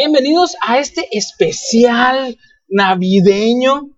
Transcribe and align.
Bienvenidos 0.00 0.56
a 0.60 0.78
este 0.78 1.08
especial 1.10 2.36
navideño, 2.68 3.88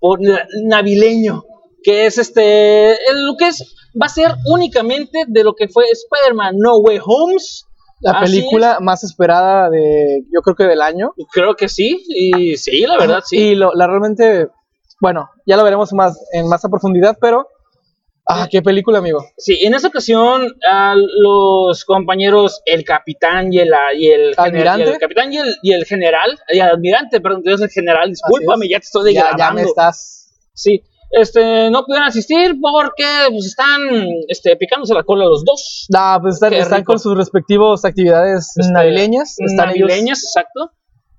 o 0.00 0.18
na- 0.18 0.46
navileño, 0.64 1.44
que 1.82 2.04
es 2.04 2.18
este, 2.18 2.94
lo 3.14 3.38
que 3.38 3.46
es, 3.48 3.64
va 3.98 4.04
a 4.04 4.10
ser 4.10 4.32
únicamente 4.52 5.24
de 5.26 5.44
lo 5.44 5.54
que 5.54 5.68
fue 5.68 5.84
Spider-Man 5.90 6.56
No 6.58 6.76
Way 6.80 6.98
Homes. 7.02 7.64
La 8.00 8.18
Así 8.18 8.36
película 8.36 8.80
más 8.82 9.02
esperada 9.02 9.70
de, 9.70 10.24
yo 10.30 10.42
creo 10.42 10.56
que 10.56 10.64
del 10.64 10.82
año. 10.82 11.14
Creo 11.32 11.56
que 11.56 11.70
sí, 11.70 12.04
y 12.06 12.58
sí, 12.58 12.82
la 12.82 12.98
verdad 12.98 13.22
sí. 13.24 13.38
Y 13.38 13.54
lo, 13.54 13.72
la 13.72 13.86
realmente, 13.86 14.48
bueno, 15.00 15.30
ya 15.46 15.56
lo 15.56 15.64
veremos 15.64 15.90
más 15.94 16.18
en 16.34 16.48
más 16.48 16.66
a 16.66 16.68
profundidad, 16.68 17.16
pero, 17.18 17.48
ah, 18.28 18.48
qué 18.50 18.62
película, 18.62 18.98
amigo. 18.98 19.24
Sí, 19.36 19.58
en 19.64 19.74
esta 19.74 19.88
ocasión 19.88 20.52
a 20.68 20.94
los 20.96 21.84
compañeros, 21.84 22.60
el 22.64 22.84
capitán 22.84 23.52
y 23.52 23.58
el, 23.58 23.70
y 23.96 24.08
el, 24.08 24.34
y 24.78 24.82
el 24.82 24.98
capitán 24.98 25.32
y 25.32 25.38
el, 25.38 25.54
y 25.62 25.72
el 25.72 25.84
general, 25.84 26.38
y 26.52 26.58
el 26.58 26.62
almirante, 26.68 27.20
perdón, 27.20 27.42
yo 27.44 27.54
el 27.54 27.70
general, 27.70 28.10
discúlpame, 28.10 28.68
ya 28.68 28.78
te 28.78 28.84
estoy 28.84 29.14
Ya, 29.14 29.20
grabando. 29.30 29.44
ya 29.44 29.52
me 29.52 29.62
estás. 29.62 30.32
Sí, 30.54 30.82
este, 31.10 31.70
no 31.70 31.84
pudieron 31.84 32.08
asistir 32.08 32.56
porque 32.60 33.04
pues, 33.30 33.46
están 33.46 33.80
este, 34.28 34.56
picándose 34.56 34.92
la 34.94 35.04
cola 35.04 35.24
los 35.26 35.44
dos. 35.44 35.86
Nah, 35.90 36.18
pues 36.20 36.34
están, 36.34 36.52
están 36.52 36.82
con 36.84 36.98
sus 36.98 37.16
respectivos 37.16 37.84
actividades 37.84 38.52
Este, 38.56 38.72
navileñas. 38.72 39.36
Están 39.38 39.70
ellos- 39.70 39.88
navideñas, 39.88 40.24
exacto. 40.24 40.72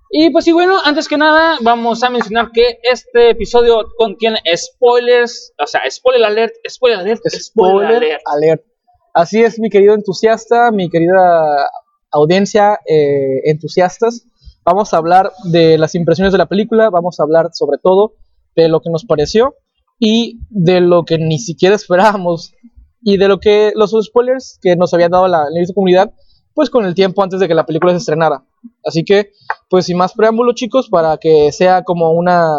Y 0.09 0.29
pues 0.29 0.45
sí, 0.45 0.53
bueno, 0.53 0.77
antes 0.83 1.07
que 1.07 1.17
nada, 1.17 1.57
vamos 1.61 2.01
a 2.03 2.09
mencionar 2.09 2.51
que 2.53 2.79
este 2.81 3.31
episodio 3.31 3.85
contiene 3.97 4.39
spoilers, 4.55 5.53
o 5.61 5.67
sea, 5.67 5.81
spoiler 5.89 6.23
alert, 6.23 6.53
spoiler 6.69 6.99
alert, 6.99 7.21
spoiler, 7.27 7.41
Spoiler 7.41 7.97
alert. 7.97 8.21
alert. 8.25 8.65
Así 9.13 9.43
es, 9.43 9.59
mi 9.59 9.69
querido 9.69 9.93
entusiasta, 9.95 10.71
mi 10.71 10.89
querida 10.89 11.69
audiencia 12.11 12.79
eh, 12.87 13.41
entusiastas. 13.45 14.27
Vamos 14.63 14.93
a 14.93 14.97
hablar 14.97 15.31
de 15.45 15.77
las 15.77 15.95
impresiones 15.95 16.31
de 16.31 16.37
la 16.37 16.45
película, 16.47 16.89
vamos 16.89 17.19
a 17.19 17.23
hablar 17.23 17.49
sobre 17.53 17.77
todo 17.81 18.13
de 18.55 18.69
lo 18.69 18.79
que 18.81 18.89
nos 18.89 19.05
pareció 19.05 19.55
y 19.99 20.39
de 20.49 20.79
lo 20.81 21.03
que 21.03 21.17
ni 21.17 21.39
siquiera 21.39 21.75
esperábamos 21.81 22.53
y 23.01 23.17
de 23.17 23.27
lo 23.27 23.39
que 23.39 23.71
los 23.75 23.91
spoilers 24.01 24.59
que 24.61 24.75
nos 24.75 24.93
había 24.93 25.09
dado 25.09 25.27
la, 25.27 25.45
la 25.49 25.73
comunidad, 25.73 26.13
pues 26.57 26.71
con 26.71 26.85
el 26.85 26.95
tiempo 26.95 27.21
antes 27.21 27.39
de 27.39 27.47
que 27.47 27.53
la 27.53 27.67
película 27.67 27.91
se 27.91 27.99
estrenara. 27.99 28.43
Así 28.83 29.05
que, 29.05 29.29
pues 29.69 29.85
sin 29.85 29.95
más 29.95 30.13
preámbulo, 30.13 30.53
chicos, 30.53 30.89
para 30.89 31.17
que 31.17 31.51
sea 31.51 31.83
como 31.83 32.13
una 32.13 32.49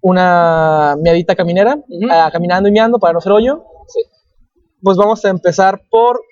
una 0.00 0.96
miadita 0.98 1.36
caminera, 1.36 1.78
ah, 2.10 2.30
caminando 2.32 2.70
y 2.70 2.72
meando 2.72 2.98
para 2.98 3.12
no 3.12 3.20
ser 3.20 3.32
hoyo. 3.32 3.64
Sí. 3.86 4.00
Pues 4.80 4.96
vamos 4.96 5.22
a 5.26 5.28
empezar 5.28 5.82
por 5.90 6.22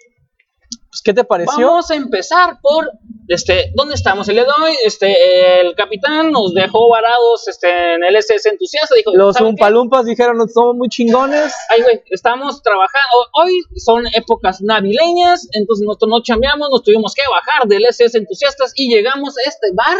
pues, 0.94 1.02
¿qué 1.02 1.12
te 1.12 1.24
pareció? 1.24 1.66
Vamos 1.66 1.90
a 1.90 1.96
empezar 1.96 2.60
por 2.62 2.88
este, 3.26 3.72
¿dónde 3.74 3.96
estamos 3.96 4.28
el 4.28 4.36
día 4.36 4.44
de 4.44 4.50
hoy? 4.50 4.76
Este, 4.84 5.60
el 5.60 5.74
capitán 5.74 6.30
nos 6.30 6.54
dejó 6.54 6.88
varados 6.88 7.48
este, 7.48 7.94
en 7.94 8.04
el 8.04 8.14
SS 8.14 8.48
entusiasta, 8.50 8.94
dijo, 8.94 9.10
Los 9.12 9.40
umpalumpas 9.40 10.06
dijeron, 10.06 10.36
somos 10.48 10.76
muy 10.76 10.88
chingones. 10.88 11.52
Ay, 11.68 11.82
güey, 11.82 12.00
estamos 12.10 12.62
trabajando. 12.62 13.08
Hoy 13.42 13.62
son 13.76 14.06
épocas 14.14 14.62
navileñas, 14.62 15.48
entonces 15.52 15.84
nosotros 15.84 16.10
no 16.10 16.22
chambeamos, 16.22 16.70
nos 16.70 16.84
tuvimos 16.84 17.12
que 17.12 17.22
bajar 17.28 17.66
del 17.66 17.86
SS 17.86 18.16
Entusiastas 18.16 18.72
y 18.76 18.94
llegamos 18.94 19.36
a 19.36 19.48
este 19.48 19.72
bar 19.74 19.96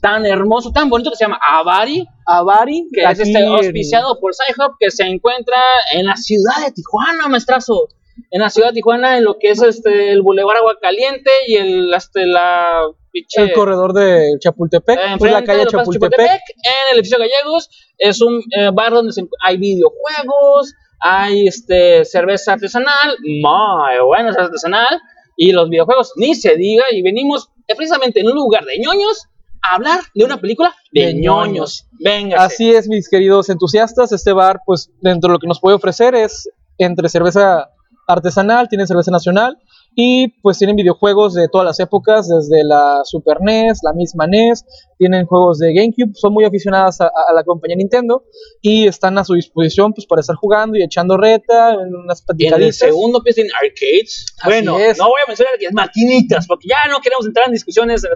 tan 0.00 0.26
hermoso, 0.26 0.72
tan 0.72 0.88
bonito 0.88 1.10
que 1.10 1.16
se 1.16 1.24
llama 1.24 1.38
Avari, 1.40 2.04
Avari, 2.26 2.88
que 2.92 3.02
es 3.02 3.20
este 3.20 3.46
auspiciado 3.46 4.18
por 4.18 4.34
Sci-Hub, 4.34 4.76
que 4.80 4.90
se 4.90 5.04
encuentra 5.04 5.58
en 5.92 6.06
la 6.06 6.16
ciudad 6.16 6.64
de 6.64 6.72
Tijuana, 6.72 7.28
maestrazo. 7.28 7.86
En 8.30 8.40
la 8.40 8.50
ciudad 8.50 8.68
de 8.68 8.74
Tijuana, 8.74 9.18
en 9.18 9.24
lo 9.24 9.38
que 9.38 9.50
es 9.50 9.62
este 9.62 10.12
el 10.12 10.22
Boulevard 10.22 10.58
Agua 10.58 10.78
Caliente 10.80 11.30
y 11.46 11.56
el 11.56 11.92
este 11.94 12.26
la 12.26 12.82
el 13.12 13.52
corredor 13.52 13.92
de 13.92 14.36
Chapultepec, 14.40 14.98
eh, 14.98 15.14
pues 15.18 15.32
la 15.32 15.44
calle 15.44 15.66
Plaza 15.66 15.78
Chapultepec. 15.78 16.18
en 16.20 16.92
el 16.92 16.98
edificio 16.98 17.18
Gallegos. 17.18 17.68
Es 17.98 18.20
un 18.20 18.42
eh, 18.56 18.70
bar 18.72 18.92
donde 18.92 19.12
se 19.12 19.26
hay 19.44 19.58
videojuegos, 19.58 20.74
hay 21.00 21.46
este 21.46 22.04
cerveza 22.04 22.54
artesanal, 22.54 23.16
muy 23.20 24.06
buena 24.06 24.30
artesanal, 24.30 25.00
y 25.36 25.52
los 25.52 25.68
videojuegos 25.68 26.12
ni 26.16 26.34
se 26.34 26.56
diga. 26.56 26.84
Y 26.90 27.02
venimos 27.02 27.50
precisamente 27.76 28.20
en 28.20 28.28
un 28.28 28.34
lugar 28.34 28.64
de 28.64 28.78
ñoños 28.78 29.26
a 29.62 29.76
hablar 29.76 30.00
de 30.14 30.24
una 30.24 30.40
película 30.40 30.74
de, 30.92 31.06
De 31.06 31.14
ñoños. 31.14 31.86
Venga. 31.92 32.42
Así 32.42 32.70
es, 32.70 32.88
mis 32.88 33.08
queridos 33.08 33.48
entusiastas, 33.48 34.12
este 34.12 34.32
bar, 34.32 34.60
pues 34.64 34.90
dentro 35.00 35.28
de 35.28 35.34
lo 35.34 35.38
que 35.38 35.46
nos 35.46 35.60
puede 35.60 35.76
ofrecer 35.76 36.14
es 36.14 36.48
entre 36.78 37.08
cerveza 37.08 37.70
artesanal, 38.06 38.68
tiene 38.68 38.86
cerveza 38.86 39.10
nacional 39.10 39.58
y 39.94 40.28
pues 40.40 40.56
tienen 40.58 40.74
videojuegos 40.76 41.34
de 41.34 41.48
todas 41.48 41.66
las 41.66 41.78
épocas, 41.78 42.26
desde 42.28 42.64
la 42.64 43.02
Super 43.04 43.38
NES, 43.42 43.80
la 43.82 43.92
misma 43.92 44.26
NES, 44.26 44.64
tienen 44.98 45.26
juegos 45.26 45.58
de 45.58 45.74
GameCube, 45.74 46.12
son 46.14 46.32
muy 46.32 46.44
aficionadas 46.44 47.00
a, 47.02 47.06
a 47.06 47.32
la 47.34 47.44
compañía 47.44 47.76
Nintendo 47.76 48.24
y 48.62 48.86
están 48.86 49.18
a 49.18 49.24
su 49.24 49.34
disposición 49.34 49.92
pues 49.92 50.06
para 50.06 50.20
estar 50.20 50.36
jugando 50.36 50.78
y 50.78 50.82
echando 50.82 51.16
reta, 51.18 51.74
en 51.74 51.94
unas 51.94 52.20
Y 52.38 52.46
en 52.46 52.54
el 52.54 52.60
platicaditas. 52.60 52.76
segundo 52.76 53.22
piso 53.22 53.34
tiene 53.36 53.50
arcades. 53.54 54.26
Así 54.38 54.48
Bueno, 54.48 54.78
es. 54.78 54.96
no 54.98 55.04
voy 55.04 55.20
a 55.24 55.28
mencionar 55.28 55.54
es 55.60 55.72
maquinitas, 55.74 56.46
porque 56.46 56.68
ya 56.68 56.90
no 56.90 57.00
queremos 57.00 57.26
entrar 57.26 57.46
en 57.46 57.52
discusiones 57.52 58.00
de. 58.02 58.08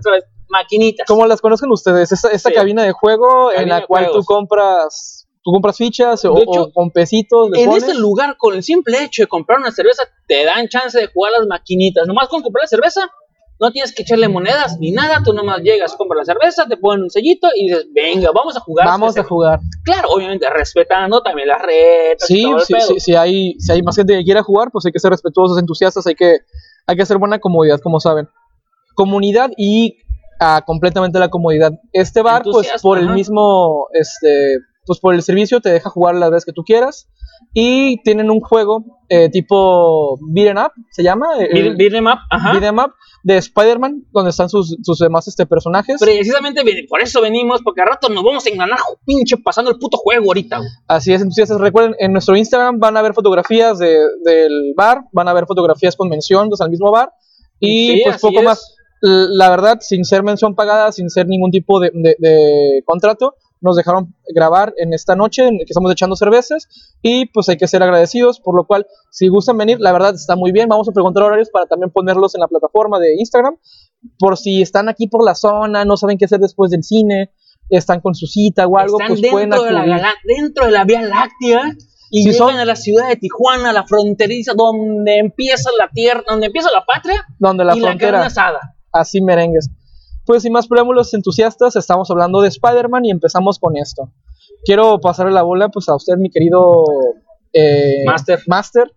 Maquinitas. 0.49 1.07
Como 1.09 1.27
las 1.27 1.41
conocen 1.41 1.71
ustedes, 1.73 2.13
esta, 2.13 2.31
esta 2.31 2.51
Sí. 2.51 2.55
cabina 2.55 2.85
de 2.85 2.93
juego 2.93 3.53
en 3.53 3.69
la 3.69 3.85
cual 3.85 4.05
tú 4.07 4.11
juegos. 4.23 4.27
compras, 4.27 5.16
tú 5.47 5.53
compras 5.53 5.77
fichas 5.77 6.25
o, 6.25 6.37
hecho, 6.39 6.63
o 6.65 6.73
con 6.73 6.91
pesitos. 6.91 7.51
le 7.51 7.61
En 7.63 7.69
pones. 7.71 7.85
este 7.85 7.97
lugar, 7.97 8.37
con 8.37 8.57
el 8.57 8.65
simple 8.65 9.05
hecho 9.05 9.23
de 9.23 9.29
comprar 9.29 9.61
una 9.61 9.71
cerveza, 9.71 10.03
te 10.27 10.45
dan 10.45 10.67
chance 10.67 10.99
de 10.99 11.07
jugar 11.07 11.35
las 11.39 11.47
maquinitas. 11.47 12.05
Nomás 12.05 12.27
con 12.27 12.43
comprar 12.43 12.65
la 12.65 12.67
cerveza, 12.69 13.09
no 13.61 13.71
tienes 13.71 13.95
que 13.95 14.03
echarle 14.03 14.29
monedas 14.29 14.77
ni 14.81 14.91
nada. 14.91 15.23
Tú 15.25 15.33
nomás 15.33 15.61
llegas, 15.63 15.95
compras 15.95 16.27
la 16.27 16.35
cerveza, 16.35 16.67
te 16.67 16.77
ponen 16.77 17.05
un 17.05 17.11
sellito 17.11 17.47
y 17.55 17.69
dices, 17.69 17.87
venga, 17.95 18.33
vamos 18.35 18.57
a 18.57 18.61
jugar. 18.61 18.87
Vamos 18.89 19.17
a 19.17 19.23
jugar. 19.23 19.61
Claro, 19.85 20.09
obviamente 20.11 20.51
respetando 20.51 21.23
también 21.23 21.47
las 21.47 21.63
retas. 21.63 22.29
y 22.29 22.35
Sí, 22.39 22.43
todo 22.43 22.57
el 22.57 22.65
sí, 22.65 22.73
pedo. 22.75 22.87
sí, 22.89 22.99
si 23.01 23.15
hay, 23.15 23.55
si 23.61 23.71
hay 23.71 23.83
más 23.83 23.95
gente 23.95 24.15
que 24.19 24.25
quiera 24.25 24.43
jugar, 24.43 24.71
pues 24.73 24.85
hay 24.85 24.91
que 24.91 24.99
ser 24.99 25.13
respetuosos, 25.13 25.61
entusiastas, 25.61 26.05
hay 26.09 26.17
que, 26.17 26.39
hay 26.89 26.97
que 26.97 27.03
hacer 27.03 27.19
buena 27.19 27.39
comodidad, 27.39 27.79
como 27.81 28.01
saben. 28.01 28.29
Comunidad 28.97 29.53
y 29.57 29.99
ah, 30.41 30.65
completamente 30.67 31.21
la 31.21 31.29
comodidad. 31.29 31.71
Este 31.93 32.21
bar, 32.21 32.43
pues 32.43 32.69
por 32.83 32.99
el 32.99 33.11
mismo, 33.11 33.87
este, 33.93 34.57
pues 34.87 35.01
por 35.01 35.15
el 35.15 35.23
servicio 35.23 35.61
te 35.61 35.71
deja 35.71 35.91
jugar 35.91 36.15
las 36.15 36.31
veces 36.31 36.45
que 36.45 36.53
tú 36.53 36.63
quieras. 36.65 37.09
Y 37.53 38.03
tienen 38.03 38.31
un 38.31 38.41
juego 38.41 39.01
eh, 39.09 39.29
tipo 39.31 40.19
beat'em 40.33 40.57
up, 40.59 40.73
se 40.91 41.03
llama. 41.03 41.27
Beat- 41.39 41.51
el- 41.53 41.77
beat 41.77 41.93
'em 41.95 42.07
up, 42.07 42.19
ajá. 42.31 42.53
beat'em 42.53 42.79
up 42.79 42.93
de 43.25 43.37
Spider-Man, 43.37 44.05
donde 44.13 44.31
están 44.31 44.49
sus, 44.49 44.77
sus 44.83 44.99
demás 44.99 45.29
este, 45.29 45.45
personajes. 45.47 45.97
Precisamente 46.01 46.63
por 46.89 47.01
eso 47.03 47.21
venimos, 47.21 47.61
porque 47.63 47.83
a 47.83 47.85
rato 47.85 48.09
nos 48.09 48.25
vamos 48.25 48.47
a 48.47 48.49
enganar, 48.51 48.79
pinche, 49.05 49.37
pasando 49.39 49.71
el 49.71 49.79
puto 49.79 49.97
juego 49.99 50.27
ahorita. 50.27 50.59
güey. 50.59 50.69
Así 50.89 51.13
es, 51.13 51.21
entusiastas. 51.23 51.61
Recuerden, 51.61 51.95
en 51.99 52.13
nuestro 52.13 52.37
Instagram 52.37 52.79
van 52.79 52.97
a 52.97 53.03
ver 53.03 53.13
fotografías 53.15 53.79
de- 53.79 53.99
del 54.25 54.73
bar, 54.77 55.03
van 55.13 55.29
a 55.29 55.33
ver 55.35 55.47
fotografías 55.47 55.95
con 55.97 56.09
mención 56.09 56.49
pues, 56.49 56.61
al 56.63 56.71
mismo 56.71 56.91
bar. 56.91 57.11
Y 57.61 57.89
Sí, 57.97 58.01
pues 58.05 58.21
poco 58.21 58.39
es. 58.41 58.45
más. 58.45 58.73
La 59.03 59.51
verdad, 59.51 59.79
sin 59.81 60.05
ser 60.05 60.23
mención 60.23 60.55
pagada, 60.55 60.91
sin 60.91 61.11
ser 61.11 61.27
ningún 61.29 61.51
tipo 61.51 61.79
de, 61.81 61.91
de- 61.93 62.17
de 62.19 62.83
contrato, 62.87 63.35
nos 63.61 63.77
dejaron 63.77 64.15
grabar 64.35 64.75
en 64.77 64.93
esta 64.93 65.17
noche 65.17 65.47
en 65.47 65.59
que 65.59 65.65
estamos 65.69 65.91
echando 65.91 66.15
cervezas 66.17 66.69
y 67.03 67.27
pues 67.27 67.49
hay 67.49 67.57
que 67.57 67.67
ser 67.67 67.83
agradecidos, 67.83 68.41
por 68.41 68.55
lo 68.55 68.67
cual 68.67 68.87
si 69.11 69.29
gustan 69.29 69.57
venir, 69.57 69.79
la 69.81 69.93
verdad 69.93 70.15
está 70.15 70.37
muy 70.37 70.53
bien, 70.53 70.69
vamos 70.69 70.89
a 70.89 70.93
preguntar 70.93 71.23
horarios 71.23 71.51
para 71.51 71.67
también 71.67 71.91
ponerlos 71.91 72.35
en 72.35 72.41
la 72.43 72.49
plataforma 72.49 72.99
de 72.99 73.15
Instagram, 73.19 73.57
por 74.19 74.37
si 74.37 74.63
están 74.63 74.89
aquí 74.89 75.09
por 75.09 75.25
la 75.25 75.35
zona, 75.35 75.85
no 75.85 75.97
saben 75.97 76.19
qué 76.19 76.27
hacer 76.27 76.41
después 76.41 76.71
del 76.71 76.83
cine, 76.85 77.31
están 77.71 78.01
con 78.01 78.15
su 78.15 78.27
cita 78.27 78.67
o 78.67 78.79
algo, 78.79 79.01
Están 79.01 79.17
pues 79.17 79.31
pueden 79.31 79.51
dentro 79.51 79.65
de, 79.67 79.73
la, 79.73 80.15
dentro 80.25 80.67
de 80.67 80.71
la 80.73 80.85
Vía 80.85 81.03
Láctea 81.03 81.75
y 82.11 82.23
Si 82.23 82.31
llegan 82.33 82.51
son- 82.51 82.59
a 82.59 82.65
la 82.65 82.77
ciudad 82.77 83.09
de 83.09 83.17
Tijuana, 83.17 83.73
la 83.73 83.85
fronteriza, 83.85 84.53
donde 84.55 85.19
empieza 85.19 85.71
la 85.79 85.89
tierra, 85.93 86.23
donde 86.29 86.47
empieza 86.47 86.69
la 86.73 86.85
patria 86.85 87.25
donde 87.39 87.65
la 87.65 87.75
y 87.77 87.81
la 87.81 87.89
frontera 87.89 88.13
carne 88.13 88.27
asada. 88.27 88.61
así 88.93 89.21
merengues. 89.21 89.71
Pues 90.27 90.43
sin 90.43 90.53
más 90.53 90.67
preámbulos 90.67 91.15
entusiastas, 91.15 91.77
estamos 91.77 92.11
hablando 92.11 92.41
de 92.41 92.49
Spider-Man 92.49 93.05
y 93.05 93.11
empezamos 93.11 93.59
con 93.61 93.77
esto. 93.77 94.11
Quiero 94.65 94.99
pasarle 95.01 95.33
la 95.33 95.43
bola 95.43 95.69
pues 95.69 95.89
a 95.89 95.95
usted, 95.95 96.17
mi 96.17 96.31
querido 96.31 96.85
eh, 97.53 98.03
Master. 98.05 98.41
Master. 98.47 98.93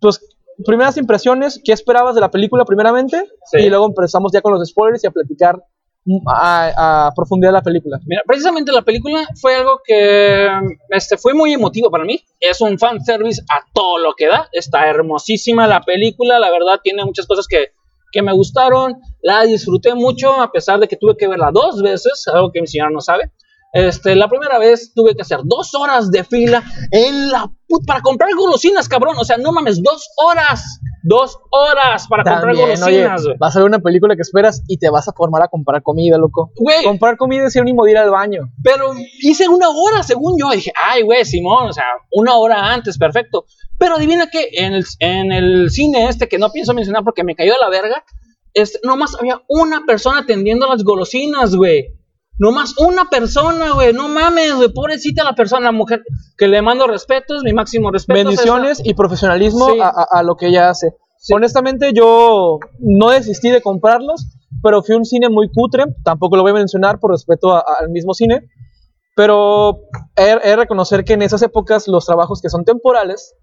Pues 0.00 0.20
primeras 0.64 0.96
impresiones, 0.96 1.60
¿qué 1.64 1.72
esperabas 1.72 2.14
de 2.14 2.20
la 2.20 2.30
película 2.30 2.64
primeramente? 2.64 3.28
Sí. 3.50 3.58
Y 3.58 3.68
luego 3.68 3.86
empezamos 3.86 4.32
ya 4.32 4.40
con 4.40 4.52
los 4.52 4.68
spoilers 4.68 5.02
y 5.04 5.06
a 5.06 5.10
platicar 5.10 5.62
mm, 6.04 6.28
a, 6.28 7.06
a 7.06 7.12
profundidad 7.14 7.52
la 7.52 7.62
película. 7.62 7.98
Mira, 8.06 8.22
precisamente 8.26 8.72
la 8.72 8.82
película 8.82 9.26
fue 9.40 9.56
algo 9.56 9.80
que 9.84 10.48
este, 10.90 11.16
fue 11.18 11.34
muy 11.34 11.52
emotivo 11.52 11.90
para 11.90 12.04
mí. 12.04 12.20
Es 12.38 12.60
un 12.60 12.78
fan 12.78 13.04
service 13.04 13.42
a 13.50 13.60
todo 13.72 13.98
lo 13.98 14.14
que 14.14 14.28
da. 14.28 14.48
Está 14.52 14.88
hermosísima 14.88 15.66
la 15.66 15.82
película. 15.82 16.38
La 16.38 16.50
verdad, 16.50 16.80
tiene 16.82 17.04
muchas 17.04 17.26
cosas 17.26 17.46
que, 17.48 17.72
que 18.10 18.22
me 18.22 18.32
gustaron. 18.32 18.96
La 19.22 19.44
disfruté 19.44 19.94
mucho, 19.94 20.40
a 20.40 20.50
pesar 20.50 20.80
de 20.80 20.88
que 20.88 20.96
tuve 20.96 21.16
que 21.16 21.28
verla 21.28 21.50
dos 21.52 21.82
veces, 21.82 22.26
algo 22.28 22.50
que 22.52 22.60
mi 22.60 22.66
señora 22.66 22.90
no 22.90 23.00
sabe. 23.00 23.32
Este, 23.72 24.16
la 24.16 24.28
primera 24.28 24.58
vez 24.58 24.92
tuve 24.94 25.14
que 25.14 25.22
hacer 25.22 25.40
dos 25.44 25.74
horas 25.74 26.10
de 26.10 26.24
fila 26.24 26.62
en 26.90 27.30
la 27.30 27.44
put- 27.68 27.86
para 27.86 28.00
comprar 28.00 28.30
golosinas, 28.36 28.88
cabrón. 28.88 29.16
O 29.18 29.24
sea, 29.24 29.36
no 29.38 29.52
mames, 29.52 29.80
dos 29.82 30.08
horas. 30.24 30.80
Dos 31.02 31.38
horas 31.50 32.06
para 32.08 32.22
comprar 32.24 32.54
También, 32.54 32.78
golosinas, 32.78 33.24
güey. 33.24 33.36
vas 33.38 33.56
a 33.56 33.60
ver 33.60 33.68
una 33.68 33.78
película 33.78 34.14
que 34.16 34.20
esperas 34.20 34.62
y 34.68 34.76
te 34.76 34.90
vas 34.90 35.08
a 35.08 35.12
formar 35.14 35.42
a 35.42 35.48
comprar 35.48 35.82
comida, 35.82 36.18
loco. 36.18 36.52
Güey, 36.56 36.84
Comprar 36.84 37.16
comida 37.16 37.46
es 37.46 37.54
sinónimo 37.54 37.84
de 37.86 37.92
ir 37.92 37.96
al 37.96 38.10
baño. 38.10 38.42
pero 38.62 38.92
hice 39.22 39.48
una 39.48 39.70
hora, 39.70 40.02
según 40.02 40.36
yo. 40.38 40.52
Y 40.52 40.56
dije, 40.56 40.72
ay, 40.76 41.00
güey, 41.02 41.24
Simón, 41.24 41.68
o 41.68 41.72
sea, 41.72 41.84
una 42.12 42.36
hora 42.36 42.70
antes, 42.72 42.98
perfecto. 42.98 43.46
Pero 43.78 43.94
adivina 43.96 44.28
que 44.28 44.48
en 44.52 44.74
el, 44.74 44.84
en 44.98 45.32
el 45.32 45.70
cine 45.70 46.06
este, 46.08 46.28
que 46.28 46.36
no 46.38 46.50
pienso 46.50 46.74
mencionar 46.74 47.02
porque 47.02 47.24
me 47.24 47.34
cayó 47.34 47.52
de 47.52 47.58
la 47.62 47.70
verga, 47.70 48.04
este, 48.52 48.78
nomás 48.84 49.16
había 49.18 49.40
una 49.48 49.86
persona 49.86 50.18
atendiendo 50.18 50.66
las 50.66 50.84
golosinas, 50.84 51.54
güey. 51.56 51.94
Nomás 52.40 52.74
una 52.78 53.08
persona, 53.10 53.72
güey. 53.74 53.92
No 53.92 54.08
mames, 54.08 54.54
güey. 54.54 54.72
Pobrecita 54.72 55.22
la 55.24 55.34
persona, 55.34 55.66
la 55.66 55.72
mujer, 55.72 56.02
que 56.38 56.48
le 56.48 56.62
mando 56.62 56.86
respetos, 56.86 57.42
mi 57.44 57.52
máximo 57.52 57.90
respeto. 57.92 58.18
Bendiciones 58.18 58.80
y 58.82 58.94
profesionalismo 58.94 59.68
Sí. 59.74 59.78
a, 59.80 59.88
a- 59.88 60.06
a 60.10 60.22
lo 60.22 60.34
que 60.36 60.46
ella 60.48 60.70
hace. 60.70 60.94
Sí. 61.18 61.34
Honestamente, 61.34 61.92
yo 61.92 62.58
no 62.78 63.10
desistí 63.10 63.50
de 63.50 63.60
comprarlos, 63.60 64.26
pero 64.62 64.82
fui 64.82 64.94
a 64.94 64.98
un 64.98 65.04
cine 65.04 65.28
muy 65.28 65.50
cutre. 65.54 65.84
Tampoco 66.02 66.36
lo 66.36 66.42
voy 66.42 66.52
a 66.52 66.54
mencionar 66.54 66.98
por 66.98 67.10
respeto 67.10 67.52
a- 67.54 67.58
a- 67.60 67.64
al 67.80 67.90
mismo 67.90 68.14
cine. 68.14 68.48
Pero 69.14 69.80
he, 70.16 70.30
he 70.42 70.48
de 70.50 70.56
reconocer 70.56 71.04
que 71.04 71.12
en 71.14 71.22
esas 71.22 71.42
épocas 71.42 71.88
los 71.88 72.06
trabajos 72.06 72.40
que 72.40 72.48
son 72.48 72.64
temporales, 72.64 73.34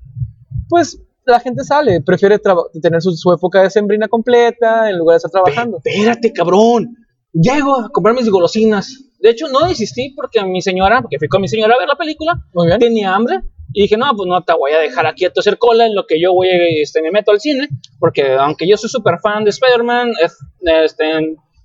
pues 0.69 0.99
la 1.25 1.39
gente 1.39 1.63
sale, 1.65 2.01
prefiere 2.01 2.39
tener 2.81 3.01
su, 3.01 3.11
su 3.11 3.31
época 3.33 3.61
de 3.61 3.69
sembrina 3.69 4.07
completa 4.07 4.89
en 4.89 4.97
lugar 4.97 5.15
de 5.15 5.17
estar 5.17 5.31
trabajando. 5.31 5.81
Espérate, 5.83 6.31
cabrón. 6.33 6.95
Llego 7.41 7.79
a 7.79 7.89
comprar 7.89 8.15
mis 8.15 8.29
golosinas. 8.29 9.03
De 9.19 9.29
hecho, 9.29 9.47
no 9.47 9.67
desistí 9.67 10.11
porque 10.15 10.43
mi 10.43 10.61
señora, 10.61 11.01
porque 11.01 11.17
fui 11.19 11.27
con 11.27 11.41
mi 11.41 11.47
señora 11.47 11.75
a 11.75 11.79
ver 11.79 11.87
la 11.87 11.95
película, 11.95 12.33
Muy 12.53 12.67
bien. 12.67 12.79
tenía 12.79 13.13
hambre. 13.15 13.41
Y 13.73 13.81
dije, 13.83 13.97
no, 13.97 14.15
pues 14.15 14.27
no 14.27 14.41
te 14.43 14.53
voy 14.53 14.71
a 14.71 14.79
dejar 14.79 15.05
aquí 15.07 15.25
a 15.25 15.31
hacer 15.35 15.57
cola 15.57 15.85
en 15.85 15.93
lo 15.93 16.05
que 16.07 16.19
yo 16.21 16.33
voy, 16.33 16.47
este, 16.81 17.01
me 17.01 17.11
meto 17.11 17.31
al 17.31 17.39
cine. 17.39 17.67
Porque 17.99 18.33
aunque 18.33 18.67
yo 18.67 18.77
soy 18.77 18.89
súper 18.89 19.19
fan 19.21 19.43
de 19.43 19.49
Spider-Man, 19.51 20.13
es- 20.23 20.37
este, 20.61 21.05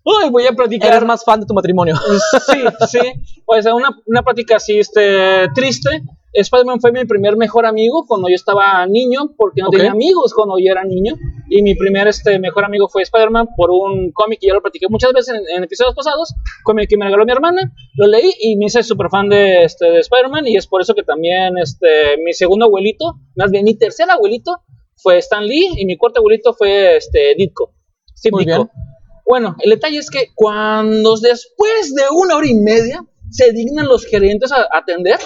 uy, 0.04 0.30
voy 0.30 0.46
a 0.46 0.52
platicar. 0.52 0.90
Eres 0.92 1.04
más 1.04 1.24
fan 1.24 1.40
de 1.40 1.46
tu 1.46 1.54
matrimonio. 1.54 1.94
Sí, 2.46 2.64
sí. 2.90 2.98
Pues 3.46 3.66
una, 3.66 3.90
una 4.06 4.22
plática 4.22 4.56
así, 4.56 4.78
este, 4.78 5.48
triste. 5.54 6.02
Spider-Man 6.32 6.81
fue 6.81 6.93
mi 6.93 7.05
primer 7.05 7.37
mejor 7.37 7.67
amigo 7.67 8.06
cuando 8.06 8.29
yo 8.29 8.34
estaba 8.34 8.87
niño, 8.87 9.34
porque 9.37 9.61
no 9.61 9.69
tenía 9.70 9.90
amigos 9.90 10.32
cuando 10.34 10.58
yo 10.58 10.70
era 10.70 10.84
niño. 10.84 11.14
Y 11.49 11.62
mi 11.62 11.75
primer 11.75 12.08
este, 12.08 12.38
mejor 12.38 12.64
amigo 12.64 12.88
fue 12.88 13.02
Spider-Man 13.02 13.49
por 13.56 13.70
un 13.70 14.12
cómic 14.12 14.40
que 14.40 14.46
ya 14.49 14.55
lo 14.55 14.62
platiqué 14.62 14.87
muchas 14.88 15.12
veces 15.12 15.34
en, 15.34 15.56
en 15.56 15.64
episodios 15.64 15.94
pasados, 15.94 16.34
cómic 16.64 16.88
que 16.88 16.96
me 16.96 17.05
regaló 17.05 17.26
mi 17.26 17.32
hermana. 17.32 17.73
Lo 17.96 18.06
leí 18.06 18.32
y 18.40 18.56
me 18.56 18.67
hice 18.67 18.82
súper 18.82 19.08
fan 19.11 19.29
de, 19.29 19.64
este, 19.64 19.87
de 19.90 20.00
Spider-Man. 20.00 20.46
Y 20.46 20.56
es 20.56 20.67
por 20.67 20.81
eso 20.81 20.94
que 20.94 21.02
también 21.02 21.58
este, 21.58 22.17
mi 22.25 22.32
segundo 22.32 22.67
abuelito, 22.67 23.17
más 23.37 23.50
bien 23.50 23.64
mi 23.64 23.76
tercer 23.76 24.11
abuelito, 24.11 24.62
fue 24.96 25.19
Stan 25.19 25.44
Lee 25.44 25.69
y 25.76 25.85
mi 25.85 25.96
cuarto 25.96 26.20
abuelito 26.20 26.55
fue 26.55 26.96
este, 26.96 27.35
Ditko. 27.37 27.75
Steve 28.17 28.32
Muy 28.32 28.44
Ditko. 28.44 28.70
bien. 28.73 28.93
Bueno, 29.26 29.56
el 29.61 29.70
detalle 29.70 29.99
es 29.99 30.11
que 30.11 30.28
cuando 30.35 31.17
después 31.17 31.94
de 31.94 32.02
una 32.11 32.37
hora 32.37 32.46
y 32.46 32.55
media 32.55 33.05
se 33.31 33.52
dignan 33.52 33.87
los 33.87 34.05
gerentes 34.05 34.52
a 34.52 34.69
atender, 34.73 35.19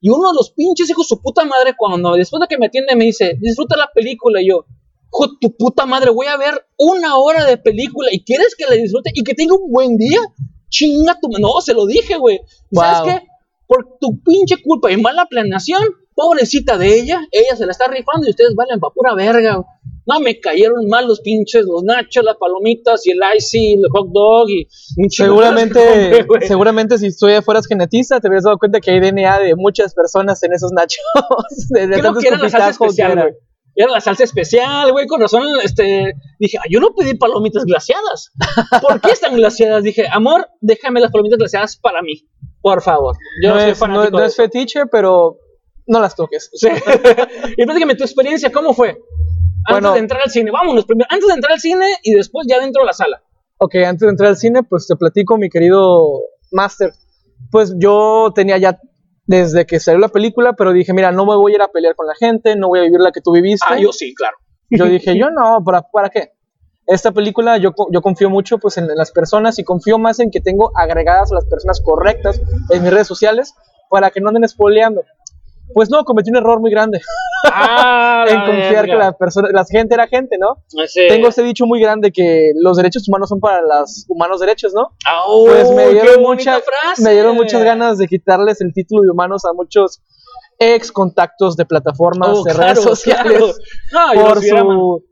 y 0.00 0.10
uno 0.10 0.30
de 0.30 0.36
los 0.36 0.50
pinches 0.50 0.88
hijos 0.90 1.08
su 1.08 1.20
puta 1.20 1.44
madre, 1.44 1.74
cuando 1.76 2.14
después 2.14 2.40
de 2.40 2.46
que 2.46 2.58
me 2.58 2.66
atiende 2.66 2.96
me 2.96 3.04
dice, 3.04 3.36
disfruta 3.40 3.76
la 3.76 3.90
película, 3.94 4.40
y 4.40 4.48
yo, 4.48 4.66
hijo 5.12 5.38
tu 5.40 5.56
puta 5.56 5.86
madre, 5.86 6.10
voy 6.10 6.26
a 6.26 6.36
ver 6.36 6.66
una 6.78 7.16
hora 7.16 7.44
de 7.44 7.56
película 7.56 8.08
y 8.12 8.22
quieres 8.24 8.54
que 8.56 8.66
la 8.68 8.76
disfrute 8.76 9.10
y 9.14 9.22
que 9.22 9.34
tenga 9.34 9.54
un 9.54 9.70
buen 9.70 9.96
día, 9.96 10.20
chinga 10.68 11.18
tu... 11.20 11.28
No, 11.38 11.60
se 11.60 11.74
lo 11.74 11.86
dije, 11.86 12.16
güey. 12.16 12.36
¿Y 12.70 12.76
Wow. 12.76 12.84
¿Sabes 12.84 13.14
qué? 13.14 13.26
Por 13.66 13.98
tu 14.00 14.20
pinche 14.22 14.56
culpa 14.62 14.92
y 14.92 14.96
mala 14.96 15.26
planeación, 15.26 15.82
pobrecita 16.16 16.76
de 16.78 16.98
ella, 16.98 17.20
ella 17.30 17.54
se 17.56 17.64
la 17.66 17.70
está 17.72 17.86
rifando 17.86 18.26
y 18.26 18.30
ustedes 18.30 18.54
valen 18.56 18.80
pa' 18.80 18.90
pura 18.92 19.14
verga. 19.14 19.62
No, 20.08 20.20
me 20.20 20.38
cayeron 20.40 20.86
mal 20.88 21.06
los 21.08 21.20
pinches, 21.20 21.64
los 21.66 21.82
nachos, 21.82 22.24
las 22.24 22.36
palomitas 22.36 23.04
y 23.06 23.10
el 23.10 23.18
icy, 23.36 23.74
el 23.74 23.88
hot 23.92 24.08
dog 24.12 24.48
y... 24.48 24.66
Seguramente, 25.08 26.24
güey. 26.28 26.42
seguramente 26.46 26.96
si 26.98 27.08
tú 27.16 27.26
fueras 27.44 27.66
genetista, 27.66 28.20
te 28.20 28.28
hubieras 28.28 28.44
dado 28.44 28.56
cuenta 28.58 28.80
que 28.80 28.92
hay 28.92 29.00
DNA 29.00 29.40
de 29.40 29.56
muchas 29.56 29.94
personas 29.94 30.42
en 30.44 30.52
esos 30.52 30.70
nachos. 30.72 31.00
De, 31.70 31.80
de 31.88 31.94
Creo 31.94 32.02
tantos 32.04 32.22
que 32.22 32.28
era 32.28 32.38
la 32.38 32.48
salsa 32.48 32.70
especial, 32.70 33.12
era. 33.12 33.22
güey. 33.22 33.34
Era 33.78 33.90
la 33.92 34.00
salsa 34.00 34.24
especial, 34.24 34.90
güey, 34.92 35.06
con 35.06 35.20
razón, 35.20 35.42
este, 35.62 36.14
dije, 36.38 36.56
"Ay, 36.62 36.70
yo 36.72 36.80
no 36.80 36.94
pedí 36.94 37.14
palomitas 37.14 37.64
glaseadas. 37.64 38.30
¿Por 38.80 39.00
qué 39.02 39.10
están 39.10 39.34
glaseadas? 39.36 39.82
Dije, 39.82 40.06
amor, 40.10 40.46
déjame 40.62 41.00
las 41.00 41.10
palomitas 41.10 41.38
glaseadas 41.38 41.76
para 41.76 42.00
mí, 42.00 42.22
por 42.62 42.80
favor. 42.80 43.16
Yo 43.42 43.50
no, 43.54 43.60
soy 43.60 43.70
es, 43.72 43.78
no- 43.80 43.86
fanático 43.86 44.16
no 44.16 44.22
de 44.22 44.28
es 44.28 44.36
fetiche, 44.36 44.86
pero 44.86 45.36
no 45.86 46.00
las 46.00 46.14
toques. 46.16 46.50
Sí. 46.54 46.68
y 47.56 47.64
platícame 47.64 47.94
tu 47.94 48.04
experiencia, 48.04 48.50
¿cómo 48.50 48.74
fue? 48.74 48.90
Antes 48.90 49.00
Bueno. 49.70 49.92
de 49.92 49.98
entrar 49.98 50.22
al 50.22 50.30
cine, 50.30 50.50
vámonos 50.50 50.84
primero, 50.84 51.06
antes 51.10 51.26
de 51.28 51.34
entrar 51.34 51.52
al 51.54 51.60
cine 51.60 51.86
y 52.02 52.12
después 52.14 52.46
ya 52.48 52.60
dentro 52.60 52.82
de 52.82 52.86
la 52.86 52.92
sala. 52.92 53.22
Ok, 53.58 53.74
antes 53.76 54.00
de 54.00 54.08
entrar 54.10 54.28
al 54.30 54.36
cine, 54.36 54.62
pues 54.62 54.86
te 54.86 54.96
platico, 54.96 55.38
mi 55.38 55.48
querido 55.48 56.20
Master. 56.52 56.92
Pues 57.50 57.74
yo 57.78 58.32
tenía 58.34 58.58
ya 58.58 58.78
desde 59.26 59.66
que 59.66 59.80
salió 59.80 59.98
la 59.98 60.08
película, 60.08 60.52
pero 60.54 60.72
dije, 60.72 60.92
mira, 60.92 61.10
no 61.10 61.26
me 61.26 61.34
voy 61.36 61.52
a 61.52 61.54
ir 61.56 61.62
a 61.62 61.68
pelear 61.68 61.94
con 61.96 62.06
la 62.06 62.14
gente, 62.14 62.54
no 62.56 62.68
voy 62.68 62.78
a 62.80 62.82
vivir 62.82 63.00
la 63.00 63.10
que 63.12 63.20
tú 63.20 63.32
viviste. 63.32 63.66
Ah, 63.68 63.78
yo 63.78 63.92
sí, 63.92 64.14
claro. 64.14 64.36
Yo 64.70 64.84
dije, 64.86 65.18
yo 65.18 65.30
no, 65.30 65.62
¿para, 65.64 65.82
para 65.82 66.10
qué? 66.10 66.32
Esta 66.86 67.10
película 67.10 67.56
yo, 67.56 67.72
yo 67.90 68.00
confío 68.00 68.30
mucho 68.30 68.58
pues, 68.58 68.78
en 68.78 68.86
las 68.86 69.10
personas 69.10 69.58
y 69.58 69.64
confío 69.64 69.98
más 69.98 70.20
en 70.20 70.30
que 70.30 70.40
tengo 70.40 70.70
agregadas 70.76 71.32
a 71.32 71.34
las 71.34 71.44
personas 71.46 71.80
correctas 71.80 72.40
en 72.70 72.82
mis 72.84 72.92
redes 72.92 73.08
sociales 73.08 73.54
para 73.90 74.10
que 74.10 74.20
no 74.20 74.28
anden 74.28 74.46
spoileando. 74.48 75.02
Pues 75.74 75.90
no, 75.90 76.04
cometí 76.04 76.30
un 76.30 76.36
error 76.36 76.60
muy 76.60 76.70
grande 76.70 77.00
Ah, 77.52 78.24
en 78.28 78.40
confiar 78.40 78.86
que 78.86 78.94
la, 78.94 79.12
persona, 79.12 79.48
la 79.52 79.64
gente 79.64 79.94
era 79.94 80.06
gente, 80.06 80.36
¿no? 80.38 80.62
Tengo 81.08 81.28
este 81.28 81.42
dicho 81.42 81.66
muy 81.66 81.80
grande 81.80 82.12
que 82.12 82.52
los 82.60 82.76
derechos 82.76 83.08
humanos 83.08 83.28
son 83.28 83.40
para 83.40 83.60
los 83.62 84.04
humanos 84.08 84.40
derechos, 84.40 84.72
¿no? 84.74 84.90
Pues 85.46 85.70
me 85.70 85.88
dieron, 85.90 86.22
mucha- 86.22 86.60
me 86.98 87.12
dieron 87.12 87.34
muchas 87.36 87.62
ganas 87.62 87.98
de 87.98 88.06
quitarles 88.08 88.60
el 88.60 88.72
título 88.72 89.02
de 89.02 89.10
humanos 89.10 89.44
a 89.44 89.52
muchos 89.52 90.02
ex 90.58 90.90
contactos 90.90 91.56
de 91.56 91.66
plataformas 91.66 92.30
Oh, 92.32 92.44
de 92.44 92.52
claro, 92.54 92.72
redes 92.72 92.82
sociales 92.84 93.38
claro. 93.90 94.14
No, 94.14 94.14
yo, 94.14 94.26
por 94.26 94.34
man- 94.36 94.42
su 94.78 95.04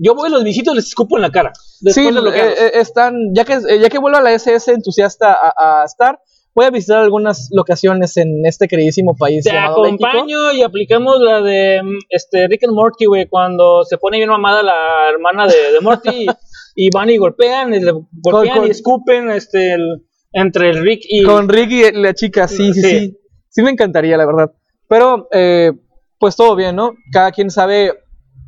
yo 0.00 0.14
voy 0.14 0.28
a 0.28 0.30
los 0.30 0.44
visitos 0.44 0.74
les 0.76 0.86
escupo 0.86 1.16
en 1.18 1.22
la 1.22 1.30
cara. 1.32 1.52
Después 1.80 1.94
Sí, 2.06 2.14
de 2.14 2.20
bloquearlos. 2.20 2.58
eh, 2.58 2.66
eh, 2.66 2.70
están, 2.76 3.14
ya 3.34 3.44
que, 3.44 3.54
eh, 3.54 3.80
ya 3.80 3.88
que 3.88 3.98
vuelva 3.98 4.20
la 4.20 4.30
SS 4.32 4.70
entusiasta 4.72 5.32
a, 5.34 5.80
a 5.80 5.84
estar, 5.84 6.20
voy 6.58 6.66
a 6.66 6.70
visitar 6.70 6.98
algunas 6.98 7.48
locaciones 7.52 8.16
en 8.16 8.44
este 8.44 8.66
queridísimo 8.66 9.14
país 9.16 9.44
Te 9.44 9.52
llamado 9.52 9.82
México. 9.84 10.06
acompaño 10.06 10.52
y 10.52 10.62
aplicamos 10.62 11.20
la 11.20 11.40
de 11.40 11.80
mm, 11.82 11.98
este 12.10 12.48
Rick 12.48 12.64
and 12.64 12.74
Morty, 12.74 13.04
güey, 13.06 13.28
cuando 13.28 13.84
se 13.84 13.96
pone 13.96 14.16
bien 14.18 14.28
mamada 14.28 14.62
la 14.64 15.08
hermana 15.12 15.46
de, 15.46 15.72
de 15.72 15.80
Morty 15.80 16.10
y, 16.26 16.86
y 16.86 16.90
van 16.92 17.10
y 17.10 17.16
golpean, 17.16 17.72
y 17.74 17.80
le 17.80 17.92
golpean 18.10 18.58
con- 18.58 18.66
y 18.66 18.70
escupen 18.70 19.30
este 19.30 19.74
el- 19.74 20.04
entre 20.32 20.70
el 20.70 20.82
Rick 20.82 21.02
y 21.08 21.22
Con 21.22 21.48
Ricky 21.48 21.84
y 21.84 21.92
la 21.92 22.12
chica, 22.12 22.48
sí, 22.48 22.72
sí, 22.74 22.82
Sí. 22.82 22.90
sí. 22.98 23.18
Sí 23.50 23.62
me 23.62 23.70
encantaría, 23.70 24.16
la 24.16 24.26
verdad. 24.26 24.52
Pero, 24.88 25.28
eh, 25.32 25.72
pues 26.18 26.34
todo 26.36 26.54
bien, 26.56 26.74
¿no? 26.76 26.94
Cada 27.12 27.30
quien 27.32 27.50
sabe, 27.50 27.92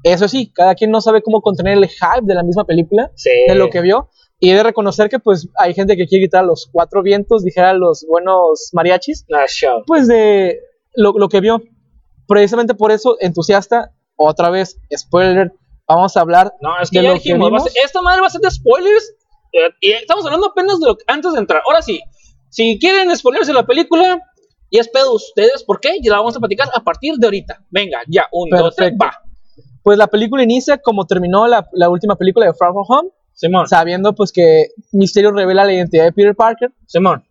eso 0.02 0.29
sí, 0.29 0.52
cada 0.52 0.75
quien 0.75 0.90
no 0.90 1.00
sabe 1.00 1.23
cómo 1.23 1.40
contener 1.40 1.79
el 1.79 1.87
hype 1.88 2.23
de 2.25 2.35
la 2.35 2.43
misma 2.43 2.64
película, 2.64 3.11
Sí. 3.14 3.31
de 3.49 3.55
lo 3.55 3.71
que 3.71 3.81
vio. 3.81 4.09
Y 4.40 4.50
he 4.50 4.54
de 4.54 4.62
reconocer 4.62 5.09
que, 5.11 5.18
pues, 5.18 5.49
hay 5.59 5.75
gente 5.75 5.97
que 5.97 6.06
quiere 6.06 6.25
quitar 6.25 6.44
los 6.44 6.68
cuatro 6.73 7.02
vientos, 7.02 7.44
dijera 7.44 7.75
los 7.75 8.06
buenos 8.09 8.70
mariachis, 8.73 9.26
Ah, 9.32 9.44
show. 9.47 9.82
pues 9.87 10.09
de 10.09 10.59
lo, 10.94 11.12
lo 11.12 11.28
que 11.28 11.40
vio. 11.40 11.62
Precisamente 12.26 12.75
por 12.75 12.90
eso, 12.90 13.16
entusiasta, 13.20 13.92
otra 14.16 14.50
vez, 14.50 14.78
spoiler, 14.97 15.52
vamos 15.87 16.16
a 16.16 16.20
hablar 16.20 16.52
No, 16.61 16.70
es 16.80 16.90
que 16.90 16.99
de 17.00 17.04
ya 17.04 17.09
lo 17.11 17.14
que 17.16 17.23
dijimos, 17.25 17.52
a 17.66 17.68
ser- 17.68 17.82
esta 17.85 18.00
madre 18.02 18.20
va 18.20 18.28
a 18.28 18.30
ser 18.30 18.40
de 18.40 18.50
spoilers. 18.50 19.14
eh, 19.52 19.68
y 19.80 19.90
estamos 19.92 20.25
hablando 20.25 20.47
apenas 20.47 20.78
de 20.78 20.87
lo 20.87 20.97
que- 20.97 21.04
antes 21.09 21.32
de 21.32 21.40
entrar. 21.40 21.61
Ahora 21.66 21.82
sí, 21.82 22.00
si 22.50 22.78
quieren 22.78 23.14
spoilerse 23.16 23.52
la 23.52 23.66
película, 23.66 24.20
y 24.70 24.78
es 24.78 24.88
pedo 24.88 25.09
de 25.11 25.16
ustedes, 25.16 25.64
¿por 25.64 25.80
qué? 25.80 25.99
Ya 26.00 26.12
la 26.12 26.18
vamos 26.18 26.37
a 26.37 26.38
platicar 26.38 26.68
a 26.73 26.85
partir 26.85 27.16
de 27.16 27.26
ahorita. 27.26 27.59
Venga, 27.68 27.99
ya, 28.06 28.28
un, 28.30 28.49
dos, 28.49 28.76
tres, 28.76 28.92
va. 28.92 29.11
Pues 29.82 29.99
la 29.99 30.06
película 30.06 30.44
inicia 30.44 30.78
como 30.78 31.04
terminó 31.04 31.49
la, 31.49 31.66
la 31.73 31.88
última 31.90 32.14
película 32.14 32.47
de 32.47 32.54
Far 32.54 32.70
From 32.73 32.85
Home, 32.88 33.09
Simón, 33.40 33.66
sabiendo 33.68 34.14
pues 34.14 34.32
que 34.32 34.66
Misterio 34.92 35.32
revela 35.32 35.64
la 35.64 35.73
identidad 35.73 36.04
de 36.04 36.12
Peter 36.12 36.35
Parker 36.37 36.70
Simón. 36.87 37.25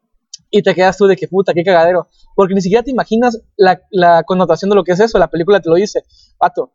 y 0.50 0.64
te 0.64 0.74
quedas 0.74 0.98
tú 0.98 1.06
de 1.06 1.16
que 1.16 1.28
puta, 1.28 1.54
qué 1.54 1.64
cagadero. 1.64 2.08
Porque 2.36 2.56
ni 2.56 2.62
siquiera 2.62 2.82
te 2.84 2.90
imaginas 2.90 3.40
la, 3.58 3.80
la 3.92 4.24
connotación 4.24 4.70
de 4.72 4.76
lo 4.76 4.84
que 4.84 4.94
es 4.94 5.00
eso, 5.00 5.20
la 5.20 5.28
película 5.28 5.60
te 5.60 5.70
lo 5.70 5.76
dice. 5.76 6.04
Pato, 6.40 6.74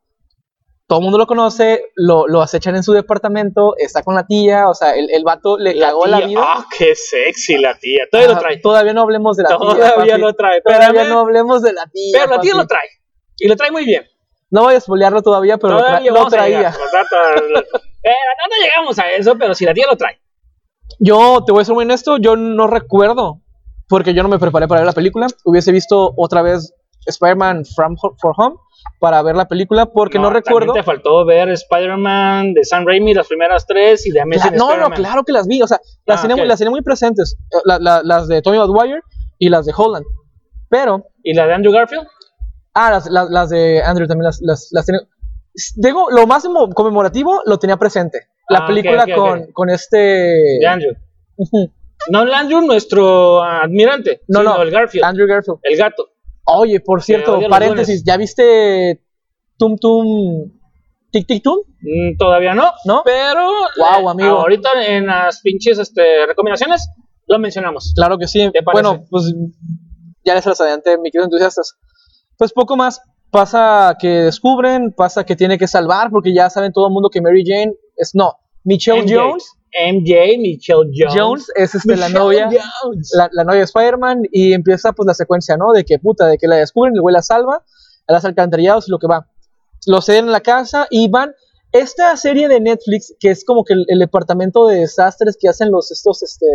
todo 0.86 0.98
el 1.00 1.02
mundo 1.02 1.18
lo 1.18 1.26
conoce, 1.26 1.86
lo, 1.96 2.28
lo 2.28 2.42
acechan 2.42 2.76
en 2.76 2.82
su 2.84 2.92
departamento, 2.92 3.74
está 3.76 4.02
con 4.04 4.14
la 4.14 4.24
tía, 4.26 4.68
o 4.68 4.74
sea, 4.74 4.94
el, 4.94 5.10
el 5.10 5.24
vato 5.24 5.58
le 5.58 5.76
cagó 5.80 6.06
la 6.06 6.20
vida. 6.20 6.40
Ah, 6.44 6.66
qué 6.78 6.94
sexy 6.94 7.56
la 7.58 7.76
tía. 7.76 8.04
Todavía 8.12 8.34
lo 8.34 8.38
trae. 8.38 8.58
Todavía 8.58 8.92
no 8.92 9.00
hablemos 9.00 9.36
de 9.36 9.42
la 9.42 9.48
tía. 9.48 9.58
Todavía 9.58 10.18
lo 10.18 10.32
trae. 10.34 10.60
Todavía 10.60 10.86
Espérame, 10.88 11.08
no 11.08 11.18
hablemos 11.20 11.62
de 11.62 11.72
la 11.72 11.86
tía. 11.92 12.12
pero 12.20 12.36
la 12.36 12.40
tía 12.40 12.52
papi. 12.52 12.62
lo 12.62 12.66
trae. 12.68 12.88
Y 13.38 13.48
lo 13.48 13.56
trae 13.56 13.72
muy 13.72 13.84
bien. 13.84 14.04
No 14.50 14.62
voy 14.62 14.74
a 14.76 14.80
spoilearlo 14.80 15.22
todavía, 15.22 15.58
pero 15.58 15.72
lo, 15.74 15.80
tra- 15.80 15.86
Todavía 15.86 16.10
lo 16.12 16.16
vamos 16.18 16.32
a 16.34 16.36
traía. 16.36 16.56
llegar. 16.58 16.74
Eh, 18.04 18.11
no, 18.11 18.56
no 18.56 18.62
llegamos 18.62 18.99
a 18.99 19.11
eso, 19.12 19.37
pero 19.38 19.54
si 19.54 19.64
la 19.64 19.75
tía 19.75 19.87
lo 19.90 19.96
trae. 19.96 20.20
Yo 20.99 21.42
te 21.44 21.52
voy 21.52 21.62
a 21.62 21.64
ser 21.64 21.75
muy 21.75 21.84
honesto, 21.84 22.18
yo 22.18 22.37
no 22.37 22.66
recuerdo 22.66 23.40
porque 23.88 24.14
yo 24.14 24.23
no 24.23 24.28
me 24.28 24.38
preparé 24.38 24.68
para 24.68 24.80
ver 24.82 24.87
la 24.87 24.92
película. 24.92 25.26
Hubiese 25.44 25.73
visto 25.73 26.12
otra 26.16 26.42
vez 26.42 26.73
Spider-Man 27.06 27.64
From 27.64 27.96
Ho- 28.00 28.14
For 28.20 28.32
Home 28.37 28.56
para 29.00 29.23
ver 29.23 29.37
la 29.37 29.46
película, 29.46 29.87
porque 29.87 30.18
no, 30.18 30.25
también 30.25 30.44
recuerdo. 30.44 30.73
te 30.75 30.82
faltó 30.82 31.25
ver 31.25 31.49
Spider-Man 31.50 32.54
de 32.54 32.64
Sam 32.64 32.87
Raimi, 32.87 33.14
las 33.14 33.26
primeras 33.28 33.66
tres, 33.66 34.06
y 34.06 34.11
de 34.11 34.20
Amazing 34.20 34.52
no, 34.52 34.66
no, 34.66 34.70
Spider-Man. 34.73 34.92
claro 34.96 35.25
que 35.25 35.32
las 35.32 35.46
vi. 35.46 35.62
O 35.62 35.66
sea, 35.66 35.80
las, 36.06 36.18
Ah, 36.18 36.23
tenía, 36.23 36.37
muy- 36.37 36.44
ok. 36.44 36.49
las 36.49 36.58
tenía 36.58 36.70
muy 36.70 36.82
presentes. 36.82 37.37
eh, 37.52 37.56
la- 37.64 37.78
la- 37.78 38.02
las 38.04 38.28
de 38.28 38.40
Tommy 38.42 38.58
Maguire 38.58 39.00
y 39.38 39.49
las 39.49 39.66
de 39.66 39.73
Holland. 39.76 40.04
Pero 40.68 41.04
¿Y 41.23 41.34
la 41.34 41.46
de 41.46 41.54
Andrew 41.54 41.73
Garfield? 41.73 42.06
Ah, 42.75 42.90
las, 42.90 43.06
las, 43.06 43.30
las 43.30 43.49
de 43.50 43.82
Andrew 43.82 44.06
también 44.08 44.25
las, 44.25 44.40
las, 44.42 44.68
las 44.73 44.84
tenía. 44.87 45.00
Digo, 45.76 46.11
lo 46.11 46.26
más 46.26 46.44
emo- 46.44 46.73
conmemorativo 46.75 47.40
lo 47.46 47.58
tenía 47.58 47.76
presente. 47.76 48.28
La 48.49 48.58
Ah, 48.61 48.66
película 48.66 49.06
con, 49.14 49.52
con 49.52 49.70
este. 49.70 49.96
De 49.99 50.66
Andrew. 50.66 50.94
No 52.11 52.23
el 52.23 52.34
Andrew, 52.34 52.61
nuestro 52.61 53.42
admirante, 53.42 54.20
No, 54.28 54.42
no. 54.42 54.61
el 54.61 54.70
Garfield, 54.70 55.04
Andrew 55.04 55.26
Garfield. 55.26 55.58
el 55.62 55.76
gato. 55.78 56.08
Oye, 56.44 56.80
por 56.80 57.02
cierto, 57.02 57.40
paréntesis. 57.49 58.04
¿ya 58.04 58.16
viste 58.18 59.02
Tum 59.56 59.76
Tum 59.78 60.50
Tic 61.11 61.26
Tic 61.26 61.42
Tum? 61.42 61.58
Mm, 61.80 62.16
todavía 62.18 62.54
no, 62.54 62.73
¿No? 62.84 63.02
pero 63.04 63.49
eh, 63.50 64.06
amigo. 64.11 64.40
ahorita 64.40 64.68
en 64.87 65.06
las 65.06 65.40
pinches 65.40 65.78
este, 65.78 66.26
recomendaciones 66.26 66.87
lo 67.26 67.38
mencionamos. 67.38 67.92
Claro 67.96 68.18
que 68.18 68.26
sí. 68.26 68.50
Bueno, 68.73 69.04
pues 69.08 69.32
ya 70.25 70.34
les 70.34 70.44
las 70.44 70.61
adelanté, 70.61 70.99
mi 70.99 71.11
querido 71.11 71.25
entusiastas. 71.26 71.78
Pues 72.37 72.52
poco 72.52 72.76
más. 72.76 73.00
Pasa 73.34 73.96
que 73.98 74.06
descubren, 74.06 74.92
pasa 74.92 75.24
que 75.24 75.34
tiene 75.34 75.58
que 75.58 75.66
salvar, 75.66 76.08
porque 76.12 76.32
ya 76.32 76.48
saben 76.48 76.72
todo 76.72 76.86
el 76.86 76.92
mundo 76.92 77.10
que 77.10 77.20
Mary 77.20 77.42
Jane 77.44 77.74
es. 77.96 78.14
No, 78.14 78.36
Michelle 78.62 79.02
MJ. 79.02 79.16
Jones. 79.16 79.56
MJ, 79.72 80.38
Michelle 80.38 80.88
Jones. 80.96 81.14
Jones 81.16 81.46
es 81.56 81.74
este, 81.74 81.96
la 81.96 82.10
novia. 82.10 82.48
La, 83.12 83.28
la 83.32 83.42
novia 83.42 83.58
de 83.58 83.64
Spider-Man 83.64 84.22
y 84.30 84.52
empieza 84.52 84.92
pues 84.92 85.08
la 85.08 85.14
secuencia, 85.14 85.56
¿no? 85.56 85.72
De 85.72 85.84
que 85.84 85.98
puta, 85.98 86.28
de 86.28 86.38
que 86.38 86.46
la 86.46 86.54
descubren, 86.58 86.94
el 86.94 87.00
güey 87.00 87.12
la 87.12 87.22
salva, 87.22 87.64
a 88.06 88.12
las 88.12 88.24
alcantarillados 88.24 88.86
y 88.86 88.92
lo 88.92 89.00
que 89.00 89.08
va. 89.08 89.26
Lo 89.88 90.00
ceden 90.00 90.26
en 90.26 90.30
la 90.30 90.40
casa 90.40 90.86
y 90.88 91.08
van. 91.08 91.34
Esta 91.72 92.16
serie 92.16 92.46
de 92.46 92.60
Netflix, 92.60 93.16
que 93.18 93.32
es 93.32 93.44
como 93.44 93.64
que 93.64 93.72
el, 93.72 93.84
el 93.88 93.98
departamento 93.98 94.68
de 94.68 94.76
desastres 94.78 95.36
que 95.36 95.48
hacen 95.48 95.72
los 95.72 95.90
estos 95.90 96.22
este, 96.22 96.46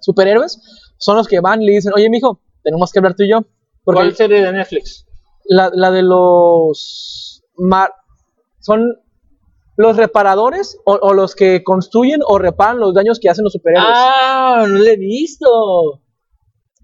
superhéroes, 0.00 0.60
son 0.98 1.16
los 1.16 1.26
que 1.26 1.40
van 1.40 1.62
y 1.62 1.66
le 1.66 1.72
dicen, 1.72 1.90
oye, 1.96 2.08
mijo, 2.08 2.40
tenemos 2.62 2.92
que 2.92 3.00
hablar 3.00 3.16
tú 3.16 3.24
y 3.24 3.30
yo. 3.30 3.40
Porque 3.82 4.02
¿Cuál 4.02 4.14
serie 4.14 4.40
de 4.40 4.52
Netflix? 4.52 5.04
La, 5.44 5.70
la 5.74 5.90
de 5.90 6.02
los... 6.02 7.42
mar- 7.56 7.92
son 8.60 8.96
los 9.76 9.96
reparadores 9.96 10.78
o, 10.84 10.94
o 10.94 11.12
los 11.14 11.34
que 11.34 11.62
construyen 11.64 12.20
o 12.26 12.38
reparan 12.38 12.78
los 12.78 12.94
daños 12.94 13.18
que 13.20 13.28
hacen 13.28 13.42
los 13.44 13.52
superhéroes. 13.52 13.88
Ah, 13.92 14.64
no 14.68 14.78
lo 14.78 14.84
he 14.84 14.96
visto. 14.96 16.00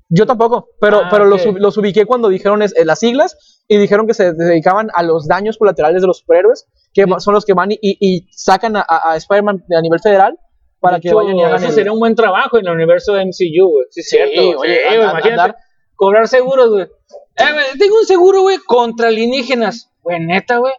Yo 0.09 0.26
tampoco, 0.26 0.71
pero, 0.81 1.02
Ah, 1.05 1.09
pero 1.11 1.25
los, 1.25 1.45
los 1.47 1.76
ubiqué 1.79 2.05
cuando 2.05 2.29
dijeron 2.29 2.62
es- 2.62 2.76
eh, 2.76 2.85
las 2.85 2.99
siglas 2.99 3.62
y 3.69 3.76
dijeron 3.79 4.09
que 4.09 4.14
se 4.14 4.33
dedicaban 4.33 4.88
a 4.95 5.05
los 5.05 5.29
daños 5.29 5.57
colaterales 5.57 6.02
de 6.02 6.09
los 6.09 6.19
superhéroes, 6.19 6.67
que 6.93 7.05
Sí. 7.05 7.11
son 7.19 7.35
los 7.35 7.45
que 7.45 7.55
van 7.55 7.71
y, 7.71 7.79
y- 7.81 7.97
y 8.00 8.26
sacan 8.33 8.76
a, 8.76 8.85
a- 8.88 9.14
Spider-Man 9.17 9.64
a 9.76 9.81
nivel 9.81 10.00
federal 10.00 10.37
para 10.81 10.97
De 10.97 11.02
que 11.02 11.09
hecho, 11.09 11.17
vayan 11.19 11.37
y 11.37 11.45
hagan 11.45 11.62
el- 11.62 11.71
sería 11.73 11.93
un 11.93 12.00
buen 12.00 12.17
trabajo 12.17 12.59
en 12.59 12.67
el 12.67 12.75
universo 12.75 13.12
de 13.14 13.23
MCU, 13.26 13.69
güey. 13.71 13.87
Sí, 13.90 14.02
Sí, 14.02 14.17
cierto. 14.17 14.59
oye, 14.59 14.81
imagínate. 14.97 15.31
andar- 15.31 15.57
Cobrar 15.95 16.26
seguros, 16.26 16.71
güey. 16.71 16.88
Eh, 17.40 17.52
güey, 17.52 17.78
tengo 17.78 17.97
un 17.97 18.06
seguro, 18.06 18.42
güey, 18.42 18.59
contra 18.59 19.09
alienígenas. 19.09 19.90
Güey, 20.02 20.20
neta, 20.20 20.59
güey. 20.59 20.73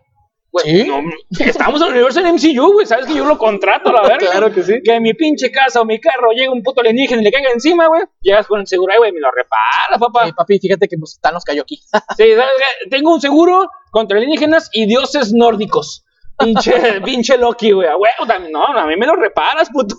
Güey, 0.52 0.66
¿Sí? 0.66 0.88
no, 0.88 1.00
estamos 1.46 1.80
en 1.80 1.88
el 1.88 1.94
universo 1.94 2.22
de 2.22 2.34
MCU, 2.34 2.74
güey. 2.74 2.86
¿Sabes 2.86 3.06
que 3.06 3.14
yo 3.14 3.24
lo 3.24 3.38
contrato, 3.38 3.90
a 3.90 3.94
la 3.94 4.02
verga? 4.08 4.32
Claro 4.32 4.52
que 4.52 4.64
sí. 4.64 4.82
Que 4.84 4.96
en 4.96 5.04
mi 5.04 5.14
pinche 5.14 5.50
casa 5.50 5.80
o 5.80 5.86
mi 5.86 5.98
carro 6.00 6.32
llegue 6.32 6.50
un 6.50 6.62
puto 6.62 6.82
alienígena 6.82 7.22
y 7.22 7.24
le 7.24 7.32
caiga 7.32 7.52
encima, 7.52 7.88
güey. 7.88 8.02
Llegas 8.22 8.48
con 8.48 8.60
el 8.60 8.68
seguro, 8.68 8.92
ay, 8.92 9.00
güey, 9.00 9.12
me 9.14 9.22
lo 9.22 9.32
repara, 9.32 9.98
papá. 9.98 10.28
Eh, 10.28 10.34
papi, 10.36 10.60
fíjate 10.60 10.90
que 10.90 10.98
pues, 10.98 11.20
Thanos 11.22 11.46
cayó 11.46 11.62
aquí. 11.62 11.78
Sí, 12.18 12.36
¿sabes 12.36 12.52
qué? 12.58 12.90
Tengo 12.90 13.14
un 13.14 13.22
seguro 13.22 13.70
contra 13.92 14.18
alienígenas 14.18 14.70
y 14.74 14.88
dioses 14.88 15.32
nórdicos. 15.32 16.04
Pinche, 16.38 16.74
pinche 17.06 17.38
Loki, 17.38 17.72
güey. 17.72 17.88
A 17.88 17.96
huevo, 17.96 18.26
también. 18.28 18.52
No, 18.52 18.66
a 18.66 18.86
mí 18.88 18.98
me 18.98 19.06
lo 19.06 19.16
reparas, 19.16 19.70
puto. 19.70 19.96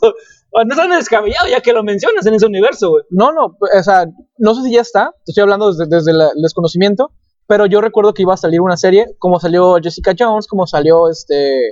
No 0.66 0.76
tan 0.76 0.90
descabellado 0.90 1.49
ya 1.49 1.61
que 1.61 1.73
lo 1.73 1.82
mencionas 1.82 2.26
en 2.26 2.35
ese 2.35 2.47
universo, 2.47 2.90
güey. 2.90 3.04
No, 3.11 3.32
no, 3.32 3.56
o 3.59 3.82
sea, 3.82 4.06
no 4.38 4.54
sé 4.54 4.62
si 4.62 4.73
ya 4.75 4.82
está, 4.82 5.12
te 5.25 5.32
estoy 5.32 5.42
hablando 5.42 5.73
desde, 5.73 5.87
desde 5.88 6.12
la- 6.12 6.30
el 6.35 6.42
desconocimiento, 6.42 7.11
pero 7.47 7.66
yo 7.66 7.80
recuerdo 7.80 8.12
que 8.14 8.23
iba 8.23 8.35
a 8.35 8.37
salir 8.37 8.61
una 8.61 8.76
serie, 8.76 9.06
como 9.18 9.40
salió 9.40 9.76
Jessica 9.82 10.12
Jones, 10.18 10.47
como 10.47 10.66
salió 10.66 11.09
este 11.09 11.71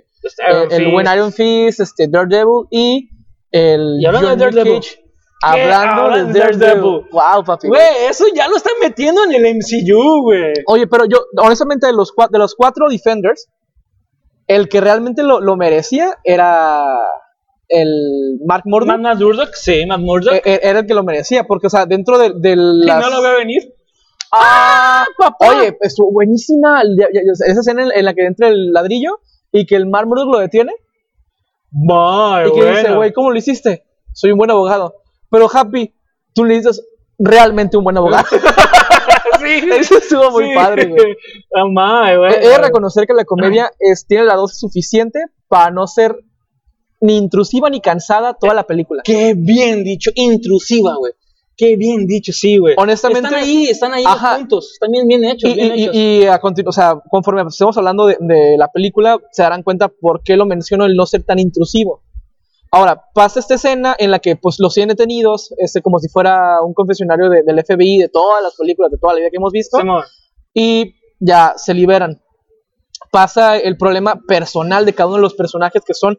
el, 0.48 0.72
el 0.72 0.90
buen 0.92 1.06
Iron 1.12 1.32
Fist, 1.32 1.80
este 1.80 2.06
Daredevil 2.08 2.66
y 2.70 3.08
el 3.50 3.98
Y 4.00 4.06
hablando 4.06 4.28
de 4.28 4.34
John 4.34 4.54
Daredevil. 4.54 4.80
Cage. 4.80 5.04
Hablando 5.42 6.10
de 6.16 6.24
de 6.32 6.38
Daredevil. 6.38 6.60
Daredevil. 6.60 7.06
Wow, 7.12 7.44
papi. 7.46 7.68
Güey, 7.68 7.80
eso 8.10 8.24
ya 8.34 8.46
lo 8.48 8.56
están 8.56 8.74
metiendo 8.82 9.24
en 9.24 9.32
el 9.32 9.56
MCU, 9.56 10.22
güey. 10.22 10.52
Oye, 10.66 10.86
pero 10.86 11.04
yo, 11.06 11.18
honestamente, 11.42 11.86
de 11.86 11.92
los, 11.94 12.12
de 12.30 12.38
los 12.38 12.54
cuatro 12.54 12.88
Defenders, 12.90 13.48
el 14.46 14.68
que 14.68 14.80
realmente 14.80 15.22
lo, 15.22 15.40
lo 15.40 15.56
merecía 15.56 16.14
era 16.24 16.94
el 17.70 18.38
Mark 18.46 18.64
Murdock. 18.66 18.98
Matt 18.98 19.18
Murdock, 19.20 19.54
sí, 19.54 19.86
Matt 19.86 20.00
Murdock. 20.00 20.34
E- 20.34 20.42
e- 20.44 20.60
Era 20.62 20.80
el 20.80 20.86
que 20.86 20.94
lo 20.94 21.02
merecía, 21.04 21.44
porque, 21.44 21.68
o 21.68 21.70
sea, 21.70 21.86
dentro 21.86 22.18
de, 22.18 22.32
de 22.36 22.56
las... 22.56 23.00
no 23.00 23.10
lo 23.10 23.22
veo 23.22 23.38
venir. 23.38 23.72
¡Ah! 24.32 25.04
papá! 25.18 25.48
Oye, 25.48 25.76
estuvo 25.80 26.12
buenísima 26.12 26.82
ya- 26.84 27.08
ya- 27.12 27.20
ya- 27.24 27.32
esa 27.50 27.60
escena 27.60 27.82
en, 27.84 27.90
en 27.94 28.04
la 28.04 28.14
que 28.14 28.26
entra 28.26 28.48
el 28.48 28.72
ladrillo 28.72 29.20
y 29.52 29.66
que 29.66 29.74
el 29.76 29.86
Mark 29.86 30.06
Murdock 30.06 30.32
lo 30.32 30.38
detiene 30.38 30.72
Muy 31.72 32.48
y 32.48 32.52
que 32.52 32.70
dice, 32.70 32.92
güey, 32.94 33.12
¿cómo 33.12 33.30
lo 33.30 33.38
hiciste? 33.38 33.84
Soy 34.12 34.32
un 34.32 34.38
buen 34.38 34.50
abogado. 34.50 34.94
Pero, 35.30 35.48
Happy, 35.52 35.94
tú 36.34 36.44
necesitas 36.44 36.82
realmente 37.18 37.76
un 37.76 37.84
buen 37.84 37.96
abogado. 37.96 38.26
sí, 39.40 39.68
Eso 39.78 39.98
estuvo 39.98 40.30
muy 40.32 40.48
sí. 40.48 40.54
padre, 40.54 40.86
güey. 40.86 41.16
Ah, 41.54 41.64
my, 41.66 42.16
güey. 42.16 42.34
He 42.34 42.48
de 42.48 42.58
reconocer 42.58 43.06
que 43.06 43.14
la 43.14 43.24
comedia 43.24 43.70
es, 43.78 44.06
tiene 44.06 44.24
la 44.24 44.34
dosis 44.34 44.58
suficiente 44.58 45.20
para 45.48 45.70
no 45.70 45.86
ser 45.86 46.16
ni 47.00 47.16
intrusiva 47.16 47.70
ni 47.70 47.80
cansada 47.80 48.34
toda 48.34 48.54
la 48.54 48.64
película. 48.64 49.02
Qué 49.04 49.34
bien 49.36 49.84
dicho, 49.84 50.10
intrusiva, 50.14 50.94
güey. 50.96 51.12
Qué 51.56 51.76
bien 51.76 52.06
dicho, 52.06 52.32
sí, 52.32 52.56
güey. 52.58 52.74
Honestamente- 52.78 53.26
Están 53.28 53.42
ahí, 53.42 53.64
están 53.66 53.92
ahí 53.92 54.04
Ajá. 54.06 54.30
los 54.30 54.38
puntos. 54.38 54.70
Están 54.72 54.90
bien, 54.92 55.06
bien 55.06 55.24
hechos, 55.24 55.50
Y, 55.50 55.54
bien 55.54 55.76
y- 55.76 55.82
hechos. 55.82 55.94
y 55.94 56.26
a 56.26 56.40
continu- 56.40 56.68
o 56.68 56.72
sea, 56.72 56.94
conforme 57.10 57.42
estemos 57.46 57.76
hablando 57.76 58.06
de, 58.06 58.16
de 58.20 58.56
la 58.56 58.68
película, 58.68 59.18
se 59.30 59.42
darán 59.42 59.62
cuenta 59.62 59.88
por 59.88 60.22
qué 60.22 60.36
lo 60.36 60.46
menciono 60.46 60.86
el 60.86 60.94
no 60.96 61.04
ser 61.06 61.22
tan 61.22 61.38
intrusivo. 61.38 62.02
Ahora, 62.72 63.02
pasa 63.14 63.40
esta 63.40 63.56
escena 63.56 63.94
en 63.98 64.10
la 64.10 64.20
que 64.20 64.36
pues 64.36 64.58
los 64.60 64.72
tienen 64.74 64.96
detenidos, 64.96 65.52
este, 65.58 65.82
como 65.82 65.98
si 65.98 66.08
fuera 66.08 66.62
un 66.62 66.72
confesionario 66.72 67.28
de- 67.28 67.42
del 67.42 67.58
FBI, 67.58 67.98
de 67.98 68.08
todas 68.08 68.42
las 68.42 68.54
películas, 68.56 68.90
de 68.92 68.98
toda 68.98 69.12
la 69.14 69.18
vida 69.20 69.30
que 69.30 69.36
hemos 69.36 69.52
visto. 69.52 69.76
Simón. 69.78 70.04
y 70.54 70.94
ya 71.20 71.54
se 71.56 71.74
liberan. 71.74 72.20
Pasa 73.10 73.56
el 73.58 73.76
problema 73.76 74.20
personal 74.26 74.86
de 74.86 74.94
cada 74.94 75.08
uno 75.08 75.16
de 75.16 75.22
los 75.22 75.34
personajes 75.34 75.82
que 75.84 75.94
son 75.94 76.16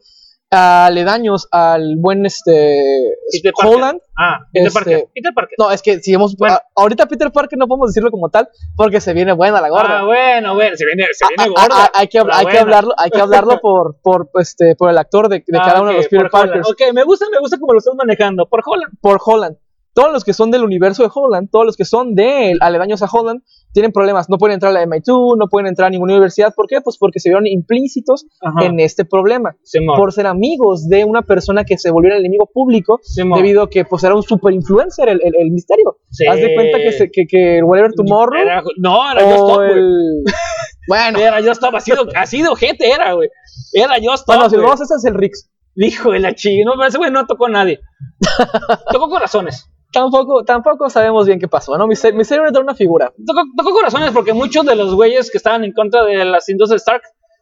aledaños 0.51 1.47
al 1.51 1.95
buen 1.97 2.25
este 2.25 3.13
Peter 3.31 3.53
Parker. 3.55 3.75
Holland. 3.75 3.99
Ah, 4.17 4.39
Peter 4.51 4.67
Este- 4.67 4.79
Parker. 4.79 5.09
Peter 5.15 5.33
Parker. 5.33 5.55
No, 5.57 5.71
es 5.71 5.81
que 5.81 5.99
si 5.99 6.13
hemos 6.13 6.35
Bueno. 6.35 6.55
a- 6.55 6.63
ahorita 6.75 7.05
Peter 7.07 7.31
Parker 7.31 7.57
no 7.57 7.67
podemos 7.67 7.87
decirlo 7.89 8.11
como 8.11 8.29
tal 8.29 8.49
porque 8.75 8.99
se 8.99 9.13
viene 9.13 9.31
buena 9.31 9.61
la 9.61 9.69
gorda. 9.69 9.99
Ah, 9.99 10.03
bueno, 10.05 10.53
bueno, 10.53 10.75
se 10.75 10.85
viene, 10.85 11.05
se 11.13 11.25
viene 11.29 11.53
Ah, 11.57 11.67
gorda. 11.67 11.83
ah, 11.85 11.91
hay 11.95 12.07
que, 12.07 12.19
hay 12.19 12.45
que 12.45 12.59
hablarlo, 12.59 12.93
hay 12.97 13.09
que 13.09 13.21
hablarlo 13.21 13.59
por, 13.61 13.95
por, 14.01 14.29
este, 14.39 14.75
por 14.75 14.89
el 14.89 14.97
actor 14.97 15.29
de, 15.29 15.43
de 15.47 15.57
Ah, 15.57 15.63
cada 15.65 15.81
uno 15.81 15.91
de 15.91 15.97
los 15.97 16.07
Peter. 16.07 16.29
Parkers, 16.29 16.69
Ok, 16.69 16.81
me 16.93 17.03
gusta, 17.03 17.25
me 17.31 17.39
gusta 17.39 17.57
como 17.57 17.73
lo 17.73 17.79
estás 17.79 17.95
manejando. 17.95 18.45
Por 18.47 18.61
Holland. 18.65 18.93
por 19.01 19.19
Holland. 19.23 19.57
Todos 19.93 20.13
los 20.13 20.23
que 20.23 20.33
son 20.33 20.51
del 20.51 20.63
universo 20.63 21.03
de 21.03 21.09
Holland, 21.13 21.49
todos 21.51 21.65
los 21.65 21.75
que 21.75 21.83
son 21.85 22.15
de 22.15 22.53
aledaños 22.61 23.01
a 23.03 23.07
Holland, 23.11 23.41
tienen 23.73 23.91
problemas. 23.91 24.29
No 24.29 24.37
pueden 24.37 24.55
entrar 24.55 24.71
a 24.71 24.79
la 24.79 24.85
MIT, 24.85 25.07
no 25.07 25.47
pueden 25.49 25.67
entrar 25.67 25.87
a 25.87 25.89
ninguna 25.89 26.13
universidad. 26.13 26.53
¿Por 26.55 26.67
qué? 26.67 26.81
Pues 26.81 26.97
porque 26.97 27.19
se 27.19 27.29
vieron 27.29 27.47
implícitos 27.47 28.25
Ajá. 28.41 28.65
en 28.65 28.79
este 28.79 29.05
problema. 29.05 29.55
Simón. 29.63 29.97
Por 29.97 30.11
ser 30.13 30.27
amigos 30.27 30.87
de 30.89 31.05
una 31.05 31.21
persona 31.21 31.63
que 31.63 31.77
se 31.77 31.89
volviera 31.91 32.15
el 32.17 32.21
enemigo 32.25 32.49
público 32.53 32.99
Simón. 33.03 33.37
debido 33.39 33.63
a 33.63 33.69
que 33.69 33.85
pues 33.85 34.03
era 34.03 34.15
un 34.15 34.23
super 34.23 34.53
influencer 34.53 35.09
el, 35.09 35.19
el, 35.23 35.33
el 35.39 35.51
misterio. 35.51 35.97
Sí. 36.09 36.25
Haz 36.27 36.37
de 36.37 36.53
cuenta 36.53 36.77
que, 36.79 36.91
se, 36.91 37.09
que, 37.11 37.25
que 37.27 37.61
Whatever 37.63 37.93
Tomorrow 37.93 38.41
Era- 38.41 38.63
no, 38.77 39.11
era 39.11 39.21
Just 39.23 39.49
Stop, 39.49 39.61
el... 39.63 40.23
bueno, 40.87 41.19
Era 41.19 41.37
Just 41.37 41.51
Stop, 41.63 41.75
así 41.75 41.91
de, 41.91 41.97
así 42.15 42.41
de 42.41 42.49
ojete 42.49 42.91
era, 42.91 43.13
güey. 43.13 43.29
Era 43.73 43.95
Just 43.95 44.21
Stop, 44.21 44.35
bueno, 44.35 44.49
si 44.49 44.57
vamos 44.57 44.81
ese 44.81 44.95
es 44.95 45.05
el 45.05 45.13
Rix. 45.15 45.49
Hijo 45.75 46.11
de 46.11 46.19
la 46.19 46.35
chingada. 46.35 46.75
No, 46.75 46.85
ese 46.85 46.97
güey 46.97 47.11
no 47.11 47.25
tocó 47.25 47.45
a 47.45 47.49
nadie. 47.49 47.79
tocó 48.91 49.09
corazones. 49.09 49.69
Tampoco, 49.91 50.43
tampoco 50.43 50.89
sabemos 50.89 51.25
bien 51.25 51.39
qué 51.39 51.47
pasó, 51.47 51.77
¿no? 51.77 51.85
Misterio, 51.85 52.17
Misterio 52.17 52.47
era 52.47 52.59
una 52.59 52.75
figura. 52.75 53.11
Tocó, 53.25 53.41
tocó 53.57 53.71
corazones 53.71 54.11
porque 54.11 54.33
muchos 54.33 54.65
de 54.65 54.75
los 54.75 54.95
güeyes 54.95 55.29
que 55.29 55.37
estaban 55.37 55.63
en 55.63 55.73
contra 55.73 56.03
de 56.05 56.23
las 56.23 56.47
industrias 56.47 56.81
Stark 56.81 57.01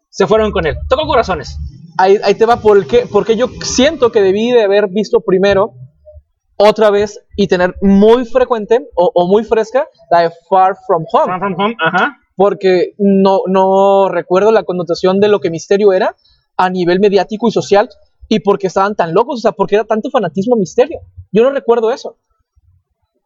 se 0.10 0.26
fueron 0.26 0.52
con 0.52 0.66
él. 0.66 0.76
Tocó 0.90 1.06
corazones. 1.06 1.58
Ahí, 1.98 2.18
ahí 2.24 2.34
te 2.34 2.46
va 2.46 2.62
por 2.62 2.88
qué, 2.88 3.08
porque 3.12 3.36
yo 3.36 3.48
siento 3.62 4.12
que 4.12 4.22
debí 4.22 4.52
de 4.52 4.64
haber 4.64 4.88
visto 4.88 5.20
primero 5.22 5.74
otra 6.56 6.90
vez 6.90 7.24
y 7.36 7.48
tener 7.48 7.76
muy 7.82 8.26
frecuente 8.26 8.90
o, 8.96 9.12
o 9.14 9.28
muy 9.28 9.44
fresca 9.44 9.88
la 10.10 10.22
de 10.22 10.32
Far 10.50 10.76
From 10.88 11.06
Home. 11.12 11.26
From, 11.26 11.40
from 11.40 11.54
home, 11.58 11.76
ajá. 11.86 12.18
porque 12.36 12.94
no, 12.98 13.42
no 13.48 14.10
recuerdo 14.10 14.52
la 14.52 14.64
connotación 14.64 15.20
de 15.20 15.28
lo 15.28 15.40
que 15.40 15.52
Misterio 15.52 15.94
era 15.94 16.16
a 16.58 16.70
nivel 16.70 17.00
mediático 17.00 17.48
y 17.48 17.52
social 17.52 17.90
y 18.28 18.40
porque 18.40 18.68
estaban 18.68 18.96
tan 18.96 19.14
locos, 19.14 19.40
o 19.40 19.42
sea, 19.42 19.52
porque 19.52 19.76
era 19.76 19.86
tanto 19.86 20.10
fanatismo 20.10 20.56
Misterio. 20.56 21.00
Yo 21.32 21.44
no 21.44 21.52
recuerdo 21.52 21.92
eso. 21.92 22.18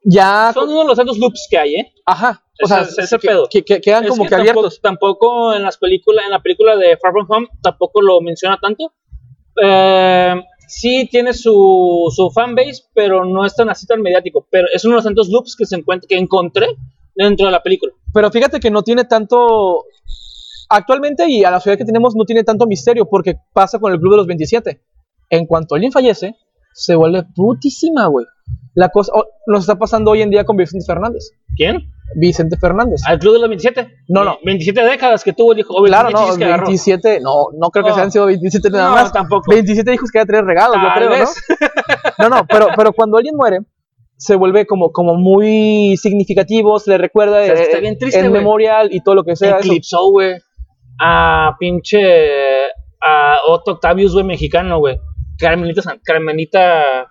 Ya, 0.04 0.52
Son 0.54 0.70
uno 0.70 0.82
de 0.82 0.88
los 0.88 0.98
tantos 0.98 1.18
loops 1.18 1.48
que 1.50 1.58
hay, 1.58 1.76
¿eh? 1.76 1.94
ajá, 2.06 2.44
o 2.62 2.66
ese- 2.66 2.74
sea, 2.74 2.82
ese 2.84 3.02
es 3.02 3.12
el 3.14 3.20
que- 3.20 3.28
pedo. 3.28 3.48
que- 3.50 3.64
que 3.64 3.82
quedan 3.82 4.04
Es 4.04 4.10
como 4.12 4.24
que 4.24 4.30
que, 4.30 4.36
tampoco, 4.36 4.60
abiertos. 4.60 4.82
tampoco 4.82 5.54
en 5.54 5.64
las 5.64 5.78
películas, 5.78 6.26
en 6.26 6.32
la 6.32 6.42
película 6.42 6.76
de 6.78 6.98
Far 6.98 7.12
From 7.12 7.26
Home, 7.30 7.48
tampoco 7.62 8.02
lo 8.02 8.20
menciona 8.22 8.58
tanto. 8.62 8.92
Eh, 9.64 10.36
sí 10.68 11.08
tiene 11.12 11.34
su, 11.34 12.12
su 12.16 12.32
fanbase, 12.32 12.84
pero 12.94 13.24
no 13.26 13.46
es 13.46 13.56
tan 13.56 13.70
así 13.70 13.86
tan 13.86 14.02
mediático. 14.02 14.48
Pero 14.50 14.68
es 14.74 14.84
uno 14.86 14.94
de 14.94 14.98
los 14.98 15.04
tantos 15.06 15.30
loops 15.30 15.56
que 15.56 15.66
se 15.66 15.76
encuentra, 15.76 16.08
que 16.08 16.18
encontré 16.18 16.68
dentro 17.16 17.46
de 17.46 17.52
la 17.52 17.62
película. 17.62 17.94
Pero 18.14 18.32
fíjate 18.32 18.60
que 18.60 18.72
no 18.72 18.84
tiene 18.84 19.06
tanto. 19.06 19.86
Actualmente 20.70 21.30
y 21.30 21.44
a 21.44 21.52
la 21.52 21.60
ciudad 21.60 21.78
que 21.78 21.86
tenemos 21.86 22.16
no 22.16 22.26
tiene 22.26 22.44
tanto 22.44 22.66
misterio 22.66 23.06
porque 23.08 23.36
pasa 23.54 23.78
con 23.80 23.94
el 23.94 24.00
Club 24.00 24.12
de 24.14 24.18
los 24.18 24.28
27. 24.28 24.82
En 25.30 25.46
cuanto 25.46 25.76
alguien 25.76 25.92
fallece, 25.92 26.36
se 26.74 26.96
vuelve 26.96 27.24
putísima, 27.36 28.08
güey. 28.08 28.26
La 28.76 28.90
cosa 28.90 29.12
oh, 29.16 29.26
nos 29.48 29.62
está 29.62 29.76
pasando 29.76 30.12
hoy 30.12 30.22
en 30.22 30.30
día 30.32 30.44
con 30.46 30.58
Vicente 30.58 30.86
Fernández. 30.86 31.30
¿Quién? 31.56 31.92
Vicente 32.16 32.58
Fernández. 32.58 33.02
Al 33.06 33.20
Club 33.20 33.34
de 33.34 33.40
los 33.40 33.50
27. 33.50 33.88
No, 34.10 34.24
no. 34.24 34.38
27 34.44 34.84
décadas 34.84 35.24
que 35.24 35.34
tuvo 35.34 35.54
el 35.54 35.60
hijo. 35.60 35.76
claro, 35.84 36.10
27 36.10 36.14
no, 36.14 36.26
hijos 36.26 36.38
que 36.38 36.46
agarró. 36.46 36.66
27, 36.66 37.20
no, 37.22 37.32
no 37.60 37.70
creo 37.70 37.86
que 37.86 37.90
No. 37.92 37.96
sean 37.96 38.12
sido 38.12 38.26
27 38.26 38.70
nada 38.72 38.90
No, 38.90 38.96
más. 38.96 39.12
tampoco. 39.14 39.52
27 39.52 39.94
hijos 39.94 40.12
que 40.12 40.20
ya 40.20 40.26
tres 40.26 40.42
regalos, 40.44 40.78
yo 40.82 40.88
creo, 40.96 41.10
vez. 41.10 41.36
¿no? 41.60 41.68
No, 42.30 42.30
no, 42.30 42.46
pero, 42.48 42.68
pero 42.76 42.94
cuando 42.94 43.18
alguien 43.18 43.36
muere, 43.36 43.60
se 44.18 44.36
vuelve 44.36 44.66
como, 44.66 44.92
como 44.92 45.16
muy 45.16 45.98
significativo, 45.98 46.78
se 46.80 46.92
le 46.92 46.98
recuerda 46.98 47.42
O 47.42 47.46
sea, 47.46 47.54
eh, 47.56 47.62
está 47.64 47.80
bien 47.80 47.98
triste, 47.98 48.20
en 48.20 48.30
güey. 48.30 48.42
memorial 48.42 48.90
y 48.94 49.02
todo 49.02 49.16
lo 49.16 49.24
que 49.24 49.36
sea. 49.36 49.58
Eclipsó, 49.58 50.10
güey. 50.12 50.36
A 51.00 51.56
pinche. 51.60 52.66
A 53.06 53.38
Otto 53.50 53.72
Octavius, 53.74 54.14
güey, 54.14 54.26
mexicano, 54.26 54.80
güey. 54.80 54.98
Carmenita, 55.38 55.82
Carmenita 56.04 57.08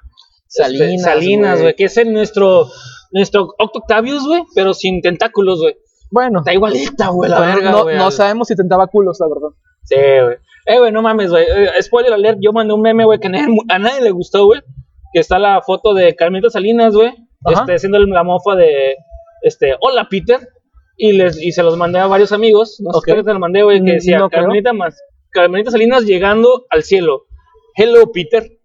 Salinas, 0.46 0.88
este, 0.90 0.98
Salinas, 1.02 1.52
güey. 1.52 1.62
güey. 1.62 1.74
Que 1.76 1.84
es 1.84 1.96
el 1.96 2.12
nuestro. 2.12 2.66
Nuestro 3.10 3.48
Octavius, 3.58 4.26
güey. 4.26 4.42
Pero 4.54 4.72
sin 4.74 5.00
tentáculos, 5.02 5.60
güey. 5.60 5.76
Bueno, 6.10 6.40
Está 6.40 6.52
igualita, 6.52 7.08
güey, 7.08 7.30
la 7.30 7.40
verga, 7.40 7.70
no, 7.70 7.90
no 7.90 8.10
sabemos 8.10 8.48
si 8.48 8.54
tentaba 8.54 8.86
culos, 8.86 9.18
la 9.20 9.28
verdad. 9.28 9.48
Sí, 9.84 9.96
güey. 9.96 10.36
Eh, 10.66 10.78
güey, 10.78 10.92
no 10.92 11.00
mames, 11.02 11.30
güey. 11.30 11.44
Eh, 11.44 11.82
spoiler 11.82 12.12
alert, 12.12 12.38
yo 12.40 12.52
mandé 12.52 12.74
un 12.74 12.82
meme, 12.82 13.04
güey, 13.04 13.18
que 13.18 13.28
a 13.28 13.78
nadie, 13.78 14.00
le 14.02 14.10
gustó, 14.10 14.44
güey. 14.44 14.60
Que 15.12 15.20
está 15.20 15.38
la 15.38 15.60
foto 15.62 15.94
de 15.94 16.14
Carmenita 16.14 16.50
Salinas, 16.50 16.94
güey. 16.94 17.12
Este, 17.50 17.74
haciendo 17.74 17.98
la 17.98 18.22
mofa 18.22 18.54
de, 18.56 18.94
este, 19.42 19.74
hola, 19.80 20.06
Peter. 20.10 20.38
Y, 20.96 21.12
les, 21.12 21.42
y 21.42 21.52
se 21.52 21.62
los 21.62 21.76
mandé 21.78 21.98
a 21.98 22.06
varios 22.06 22.30
amigos. 22.32 22.78
No 22.80 22.90
Ok. 22.90 23.06
sé 23.06 23.14
qué 23.14 23.24
se 23.24 23.30
los 23.30 23.38
mandé, 23.40 23.62
güey, 23.62 23.82
que 23.82 23.92
decía 23.92 24.18
no. 24.18 24.28
Carmenita, 24.30 24.72
más, 24.74 24.98
Carmenita 25.30 25.70
Salinas 25.70 26.04
llegando 26.04 26.66
al 26.70 26.82
cielo. 26.82 27.24
Hello, 27.74 28.10
Peter. 28.12 28.46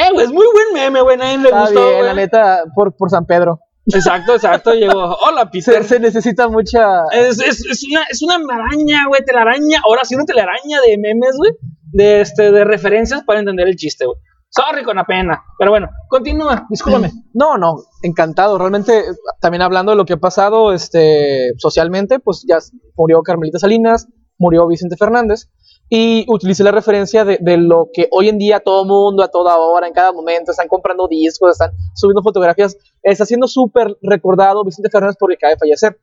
Eh, 0.00 0.12
güey, 0.12 0.26
es 0.26 0.32
muy 0.32 0.46
buen 0.52 0.66
meme, 0.74 1.00
güey. 1.00 1.16
Nadie 1.16 1.38
le 1.38 1.48
Está 1.48 1.60
gustó, 1.62 1.80
bien, 1.80 1.94
güey. 1.94 2.06
la 2.06 2.14
neta, 2.14 2.62
por, 2.72 2.94
por 2.96 3.10
San 3.10 3.26
Pedro. 3.26 3.58
Exacto, 3.86 4.34
exacto. 4.34 4.72
Llegó, 4.72 5.16
hola, 5.26 5.50
Peter. 5.50 5.82
Se, 5.82 5.88
se 5.94 5.98
necesita 5.98 6.46
mucha... 6.46 7.02
Es, 7.10 7.40
es, 7.40 7.66
es 7.66 7.84
una, 7.90 8.04
es 8.08 8.22
una 8.22 8.38
maraña, 8.38 9.06
güey, 9.08 9.24
telaraña. 9.24 9.80
Ahora 9.84 10.04
sí, 10.04 10.14
una 10.14 10.24
telaraña 10.24 10.80
de 10.86 10.98
memes, 10.98 11.34
güey. 11.36 11.50
De, 11.90 12.20
este, 12.20 12.52
de 12.52 12.62
referencias 12.62 13.24
para 13.24 13.40
entender 13.40 13.66
el 13.66 13.74
chiste, 13.74 14.06
güey. 14.06 14.16
Sorry 14.50 14.84
con 14.84 14.94
la 14.94 15.04
pena. 15.04 15.42
Pero 15.58 15.72
bueno, 15.72 15.88
continúa, 16.08 16.64
discúlpame. 16.70 17.10
No, 17.34 17.58
no, 17.58 17.82
encantado. 18.04 18.56
Realmente, 18.56 19.02
también 19.40 19.62
hablando 19.62 19.90
de 19.90 19.96
lo 19.96 20.04
que 20.04 20.12
ha 20.12 20.18
pasado 20.18 20.72
este, 20.72 21.54
socialmente, 21.56 22.20
pues 22.20 22.44
ya 22.48 22.58
murió 22.96 23.22
Carmelita 23.22 23.58
Salinas, 23.58 24.06
murió 24.38 24.66
Vicente 24.68 24.96
Fernández, 24.96 25.48
y 25.90 26.26
utilicé 26.28 26.62
la 26.64 26.70
referencia 26.70 27.24
de, 27.24 27.38
de 27.40 27.56
lo 27.56 27.88
que 27.92 28.08
hoy 28.10 28.28
en 28.28 28.38
día 28.38 28.60
todo 28.60 28.84
mundo, 28.84 29.22
a 29.22 29.28
toda 29.28 29.56
hora, 29.58 29.86
en 29.86 29.94
cada 29.94 30.12
momento, 30.12 30.50
están 30.50 30.68
comprando 30.68 31.08
discos, 31.08 31.52
están 31.52 31.70
subiendo 31.94 32.22
fotografías. 32.22 32.76
Está 33.02 33.24
siendo 33.24 33.46
súper 33.48 33.96
recordado 34.02 34.62
Vicente 34.64 34.90
Fernández 34.90 35.16
porque 35.18 35.36
acaba 35.36 35.52
de 35.54 35.58
fallecer. 35.58 35.98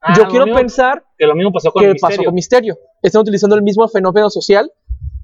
Ah, 0.00 0.14
Yo 0.16 0.26
quiero 0.28 0.44
mismo- 0.46 0.58
pensar 0.58 1.04
que 1.16 1.26
lo 1.26 1.34
mismo 1.34 1.52
pasó 1.52 1.70
con 1.72 1.82
que 1.82 1.88
el 1.90 1.96
pasó 1.96 2.08
misterio. 2.08 2.28
con 2.28 2.34
Misterio. 2.34 2.78
Están 3.02 3.22
utilizando 3.22 3.54
el 3.56 3.62
mismo 3.62 3.86
fenómeno 3.88 4.28
social 4.30 4.72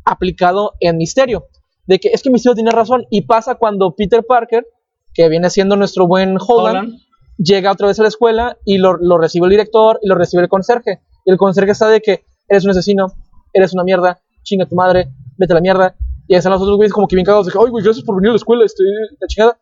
aplicado 0.04 0.72
en 0.80 0.96
Misterio. 0.96 1.46
De 1.86 1.98
que 1.98 2.08
es 2.08 2.22
que 2.22 2.30
Misterio 2.30 2.54
tiene 2.54 2.70
razón 2.70 3.04
y 3.10 3.22
pasa 3.22 3.56
cuando 3.56 3.94
Peter 3.94 4.24
Parker, 4.26 4.66
que 5.12 5.28
viene 5.28 5.50
siendo 5.50 5.76
nuestro 5.76 6.06
buen 6.06 6.36
Holland, 6.40 6.48
Holland. 6.88 6.98
llega 7.36 7.72
otra 7.72 7.88
vez 7.88 7.98
a 7.98 8.02
la 8.02 8.08
escuela 8.08 8.58
y 8.64 8.78
lo, 8.78 8.96
lo 8.96 9.18
recibe 9.18 9.46
el 9.46 9.50
director 9.50 9.98
y 10.02 10.08
lo 10.08 10.14
recibe 10.14 10.42
el 10.42 10.48
conserje. 10.48 11.00
Y 11.24 11.30
el 11.30 11.36
conserje 11.36 11.72
está 11.72 11.88
de 11.88 12.00
que 12.00 12.24
eres 12.48 12.64
un 12.64 12.70
asesino, 12.70 13.06
eres 13.54 13.72
una 13.72 13.84
mierda, 13.84 14.20
chinga 14.42 14.66
tu 14.66 14.74
madre, 14.74 15.08
vete 15.38 15.52
a 15.52 15.56
la 15.56 15.60
mierda. 15.62 15.94
Y 16.26 16.34
ahí 16.34 16.38
están 16.38 16.52
los 16.52 16.60
otros 16.62 16.76
güeyes 16.76 16.92
como 16.92 17.06
que 17.08 17.16
bien 17.16 17.24
cagados 17.24 17.46
de 17.46 17.52
que, 17.52 17.58
ay, 17.58 17.70
güey, 17.70 17.82
gracias 17.84 18.04
por 18.04 18.16
venir 18.16 18.28
a 18.30 18.32
la 18.32 18.36
escuela, 18.36 18.64
estoy 18.64 18.86
la 19.20 19.26
chingada. 19.26 19.58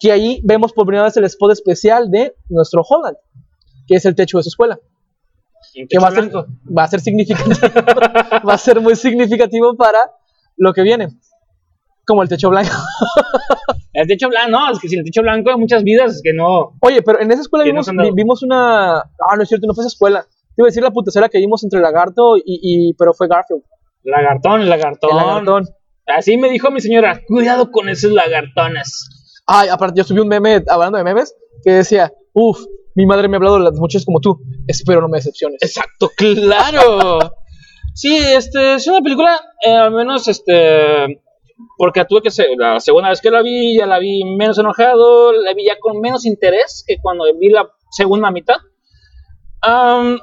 Que 0.00 0.12
ahí 0.12 0.40
vemos 0.44 0.72
por 0.72 0.86
primera 0.86 1.04
vez 1.04 1.16
el 1.16 1.24
spot 1.24 1.52
especial 1.52 2.10
de 2.10 2.34
nuestro 2.48 2.82
Holland, 2.88 3.16
que 3.86 3.96
es 3.96 4.04
el 4.06 4.14
techo 4.14 4.38
de 4.38 4.42
su 4.44 4.48
escuela 4.50 4.78
que 5.88 5.98
va 5.98 6.08
a 6.08 6.10
ser, 6.12 6.30
va 6.78 6.82
a 6.84 6.88
ser 6.88 7.00
significativo, 7.00 7.56
va 8.48 8.54
a 8.54 8.58
ser 8.58 8.80
muy 8.80 8.94
significativo 8.96 9.74
para 9.76 9.98
lo 10.56 10.72
que 10.72 10.82
viene. 10.82 11.08
Como 12.06 12.22
el 12.22 12.28
techo 12.28 12.50
blanco. 12.50 12.70
El 13.94 14.08
techo 14.08 14.28
blanco, 14.28 14.50
no, 14.50 14.72
es 14.72 14.78
que 14.80 14.88
sin 14.88 14.98
el 14.98 15.04
techo 15.04 15.22
blanco 15.22 15.50
hay 15.50 15.56
muchas 15.56 15.84
vidas 15.84 16.20
que 16.22 16.32
no. 16.32 16.72
Oye, 16.80 17.00
pero 17.02 17.20
en 17.20 17.30
esa 17.30 17.42
escuela 17.42 17.64
no 17.64 17.70
vimos, 17.70 17.86
vi- 18.02 18.10
vimos 18.14 18.42
una. 18.42 18.98
Ah, 18.98 19.36
no 19.36 19.42
es 19.44 19.48
cierto, 19.48 19.68
no 19.68 19.72
fue 19.74 19.82
esa 19.82 19.88
escuela. 19.94 20.26
Te 20.56 20.62
iba 20.62 20.66
a 20.66 20.70
decir 20.70 20.82
la 20.82 20.90
putacera 20.90 21.28
que 21.28 21.38
vimos 21.38 21.62
entre 21.64 21.80
Lagarto 21.80 22.36
y. 22.36 22.42
y- 22.62 22.94
pero 22.94 23.12
fue 23.14 23.28
Garfield. 23.28 23.62
Lagartón, 24.04 24.68
lagartón. 24.68 25.10
El 25.10 25.16
lagartón. 25.16 25.64
Así 26.06 26.36
me 26.36 26.50
dijo 26.50 26.70
mi 26.70 26.80
señora, 26.80 27.20
cuidado 27.26 27.70
con 27.70 27.88
esos 27.88 28.12
lagartones. 28.12 29.08
Ay, 29.46 29.68
aparte, 29.68 29.98
yo 29.98 30.04
subí 30.04 30.20
un 30.20 30.28
meme 30.28 30.62
hablando 30.68 30.98
de 30.98 31.04
memes 31.04 31.34
que 31.64 31.72
decía: 31.72 32.12
Uf, 32.34 32.58
mi 32.94 33.06
madre 33.06 33.28
me 33.28 33.36
ha 33.36 33.38
hablado 33.38 33.58
de 33.58 33.64
las 33.64 33.74
muchachas 33.78 34.04
como 34.04 34.20
tú. 34.20 34.38
Espero 34.66 35.00
no 35.00 35.08
me 35.08 35.18
decepciones. 35.18 35.58
Exacto, 35.62 36.10
claro. 36.16 37.18
sí, 37.94 38.16
este, 38.16 38.74
es 38.74 38.86
una 38.86 39.00
película, 39.00 39.40
eh, 39.66 39.70
al 39.70 39.92
menos, 39.92 40.28
este, 40.28 41.22
porque 41.78 42.04
tuve 42.04 42.22
que 42.22 42.30
ser, 42.30 42.48
la 42.58 42.80
segunda 42.80 43.08
vez 43.08 43.20
que 43.20 43.30
la 43.30 43.42
vi, 43.42 43.76
ya 43.78 43.86
la 43.86 43.98
vi 43.98 44.24
menos 44.24 44.58
enojado, 44.58 45.32
la 45.32 45.54
vi 45.54 45.64
ya 45.66 45.78
con 45.80 46.00
menos 46.00 46.26
interés 46.26 46.84
que 46.86 46.98
cuando 47.00 47.24
vi 47.38 47.48
la 47.48 47.68
segunda 47.90 48.30
mitad. 48.30 48.56
Am, 49.62 50.18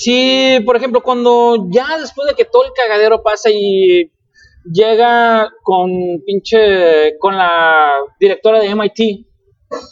sí, 0.00 0.58
por 0.64 0.76
ejemplo, 0.76 1.02
cuando 1.02 1.66
ya 1.70 1.98
después 1.98 2.28
de 2.28 2.34
que 2.34 2.44
todo 2.44 2.64
el 2.64 2.72
cagadero 2.72 3.22
pasa 3.22 3.50
y 3.50 4.10
llega 4.64 5.50
con 5.62 5.90
pinche, 6.26 7.18
con 7.18 7.36
la 7.36 7.90
directora 8.18 8.60
de 8.60 8.74
MIT, 8.74 9.26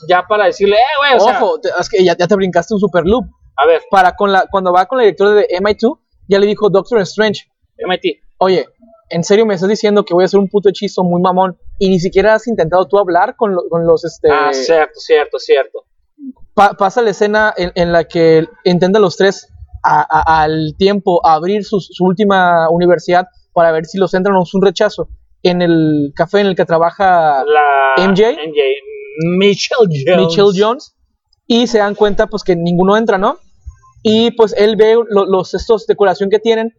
ya 0.08 0.22
para 0.28 0.46
decirle, 0.46 0.76
eh, 0.76 0.98
güey, 0.98 1.14
o 1.16 1.20
sea, 1.20 1.42
Ojo, 1.42 1.60
te- 1.60 1.70
es 1.78 1.88
que 1.88 2.04
ya, 2.04 2.16
ya 2.16 2.26
te 2.26 2.34
brincaste 2.36 2.74
un 2.74 2.80
super 2.80 3.04
loop. 3.04 3.24
a 3.56 3.66
ver, 3.66 3.82
Para 3.90 4.14
con 4.14 4.32
la, 4.32 4.46
cuando 4.50 4.72
va 4.72 4.86
con 4.86 4.98
la 4.98 5.04
directora 5.04 5.32
de 5.32 5.48
MI2, 5.60 5.98
ya 6.28 6.38
le 6.38 6.46
dijo 6.46 6.70
Doctor 6.70 7.00
Strange: 7.00 7.42
MIT. 7.86 8.22
Oye, 8.38 8.66
¿en 9.10 9.24
serio 9.24 9.44
me 9.46 9.54
estás 9.54 9.68
diciendo 9.68 10.04
que 10.04 10.14
voy 10.14 10.24
a 10.24 10.26
hacer 10.26 10.40
un 10.40 10.48
puto 10.48 10.68
hechizo 10.68 11.02
muy 11.04 11.20
mamón 11.20 11.58
y 11.78 11.88
ni 11.90 11.98
siquiera 12.00 12.34
has 12.34 12.46
intentado 12.46 12.86
tú 12.86 12.98
hablar 12.98 13.36
con, 13.36 13.54
lo- 13.54 13.68
con 13.68 13.86
los, 13.86 14.04
este... 14.04 14.28
Ah, 14.30 14.52
cierto, 14.52 14.98
cierto, 15.00 15.38
cierto. 15.38 15.84
pa- 16.54 16.74
pasa 16.74 17.02
la 17.02 17.10
escena 17.10 17.52
en, 17.56 17.72
en 17.74 17.92
la 17.92 18.04
que 18.04 18.46
intentan 18.64 19.02
los 19.02 19.16
tres 19.16 19.48
a- 19.82 20.06
a- 20.08 20.42
al 20.42 20.74
tiempo 20.78 21.24
abrir 21.26 21.64
su, 21.64 21.80
su 21.80 22.04
última 22.04 22.68
universidad 22.70 23.26
para 23.52 23.72
ver 23.72 23.84
si 23.86 23.98
los 23.98 24.14
entran 24.14 24.36
o 24.36 24.42
es 24.42 24.54
un 24.54 24.62
rechazo 24.62 25.08
en 25.42 25.60
el 25.62 26.12
café 26.14 26.40
en 26.40 26.46
el 26.48 26.54
que 26.56 26.64
trabaja 26.64 27.44
La 27.44 28.04
MJ. 28.08 28.36
Michelle 29.38 29.88
Jones. 30.06 30.26
Michelle 30.26 30.50
Jones 30.56 30.96
y 31.46 31.66
se 31.66 31.78
dan 31.78 31.94
cuenta 31.94 32.26
pues 32.28 32.42
que 32.44 32.56
ninguno 32.56 32.96
entra, 32.96 33.18
¿no? 33.18 33.36
Y 34.02 34.30
pues 34.32 34.54
él 34.56 34.76
ve 34.76 34.96
lo- 35.08 35.26
los 35.26 35.54
estos 35.54 35.86
decoración 35.86 36.30
que 36.30 36.38
tienen. 36.38 36.72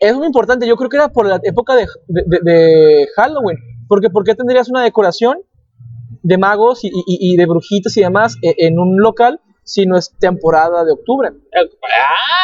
Es 0.00 0.14
muy 0.14 0.26
importante, 0.26 0.66
yo 0.66 0.76
creo 0.76 0.90
que 0.90 0.96
era 0.96 1.08
por 1.08 1.26
la 1.26 1.40
época 1.42 1.74
de, 1.74 1.86
de- 2.06 2.22
de- 2.26 2.50
de 2.52 3.08
Halloween, 3.16 3.58
porque 3.88 4.10
¿por 4.10 4.22
qué 4.24 4.34
tendrías 4.34 4.68
una 4.68 4.82
decoración 4.82 5.38
de 6.22 6.38
magos 6.38 6.84
y, 6.84 6.88
y- 6.88 7.32
y 7.32 7.36
de 7.36 7.46
brujitas 7.46 7.96
y 7.96 8.00
demás 8.02 8.36
e- 8.42 8.54
en 8.58 8.78
un 8.78 8.96
local 9.00 9.40
si 9.68 9.84
no 9.86 9.96
es 9.98 10.16
temporada 10.18 10.84
de 10.84 10.92
octubre? 10.92 11.28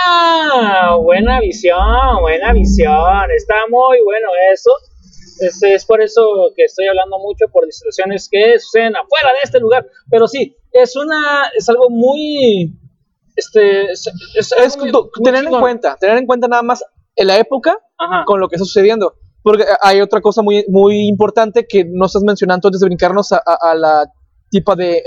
Ah, 0.07 0.97
buena 1.01 1.41
visión, 1.41 1.79
buena 2.21 2.53
visión. 2.53 3.31
Está 3.37 3.55
muy 3.71 3.99
bueno 4.05 4.29
eso. 4.53 4.71
Es, 5.41 5.63
es 5.63 5.85
por 5.85 6.01
eso 6.01 6.23
que 6.55 6.65
estoy 6.65 6.87
hablando 6.87 7.19
mucho 7.19 7.47
por 7.53 7.65
situaciones 7.73 8.29
que 8.31 8.59
suceden 8.59 8.95
afuera 8.97 9.31
de 9.33 9.39
este 9.43 9.59
lugar. 9.61 9.87
Pero 10.11 10.29
sí, 10.29 10.57
es 10.73 10.97
una, 10.97 11.45
es 11.57 11.69
algo 11.69 11.89
muy, 11.91 12.73
este, 13.35 13.91
es, 13.91 14.07
es 14.37 14.53
algo 14.53 14.65
Es 14.67 14.77
muy- 14.79 14.93
tu- 14.93 15.11
muy 15.17 15.25
tener 15.25 15.45
en 15.45 15.61
cuenta, 15.61 15.97
tener 15.97 16.19
en 16.19 16.27
cuenta 16.27 16.47
nada 16.47 16.63
más 16.63 16.85
en 17.17 17.27
la 17.27 17.39
época 17.39 17.79
Ajá. 17.99 18.25
con 18.27 18.39
lo 18.41 18.49
que 18.49 18.57
está 18.57 18.65
sucediendo. 18.67 19.15
Porque 19.43 19.65
hay 19.83 20.01
otra 20.01 20.21
cosa 20.21 20.41
muy, 20.43 20.65
muy 20.69 21.07
importante 21.09 21.67
que 21.67 21.85
no 21.85 22.07
estás 22.07 22.23
mencionando 22.23 22.69
antes 22.69 22.81
de 22.81 22.87
brincarnos 22.87 23.33
a, 23.33 23.43
a- 23.45 23.71
a 23.71 23.75
la 23.75 24.07
tipa 24.51 24.77
de 24.77 25.03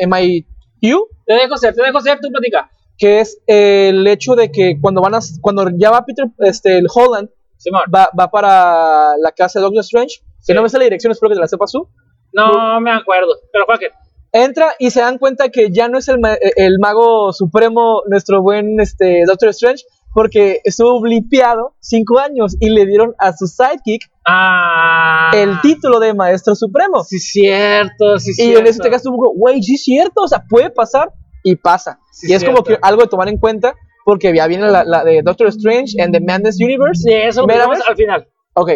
MIU, 0.82 1.08
Te 1.26 1.34
dejo 1.34 1.58
ser, 1.58 1.74
te 1.76 1.84
dejo 1.84 2.00
ser, 2.02 2.20
tú 2.20 2.30
platica. 2.30 2.70
que 2.98 3.20
es 3.20 3.40
el 3.48 4.06
hecho 4.08 4.36
de 4.36 4.52
que 4.52 4.80
cuando 4.82 5.02
van 5.02 5.16
a, 5.16 5.20
cuando 5.42 5.70
ya 5.78 5.92
va 5.92 6.06
Peter, 6.06 6.26
este, 6.40 6.78
el 6.78 6.88
Holland, 6.94 7.30
Simón. 7.58 7.84
va, 7.94 8.10
va 8.20 8.30
para 8.30 9.18
la 9.18 9.32
casa 9.32 9.60
de 9.60 9.64
Doctor 9.64 9.82
Strange, 9.82 10.16
Sí. 10.40 10.48
que 10.48 10.54
no 10.54 10.62
me 10.64 10.70
sé 10.70 10.78
la 10.78 10.86
dirección, 10.86 11.12
espero 11.12 11.30
que 11.30 11.36
te 11.36 11.42
la 11.42 11.48
sepas 11.48 11.72
tú. 11.72 11.90
No 12.34 12.80
me 12.82 12.92
acuerdo. 12.92 13.30
Pero 13.52 13.66
Joaquín, 13.66 13.90
Entra 14.32 14.74
y 14.78 14.92
se 14.92 15.00
dan 15.02 15.18
cuenta 15.18 15.50
que 15.50 15.72
ya 15.72 15.88
no 15.88 15.98
es 15.98 16.08
el, 16.10 16.20
ma- 16.20 16.34
eh, 16.36 16.52
el 16.58 16.80
mago 16.80 17.32
supremo, 17.34 18.04
nuestro 18.08 18.42
buen 18.42 18.80
este, 18.80 19.24
Doctor 19.26 19.50
Strange, 19.50 19.84
porque 20.14 20.60
estuvo 20.64 21.00
blipeado 21.02 21.76
cinco 21.80 22.20
años 22.20 22.56
y 22.60 22.70
le 22.70 22.86
dieron 22.86 23.14
a 23.20 23.32
su 23.34 23.48
sidekick 23.48 24.02
Ah. 24.30 25.32
el 25.34 25.60
título 25.62 26.00
de 26.00 26.14
Maestro 26.14 26.54
Supremo. 26.56 27.04
Sí, 27.04 27.20
cierto, 27.20 28.20
sí, 28.20 28.32
y 28.32 28.34
cierto. 28.34 28.60
en 28.60 28.68
este 28.68 28.90
caso, 28.90 29.12
güey, 29.12 29.62
sí 29.64 29.78
cierto, 29.78 30.22
o 30.24 30.28
sea, 30.28 30.44
puede 30.50 30.70
pasar 30.70 31.12
y 31.44 31.56
pasa. 31.56 32.00
Sí, 32.12 32.28
y 32.32 32.34
es 32.34 32.44
como 32.44 32.64
que 32.64 32.78
algo 32.82 33.02
de 33.04 33.08
tomar 33.08 33.30
en 33.30 33.38
cuenta, 33.38 33.74
porque 34.06 34.34
ya 34.36 34.48
viene 34.48 34.68
la, 34.70 34.84
la 34.84 35.04
de 35.04 35.22
Doctor 35.22 35.48
Strange 35.48 36.02
and 36.02 36.14
the 36.14 36.20
Madness 36.20 36.58
Universe. 36.62 37.02
Sí, 37.04 37.14
eso 37.14 37.42
lo 37.42 37.48
platicamos 37.48 37.80
al 37.88 37.96
final. 37.96 38.28
Ok, 38.54 38.70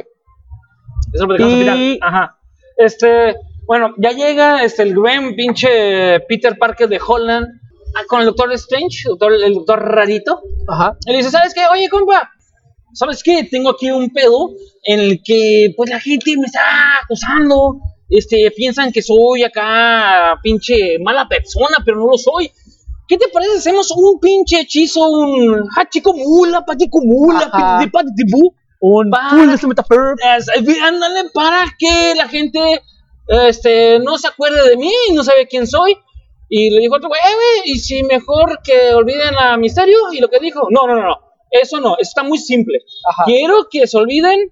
Eso 1.14 1.26
lo 1.26 1.28
platicamos 1.28 1.54
Y- 1.58 1.68
al 1.70 1.76
final. 1.78 2.00
Ajá. 2.02 2.38
Este, 2.78 3.36
bueno, 3.68 3.94
ya 3.98 4.12
llega 4.12 4.64
este, 4.64 4.84
el 4.84 4.96
buen 4.96 5.36
pinche 5.36 6.20
Peter 6.28 6.58
Parker 6.58 6.88
de 6.90 7.00
Holland 7.06 7.46
ah, 7.96 8.02
con 8.08 8.22
el 8.22 8.26
Doctor 8.28 8.52
Strange, 8.54 9.04
doctor- 9.08 9.34
el 9.34 9.54
doctor 9.54 9.80
rarito. 9.84 10.42
ajá. 10.68 10.98
Y 11.06 11.12
le 11.12 11.18
dice, 11.18 11.30
¿sabes 11.32 11.54
qué? 11.54 11.62
Oye, 11.72 11.90
compa, 11.90 12.30
¿sabes 12.94 13.24
qué? 13.24 13.44
Tengo 13.50 13.70
aquí 13.72 13.90
un 13.92 14.10
pedo 14.10 14.52
en 14.84 15.00
el 15.00 15.22
que, 15.24 15.74
pues, 15.76 15.90
la 15.90 16.00
gente 16.00 16.36
me 16.38 16.46
está 16.46 16.62
acusando. 17.04 17.80
Este, 18.10 18.52
piensan 18.52 18.92
que 18.92 19.02
soy 19.02 19.44
acá 19.44 20.38
pinche 20.44 20.98
mala 21.00 21.28
persona, 21.30 21.78
pero 21.86 21.98
no 21.98 22.08
lo 22.12 22.18
soy. 22.18 22.52
¿Qué 23.08 23.18
te 23.18 23.28
parece? 23.30 23.58
Hacemos 23.58 23.92
un 23.96 24.20
pinche 24.20 24.62
hechizo, 24.62 25.10
un 25.10 25.68
hachico 25.78 26.14
mula, 26.14 26.66
patico 26.66 27.00
mula, 27.04 27.50
Ajá. 27.52 27.80
piti- 27.80 27.92
patitibú. 27.92 28.54
Un 28.84 29.12
Va. 29.14 29.30
full 29.30 29.48
de 29.48 30.80
Ándale, 30.82 31.30
para 31.34 31.66
que 31.78 32.14
la 32.16 32.28
gente 32.28 32.82
este, 33.28 34.00
no 34.00 34.18
se 34.18 34.28
acuerde 34.28 34.68
de 34.70 34.76
mí 34.78 34.92
y 35.10 35.14
no 35.14 35.24
sabe 35.24 35.48
quién 35.48 35.68
soy. 35.68 35.96
Y 36.50 36.70
le 36.72 36.82
dijo 36.82 36.96
otro 36.96 37.08
güey, 37.08 37.22
eh, 37.22 37.34
güey, 37.36 37.72
y 37.76 37.80
si 37.80 38.04
mejor 38.04 38.60
que 38.64 38.94
olviden 38.94 39.36
a 39.40 39.56
Misterio 39.58 39.98
y 40.12 40.20
lo 40.20 40.28
que 40.30 40.40
dijo. 40.40 40.68
No, 40.70 40.86
no, 40.88 40.96
no, 40.96 41.02
no. 41.08 41.18
Eso 41.52 41.80
no, 41.80 41.94
eso 41.94 42.10
está 42.10 42.24
muy 42.24 42.38
simple. 42.38 42.80
Ajá. 43.10 43.24
Quiero 43.26 43.68
que 43.70 43.86
se 43.86 43.98
olviden 43.98 44.52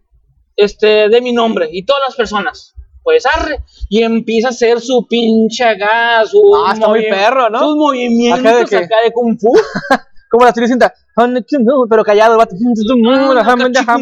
este, 0.55 1.09
de 1.09 1.21
mi 1.21 1.31
nombre 1.31 1.69
y 1.71 1.85
todas 1.85 2.03
las 2.07 2.15
personas. 2.15 2.75
Pues 3.01 3.25
arre. 3.25 3.63
Y 3.87 4.03
empieza 4.03 4.49
a 4.49 4.51
hacer 4.51 4.81
su 4.81 5.07
pinche 5.07 5.63
acá, 5.63 6.25
su 6.25 6.41
Ah, 6.67 6.73
está 6.73 6.89
muy 6.89 7.09
perro, 7.09 7.49
¿no? 7.49 7.59
Sus 7.59 7.77
movimientos 7.77 8.39
¿Acá 8.39 8.49
acá 8.49 8.77
de 8.77 8.77
de, 8.77 8.87
qué? 9.07 9.13
Kung 9.13 9.39
Fu. 9.39 9.51
Como 10.29 10.45
la 10.45 10.53
cinta, 10.53 10.93
pero 11.89 12.03
callado, 12.03 12.33
el 12.33 12.37
vato. 12.37 12.55
Ah, 13.87 13.97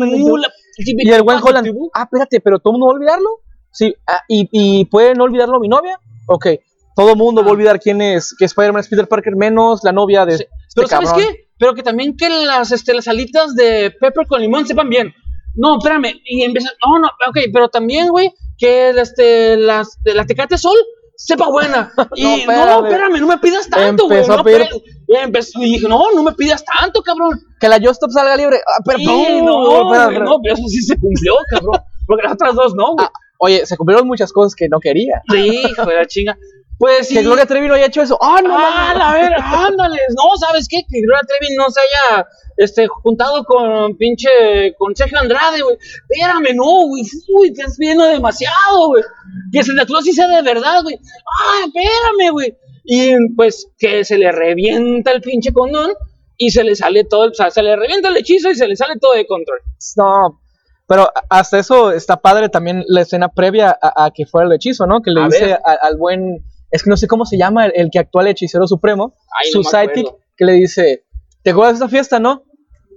Y 0.78 1.10
el 1.10 1.24
buen 1.24 1.40
Holland, 1.42 1.70
ah, 1.94 2.04
espérate, 2.04 2.42
pero 2.42 2.60
todo 2.60 2.74
el 2.74 2.80
mundo 2.80 2.88
va 2.88 2.92
a 2.92 2.96
olvidarlo. 2.96 3.30
Sí, 3.72 3.96
ah, 4.06 4.22
y, 4.28 4.50
y 4.52 4.86
puede 4.86 5.14
no 5.14 5.24
olvidarlo 5.24 5.60
mi 5.60 5.70
novia. 5.70 6.00
Ok, 6.28 6.48
todo 6.96 7.12
el 7.12 7.18
mundo 7.18 7.44
va 7.44 7.50
a 7.50 7.52
olvidar 7.52 7.80
quién 7.80 8.02
es, 8.02 8.36
que 8.38 8.44
Spider-Man 8.44 8.82
es 8.82 8.90
Peter 8.90 9.08
Parker, 9.08 9.38
menos 9.38 9.84
la 9.84 9.94
novia 9.94 10.26
de. 10.26 10.38
Sí, 10.38 10.44
este 10.44 10.74
Pero 10.76 10.88
¿sabes 10.90 11.14
qué? 11.14 11.47
Pero 11.60 11.74
que 11.74 11.84
también 11.84 12.16
que 12.16 12.30
las, 12.30 12.72
este, 12.72 12.94
las 12.94 13.08
alitas 13.08 13.56
de 13.56 13.92
pepper 14.00 14.28
con 14.28 14.42
limón 14.42 14.66
sepan 14.68 14.90
bien. 14.90 15.14
No, 15.56 15.78
espérame. 15.78 16.14
Y 16.26 16.44
empieza. 16.44 16.70
No, 16.86 17.00
no, 17.00 17.08
ok, 17.28 17.38
pero 17.52 17.68
también, 17.70 18.10
güey, 18.10 18.32
que 18.58 18.90
este, 18.90 19.58
las 19.58 19.98
la 20.06 20.26
Tecate 20.26 20.58
Sol 20.58 20.78
sepa 21.16 21.50
buena. 21.50 21.92
Y 22.16 22.24
no, 22.24 22.36
espérame. 22.36 22.86
espérame, 22.86 23.20
no 23.22 23.28
me 23.28 23.38
pidas 23.40 23.68
tanto, 23.70 24.06
güey. 24.06 24.22
No, 24.28 24.44
pedir- 24.44 24.62
espérame. 24.62 25.26
empezó- 25.26 25.60
y 25.60 25.66
dije, 25.74 25.88
no, 25.88 26.12
no 26.14 26.22
me 26.24 26.34
pidas 26.34 26.64
tanto, 26.64 27.02
cabrón. 27.02 27.40
Que 27.60 27.68
la 27.68 27.78
Just 27.78 27.94
Stop 27.94 28.12
salga 28.12 28.36
libre. 28.36 28.58
Ah, 28.58 28.82
pero, 28.86 29.00
Sí, 29.00 29.42
no, 29.44 29.66
güey, 29.86 30.00
espera. 30.02 30.26
no, 30.26 30.38
pero 30.44 30.54
eso 30.54 30.64
sí 30.68 30.82
se 30.84 30.96
cumplió, 31.00 31.34
cabrón. 31.50 31.82
Porque 32.06 32.24
las 32.24 32.34
otras 32.34 32.54
dos 32.54 32.76
no, 32.76 32.94
güey. 32.94 33.08
Ah, 33.08 33.12
oye, 33.40 33.66
se 33.66 33.76
cumplieron 33.78 34.06
muchas 34.08 34.32
cosas 34.32 34.54
que 34.54 34.70
no 34.70 34.80
quería. 34.80 35.24
Sí, 35.32 35.64
hijo 35.72 35.86
de 35.86 35.96
la 35.96 36.06
chinga. 36.06 36.38
Pues 36.80 37.08
sí. 37.08 37.16
Que 37.16 37.24
Gloria 37.24 37.46
Trevi 37.48 37.68
no 37.68 37.74
haya 37.74 37.88
hecho 37.88 38.02
eso. 38.04 38.18
¡Ah, 38.22 38.40
no! 38.44 38.56
Ah, 38.56 38.94
la 38.96 39.14
ver, 39.14 39.34
ándale. 39.34 39.98
No, 40.16 40.38
¿sabes 40.40 40.68
qué? 40.70 40.82
Que 40.88 41.02
Gloria 41.02 41.22
Trevi 41.28 41.56
no 41.56 41.70
se 41.72 41.80
haya 41.80 42.28
este, 42.58 42.88
juntado 42.88 43.44
con 43.46 43.98
pinche. 43.98 44.76
con 44.78 44.96
Sergio 44.96 45.20
Andrade, 45.20 45.62
güey. 45.64 45.76
Espérame, 46.10 46.56
no, 46.56 46.88
güey. 46.88 47.04
Uy, 47.36 47.52
te 47.54 47.62
estás 47.62 47.78
pidiendo 47.78 48.06
demasiado, 48.06 48.88
güey. 48.90 49.04
Que 49.52 49.64
Santa 49.64 49.86
Claus 49.88 50.04
sí 50.04 50.14
sea 50.14 50.28
de 50.28 50.42
verdad, 50.44 50.84
güey. 50.84 51.00
Ah, 51.00 51.66
espérame, 51.66 52.32
güey. 52.32 52.56
Y 52.84 53.12
pues 53.36 53.68
que 53.80 54.06
se 54.06 54.18
le 54.18 54.32
revienta 54.32 55.12
el 55.12 55.22
pinche 55.22 55.52
condón 55.52 55.92
y 56.38 56.52
se 56.52 56.64
le 56.64 56.76
sale 56.76 57.04
todo, 57.04 57.26
el- 57.26 57.32
o 57.32 57.34
sea, 57.34 57.50
se 57.50 57.64
le 57.64 57.76
revienta 57.76 58.10
el 58.10 58.18
hechizo 58.18 58.50
y 58.52 58.56
se 58.56 58.68
le 58.68 58.76
sale 58.76 58.94
todo 59.02 59.14
de 59.14 59.26
control. 59.26 59.60
No. 59.98 60.40
Pero 60.88 61.10
hasta 61.30 61.60
eso 61.60 61.92
está 61.92 62.18
padre 62.18 62.48
también 62.50 62.84
la 62.88 63.02
escena 63.02 63.28
previa 63.30 63.78
a, 63.82 64.06
a 64.06 64.12
que 64.12 64.26
fuera 64.26 64.48
el 64.48 64.54
hechizo, 64.54 64.86
¿no? 64.86 65.02
Que 65.02 65.12
le 65.12 65.22
A 65.22 65.26
dice 65.26 65.54
a- 65.54 65.78
al 65.82 65.98
buen. 65.98 66.38
Es 66.72 66.84
que 66.84 66.90
no 66.90 66.98
sé 66.98 67.08
cómo 67.08 67.26
se 67.26 67.38
llama 67.38 67.66
el, 67.68 67.72
el 67.76 67.90
que 67.92 68.00
actúa 68.00 68.22
el 68.24 68.30
hechicero 68.30 68.68
supremo. 68.68 69.14
Ay, 69.42 69.52
su 69.52 69.60
no 69.60 69.64
sidekick, 69.70 70.08
que 70.36 70.46
le 70.46 70.54
dice: 70.54 71.06
¿Te 71.44 71.52
acuerdas 71.52 71.74
de 71.80 71.86
esta 71.86 71.90
fiesta, 71.90 72.20
no? 72.20 72.44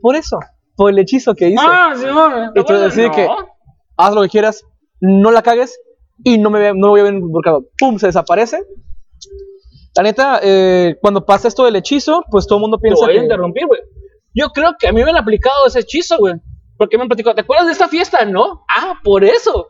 Por 0.03 0.17
eso, 0.17 0.39
por 0.77 0.91
el 0.91 0.99
hechizo 0.99 1.35
que 1.35 1.49
hice. 1.49 1.63
Ah, 1.65 1.93
sí, 1.97 2.05
no, 2.07 2.51
Y 2.55 2.65
tú 2.65 2.73
decís 2.75 3.07
no. 3.07 3.13
que- 3.13 3.29
Haz 3.97 4.15
lo 4.15 4.23
que 4.23 4.29
quieras, 4.31 4.65
no 5.01 5.31
la 5.31 5.43
cagues 5.43 5.79
y 6.25 6.39
no 6.39 6.49
me 6.51 6.73
no 6.75 6.89
voy 6.89 7.01
a 7.01 7.05
ver 7.05 7.15
involucrado. 7.15 7.67
¡Pum! 7.79 7.99
Se 7.99 8.07
desaparece. 8.07 8.65
La 9.97 10.03
neta, 10.05 10.41
eh, 10.43 10.97
cuando 11.03 11.27
pasa 11.27 11.49
esto 11.49 11.65
del 11.65 11.77
hechizo, 11.77 12.25
pues 12.31 12.47
todo 12.47 12.59
el 12.59 12.63
mundo 12.63 12.79
Te 12.79 12.83
piensa 12.83 13.05
voy 13.07 13.17
a 13.19 13.23
interrumpir, 13.23 13.67
güey. 13.67 13.81
Yo 14.33 14.51
creo 14.51 14.75
que 14.79 14.87
a 14.89 14.93
mí 14.93 15.03
me 15.03 15.11
han 15.11 15.17
aplicado 15.17 15.67
ese 15.67 15.81
hechizo, 15.81 16.17
güey. 16.19 16.35
Porque 16.79 16.97
me 16.97 17.03
han 17.03 17.09
platicado, 17.09 17.35
¿te 17.35 17.43
acuerdas 17.43 17.67
de 17.67 17.73
esta 17.73 17.89
fiesta? 17.89 18.25
No. 18.25 18.65
Ah, 18.69 18.95
por 19.05 19.25
eso. 19.25 19.69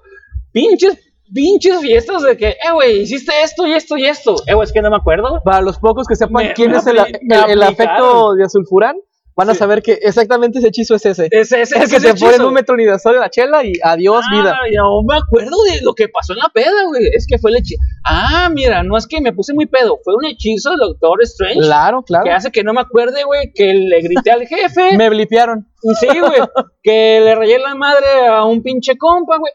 Pinches, 0.52 0.96
pinches 1.32 1.80
fiestas 1.80 2.22
de 2.22 2.36
que, 2.36 2.48
eh, 2.50 2.72
güey, 2.72 3.00
hiciste 3.00 3.32
esto 3.42 3.66
y 3.66 3.72
esto 3.72 3.96
y 3.96 4.06
esto. 4.06 4.36
Eh, 4.46 4.54
güey, 4.54 4.64
es 4.66 4.72
que 4.72 4.82
no 4.82 4.90
me 4.90 4.96
acuerdo. 4.96 5.40
Para 5.44 5.60
los 5.60 5.78
pocos 5.78 6.06
que 6.06 6.16
sepan 6.16 6.46
Me- 6.48 6.52
quién 6.54 6.70
me 6.70 6.78
es 6.78 6.86
el, 6.86 6.98
el- 6.98 7.50
el 7.50 7.62
afecto 7.62 8.34
de 8.34 8.44
Azulfurán, 8.44 8.96
van 9.36 9.48
a 9.48 9.52
Sí. 9.54 9.58
saber 9.60 9.80
que 9.80 9.92
exactamente 10.02 10.58
ese 10.58 10.68
hechizo 10.68 10.96
es 10.96 11.06
ese. 11.06 11.28
Ese, 11.30 11.62
ese, 11.62 11.76
el 11.78 11.84
ese 11.84 11.94
que 11.96 12.00
te 12.02 12.10
hechizo, 12.10 12.26
ponen 12.26 12.42
un 12.42 12.52
metronidazol 12.52 13.14
en 13.14 13.20
la 13.20 13.30
chela 13.30 13.64
y 13.64 13.72
adiós 13.82 14.22
vida. 14.30 14.58
Ah, 14.60 14.66
no 14.76 15.02
me 15.08 15.16
acuerdo 15.16 15.56
de 15.72 15.80
lo 15.80 15.94
que 15.94 16.08
pasó 16.08 16.34
en 16.34 16.40
la 16.40 16.50
peda, 16.52 16.84
güey. 16.88 17.04
Es 17.14 17.26
que 17.26 17.38
fue 17.38 17.50
el 17.52 17.56
hechizo. 17.58 17.80
Ah, 18.04 18.50
mira, 18.52 18.82
no 18.82 18.98
es 18.98 19.06
que 19.06 19.20
me 19.22 19.32
puse 19.32 19.54
muy 19.54 19.64
pedo. 19.66 19.98
Fue 20.04 20.14
un 20.14 20.26
hechizo 20.26 20.70
del 20.70 20.80
Doctor 20.80 21.22
Strange. 21.22 21.60
Claro, 21.60 22.02
claro. 22.02 22.24
Que 22.24 22.32
hace 22.32 22.50
que 22.50 22.62
no 22.64 22.74
me 22.74 22.82
acuerde, 22.82 23.24
güey, 23.24 23.50
que 23.54 23.72
le 23.72 24.00
grité 24.02 24.30
al 24.30 24.46
jefe. 24.46 24.96
Me 24.98 25.08
blipearon. 25.08 25.66
Sí, 25.98 26.06
güey. 26.08 26.40
que 26.82 27.20
le 27.24 27.34
rayé 27.34 27.58
la 27.58 27.74
madre 27.74 28.26
a 28.28 28.44
un 28.44 28.62
pinche 28.62 28.98
compa, 28.98 29.38
güey. 29.38 29.52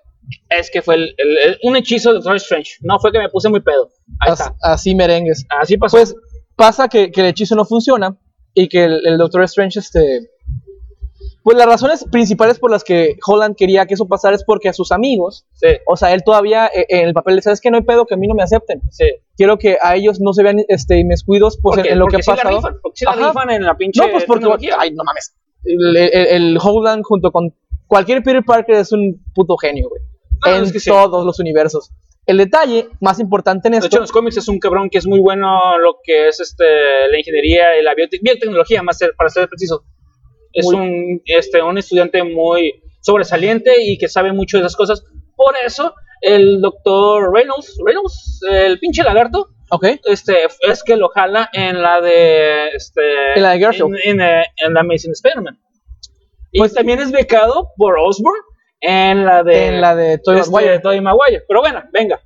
Es 0.50 0.70
que 0.72 0.82
fue 0.82 0.96
el- 0.96 1.16
el- 1.18 1.38
el- 1.38 1.58
un 1.64 1.76
hechizo 1.76 2.10
de 2.10 2.16
Doctor 2.16 2.36
Strange. 2.38 2.74
No 2.82 3.00
fue 3.00 3.12
que 3.12 3.20
me 3.20 3.30
puse 3.30 3.50
muy 3.50 3.62
pedo. 3.62 3.90
Ahí 4.20 4.32
As- 4.34 4.40
está. 4.42 4.56
así 4.62 4.96
merengues. 4.96 5.46
Así 5.62 5.78
pasó. 5.78 5.98
Pues 5.98 6.16
pasa 6.56 6.88
que, 6.88 7.12
que 7.12 7.22
el 7.22 7.28
hechizo 7.28 7.56
no 7.56 7.66
funciona 7.66 8.18
y 8.54 8.68
que 8.70 8.84
el, 8.86 9.18
Doctor 9.18 9.44
Strange, 9.44 9.80
este. 9.80 10.30
Pues 11.44 11.58
las 11.58 11.68
razones 11.68 12.04
principales 12.12 12.58
por 12.58 12.72
las 12.72 12.84
que 12.84 13.18
Holland 13.26 13.56
quería 13.56 13.86
que 13.86 13.94
eso 13.94 14.08
pasara 14.08 14.36
es 14.36 14.44
porque 14.44 14.68
a 14.70 14.74
sus 14.74 14.92
amigos, 14.92 15.46
sí, 15.54 15.68
o 15.86 15.96
sea, 15.96 16.12
él 16.12 16.24
todavía 16.24 16.66
eh, 16.74 16.88
en 16.90 17.08
el 17.08 17.14
papel 17.14 17.36
de, 17.36 17.44
¿sabes 17.44 17.62
que 17.62 17.70
No 17.70 17.78
hay 17.78 17.84
pedo 17.84 18.08
que 18.08 18.16
a 18.16 18.18
mí 18.18 18.28
no 18.28 18.34
me 18.34 18.42
acepten. 18.42 18.82
sí. 18.90 19.06
Quiero 19.38 19.58
que 19.60 19.78
a 19.80 19.96
ellos 19.96 20.20
no 20.22 20.34
se 20.34 20.42
vean 20.42 20.62
este, 20.70 20.98
inmiscuidos 20.98 21.60
pues, 21.62 21.78
en, 21.78 21.82
Porque- 21.84 21.94
en 21.94 22.00
lo 22.00 22.08
que 22.08 22.16
ha 22.16 22.22
sí 22.24 22.32
la 22.32 22.36
pasado. 22.38 22.56
rifan, 22.56 22.78
porque 22.82 22.98
sí 22.98 23.06
la 23.06 23.12
Ajá. 23.12 23.28
rifan 23.28 23.50
en 23.52 23.64
la 23.64 23.76
pinche. 23.78 24.02
No, 24.02 24.12
pues 24.12 24.24
porque. 24.24 24.70
Ay, 24.76 24.92
no 24.94 25.04
mames. 25.04 25.36
El, 25.64 25.96
el- 25.98 26.28
el 26.28 26.58
Holland 26.62 27.04
junto 27.04 27.32
con 27.32 27.54
cualquier 27.86 28.24
Peter 28.24 28.44
Parker 28.44 28.76
es 28.78 28.92
un 28.92 29.24
puto 29.36 29.56
genio, 29.58 29.90
güey. 29.90 30.02
No, 30.46 30.56
en 30.56 30.64
es 30.64 30.72
que 30.72 30.80
sí. 30.80 30.90
todos 30.90 31.26
los 31.26 31.40
universos. 31.40 31.92
El 32.26 32.38
detalle 32.38 32.90
más 33.02 33.20
importante 33.20 33.68
en 33.68 33.74
De 33.74 33.78
hecho, 33.78 33.86
esto. 33.88 33.98
en 33.98 34.02
los 34.02 34.12
cómics 34.12 34.38
es 34.38 34.48
un 34.48 34.58
cabrón 34.60 34.90
que 34.90 34.98
es 34.98 35.06
muy 35.06 35.20
bueno 35.20 35.78
lo 35.78 36.00
que 36.04 36.28
es 36.28 36.40
este 36.40 36.64
la 37.12 37.18
ingeniería 37.20 37.80
y 37.80 37.84
la 37.84 37.94
biotec- 37.94 38.20
biotecnología, 38.22 38.82
más 38.82 39.00
para 39.16 39.30
ser 39.30 39.48
preciso. 39.48 39.84
Es 40.52 40.66
Muy- 40.66 40.76
un, 40.76 41.22
este, 41.26 41.62
un 41.62 41.78
estudiante 41.78 42.24
muy 42.24 42.82
sobresaliente 43.02 43.74
y 43.80 43.98
que 44.00 44.08
sabe 44.08 44.34
mucho 44.34 44.58
de 44.58 44.64
esas 44.64 44.76
cosas. 44.76 45.04
Por 45.36 45.54
eso, 45.64 45.94
el 46.22 46.62
doctor 46.62 47.32
Reynolds, 47.32 47.78
Reynolds, 47.86 48.40
el 48.50 48.80
pinche 48.80 49.04
lagarto, 49.04 49.50
Ok. 49.70 49.86
este, 50.06 50.46
es 50.62 50.84
que 50.84 50.96
lo 50.96 51.10
jala 51.10 51.50
en 51.54 51.82
la 51.82 52.02
de, 52.02 52.70
este, 52.70 53.02
En 53.36 53.44
la 53.44 53.52
de 53.52 53.64
en, 53.66 53.96
en, 54.04 54.22
eh, 54.22 54.44
en 54.66 54.74
la 54.74 54.80
Amazing 54.80 55.12
Spider-Man. 55.12 55.60
Y 56.52 56.60
Pues- 56.60 56.74
también 56.74 57.00
es 57.00 57.12
becado 57.12 57.70
por 57.78 58.00
Osborn 58.00 58.40
en 58.88 59.26
la 59.26 59.44
de, 59.44 59.68
En 59.68 59.82
la 59.82 59.96
de 59.96 60.18
Tobey 60.20 60.40
este, 60.40 60.52
Maguire. 60.52 60.80
Tobey 60.80 61.02
Maguire. 61.02 61.44
Pero 61.48 61.62
bueno, 61.62 61.84
venga. 61.92 62.20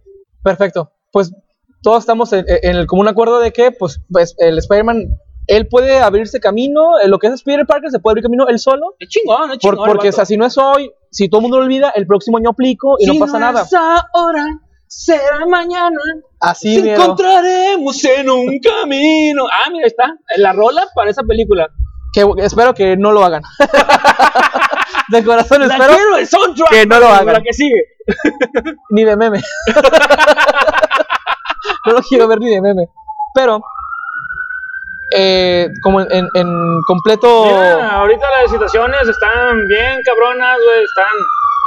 Perfecto. 0.44 0.92
Pues 1.12 1.34
todos 1.82 2.00
estamos 2.04 2.32
en, 2.34 2.46
en 2.48 2.76
el 2.76 2.88
común 2.88 3.08
acuerdo 3.08 3.40
de 3.40 3.52
que 3.52 3.72
pues, 3.72 4.02
pues 4.12 4.36
el 4.40 4.58
Spider-Man, 4.58 5.18
él 5.48 5.68
puede 5.68 6.00
abrirse 6.00 6.40
camino, 6.40 6.92
lo 7.08 7.18
que 7.20 7.28
es 7.28 7.42
Peter 7.44 7.66
Parker 7.66 7.90
se 7.90 8.00
puede 8.00 8.14
abrir 8.14 8.24
camino 8.24 8.48
él 8.48 8.60
solo, 8.60 8.96
Es 9.00 9.10
chingón, 9.10 9.52
es 9.52 9.58
por- 9.60 9.74
chingón. 9.76 9.90
el 9.90 9.94
porque 9.96 10.10
o 10.10 10.12
sea, 10.12 10.26
si 10.26 10.38
no 10.38 10.46
es 10.46 10.58
hoy, 10.58 10.92
si 11.10 11.28
todo 11.30 11.40
el 11.40 11.44
mundo 11.44 11.58
lo 11.58 11.64
olvida, 11.64 11.92
el 11.96 12.06
próximo 12.06 12.38
año 12.38 12.50
aplico 12.52 12.98
y 13.00 13.06
Si 13.06 13.18
no 13.18 13.26
pasa 13.26 13.40
nada. 13.40 13.62
es 13.64 13.74
ahora, 13.74 14.46
será 14.88 15.46
mañana. 15.48 15.98
Así 16.40 16.78
Nos 16.82 16.88
encontraremos 17.00 18.04
en 18.06 18.30
un 18.30 18.60
camino. 18.60 19.46
Ah, 19.48 19.70
mira, 19.72 19.88
está. 19.88 20.14
La 20.38 20.54
rola 20.54 20.84
para 20.96 21.10
esa 21.12 21.24
película. 21.24 21.68
Que, 22.14 22.26
espero 22.40 22.74
que 22.74 22.98
no 22.98 23.12
lo 23.12 23.24
hagan. 23.24 23.42
de 25.10 25.24
corazón 25.24 25.68
La 25.68 25.76
espero 25.76 25.96
quiero, 25.96 26.18
el 26.18 26.28
soundtrack. 26.28 26.70
que 26.70 26.86
no 26.86 27.00
lo 27.00 27.08
hagan. 27.08 27.34
La 27.34 27.42
que 27.42 27.54
sigue. 27.54 27.84
ni 28.90 29.04
de 29.04 29.16
meme. 29.16 29.42
no 31.86 31.94
lo 31.94 32.02
quiero 32.02 32.28
ver 32.28 32.40
ni 32.40 32.50
de 32.50 32.62
meme. 32.62 32.88
Pero, 33.34 33.62
eh, 35.16 35.70
como 35.84 36.02
en, 36.02 36.28
en 36.34 36.82
completo. 36.88 37.46
Mira, 37.46 37.92
ahorita 37.92 38.26
las 38.42 38.52
situaciones 38.52 39.08
están 39.08 39.68
bien 39.68 40.00
cabronas, 40.06 40.58
güey. 40.66 40.84
Están. 40.84 41.14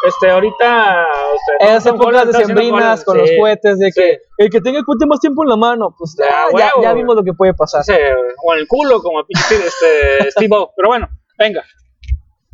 Este, 0.05 0.31
ahorita. 0.31 1.07
Este, 1.35 1.67
Esas 1.71 1.85
Tom 1.85 1.95
épocas 1.95 2.09
Holland 2.09 2.27
está 2.29 2.39
de 2.39 2.45
haciendo 2.45 2.63
sembrinas 2.63 3.05
goles, 3.05 3.05
con 3.05 3.15
sí. 3.15 3.21
los 3.21 3.31
cohetes, 3.41 3.79
de 3.79 3.87
que 3.93 4.13
sí. 4.13 4.19
el 4.39 4.51
que 4.51 4.61
tenga 4.61 4.79
el 4.79 4.85
cohete 4.85 5.07
más 5.07 5.21
tiempo 5.21 5.43
en 5.45 5.49
la 5.51 5.57
mano, 5.57 5.95
pues 5.97 6.17
Ya, 6.19 6.25
ya, 6.27 6.47
huevo, 6.53 6.83
ya 6.83 6.93
vimos 6.95 7.15
lo 7.17 7.23
que 7.23 7.33
puede 7.35 7.55
pasar. 7.55 7.85
Sí, 7.85 7.93
o 7.93 8.55
en 8.55 8.59
el 8.61 8.67
culo, 8.67 9.01
como 9.03 9.21
este, 9.21 10.31
Steve 10.33 10.57
O. 10.57 10.73
Pero 10.77 10.89
bueno, 10.89 11.09
venga. 11.39 11.63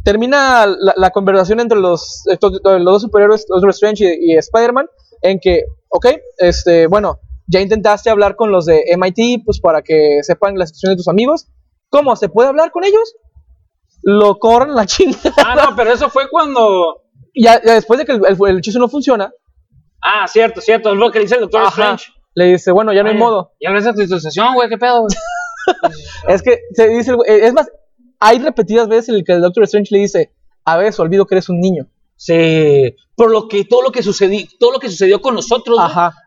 termina 0.05 0.67
la, 0.67 0.95
la 0.97 1.11
conversación 1.11 1.61
entre 1.61 1.79
los, 1.79 2.27
estos- 2.27 2.61
los 2.63 2.85
dos 2.85 3.03
superhéroes, 3.03 3.47
Doctor 3.47 3.71
Strange 3.71 4.05
y, 4.21 4.33
y 4.33 4.37
Spider-Man, 4.37 4.89
en 5.23 5.39
que, 5.41 5.65
ok, 5.89 6.07
este, 6.39 6.87
bueno, 6.87 7.19
ya 7.47 7.61
intentaste 7.61 8.11
hablar 8.11 8.37
con 8.37 8.53
los 8.53 8.67
de 8.67 8.85
MIT, 8.97 9.45
pues 9.45 9.59
para 9.61 9.81
que 9.83 10.19
sepan 10.23 10.59
la 10.59 10.67
situación 10.67 10.93
de 10.93 10.97
tus 10.97 11.09
amigos. 11.09 11.49
¿Cómo? 11.91 12.15
¿Se 12.17 12.29
puede 12.29 12.49
hablar 12.51 12.71
con 12.71 12.85
ellos? 12.85 13.17
Lo 14.03 14.39
corren 14.39 14.75
la 14.75 14.85
chingada. 14.87 15.33
Ah, 15.39 15.55
no, 15.71 15.77
pero 15.77 15.93
eso 15.93 16.09
fue 16.11 16.29
cuando. 16.31 17.03
Ya, 17.43 17.61
ya 17.65 17.75
después 17.75 17.99
de 17.99 18.05
que 18.07 18.13
el, 18.13 18.21
el- 18.27 18.37
el 18.49 18.59
hechizo 18.59 18.79
no 18.79 18.89
funciona, 18.89 19.31
Ah, 20.01 20.27
cierto, 20.29 20.61
cierto. 20.61 20.93
Es 20.93 20.97
lo 20.99 21.11
que 21.11 21.19
dice 21.19 21.35
el 21.35 21.41
Doctor 21.43 21.65
Strange. 21.69 22.07
le 22.35 22.45
dice, 22.45 22.71
bueno, 22.71 22.93
ya 22.93 23.03
no 23.03 23.09
hay 23.11 23.17
modo. 23.17 23.53
Ya 23.61 23.73
ves 23.73 23.85
a 23.87 23.93
tu 23.93 24.01
situación, 24.01 24.55
güey, 24.55 24.69
qué 24.69 24.79
pedo, 24.79 25.01
güey. 25.01 25.11
Es 26.29 26.43
que 26.43 26.61
se 26.73 26.89
dice, 26.89 27.15
güey- 27.15 27.27
es 27.29 27.53
más, 27.53 27.69
hay 28.21 28.39
repetidas 28.39 28.89
veces 28.89 29.09
en 29.11 29.17
el 29.17 29.25
que 29.25 29.33
el 29.33 29.41
Doctor 29.43 29.65
Strange 29.65 29.89
le 29.95 30.01
dice, 30.01 30.33
a 30.65 30.77
veces 30.77 30.99
olvido 31.01 31.27
que 31.27 31.35
eres 31.35 31.49
un 31.49 31.59
niño. 31.61 31.89
Sí, 32.17 32.95
por 33.17 33.31
lo 33.31 33.47
que 33.49 33.65
todo 33.65 33.83
lo 33.83 33.93
que 33.93 34.03
sucedió, 34.03 34.45
todo 34.59 34.73
lo 34.73 34.79
que 34.81 34.89
sucedió 34.89 35.21
con 35.21 35.35
nosotros, 35.35 35.79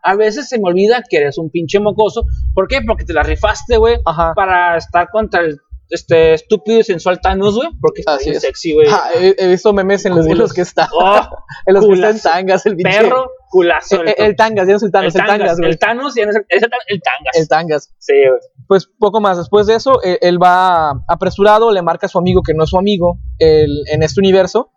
a 0.02 0.14
veces 0.16 0.48
se 0.48 0.58
me 0.58 0.64
olvida 0.68 1.02
que 1.08 1.18
eres 1.18 1.36
un 1.38 1.50
pinche 1.50 1.80
mocoso. 1.80 2.24
¿Por 2.54 2.66
qué? 2.68 2.80
Porque 2.86 3.04
te 3.04 3.12
la 3.12 3.22
rifaste, 3.22 3.76
güey, 3.76 3.98
para 4.34 4.76
estar 4.78 5.08
contra 5.10 5.40
el 5.42 5.58
este 5.92 6.34
estúpido 6.34 6.80
y 6.80 6.84
sensual 6.84 7.20
Thanos, 7.20 7.54
güey, 7.54 7.68
porque 7.80 8.00
está 8.00 8.14
Así 8.14 8.24
bien 8.26 8.36
es. 8.36 8.42
sexy, 8.42 8.72
güey. 8.72 8.88
Ah, 8.90 9.10
he, 9.14 9.34
he 9.38 9.46
visto 9.48 9.72
memes 9.72 10.04
en 10.06 10.16
los, 10.16 10.26
en 10.26 10.38
los 10.38 10.52
que 10.52 10.62
está, 10.62 10.88
Oh, 10.94 11.20
en 11.66 11.74
los 11.74 11.86
que 11.86 11.92
está 11.94 12.10
en 12.10 12.20
tangas, 12.20 12.66
el 12.66 12.76
perro, 12.76 13.30
culazo. 13.50 14.02
El, 14.02 14.14
el 14.18 14.36
tangas, 14.36 14.66
ya 14.66 14.72
no 14.72 14.76
es 14.78 14.82
el 14.82 14.90
tangas, 14.90 15.14
el, 15.14 15.24
Tangas, 15.26 15.58
güey. 15.58 15.70
el 15.70 15.78
Thanos 15.78 16.14
ya 16.16 16.24
no 16.24 16.30
es 16.30 16.36
el, 16.36 16.46
el, 16.48 16.60
Tangas. 17.02 17.36
El 17.36 17.48
tangas. 17.48 17.94
sí, 17.98 18.14
güey. 18.14 18.40
Pues 18.66 18.86
poco 18.98 19.20
más. 19.20 19.36
Después 19.36 19.66
de 19.66 19.74
eso, 19.74 20.00
él, 20.02 20.18
él 20.22 20.42
va 20.42 20.92
apresurado, 21.08 21.70
le 21.72 21.82
marca 21.82 22.06
a 22.06 22.08
su 22.08 22.18
amigo 22.18 22.42
que 22.42 22.54
no 22.54 22.64
es 22.64 22.70
su 22.70 22.78
amigo 22.78 23.18
el- 23.38 23.82
en 23.92 24.02
este 24.02 24.20
universo, 24.20 24.70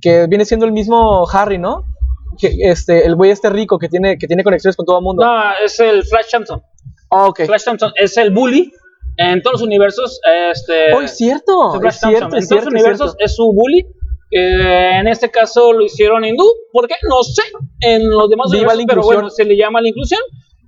que 0.00 0.26
viene 0.26 0.44
siendo 0.46 0.64
el 0.64 0.72
mismo 0.72 1.28
Harry, 1.30 1.58
¿no? 1.58 1.84
Que, 2.38 2.56
este, 2.62 3.04
el 3.04 3.14
güey 3.14 3.30
este 3.30 3.50
rico 3.50 3.78
que 3.78 3.88
tiene, 3.90 4.16
que 4.16 4.26
tiene 4.26 4.42
conexiones 4.42 4.74
con 4.76 4.86
todo 4.86 4.98
el 4.98 5.04
mundo. 5.04 5.22
No, 5.24 5.32
es 5.62 5.78
el 5.80 6.02
Flash 6.04 6.30
Thompson. 6.30 6.62
Ah, 7.10 7.26
ok. 7.26 7.42
Flash 7.44 7.64
Thompson 7.64 7.92
es 7.96 8.16
el 8.16 8.30
bully 8.30 8.72
en 9.16 9.42
todos 9.42 9.54
los 9.54 9.62
universos. 9.62 10.20
Este, 10.52 10.92
Oh, 10.94 11.00
es 11.02 11.16
cierto, 11.16 11.80
es 11.86 11.98
cierto, 12.00 12.24
en 12.24 12.30
todos 12.30 12.46
cierto, 12.48 12.64
los 12.66 12.72
universos 12.74 13.10
cierto. 13.12 13.24
es 13.24 13.36
su 13.36 13.52
bully. 13.52 13.86
Eh, 14.34 14.98
en 15.00 15.08
este 15.08 15.30
caso 15.30 15.72
lo 15.72 15.84
hicieron 15.84 16.24
hindú. 16.24 16.44
¿Por 16.72 16.88
qué? 16.88 16.94
No 17.08 17.22
sé. 17.22 17.42
En 17.80 18.08
los 18.08 18.30
demás 18.30 18.50
Viva 18.50 18.72
universos, 18.74 18.86
pero 18.86 19.02
bueno, 19.02 19.30
se 19.30 19.44
le 19.44 19.56
llama 19.56 19.80
la 19.80 19.88
inclusión. 19.88 20.20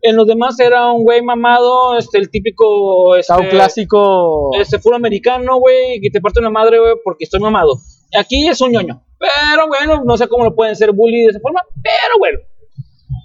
En 0.03 0.17
los 0.17 0.27
demás 0.27 0.61
era 0.61 0.93
un 0.93 1.03
güey 1.03 1.23
mamado, 1.23 1.97
este, 1.97 2.19
el 2.19 2.29
típico. 2.31 3.17
Este, 3.17 3.33
Está 3.33 3.43
un 3.43 3.49
clásico. 3.49 4.51
Este 4.61 4.79
fue 4.79 4.95
americano, 4.95 5.59
güey, 5.59 5.99
que 6.03 6.11
te 6.11 6.21
parte 6.21 6.41
una 6.41 6.51
madre, 6.51 6.79
güey, 6.79 6.93
porque 7.03 7.25
estoy 7.25 7.41
mamado. 7.41 7.79
Aquí 8.19 8.47
es 8.47 8.61
un 8.61 8.73
ñoño. 8.73 9.03
Pero 9.19 9.67
bueno, 9.67 10.03
no 10.05 10.17
sé 10.19 10.29
cómo 10.29 10.45
lo 10.45 10.55
pueden 10.55 10.77
ser 10.77 10.93
bully 10.93 11.23
de 11.23 11.31
esa 11.31 11.41
forma, 11.41 11.63
pero 11.83 12.19
bueno. 12.19 12.39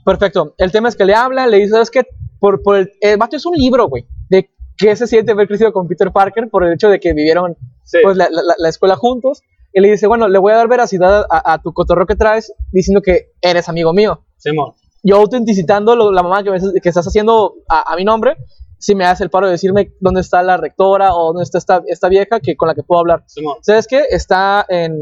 Perfecto. 0.05 0.55
El 0.57 0.71
tema 0.71 0.87
es 0.87 0.95
que 0.95 1.03
le 1.03 1.13
habla, 1.13 1.47
le 1.47 1.57
dice, 1.57 1.71
¿sabes 1.71 1.91
qué? 1.91 2.03
Por, 2.39 2.63
por 2.63 2.77
el, 2.77 2.91
el 3.01 3.17
vato 3.17 3.35
es 3.35 3.45
un 3.45 3.55
libro, 3.57 3.89
güey, 3.89 4.05
qué 4.79 4.95
se 4.95 5.05
siente 5.05 5.33
haber 5.33 5.47
crecido 5.47 5.71
con 5.73 5.87
Peter 5.87 6.11
Parker 6.11 6.49
por 6.49 6.63
el 6.65 6.73
hecho 6.73 6.89
de 6.89 6.99
que 6.99 7.13
vivieron 7.13 7.55
Sí. 7.83 7.97
pues, 8.01 8.17
la, 8.17 8.29
la- 8.31 8.55
la 8.57 8.69
escuela 8.69 8.95
juntos. 8.95 9.41
Y 9.73 9.81
le 9.81 9.91
dice, 9.91 10.07
bueno, 10.07 10.27
le 10.27 10.39
voy 10.39 10.51
a 10.53 10.55
dar 10.55 10.67
veracidad 10.67 11.25
a, 11.29 11.53
a 11.53 11.61
tu 11.61 11.73
cotorreo 11.73 12.07
que 12.07 12.15
traes 12.15 12.51
diciendo 12.71 13.01
que 13.03 13.33
eres 13.41 13.69
amigo 13.69 13.93
mío. 13.93 14.23
Yo 15.03 15.17
autenticitando 15.17 15.95
lo- 15.95 16.11
la 16.11 16.23
mamá 16.23 16.41
que, 16.43 16.49
me- 16.51 16.59
que 16.81 16.89
estás 16.89 17.05
haciendo 17.05 17.55
a, 17.67 17.93
a 17.93 17.95
mi 17.95 18.03
nombre, 18.03 18.35
si 18.79 18.95
me 18.95 19.05
hace 19.05 19.23
el 19.25 19.29
paro 19.29 19.45
de 19.47 19.51
decirme 19.51 19.91
dónde 19.99 20.21
está 20.21 20.41
la 20.41 20.57
rectora 20.57 21.13
o 21.13 21.27
dónde 21.27 21.43
está 21.43 21.57
esta, 21.59 21.83
esta 21.87 22.07
vieja 22.09 22.39
que, 22.39 22.55
con 22.57 22.67
la 22.67 22.73
que 22.73 22.81
puedo 22.83 23.01
hablar. 23.01 23.23
¿Sabes 23.61 23.85
qué? 23.87 24.03
Está 24.09 24.65
en. 24.69 24.97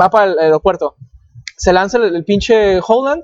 Va 0.00 0.08
para 0.10 0.32
el 0.32 0.38
aeropuerto. 0.38 0.94
Se 1.56 1.72
lanza 1.72 1.98
el, 1.98 2.14
el 2.14 2.24
pinche 2.24 2.80
Holland 2.86 3.22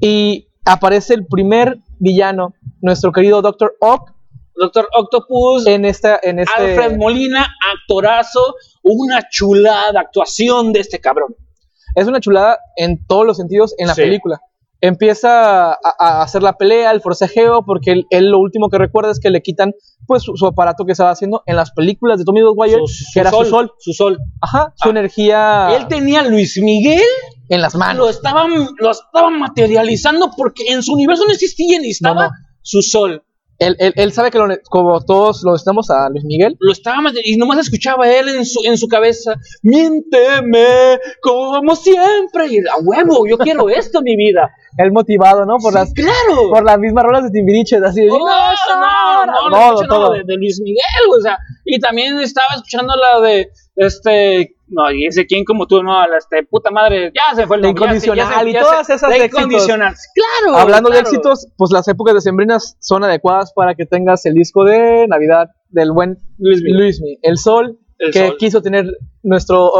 y 0.00 0.48
aparece 0.64 1.14
el 1.14 1.26
primer 1.26 1.78
villano, 1.98 2.54
nuestro 2.80 3.12
querido 3.12 3.42
Doctor 3.42 3.74
Ock, 3.80 4.12
Doctor 4.58 4.88
Octopus, 4.96 5.66
en 5.66 5.84
esta. 5.84 6.18
En 6.22 6.38
este, 6.38 6.52
Alfred 6.60 6.96
Molina, 6.96 7.46
actorazo, 7.74 8.54
una 8.82 9.28
chulada 9.30 10.00
actuación 10.00 10.72
de 10.72 10.80
este 10.80 11.00
cabrón. 11.00 11.34
es 11.94 12.06
una 12.06 12.20
chulada 12.20 12.58
en 12.76 13.04
todos 13.06 13.26
los 13.26 13.36
sentidos 13.38 13.74
en 13.78 13.86
la 13.88 13.94
Sí. 13.94 14.02
película. 14.02 14.40
Empieza 14.80 15.72
a, 15.72 15.78
a 15.98 16.22
hacer 16.22 16.42
la 16.42 16.52
pelea, 16.52 16.92
el 16.92 17.00
forcejeo, 17.00 17.64
porque 17.64 17.90
él, 17.90 18.06
él 18.10 18.30
lo 18.30 18.38
último 18.38 18.68
que 18.70 18.78
recuerda 18.78 19.10
es 19.10 19.18
que 19.18 19.30
le 19.30 19.42
quitan 19.42 19.72
pues 20.06 20.22
su, 20.22 20.36
su 20.36 20.46
aparato 20.46 20.84
que 20.84 20.92
estaba 20.92 21.10
haciendo 21.10 21.42
en 21.46 21.56
las 21.56 21.72
películas 21.72 22.18
de 22.18 22.24
Tommy 22.24 22.42
Maguire, 22.42 22.80
que 23.12 23.20
era 23.20 23.30
su 23.32 23.44
sol. 23.44 23.72
Su 23.80 23.92
sol. 23.92 24.18
Ajá, 24.40 24.72
su 24.76 24.88
Ah. 24.88 24.90
energía 24.90 25.76
Él 25.76 25.88
tenía 25.88 26.22
Luis 26.22 26.56
Miguel, 26.62 27.02
en 27.48 27.60
las 27.60 27.74
lo 27.74 27.80
manos. 27.80 28.10
estaban, 28.10 28.50
lo 28.78 28.90
estaban 28.90 29.38
materializando 29.40 30.30
porque 30.36 30.64
en 30.72 30.82
su 30.82 30.92
universo 30.92 31.24
no 31.26 31.32
existía 31.32 31.80
ni 31.80 31.90
estaba 31.90 32.14
No, 32.24 32.28
no. 32.28 32.34
su 32.62 32.80
sol. 32.82 33.24
Él, 33.60 33.74
él- 33.80 33.92
él 33.96 34.12
sabe 34.12 34.30
que 34.30 34.38
lo 34.38 34.46
como 34.70 35.00
todos 35.04 35.42
lo 35.42 35.50
necesitamos 35.50 35.90
a 35.90 36.08
Luis 36.10 36.24
Miguel, 36.24 36.56
Lo 36.60 36.70
estaba 36.72 37.00
mate- 37.00 37.22
y 37.24 37.36
nomás 37.36 37.58
escuchaba 37.58 38.08
él 38.08 38.28
en 38.28 38.44
su, 38.46 38.60
en 38.64 38.78
su 38.78 38.86
cabeza, 38.86 39.34
miénteme 39.62 40.98
como 41.20 41.74
siempre. 41.76 42.46
Y 42.50 42.58
a 42.58 42.76
huevo, 42.82 43.26
yo 43.28 43.38
quiero 43.38 43.68
esto 43.68 43.98
en 43.98 44.04
mi 44.04 44.16
vida. 44.16 44.50
él 44.76 44.92
motivado, 44.92 45.44
¿no? 45.44 45.56
Por 45.60 45.72
Sí, 45.72 45.78
las 45.78 45.92
claro. 45.92 46.50
por 46.50 46.64
las 46.64 46.78
mismas 46.78 47.04
rolas 47.04 47.24
de 47.24 47.30
Timbiriche, 47.30 47.76
así 47.84 48.02
de, 48.02 48.10
Oh, 48.12 48.18
no, 48.18 49.26
no, 49.26 49.50
no, 49.50 49.50
todo, 49.50 49.82
no, 49.82 49.88
todo. 49.88 50.12
de, 50.12 50.22
de 50.24 50.36
Luis 50.36 50.60
Miguel, 50.62 51.18
o 51.18 51.20
sea, 51.20 51.38
y 51.64 51.80
también 51.80 52.18
estaba 52.20 52.46
escuchando 52.54 52.94
la 52.96 53.20
de, 53.26 53.48
este, 53.78 54.56
no, 54.66 54.90
y 54.90 55.06
ese 55.06 55.24
quién 55.26 55.44
como 55.44 55.66
tú, 55.66 55.82
no, 55.82 56.06
la, 56.06 56.18
este, 56.18 56.42
puta 56.44 56.70
madre, 56.70 57.12
ya 57.14 57.34
se 57.34 57.46
fue 57.46 57.56
el 57.56 57.62
nombre, 57.62 57.84
ya 57.86 57.88
se- 57.88 57.94
ya 57.94 58.00
se- 58.00 58.08
Incondicional 58.10 58.48
y 58.48 58.52
ya 58.52 58.60
todas 58.60 58.86
se- 58.86 58.94
esas 58.94 59.10
de. 59.10 59.24
Incondicional, 59.26 59.94
claro. 60.14 60.56
Hablando 60.58 60.90
de 60.90 60.98
éxitos, 61.00 61.46
pues 61.56 61.70
las 61.70 61.86
épocas 61.88 62.14
decembrinas 62.14 62.76
son 62.80 63.04
adecuadas 63.04 63.52
para 63.54 63.74
que 63.74 63.86
tengas 63.86 64.26
el 64.26 64.34
disco 64.34 64.64
de 64.64 65.06
Navidad 65.08 65.48
del 65.70 65.92
buen 65.92 66.18
Luis 66.38 66.62
Miguel. 66.62 66.80
Luismi, 66.80 67.18
El 67.22 67.38
Sol, 67.38 67.78
El 67.98 68.12
que 68.12 68.28
Sol. 68.28 68.36
quiso 68.38 68.62
tener 68.62 68.86
nuestro 69.22 69.70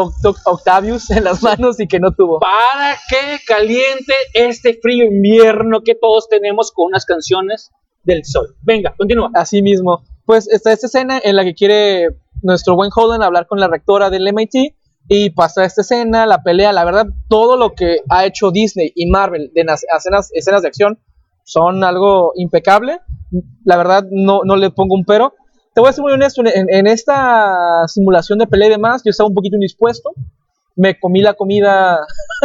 Octavius 0.45 1.11
en 1.11 1.25
las 1.25 1.43
manos 1.43 1.81
y 1.81 1.87
que 1.87 2.01
no 2.01 2.13
tuvo. 2.13 2.41
Para 2.41 2.97
que 3.09 3.39
caliente 3.47 4.13
este 4.35 4.79
frío 4.81 5.05
invierno 5.07 5.81
que 5.85 5.95
todos 5.95 6.29
tenemos 6.29 6.73
con 6.73 6.87
unas 6.87 7.05
canciones 7.05 7.71
del 8.05 8.25
sol. 8.25 8.55
Venga, 8.63 8.95
continúa. 8.97 9.31
Así 9.35 9.61
mismo, 9.63 10.03
pues 10.25 10.49
está 10.49 10.73
esta 10.73 10.87
escena 10.87 11.21
en 11.23 11.37
la 11.37 11.45
que 11.45 11.55
quiere 11.55 12.09
nuestro 12.43 12.75
buen 12.75 12.91
Holden 12.95 13.23
hablar 13.23 13.47
con 13.47 13.61
la 13.61 13.69
rectora 13.69 14.11
del 14.11 14.33
MIT 14.33 14.75
y 15.09 15.31
pasa 15.31 15.65
esta 15.65 15.81
escena, 15.81 16.27
la 16.27 16.43
pelea, 16.43 16.73
la 16.73 16.85
verdad, 16.85 17.07
todo 17.29 17.57
lo 17.57 17.75
que 17.75 18.01
ha 18.11 18.27
hecho 18.27 18.51
Disney 18.51 18.93
y 18.95 19.07
Marvel 19.11 19.51
de 19.55 19.65
escenas, 19.97 20.31
escenas 20.35 20.63
de 20.63 20.69
acción 20.69 20.99
son 21.45 21.83
algo 21.83 22.33
impecable. 22.37 23.01
La 23.65 23.77
verdad, 23.79 24.05
no, 24.11 24.43
no 24.45 24.57
le 24.57 24.71
pongo 24.71 24.95
un 24.95 25.05
pero. 25.05 25.35
Te 25.75 25.81
voy 25.81 25.89
a 25.89 25.93
ser 25.93 26.03
muy 26.03 26.13
honesto, 26.13 26.43
en, 26.45 26.67
en 26.69 26.87
esta 26.87 27.55
simulación 27.87 28.39
de 28.39 28.47
pelea 28.47 28.69
y 28.69 28.73
demás, 28.73 29.03
yo 29.05 29.11
estaba 29.11 29.29
un 29.29 29.35
poquito 29.35 29.57
indispuesto. 29.57 30.11
Me 30.81 30.99
comí 30.99 31.21
la 31.21 31.35
comida, 31.35 31.99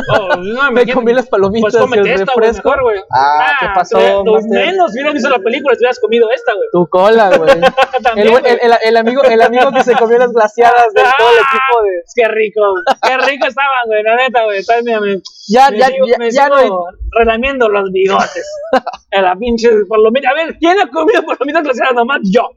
Oh, 0.09 0.35
no, 0.37 0.71
me 0.71 0.91
comí 0.91 1.13
las 1.13 1.27
palomitas 1.27 1.71
Pues 1.77 1.91
el 1.99 2.07
esta, 2.07 2.33
mejor. 2.35 2.83
Ah, 3.15 3.51
¿qué 3.59 3.67
pasó, 3.75 3.97
te- 3.99 4.09
Lo 4.11 4.23
Master? 4.33 4.65
menos 4.65 4.91
hubieras 4.91 5.13
visto 5.13 5.29
la 5.29 5.37
película 5.37 5.75
si 5.75 5.81
hubieras 5.81 5.99
comido 5.99 6.31
esta, 6.31 6.51
güey. 6.55 6.67
Tu 6.71 6.87
cola, 6.87 7.37
güey. 7.37 7.51
El, 8.15 8.31
güey. 8.31 8.43
el- 8.45 8.59
el- 8.61 8.77
el 8.85 8.97
amigo, 8.97 9.23
el 9.23 9.39
amigo 9.39 9.71
que 9.71 9.83
se 9.83 9.93
comió 9.93 10.17
las 10.17 10.31
glaciadas 10.33 10.91
de 10.95 11.01
todo 11.17 11.29
el 11.29 11.35
equipo 11.35 11.83
de. 11.83 11.91
Qué 12.15 12.27
rico, 12.27 12.61
qué 13.03 13.17
rico 13.17 13.45
estaban, 13.45 13.85
güey, 13.85 14.01
la 14.03 14.15
neta, 14.15 14.43
güey. 14.45 14.57
Está- 14.59 14.81
mira, 14.83 14.99
me, 14.99 15.21
Ya, 15.47 15.69
me 15.69 15.77
ya, 15.77 15.87
sigo, 15.87 16.05
ya, 16.07 16.17
me 16.17 16.31
ya 16.31 16.49
no 16.49 16.55
hay- 16.55 16.63
sigo 16.65 16.87
relamiendo 17.11 17.69
los 17.69 17.91
bigotes. 17.91 18.51
En 19.11 19.23
la 19.25 19.35
pinche 19.35 19.69
palomita. 19.87 20.29
A 20.31 20.33
ver, 20.33 20.57
¿quién 20.57 20.79
ha 20.79 20.89
comido 20.89 21.23
palomitas 21.23 21.63
glaseadas 21.63 21.93
nomás? 21.93 22.19
Yo. 22.23 22.49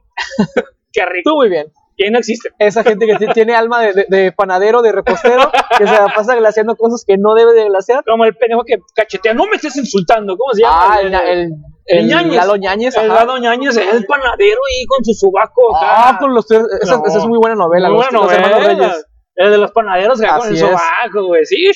qué 0.91 1.05
rico. 1.05 1.31
Tú 1.31 1.37
muy 1.37 1.51
bien. 1.51 1.67
¿Quién 1.97 2.13
no 2.13 2.19
existe? 2.19 2.51
Esa 2.59 2.85
gente 2.85 3.07
que 3.07 3.17
ti- 3.17 3.33
tiene 3.33 3.55
alma 3.55 3.81
de, 3.81 3.93
de- 3.95 4.07
de 4.09 4.33
panadero, 4.33 4.83
de 4.83 4.93
repostero, 4.93 5.51
que 5.79 5.87
se 5.87 5.93
la 5.95 6.09
pasa 6.15 6.35
glaseando 6.37 6.77
cosas 6.77 7.05
que 7.07 7.17
no 7.19 7.33
debe 7.35 7.55
de 7.55 7.65
glasear. 7.65 8.05
Como 8.05 8.25
el 8.27 8.37
pendejo 8.37 8.65
que 8.67 8.77
cachetea. 8.95 9.33
No 9.33 9.47
me 9.47 9.57
estés 9.57 9.77
insultando. 9.77 10.37
¿Cómo 10.37 10.53
se 10.53 10.61
llama? 10.63 10.95
Ah, 10.95 11.01
el, 11.01 11.15
el, 11.15 11.29
el 11.29 11.53
el 11.87 12.07
Ñañez. 12.07 12.37
Lalo 12.37 12.57
Ñañez, 12.57 12.97
El. 12.97 13.09
Lado 13.09 13.39
Ñañez, 13.39 13.77
el 13.79 14.05
panadero 14.07 14.61
ahí 14.71 14.85
con 14.87 15.05
su 15.05 15.15
sobaco 15.15 15.75
acá. 15.77 16.09
Ah, 16.11 16.19
con 16.21 16.35
los 16.35 16.47
tres. 16.47 16.63
Esa, 16.83 16.97
No. 16.99 17.03
esa 17.07 17.19
es 17.19 17.25
muy 17.27 17.39
buena 17.39 17.55
novela. 17.57 17.89
Muy 17.89 17.99
los, 17.99 18.07
buena 18.11 18.21
los 18.27 18.33
hermanos 18.33 18.61
novela. 18.61 18.89
Reyes. 18.89 19.07
El 19.37 19.51
de 19.53 19.59
los 19.59 19.71
panaderos 19.73 20.21
acá 20.21 20.39
con 20.39 20.49
el 20.49 20.55
es. 20.55 20.61
sobaco, 20.61 21.27
güey. 21.29 21.45
Sí. 21.47 21.71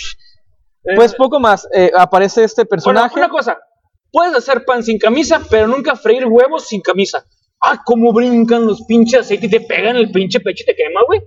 Pues 0.96 1.14
poco 1.14 1.38
más. 1.40 1.66
eh, 1.74 1.90
aparece 1.96 2.44
este 2.44 2.62
bueno, 2.62 2.70
personaje. 2.70 3.14
una 3.18 3.28
cosa. 3.28 3.58
puedes 4.12 4.34
hacer 4.34 4.64
pan 4.64 4.82
sin 4.82 4.98
camisa, 4.98 5.40
pero 5.50 5.66
nunca 5.66 5.94
freír 5.94 6.26
huevos 6.26 6.66
sin 6.68 6.80
camisa. 6.80 7.24
Ah, 7.62 7.80
cómo 7.84 8.12
brincan 8.12 8.66
los 8.66 8.82
pinches 8.82 9.20
aceites 9.20 9.48
y 9.48 9.50
te 9.50 9.60
pegan 9.60 9.96
el 9.96 10.10
pinche 10.10 10.40
pecho 10.40 10.62
y 10.62 10.66
te 10.66 10.74
quema, 10.74 11.00
güey. 11.06 11.20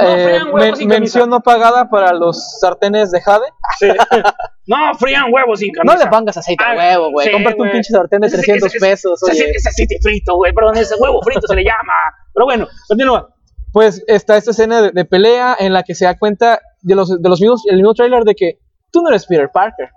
No, 0.00 0.06
Eh, 0.16 0.24
frían 0.24 0.52
huevos 0.54 0.78
men- 0.78 0.88
mención 0.88 1.30
no 1.30 1.40
pagada 1.40 1.88
para 1.90 2.12
los 2.12 2.58
sartenes 2.60 3.10
de 3.10 3.20
Jade. 3.20 3.46
Sí. 3.78 3.88
no, 4.66 4.76
frían 4.98 5.32
huevos 5.32 5.58
sin 5.60 5.72
No 5.72 5.82
camisa. 5.82 6.04
le 6.04 6.10
pongas 6.10 6.36
aceite 6.36 6.62
Ah, 6.64 6.72
a 6.72 6.76
huevo, 6.76 7.10
güey. 7.12 7.26
sí, 7.26 7.32
Cómprate 7.32 7.60
un 7.62 7.70
pinche 7.70 7.92
sartén 7.92 8.20
de 8.20 8.26
Ese- 8.28 8.36
300 8.36 8.68
ese- 8.74 8.78
pesos, 8.86 9.20
Ese, 9.28 9.42
oye. 9.44 9.50
ese 9.56 9.68
aceite 9.68 9.96
frito, 10.02 10.36
güey, 10.36 10.52
perdón, 10.52 10.76
ese 10.76 10.94
huevo 10.96 11.20
frito 11.22 11.46
se 11.46 11.54
le 11.56 11.64
llama. 11.64 11.92
Pero 12.34 12.46
bueno, 12.46 12.68
continúa. 12.88 13.34
Pues 13.72 14.02
está 14.08 14.36
esta 14.36 14.50
escena 14.52 14.82
de, 14.82 14.90
de 14.92 15.04
pelea 15.04 15.56
en 15.58 15.72
la 15.72 15.82
que 15.84 15.94
se 15.94 16.04
da 16.04 16.16
cuenta 16.18 16.60
de 16.82 16.94
los, 16.94 17.20
de 17.22 17.28
los 17.28 17.40
mismos, 17.40 17.62
el 17.66 17.76
mismo 17.76 17.94
trailer 17.94 18.24
de 18.24 18.34
que 18.34 18.58
tú 18.92 19.02
no 19.02 19.08
eres 19.10 19.26
Peter 19.26 19.50
Parker. 19.52 19.88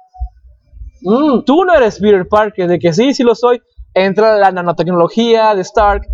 Mm, 1.02 1.44
tú 1.46 1.66
no 1.66 1.74
eres 1.76 2.00
Peter 2.00 2.28
Parker, 2.28 2.68
de 2.68 2.80
que 2.80 2.94
sí, 2.94 3.14
sí 3.14 3.24
lo 3.24 3.36
soy. 3.36 3.62
Entra 3.94 4.38
la 4.38 4.52
nanotecnología 4.52 5.54
de 5.56 5.62
Stark 5.62 6.08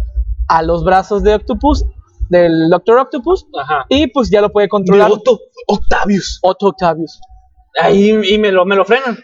a 0.48 0.64
los 0.64 0.84
brazos 0.84 1.24
de 1.24 1.36
Octopus, 1.36 1.86
del 2.30 2.70
Doctor 2.70 3.00
Octopus, 3.00 3.46
Ajá. 3.60 3.86
y 3.90 4.08
pues 4.08 4.30
ya 4.30 4.42
lo 4.42 4.52
puede 4.52 4.66
De 4.66 4.70
controlar 4.70 5.12
Otto 5.12 5.40
Octavius. 5.68 6.40
Otto 6.42 6.68
Octavius. 6.68 7.20
Ahí 7.80 8.10
y 8.10 8.38
me 8.38 8.52
lo, 8.52 8.66
me 8.66 8.76
lo 8.76 8.86
frenan. 8.86 9.18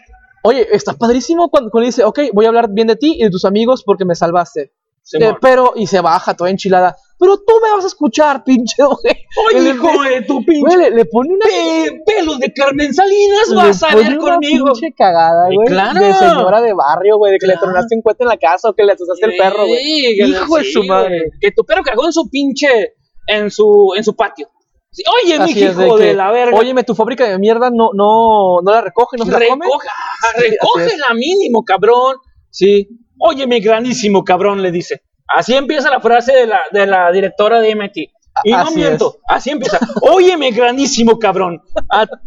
Oye, 0.44 0.68
está 0.72 0.94
padrísimo 0.94 1.50
cuando, 1.50 1.72
cuando 1.72 1.88
dice, 1.88 2.04
ok, 2.04 2.20
voy 2.34 2.46
a 2.46 2.50
hablar 2.50 2.70
bien 2.70 2.88
de 2.88 2.96
ti 2.96 3.16
y 3.20 3.24
de 3.24 3.32
tus 3.32 3.46
amigos 3.46 3.84
porque 3.84 4.06
me 4.06 4.16
salvaste. 4.16 4.74
Eh, 5.20 5.34
pero, 5.42 5.74
y 5.76 5.88
se 5.88 6.02
baja 6.02 6.36
toda 6.36 6.50
enchilada. 6.50 6.96
Pero 7.26 7.38
tú 7.40 7.54
me 7.64 7.72
vas 7.76 7.84
a 7.84 7.88
escuchar, 7.88 8.44
pinche 8.44 8.76
güey. 8.84 9.16
Oye, 9.58 9.70
hijo 9.72 10.04
de 10.04 10.22
tu 10.22 10.46
pinche 10.46 10.62
Güey, 10.62 10.78
le, 10.78 10.92
le 10.92 11.06
pone 11.06 11.34
una, 11.34 11.46
pe- 11.46 12.02
pelos 12.06 12.40
de 12.40 12.54
Carmen 12.54 12.94
Salinas, 12.94 13.50
le 13.50 13.56
vas 13.56 13.84
a 13.84 13.96
ver 13.96 14.18
conmigo. 14.18 14.66
pinche 14.74 14.94
cagada, 14.94 15.48
Ay, 15.50 15.56
güey. 15.56 15.68
claro. 15.68 16.00
De 16.00 16.14
señora 16.14 16.62
de 16.62 16.74
barrio, 16.74 17.18
güey, 17.18 17.34
de 17.34 17.40
que 17.40 17.48
le 17.48 17.58
tronaste 17.58 17.96
un 17.96 18.02
cohete 18.02 18.24
en 18.24 18.30
la 18.30 18.38
casa 18.38 18.70
o 18.70 18.74
que 18.74 18.84
le 18.84 18.92
asustaste 18.92 19.26
el 19.26 19.38
perro, 19.38 19.66
güey. 19.66 19.84
Sí, 19.84 20.22
Hijo 20.22 20.58
de 20.58 20.64
sí, 20.64 20.72
su 20.72 20.84
madre. 20.84 21.32
Que 21.42 21.52
tu 21.52 21.64
perro 21.64 21.82
cagó 21.84 22.06
en 22.06 22.14
su 22.14 22.30
pinche, 22.30 22.94
en 23.28 23.50
su, 23.50 23.94
en 23.98 24.04
su 24.04 24.16
patio. 24.16 24.48
Sí, 24.92 25.04
Oye, 25.26 25.40
mi 25.40 25.52
hijo 25.52 25.98
de, 25.98 26.06
que, 26.06 26.14
la 26.14 26.32
verga. 26.32 26.58
Óyeme, 26.58 26.84
tu 26.84 26.96
fábrica 26.96 27.28
de 27.28 27.38
mierda 27.38 27.70
no, 27.70 27.90
no, 27.94 28.62
no 28.64 28.72
la 28.72 28.82
recoge, 28.82 29.18
no 29.18 29.26
se 29.26 29.32
la 29.32 29.40
come. 29.40 29.66
Recoja, 29.66 29.90
así 30.34 30.46
es. 30.46 30.52
recógela 30.52 31.14
mínimo, 31.16 31.64
cabrón. 31.66 32.16
Sí. 32.50 32.88
Oye, 33.20 33.46
mi 33.48 33.60
grandísimo 33.60 34.24
cabrón, 34.24 34.62
le 34.62 34.72
dice. 34.72 35.02
Así 35.28 35.54
empieza 35.56 35.90
la 35.90 36.00
frase 36.00 36.34
de 36.34 36.48
la, 36.48 36.60
de 36.72 36.86
la 36.86 37.12
directora 37.12 37.60
de 37.62 37.76
MIT. 37.76 38.12
Y 38.44 38.52
no 38.52 38.70
miento, 38.72 39.20
así 39.28 39.50
empieza. 39.52 39.80
Oye, 40.02 40.36
mi 40.38 40.52
grandísimo 40.52 41.18
cabrón. 41.20 41.62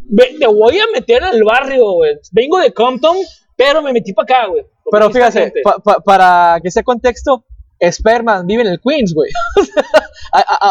Ve- 0.05 0.37
te 0.41 0.47
voy 0.47 0.79
a 0.79 0.85
meter 0.95 1.23
al 1.23 1.43
barrio, 1.45 1.93
güey. 1.93 2.17
Vengo 2.33 2.59
de 2.59 2.73
Compton, 2.73 3.17
pero 3.57 3.83
me 3.83 3.93
metí 3.93 4.13
para 4.15 4.25
acá, 4.41 4.47
güey. 4.49 4.65
Pero 4.91 5.11
fíjate, 5.11 5.53
pa- 5.63 5.79
pa- 5.79 6.01
para 6.01 6.59
que 6.63 6.71
sea 6.71 6.83
contexto, 6.83 7.45
Sperman 7.91 8.47
vive 8.47 8.63
en 8.63 8.69
el 8.69 8.81
Queens, 8.81 9.13
güey. 9.15 9.31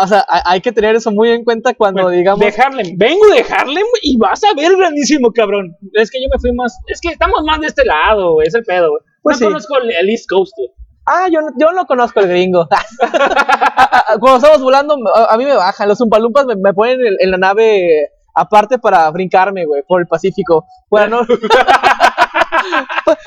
O 0.04 0.08
sea, 0.08 0.24
hay- 0.46 0.62
que 0.62 0.72
tener 0.72 0.96
eso 0.96 1.12
muy 1.12 1.30
en 1.32 1.44
cuenta 1.44 1.74
cuando 1.74 2.04
Bueno, 2.04 2.18
digamos. 2.18 2.40
De 2.40 2.62
Harlem. 2.62 2.96
Vengo 2.98 3.26
de 3.28 3.42
Harlem 3.42 3.86
y 4.04 4.18
vas 4.18 4.44
a 4.44 4.54
ver, 4.56 4.76
grandísimo 4.76 5.32
cabrón. 5.32 5.76
Es 5.94 6.12
que 6.12 6.22
yo 6.22 6.28
me 6.32 6.40
fui 6.40 6.52
más. 6.54 6.78
Es 6.88 7.00
que 7.02 7.10
estamos 7.10 7.42
más 7.44 7.60
de 7.62 7.68
este 7.68 7.84
lado, 7.86 8.34
güey. 8.34 8.48
Es 8.48 8.54
el 8.54 8.64
pedo, 8.64 8.90
güey. 8.92 9.02
Pues 9.24 9.38
no 9.40 9.48
sí. 9.48 9.54
conozco 9.54 9.78
el, 9.78 9.92
el 9.92 10.10
East 10.10 10.30
Coast, 10.30 10.54
güey. 10.58 10.70
Ah, 11.08 11.28
yo 11.32 11.42
no, 11.42 11.48
yo 11.58 11.72
no 11.72 11.86
conozco 11.86 12.20
el 12.20 12.28
gringo. 12.28 12.68
Cuando 14.20 14.38
estamos 14.38 14.62
volando, 14.62 14.98
a, 15.16 15.34
a 15.34 15.38
mí 15.38 15.46
me 15.46 15.56
bajan. 15.56 15.88
Los 15.88 16.02
Umpalumpas 16.02 16.46
me, 16.46 16.56
me 16.58 16.74
ponen 16.74 17.00
en, 17.00 17.16
en 17.20 17.32
la 17.32 17.38
nave 17.38 18.12
aparte 18.38 18.78
para 18.78 19.10
brincarme, 19.12 19.66
güey, 19.66 19.84
por 19.88 20.02
el 20.02 20.08
Pacífico. 20.08 20.66
Bueno, 20.90 21.22
no. 21.22 21.28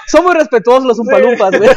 Son 0.07 0.25
muy 0.25 0.35
respetuosos 0.35 0.85
los 0.85 0.99
Umpalumpas, 0.99 1.57
güey. 1.57 1.71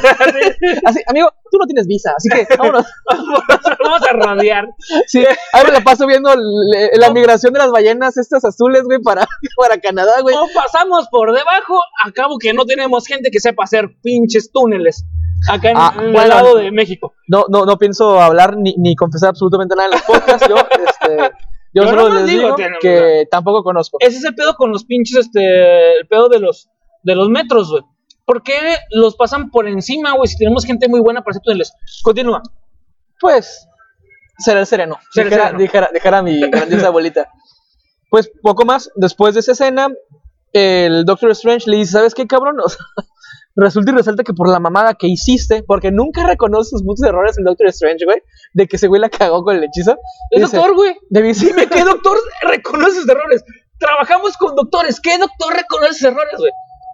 Así, 0.86 1.00
amigo, 1.08 1.32
tú 1.52 1.58
no 1.58 1.66
tienes 1.66 1.88
visa, 1.88 2.12
así 2.18 2.30
que 2.30 2.46
vámonos. 2.58 2.86
Vamos 3.84 4.02
a 4.10 4.13
radiar. 4.13 4.68
Sí, 5.08 5.24
me 5.66 5.72
la 5.72 5.82
paso 5.82 6.06
viendo 6.06 6.34
la 6.36 7.12
migración 7.12 7.54
de 7.54 7.60
las 7.60 7.72
ballenas 7.72 8.18
estas 8.18 8.44
azules, 8.44 8.84
güey, 8.84 9.00
para, 9.02 9.26
para 9.56 9.80
Canadá, 9.80 10.22
güey. 10.22 10.36
O 10.36 10.48
pasamos 10.54 11.08
por 11.10 11.32
debajo, 11.34 11.80
acabo 12.06 12.38
que 12.39 12.54
no 12.54 12.66
tenemos 12.66 13.06
gente 13.08 13.30
que 13.32 13.39
sepa 13.39 13.63
hacer 13.63 13.89
pinches 14.02 14.52
túneles. 14.52 15.06
Acá 15.49 15.71
en, 15.71 15.77
Ah, 15.77 15.93
en 15.97 16.03
el 16.06 16.12
bueno. 16.13 16.27
lado 16.29 16.56
de 16.58 16.71
México. 16.71 17.13
No, 17.27 17.45
no, 17.49 17.65
no 17.65 17.77
pienso 17.77 18.19
hablar 18.21 18.58
ni, 18.58 18.75
ni 18.77 18.95
confesar 18.95 19.29
absolutamente 19.29 19.75
nada 19.75 19.88
en 19.88 19.91
los 19.93 20.01
podcasts. 20.03 20.47
Yo, 20.47 20.56
este, 20.88 21.17
yo, 21.73 21.84
Yo 21.84 21.89
solo 21.89 22.10
les 22.10 22.25
digo 22.25 22.56
digo 22.56 22.69
que 22.82 23.27
tampoco 23.32 23.63
conozco. 23.63 23.97
Ese 23.99 24.17
es 24.17 24.23
el 24.25 24.36
pedo 24.36 24.56
con 24.56 24.71
los 24.71 24.86
pinches, 24.86 25.17
este, 25.17 25.97
el 25.99 26.08
pedo 26.08 26.29
de 26.29 26.39
los, 26.39 26.69
de 27.03 27.15
los 27.15 27.29
metros, 27.29 27.69
güey. 27.71 27.84
¿Por 28.25 28.41
qué 28.43 28.58
los 28.91 29.15
pasan 29.15 29.49
por 29.51 29.67
encima, 29.67 30.13
güey? 30.13 30.27
Si 30.27 30.38
tenemos 30.38 30.63
gente 30.65 30.88
muy 30.88 31.01
buena 31.01 31.21
para 31.23 31.38
hacer. 31.38 31.65
Continúa. 32.03 32.41
Pues, 33.19 33.67
será 34.38 34.62
el 34.62 34.65
sereno. 34.65 34.97
Ser 35.12 35.23
el 35.25 35.29
dijera, 35.29 35.45
sereno. 35.47 35.60
dijera- 35.63 35.89
dijera 35.93 36.21
mi 36.21 36.39
grandiosa 36.49 36.88
abuelita. 36.88 37.29
Pues 38.10 38.32
poco 38.41 38.63
más, 38.63 38.89
después 38.95 39.34
de 39.34 39.41
esa 39.41 39.53
escena, 39.53 39.89
el 40.53 41.03
Doctor 41.03 41.32
Strange 41.32 41.69
le 41.69 41.77
dice, 41.77 41.93
¿sabes 41.93 42.13
qué, 42.13 42.27
cabrón? 42.27 42.58
O 42.63 42.69
sea, 42.69 42.79
resulta 43.56 43.92
y 43.92 43.96
resalta 43.96 44.24
que 44.24 44.34
por 44.34 44.50
la 44.50 44.60
mamada 44.60 44.96
que 44.96 45.08
hiciste, 45.08 45.63
porque 45.63 45.92
nunca 45.92 46.26
reconoce 46.26 46.72
sus 46.72 46.84
muchos 46.84 47.06
errores 47.06 47.38
el 47.38 47.46
Doctor 47.46 47.68
Strange, 47.68 48.06
güey, 48.06 48.22
de 48.54 48.68
que 48.68 48.78
ese 48.78 48.88
güey 48.88 49.02
la 49.02 49.10
cagó 49.10 49.44
con 49.44 49.56
el 49.56 49.63
hechizo. 49.63 49.98
Es 50.32 50.42
dice, 50.42 50.58
doctor, 50.58 50.76
güey. 50.76 50.96
Debí 51.10 51.34
Dime 51.34 51.68
qué 51.68 51.84
doctor 51.84 52.18
reconoce 52.42 53.02
sus 53.02 53.10
errores. 53.10 53.44
Trabajamos 53.78 54.38
con 54.38 54.56
doctores. 54.56 55.00
¿Qué 55.02 55.18
doctor 55.18 55.54
reconoce 55.54 55.94
sus 55.94 56.04
errores, 56.04 56.39
güey? 56.39 56.52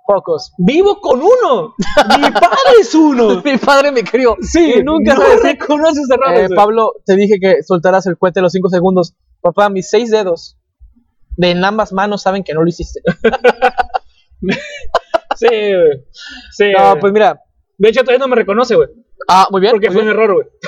pocos. 0.10 0.54
Vivo 0.58 1.00
con 1.00 1.22
uno. 1.22 1.76
Mi 2.17 2.32
padre 2.32 2.80
es 2.82 2.95
uno. 2.95 3.41
Mi 3.45 3.58
padre 3.58 3.91
me 3.91 4.04
crió. 4.04 4.36
Sí, 4.41 4.74
Y 4.78 4.84
nunca 4.84 5.13
no 5.13 5.22
reconoce 5.43 6.02
sus 6.02 6.10
errores. 6.10 6.50
Eh. 6.50 6.56
Pablo, 6.56 6.93
te 7.06 7.15
dije 7.15 7.36
que 7.39 7.62
soltaras 7.62 8.08
el 8.08 8.17
cohete 8.17 8.39
a 8.39 8.43
los 8.43 8.52
5 8.54 8.69
segundos. 8.69 9.13
Papá, 9.41 9.69
mis 9.69 9.89
seis 9.89 10.10
dedos 10.10 10.58
de 11.38 11.52
en 11.52 11.63
ambas 11.63 11.93
manos 11.93 12.24
saben 12.24 12.43
que 12.43 12.54
no 12.54 12.63
lo 12.63 12.67
hiciste. 12.67 13.02
Sí, 15.39 15.47
güey. 15.47 16.04
Sí, 16.52 16.71
No, 16.78 16.97
pues 16.99 17.13
mira. 17.13 17.39
De 17.78 17.89
hecho, 17.89 18.02
todavía 18.02 18.19
no 18.19 18.28
me 18.28 18.36
reconoce, 18.36 18.75
güey. 18.75 18.89
Ah, 19.28 19.47
muy 19.52 19.62
bien. 19.62 19.71
Porque 19.71 19.88
muy 19.88 19.95
fue 19.95 20.04
un 20.04 20.10
error, 20.10 20.34
güey. 20.34 20.47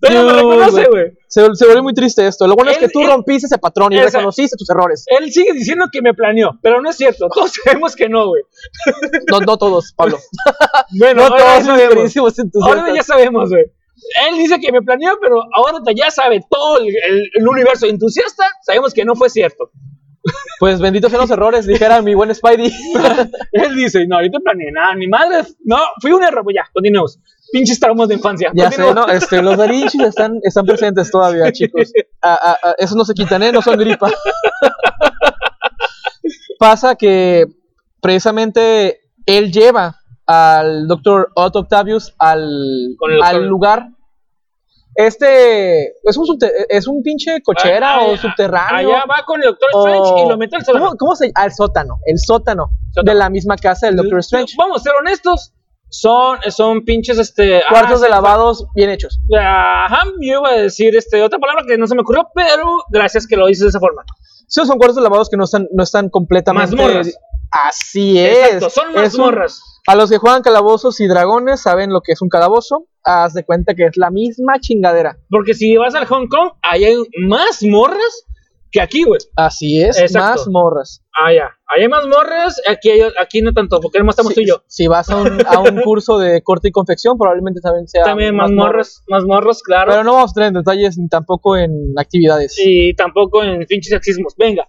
todavía 0.00 0.22
no 0.22 0.26
me 0.26 0.32
No, 0.32 0.38
reconoce, 0.66 0.88
güey. 0.90 1.12
Se, 1.28 1.54
se 1.54 1.64
vuelve 1.66 1.82
muy 1.82 1.94
triste 1.94 2.26
esto. 2.26 2.46
Lo 2.46 2.54
bueno 2.54 2.70
es 2.70 2.78
que 2.78 2.88
tú 2.88 3.00
él- 3.02 3.08
rompiste 3.08 3.46
ese 3.46 3.58
patrón 3.58 3.92
y 3.92 3.96
Esa- 3.98 4.18
reconociste 4.18 4.56
tus 4.56 4.68
errores. 4.70 5.04
Él 5.06 5.30
sigue 5.32 5.52
diciendo 5.52 5.86
que 5.90 6.02
me 6.02 6.14
planeó, 6.14 6.58
pero 6.62 6.80
no 6.82 6.90
es 6.90 6.96
cierto. 6.96 7.28
Todos 7.28 7.52
sabemos 7.64 7.96
que 7.96 8.08
no, 8.08 8.28
güey. 8.28 8.42
No, 9.30 9.40
no 9.40 9.56
todos, 9.56 9.92
Pablo. 9.96 10.18
Bueno, 10.98 11.22
No 11.22 11.28
ahora 11.28 11.62
todos 11.62 11.68
Ahora 12.64 12.94
ya 12.94 13.02
sabemos, 13.02 13.48
güey. 13.50 13.64
Él 14.28 14.36
dice 14.38 14.58
que 14.60 14.72
me 14.72 14.82
planeó, 14.82 15.16
pero 15.20 15.42
ahora 15.54 15.78
ya 15.94 16.10
sabe 16.10 16.40
todo 16.50 16.78
el, 16.78 16.88
el- 16.88 17.30
el 17.34 17.48
universo 17.48 17.86
entusiasta. 17.86 18.44
Sabemos 18.62 18.92
que 18.92 19.04
no 19.04 19.14
fue 19.14 19.30
cierto. 19.30 19.70
Pues 20.58 20.80
benditos 20.80 21.10
sean 21.10 21.22
los 21.22 21.30
errores, 21.30 21.66
dijera 21.66 22.00
mi 22.02 22.14
buen 22.14 22.32
Spidey. 22.34 22.72
Él 23.52 23.74
dice, 23.74 24.06
no, 24.06 24.22
yo 24.22 24.30
te 24.30 24.38
planeé 24.40 24.70
nada, 24.72 24.94
mi 24.94 25.08
madre, 25.08 25.42
no, 25.64 25.78
fui 26.00 26.12
un 26.12 26.22
error. 26.22 26.44
Ya, 26.54 26.68
continuemos. 26.72 27.18
Pinches 27.52 27.80
traumas 27.80 28.08
de 28.08 28.14
infancia. 28.14 28.50
ya 28.54 28.70
sé. 28.70 28.94
¿no? 28.94 29.08
Este, 29.08 29.42
los 29.42 29.56
Darinchis 29.56 30.00
están, 30.00 30.38
están 30.42 30.64
presentes 30.64 31.10
todavía, 31.10 31.50
chicos. 31.52 31.92
Ah, 32.22 32.38
ah, 32.40 32.56
ah, 32.62 32.74
esos 32.78 32.96
no 32.96 33.04
se 33.04 33.14
quitan, 33.14 33.42
¿eh? 33.42 33.52
No 33.52 33.60
son 33.60 33.76
gripa. 33.76 34.08
Pasa 36.58 36.94
que 36.94 37.46
precisamente 38.00 39.00
él 39.26 39.52
lleva 39.52 39.96
al 40.26 40.86
doctor 40.86 41.30
Otto 41.34 41.60
Octavius 41.60 42.14
al, 42.18 42.96
al 43.22 43.46
lugar. 43.46 43.88
Este 44.94 45.86
es 46.04 46.16
un, 46.16 46.38
es 46.68 46.86
un 46.86 47.02
pinche 47.02 47.40
cochera 47.42 47.94
Ah, 47.94 48.04
o 48.06 48.16
subterráneo. 48.16 48.90
Allá 48.94 49.04
va 49.06 49.24
con 49.24 49.40
el 49.42 49.48
Doctor 49.48 49.68
Strange 49.74 50.10
o- 50.12 50.26
y 50.26 50.28
lo 50.28 50.36
mete 50.36 50.56
al 50.56 50.64
sótano. 50.64 50.84
¿Cómo, 50.86 50.96
cómo 50.98 51.16
se 51.16 51.26
llama? 51.26 51.32
Al 51.42 51.52
sótano. 51.52 51.98
El 52.06 52.18
sótano, 52.18 52.70
Sótano. 52.90 53.10
de 53.12 53.14
la 53.18 53.30
misma 53.30 53.56
casa 53.56 53.86
del 53.86 53.96
Doctor 53.96 54.18
Strange. 54.20 54.54
Vamos 54.58 54.80
a 54.80 54.84
ser 54.84 54.92
honestos. 55.00 55.52
Son, 55.94 56.38
son 56.48 56.84
pinches, 56.86 57.18
este... 57.18 57.60
Cuartos 57.68 58.00
ah, 58.00 58.04
de 58.04 58.10
lavados 58.10 58.66
bien 58.74 58.88
hechos. 58.88 59.20
Ajá, 59.38 60.04
yo 60.22 60.38
iba 60.40 60.48
a 60.48 60.54
decir 60.54 60.96
este, 60.96 61.22
otra 61.22 61.38
palabra 61.38 61.64
que 61.68 61.76
no 61.76 61.86
se 61.86 61.94
me 61.94 62.00
ocurrió, 62.00 62.28
pero 62.34 62.78
gracias 62.88 63.26
que 63.26 63.36
lo 63.36 63.46
dices 63.46 63.64
de 63.64 63.68
esa 63.68 63.78
forma. 63.80 64.02
Sí, 64.48 64.64
son 64.64 64.78
cuartos 64.78 64.96
de 64.96 65.02
lavados 65.02 65.28
que 65.28 65.36
no 65.36 65.44
están, 65.44 65.68
no 65.70 65.82
están 65.82 66.08
completamente. 66.08 66.74
Mazmorras. 66.76 67.14
Así 67.50 68.18
es. 68.18 68.38
Exacto, 68.38 68.70
son 68.70 68.88
un- 68.88 68.94
mazmorras. 68.94 69.60
a 69.86 69.94
los 69.94 70.08
que 70.08 70.16
juegan 70.16 70.40
calabozos 70.40 70.98
y 71.00 71.06
dragones 71.06 71.60
saben 71.60 71.92
lo 71.92 72.00
que 72.00 72.12
es 72.12 72.22
un 72.22 72.30
calabozo. 72.30 72.86
Haz 73.04 73.34
de 73.34 73.44
cuenta 73.44 73.74
que 73.74 73.84
es 73.86 73.96
la 73.96 74.10
misma 74.10 74.58
chingadera. 74.60 75.16
Porque 75.28 75.54
si 75.54 75.76
vas 75.76 75.94
al 75.94 76.06
Hong 76.06 76.28
Kong, 76.28 76.50
ahí 76.62 76.84
hay 76.84 76.96
más 77.26 77.62
morras 77.62 78.26
que 78.70 78.80
aquí, 78.80 79.02
güey. 79.02 79.20
Así 79.36 79.82
es, 79.82 79.98
Exacto. 80.00 80.40
mazmorras. 80.46 81.02
Allá. 81.12 81.50
Ahí 81.66 81.82
hay 81.82 81.88
más 81.88 82.06
morras, 82.06 82.58
aquí, 82.66 82.88
hay- 82.90 83.02
aquí 83.20 83.42
no 83.42 83.52
tanto, 83.52 83.80
porque 83.80 84.02
más 84.02 84.14
estamos 84.14 84.30
Si, 84.30 84.34
tú 84.36 84.40
y 84.40 84.46
yo. 84.48 84.62
si 84.66 84.86
vas 84.86 85.10
a 85.10 85.16
un, 85.20 85.44
a 85.46 85.58
un 85.60 85.80
curso 85.84 86.18
de 86.18 86.42
corte 86.42 86.68
y 86.68 86.70
confección, 86.70 87.18
probablemente 87.18 87.60
también 87.60 87.86
sea. 87.86 88.04
También 88.04 88.34
más 88.34 88.50
morras, 88.50 89.02
más 89.08 89.24
morros, 89.24 89.62
claro. 89.62 89.90
Pero 89.90 90.04
no 90.04 90.14
vamos 90.14 90.30
a 90.30 90.32
entrar 90.32 90.48
en 90.48 90.54
detalles 90.54 90.96
ni 90.96 91.06
tampoco 91.08 91.54
en 91.56 91.70
actividades. 91.98 92.54
Y 92.58 92.94
tampoco 92.94 93.42
en 93.42 93.66
pinches 93.66 93.90
sexismos. 93.90 94.34
Venga. 94.38 94.66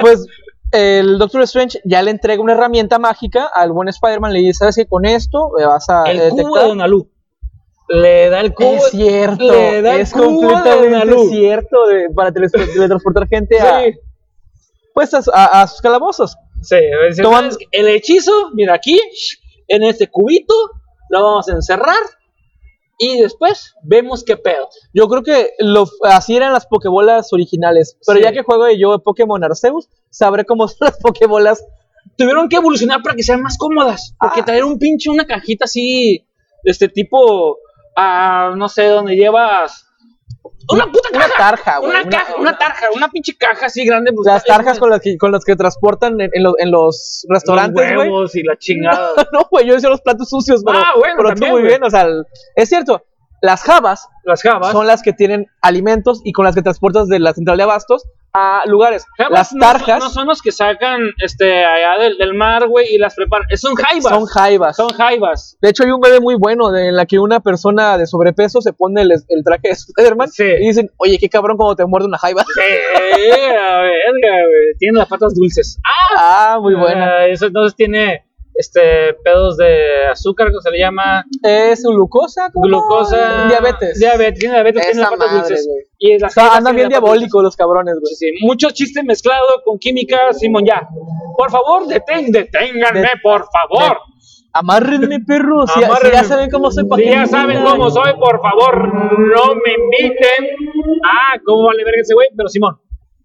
Pues 0.00 0.26
el 0.72 1.18
Doctor 1.18 1.42
Strange 1.42 1.80
ya 1.84 2.02
le 2.02 2.10
entrega 2.10 2.42
una 2.42 2.54
herramienta 2.54 2.98
mágica 2.98 3.46
al 3.54 3.72
buen 3.72 3.88
Spider-Man. 3.88 4.32
Le 4.32 4.40
dice: 4.40 4.58
¿Sabes 4.60 4.76
que 4.76 4.86
con 4.86 5.04
esto 5.04 5.50
vas 5.66 5.88
a 5.88 6.04
El 6.10 6.18
detectar? 6.18 6.44
cubo 6.44 6.58
de 6.58 6.64
Donalu. 6.68 7.08
Le 7.88 8.30
da 8.30 8.40
el 8.40 8.54
cubo. 8.54 8.74
Es 8.86 8.90
cierto, 8.90 9.44
le 9.44 9.82
da 9.82 9.94
el 9.94 10.00
es 10.00 10.12
cubo 10.12 10.24
de 10.24 10.30
completamente 10.54 10.90
Donalu. 10.90 11.28
cierto 11.30 11.86
de- 11.86 12.08
para 12.14 12.32
teletransportar 12.32 13.28
gente 13.28 13.60
a, 13.60 13.82
pues 14.94 15.12
a, 15.14 15.20
a- 15.32 15.62
a 15.62 15.66
sus 15.66 15.80
calabozos. 15.80 16.36
sí. 16.62 16.76
dice, 17.08 17.22
Toman- 17.22 17.50
¿sabes 17.50 17.58
qué? 17.58 17.66
El 17.72 17.88
hechizo, 17.88 18.32
mira 18.54 18.74
aquí, 18.74 18.98
en 19.68 19.82
este 19.82 20.08
cubito, 20.08 20.54
lo 21.10 21.22
vamos 21.22 21.48
a 21.48 21.52
encerrar. 21.52 21.98
Y 23.04 23.20
después 23.20 23.74
vemos 23.82 24.22
qué 24.22 24.36
pedo. 24.36 24.68
Yo 24.94 25.08
creo 25.08 25.24
que 25.24 25.50
lo, 25.58 25.86
así 26.04 26.36
eran 26.36 26.52
las 26.52 26.66
Pokébolas 26.66 27.32
originales. 27.32 27.96
Pero 28.06 28.18
Sí. 28.18 28.24
ya 28.24 28.30
que 28.32 28.42
juego 28.44 28.70
yo 28.70 28.92
de 28.92 29.00
Pokémon 29.00 29.42
Arceus, 29.42 29.88
sabré 30.08 30.44
cómo 30.44 30.68
son 30.68 30.86
las 30.86 30.98
Pokébolas. 31.00 31.64
Tuvieron 32.16 32.48
que 32.48 32.56
evolucionar 32.56 33.02
para 33.02 33.16
que 33.16 33.24
sean 33.24 33.42
más 33.42 33.58
cómodas. 33.58 34.14
Porque 34.20 34.42
Ah. 34.42 34.44
traer 34.44 34.64
un 34.64 34.78
pinche, 34.78 35.10
una 35.10 35.26
cajita 35.26 35.64
así, 35.64 36.24
este 36.62 36.88
tipo, 36.88 37.58
ah, 37.96 38.54
no 38.56 38.68
sé, 38.68 38.84
donde 38.86 39.16
llevas. 39.16 39.84
Una 40.70 40.86
puta 40.86 41.08
Una 41.12 41.20
caja. 41.26 41.38
tarja, 41.38 41.78
güey. 41.78 41.90
Una, 41.90 42.08
caja, 42.08 42.34
una 42.36 42.58
tarja, 42.58 42.86
una 42.94 43.08
pinche 43.08 43.36
caja 43.36 43.66
así 43.66 43.84
grande. 43.84 44.12
pues, 44.12 44.26
Las 44.26 44.44
tarjas 44.44 44.78
con 44.78 44.90
las 44.90 45.00
que, 45.00 45.16
con 45.18 45.30
las 45.32 45.44
que 45.44 45.56
transportan 45.56 46.20
en, 46.20 46.30
en 46.32 46.42
lo- 46.42 46.54
en 46.58 46.70
los 46.70 47.26
restaurantes, 47.28 47.84
los 47.86 47.94
güey. 47.96 48.08
huevos 48.08 48.34
y 48.36 48.42
la 48.42 48.56
chingada. 48.56 49.10
No, 49.32 49.46
güey, 49.50 49.66
yo 49.66 49.74
decía 49.74 49.88
los 49.90 50.00
platos 50.00 50.28
sucios, 50.28 50.62
pero, 50.64 50.78
Ah, 50.78 50.92
bueno, 50.96 51.14
pero 51.16 51.28
tú 51.30 51.34
también, 51.34 51.52
muy 51.52 51.60
güey. 51.62 51.72
bien. 51.72 51.84
O 51.84 51.90
sea, 51.90 52.02
el- 52.02 52.24
es 52.56 52.68
cierto, 52.68 53.04
las 53.40 53.62
jabas 53.62 54.08
Las 54.24 54.42
jabas. 54.42 54.72
son 54.72 54.86
las 54.86 55.02
que 55.02 55.12
tienen 55.12 55.46
alimentos 55.60 56.20
y 56.24 56.32
con 56.32 56.44
las 56.44 56.54
que 56.54 56.62
transportas 56.62 57.08
de 57.08 57.18
la 57.18 57.34
central 57.34 57.56
de 57.56 57.64
abastos 57.64 58.04
a 58.34 58.62
lugares. 58.66 59.06
Las 59.30 59.50
tarjas 59.58 59.98
No 60.00 60.08
son, 60.08 60.26
los 60.26 60.40
que 60.40 60.52
sacan 60.52 61.00
este, 61.22 61.64
allá 61.64 62.02
del, 62.02 62.16
del 62.18 62.34
mar, 62.34 62.66
güey, 62.68 62.94
y 62.94 62.98
las 62.98 63.14
preparan. 63.14 63.46
Son 63.56 63.74
jaibas. 63.74 64.12
son 64.14 64.24
jaibas. 64.26 64.76
Son 64.76 64.88
jaibas. 64.90 65.58
De 65.60 65.68
hecho, 65.68 65.84
hay 65.84 65.90
un 65.90 66.00
bebé 66.00 66.20
muy 66.20 66.34
bueno 66.36 66.70
de, 66.70 66.88
en 66.88 66.96
la 66.96 67.04
que 67.06 67.18
una 67.18 67.40
persona 67.40 67.98
de 67.98 68.06
sobrepeso 68.06 68.60
se 68.62 68.72
pone 68.72 69.02
el, 69.02 69.12
el 69.12 69.44
traje 69.44 69.68
de 69.68 69.70
Spider-Man 69.70 70.28
Sí. 70.30 70.44
y 70.44 70.66
dicen, 70.68 70.90
oye, 70.96 71.18
qué 71.18 71.28
cabrón 71.28 71.56
como 71.56 71.76
te 71.76 71.84
muerde 71.84 72.06
una 72.08 72.18
jaiba. 72.18 72.42
Eh, 72.62 73.56
a 73.56 73.80
verga, 73.82 74.46
güey. 74.46 74.76
Tiene 74.78 74.98
las 74.98 75.08
patas 75.08 75.34
dulces. 75.34 75.78
Ah, 75.84 76.54
Ah, 76.54 76.58
muy 76.60 76.74
buena. 76.74 77.04
Ah, 77.18 77.26
eso 77.26 77.46
entonces 77.46 77.74
tiene 77.76 78.24
este 78.54 79.14
pedos 79.24 79.56
de 79.56 80.06
azúcar, 80.10 80.48
que 80.48 80.60
se 80.62 80.70
le 80.70 80.78
llama 80.78 81.24
Es 81.42 81.82
glucosa, 81.84 82.50
¿cómo? 82.52 82.66
glucosa. 82.66 83.46
Diabetes. 83.48 83.98
Diabetes, 83.98 84.38
tiene 84.38 84.54
diabetes, 84.56 84.82
tiene 84.90 85.02
patas 85.02 85.18
madre, 85.18 85.32
dulces. 85.38 85.66
güey. 85.68 85.82
Y 85.98 86.18
las 86.18 86.32
O 86.32 86.34
sea, 86.40 86.56
andan 86.56 86.74
bien 86.76 86.88
diabólicos 86.88 87.42
los 87.42 87.56
cabrones, 87.56 87.94
güey. 88.00 88.14
Sí, 88.14 88.26
sí. 88.38 88.44
Mucho 88.46 88.70
chiste 88.70 89.02
mezclado 89.02 89.46
con 89.64 89.78
química, 89.78 90.32
Simón, 90.32 90.64
ya. 90.66 90.86
Por 91.36 91.50
favor, 91.50 91.86
detén, 91.86 92.30
deténganme, 92.32 93.00
De- 93.00 93.08
por 93.22 93.44
favor. 93.52 93.98
Amárrenme, 94.54 95.20
perros. 95.20 95.70
Si, 95.72 95.78
si 95.78 95.84
Amárrenme. 95.86 96.14
ya 96.16 96.24
saben 96.24 96.50
cómo 96.50 96.70
soy, 96.70 96.84
¿pa' 96.86 96.96
Si 96.96 97.02
qué 97.04 97.10
ya 97.10 97.20
me 97.20 97.26
saben 97.26 97.56
invitan? 97.56 97.72
cómo 97.78 97.90
soy, 97.90 98.12
por 98.20 98.40
favor, 98.42 98.94
no 98.94 99.54
me 99.54 99.72
inviten. 99.72 100.46
Ah, 101.04 101.38
cómo 101.44 101.66
vale 101.68 101.82
verga 101.84 102.00
ese 102.02 102.12
güey, 102.14 102.28
pero 102.36 102.48
Simón, 102.50 102.78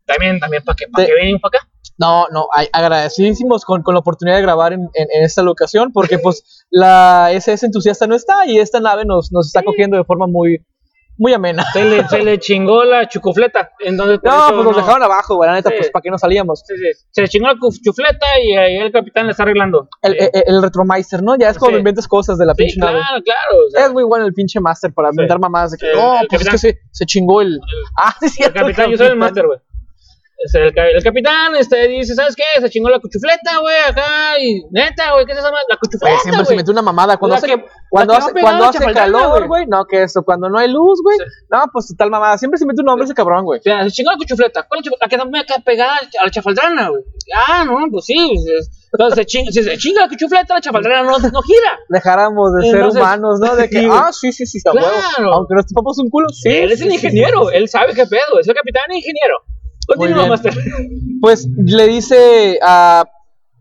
también, 0.05 0.39
también, 0.39 0.63
¿para 0.63 0.75
qué? 0.77 0.85
¿Para 0.87 1.03
Sí. 1.05 1.11
qué 1.11 1.15
vienen 1.21 1.39
para 1.41 1.57
acá? 1.57 1.67
No, 1.99 2.27
no, 2.31 2.47
agradecidísimos 2.73 3.65
con, 3.65 3.81
con 3.83 3.93
la 3.95 3.99
oportunidad 3.99 4.37
de 4.37 4.43
grabar 4.43 4.73
en, 4.73 4.81
en- 4.93 5.07
en 5.11 5.23
esta 5.23 5.41
locación, 5.41 5.91
porque 5.91 6.19
pues 6.19 6.65
la 6.69 7.29
SS 7.31 7.65
entusiasta 7.65 8.07
no 8.07 8.15
está 8.15 8.45
y 8.45 8.59
esta 8.59 8.79
nave 8.79 9.03
nos, 9.05 9.31
nos 9.31 9.47
está 9.47 9.63
cogiendo 9.63 9.97
de 9.97 10.03
forma 10.03 10.27
muy, 10.27 10.63
muy 11.19 11.33
amena. 11.33 11.63
Se 11.73 11.83
le, 11.83 12.07
se 12.07 12.23
le 12.23 12.37
chingó 12.39 12.83
la 12.83 13.07
chucufleta. 13.09 13.71
Entonces, 13.79 14.19
por 14.19 14.31
No, 14.31 14.47
pues 14.49 14.63
nos 14.65 14.75
no- 14.75 14.81
dejaron 14.83 15.01
abajo, 15.03 15.35
güey, 15.37 15.49
la 15.49 15.55
neta, 15.55 15.69
Sí. 15.71 15.75
pues 15.79 15.89
para 15.89 16.03
qué 16.03 16.11
nos 16.11 16.21
salíamos. 16.21 16.61
Sí, 16.67 16.75
sí. 16.75 17.05
Se 17.09 17.21
le 17.21 17.27
chingó 17.29 17.47
la 17.47 17.55
chufleta 17.83 18.25
y 18.43 18.55
ahí 18.55 18.75
el 18.77 18.91
capitán 18.91 19.25
le 19.25 19.31
está 19.31 19.41
arreglando. 19.41 19.89
El, 20.03 20.13
el, 20.21 20.29
el 20.45 20.61
retromeister, 20.61 21.23
¿no? 21.23 21.35
Ya 21.35 21.49
es 21.49 21.57
cuando 21.57 21.77
Sí. 21.77 21.79
inventes 21.79 22.07
cosas 22.07 22.37
de 22.37 22.45
la 22.45 22.53
pinche 22.53 22.77
nave. 22.79 22.99
claro, 22.99 23.23
claro. 23.23 23.65
o 23.67 23.71
sea, 23.71 23.85
Es 23.87 23.91
muy 23.93 24.03
bueno 24.03 24.27
el 24.27 24.33
pinche 24.33 24.59
master 24.59 24.93
para 24.93 25.09
inventar 25.09 25.39
mamadas 25.39 25.71
de 25.71 25.77
que, 25.79 25.93
no, 25.95 26.21
el 26.21 26.27
pues 26.27 26.41
es 26.43 26.49
que 26.49 26.57
se, 26.59 26.77
se 26.91 27.05
chingó 27.07 27.41
el... 27.41 27.59
Ah, 27.97 28.13
sí, 28.19 28.25
es 28.27 28.31
el 28.33 28.37
cierto, 28.37 28.59
capitán, 28.59 28.91
yo 28.91 28.97
soy 28.97 29.07
el 29.07 29.15
máster, 29.15 29.47
güey. 29.47 29.57
El, 30.53 30.71
ca- 30.73 30.87
el 30.87 31.03
capitán 31.03 31.55
este, 31.55 31.87
dice, 31.87 32.13
¿sabes 32.13 32.35
qué? 32.35 32.43
Se 32.61 32.69
chingó 32.69 32.89
la 32.89 32.99
cuchufleta, 32.99 33.57
güey, 33.59 33.75
acá. 33.89 34.37
Y 34.39 34.61
neta, 34.69 35.13
güey, 35.13 35.25
¿qué 35.25 35.31
esa 35.31 35.41
madre? 35.49 35.63
La 35.67 35.75
Güey, 35.75 35.79
cuchufleta, 35.79 36.19
siempre 36.21 36.45
se 36.45 36.49
güey. 36.53 36.57
mete 36.57 36.71
una 36.71 36.81
mamada. 36.83 37.17
Cuando 37.17 37.33
La 37.33 37.37
hace, 37.39 37.47
que- 37.47 37.65
cuando 37.89 38.13
hace, 38.13 38.31
cuando 38.39 38.65
hace 38.65 38.93
calor, 38.93 39.29
güey. 39.29 39.47
güey. 39.47 39.65
No, 39.65 39.85
que 39.85 40.03
eso. 40.03 40.21
Cuando 40.23 40.47
no 40.47 40.59
hay 40.59 40.71
luz, 40.71 41.01
güey. 41.03 41.17
Sí. 41.17 41.23
No, 41.49 41.63
pues 41.73 41.91
tal 41.97 42.11
mamada. 42.11 42.37
Siempre 42.37 42.59
se 42.59 42.67
mete 42.67 42.81
un 42.81 42.85
nombre 42.85 43.05
ese 43.05 43.15
cabrón, 43.15 43.45
güey. 43.45 43.59
O 43.59 43.63
sea, 43.63 43.83
se 43.85 43.91
chingó 43.91 44.11
la 44.11 44.17
cuchufleta. 44.17 44.63
¿Cuál? 44.69 44.81
La 45.01 45.07
que 45.07 45.17
también 45.17 45.43
acá 45.43 45.55
pegada 45.65 45.95
a 46.21 46.25
la 46.25 46.29
chafaldrana, 46.31 46.89
güey. 46.89 47.01
Ah, 47.35 47.65
no, 47.65 47.87
pues 47.91 48.05
sí. 48.05 48.35
es- 48.59 48.69
Entonces, 48.93 49.15
se 49.17 49.25
chinga, 49.25 49.51
si 49.51 49.63
se 49.63 49.77
chinga 49.77 50.01
la 50.03 50.07
cuchufleta, 50.07 50.53
la 50.53 50.61
chafaldrana 50.61 51.01
no, 51.03 51.17
no 51.17 51.41
gira. 51.41 51.79
Dejáramos 51.89 52.53
de 52.53 52.69
ser 52.69 52.83
humanos, 52.85 53.39
¿no? 53.39 53.55
De 53.55 53.67
que, 53.69 53.79
sí, 53.79 53.85
güey. 53.87 53.99
ah, 54.01 54.09
sí, 54.13 54.31
sí, 54.31 54.45
sí, 54.45 54.59
a 54.67 54.71
Claro. 54.71 54.87
huevo. 55.17 55.33
Aunque 55.33 55.55
nos 55.55 55.65
topamos 55.67 55.97
un 55.97 56.09
culo, 56.11 56.29
sí. 56.29 56.47
él 56.49 56.71
es 56.71 56.81
el 56.81 56.93
ingeniero, 56.93 57.49
él 57.51 57.67
sabe 57.67 57.93
qué 57.95 58.05
pedo, 58.05 58.39
es 58.39 58.47
el 58.47 58.53
capitán 58.53 58.83
e 58.91 58.97
ingeniero. 58.97 59.37
Continúa. 59.87 60.27
Master. 60.27 60.53
Pues 61.21 61.47
le 61.55 61.87
dice 61.87 62.59
a 62.61 63.05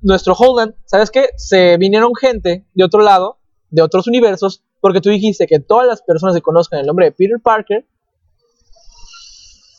nuestro 0.02 0.34
Holland, 0.34 0.74
¿sabes 0.84 1.10
qué? 1.10 1.28
Se 1.36 1.76
vinieron 1.78 2.12
gente 2.14 2.66
de 2.74 2.84
otro 2.84 3.00
lado, 3.00 3.38
de 3.70 3.82
otros 3.82 4.06
universos, 4.06 4.62
porque 4.80 5.00
tú 5.00 5.08
dijiste 5.10 5.46
que 5.46 5.60
todas 5.60 5.86
las 5.86 6.02
personas 6.02 6.34
que 6.34 6.42
conozcan 6.42 6.80
el 6.80 6.86
nombre 6.86 7.06
de 7.06 7.12
Peter 7.12 7.38
Parker 7.42 7.86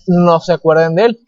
no 0.07 0.39
se 0.39 0.53
acuerdan 0.53 0.95
de 0.95 1.05
él. 1.05 1.19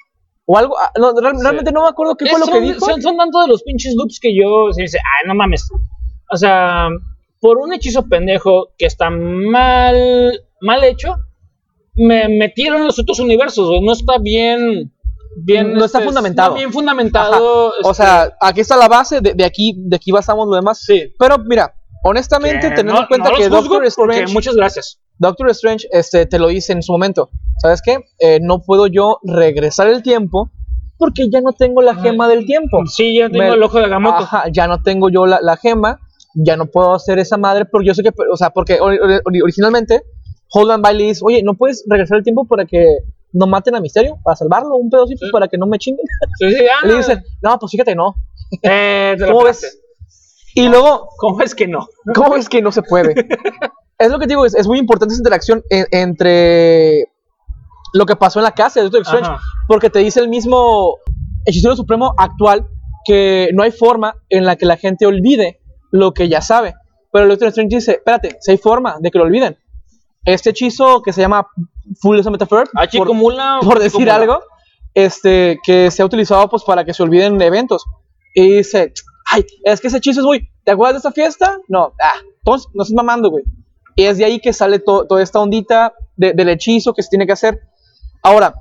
O 0.45 0.57
algo, 0.57 0.75
ah, 0.79 0.91
no, 0.97 1.13
real- 1.19 1.35
Sí. 1.37 1.43
realmente 1.43 1.71
no 1.71 1.83
me 1.83 1.89
acuerdo 1.89 2.15
qué 2.15 2.25
fue 2.25 2.39
lo 2.39 2.45
son, 2.45 2.53
que 2.55 2.61
dijo. 2.61 2.79
Son, 2.85 3.01
son 3.01 3.17
tanto 3.17 3.41
de 3.41 3.47
los 3.47 3.61
pinches 3.63 3.93
loops 3.95 4.19
que 4.19 4.35
yo 4.35 4.71
se 4.71 4.83
dice, 4.83 4.97
ay, 4.97 5.27
no 5.27 5.35
mames. 5.35 5.69
O 6.31 6.37
sea, 6.37 6.87
por 7.39 7.57
un 7.59 7.73
hechizo 7.73 8.07
pendejo 8.07 8.69
que 8.77 8.85
está 8.87 9.09
mal, 9.11 10.41
mal 10.61 10.83
hecho, 10.83 11.15
me 11.95 12.27
metieron 12.29 12.79
en 12.81 12.87
los 12.87 12.97
otros 12.99 13.19
universos, 13.19 13.67
güey. 13.69 13.81
No 13.81 13.91
está 13.91 14.17
bien. 14.17 14.91
Bien 15.37 15.73
No 15.73 15.85
está 15.85 15.99
este, 15.99 16.07
fundamentado. 16.07 16.49
no 16.51 16.55
bien 16.57 16.71
fundamentado. 16.73 17.67
O 17.83 17.91
este, 17.91 18.03
sea, 18.03 18.29
aquí 18.41 18.61
está 18.61 18.75
la 18.77 18.87
base, 18.87 19.21
de, 19.21 19.33
de 19.33 19.45
aquí, 19.45 19.73
de 19.77 19.95
aquí 19.95 20.11
basamos 20.11 20.47
lo 20.47 20.55
demás. 20.55 20.81
sí. 20.83 21.13
Pero 21.19 21.37
mira, 21.39 21.73
honestamente, 22.03 22.69
Que 22.69 22.75
teniendo 22.75 22.93
no- 22.93 23.01
en 23.01 23.07
cuenta 23.07 23.29
no 23.31 23.35
que 23.37 23.49
Doctor 23.49 23.69
porque 23.71 23.87
Strange, 23.87 24.33
Muchas 24.33 24.55
gracias. 24.55 24.99
Doctor 25.17 25.49
Strange 25.49 25.87
este, 25.91 26.25
te 26.25 26.39
lo 26.39 26.47
dice 26.47 26.71
en 26.73 26.81
su 26.81 26.91
momento. 26.93 27.29
¿Sabes 27.61 27.81
qué? 27.81 27.97
Eh, 28.19 28.39
no 28.41 28.61
puedo 28.61 28.87
yo 28.87 29.19
regresar 29.23 29.87
el 29.89 30.01
tiempo 30.01 30.49
porque 30.97 31.29
ya 31.29 31.41
no 31.41 31.51
tengo 31.53 31.81
la 31.81 31.95
gema 31.95 32.27
del 32.27 32.45
tiempo. 32.45 32.85
Sí, 32.85 33.17
ya 33.17 33.29
tengo 33.29 33.43
Me- 33.45 33.53
el 33.53 33.63
ojo 33.63 33.77
de 33.79 33.85
Agamotto. 33.85 34.23
Ajá, 34.23 34.45
ya 34.51 34.67
no 34.67 34.81
tengo 34.81 35.09
yo 35.09 35.25
la, 35.25 35.39
la 35.41 35.57
gema, 35.57 35.99
ya 36.35 36.55
no 36.57 36.67
puedo 36.67 36.93
hacer 36.93 37.19
esa 37.19 37.37
madre 37.37 37.65
porque 37.65 37.87
yo 37.87 37.93
sé 37.93 38.03
que, 38.03 38.11
o 38.31 38.37
sea, 38.37 38.49
porque 38.51 38.79
ori- 38.79 38.99
ori- 39.25 39.41
originalmente 39.43 40.03
Holland 40.53 40.81
Bailey 40.83 41.07
dice, 41.07 41.21
oye, 41.23 41.41
¿no 41.43 41.55
puedes 41.55 41.83
regresar 41.87 42.17
el 42.17 42.23
tiempo 42.23 42.45
para 42.47 42.65
que 42.65 42.85
no 43.33 43.47
maten 43.47 43.75
a 43.75 43.79
Misterio? 43.81 44.17
Para 44.23 44.35
salvarlo, 44.35 44.75
un 44.77 44.89
pedo 44.89 45.03
así, 45.03 45.15
pues, 45.15 45.27
Sí. 45.29 45.31
para 45.31 45.47
que 45.47 45.57
no 45.57 45.67
me 45.67 45.77
chinguen. 45.77 46.05
Sí, 46.39 46.49
sí, 46.51 46.65
ah, 46.73 46.85
Y 46.85 46.87
le 46.87 46.97
dice, 46.97 47.23
no, 47.41 47.57
pues 47.59 47.71
fíjate, 47.71 47.95
no. 47.95 48.15
eh, 48.63 49.15
¿Cómo 49.25 49.43
ves? 49.43 49.79
Y 50.55 50.67
luego, 50.67 51.09
¿Cómo 51.17 51.41
es 51.41 51.53
que 51.55 51.67
no? 51.67 51.87
¿Cómo 52.15 52.35
es 52.35 52.49
que 52.49 52.61
no 52.61 52.71
se 52.71 52.81
puede? 52.81 53.13
es 53.99 54.11
lo 54.11 54.17
que 54.19 54.25
te 54.25 54.31
digo, 54.31 54.45
es, 54.45 54.55
es 54.55 54.67
muy 54.67 54.79
importante 54.79 55.13
esa 55.13 55.19
interacción 55.21 55.63
en- 55.69 55.85
entre 55.91 57.05
lo 57.93 58.05
que 58.05 58.15
pasó 58.15 58.39
en 58.39 58.43
la 58.45 58.51
casa 58.51 58.79
de 58.79 58.85
Doctor 58.85 59.01
Strange, 59.01 59.27
Ajá. 59.29 59.39
porque 59.67 59.89
te 59.89 59.99
dice 59.99 60.19
el 60.19 60.29
mismo 60.29 60.97
hechicero 61.45 61.75
supremo 61.75 62.13
actual 62.17 62.67
que 63.05 63.49
no 63.53 63.63
hay 63.63 63.71
forma 63.71 64.15
en 64.29 64.45
la 64.45 64.55
que 64.55 64.65
la 64.65 64.77
gente 64.77 65.05
olvide 65.05 65.59
lo 65.91 66.13
que 66.13 66.29
ya 66.29 66.41
sabe. 66.41 66.75
Pero 67.11 67.23
el 67.25 67.29
Doctor 67.31 67.47
Strange 67.49 67.75
dice, 67.77 67.91
espérate, 67.93 68.37
si 68.41 68.51
hay 68.51 68.57
forma 68.57 68.97
de 68.99 69.09
que 69.09 69.17
lo 69.17 69.23
olviden. 69.25 69.57
Este 70.25 70.49
hechizo 70.51 71.01
que 71.01 71.13
se 71.13 71.21
llama 71.21 71.47
Full 72.01 72.19
Metaphor, 72.29 72.69
Ah, 72.75 72.85
por, 72.95 73.07
por 73.65 73.79
decir 73.79 73.99
mula. 74.01 74.15
algo, 74.15 74.41
este, 74.93 75.59
que 75.63 75.89
se 75.91 76.01
ha 76.01 76.05
utilizado 76.05 76.49
pues 76.49 76.63
para 76.63 76.83
que 76.85 76.93
se 76.93 77.03
olviden 77.03 77.41
eventos. 77.41 77.85
Y 78.35 78.57
dice, 78.57 78.93
ay, 79.31 79.45
es 79.63 79.81
que 79.81 79.87
ese 79.87 79.97
hechizo 79.97 80.19
es 80.21 80.25
muy, 80.25 80.49
¿te 80.63 80.71
acuerdas 80.71 80.95
de 81.01 81.09
esta 81.09 81.11
fiesta? 81.11 81.57
No, 81.67 81.93
ah, 82.01 82.19
entonces 82.37 82.69
no 82.73 82.83
estás 82.83 82.95
mamando, 82.95 83.29
güey. 83.29 83.43
Y 83.95 84.03
es 84.05 84.17
de 84.17 84.25
ahí 84.25 84.39
que 84.39 84.53
sale 84.53 84.79
to- 84.79 85.05
toda 85.07 85.21
esta 85.23 85.39
ondita 85.39 85.93
de- 86.15 86.33
del 86.33 86.49
hechizo 86.49 86.93
que 86.93 87.01
se 87.03 87.09
tiene 87.09 87.25
que 87.25 87.33
hacer. 87.33 87.59
Ahora, 88.21 88.53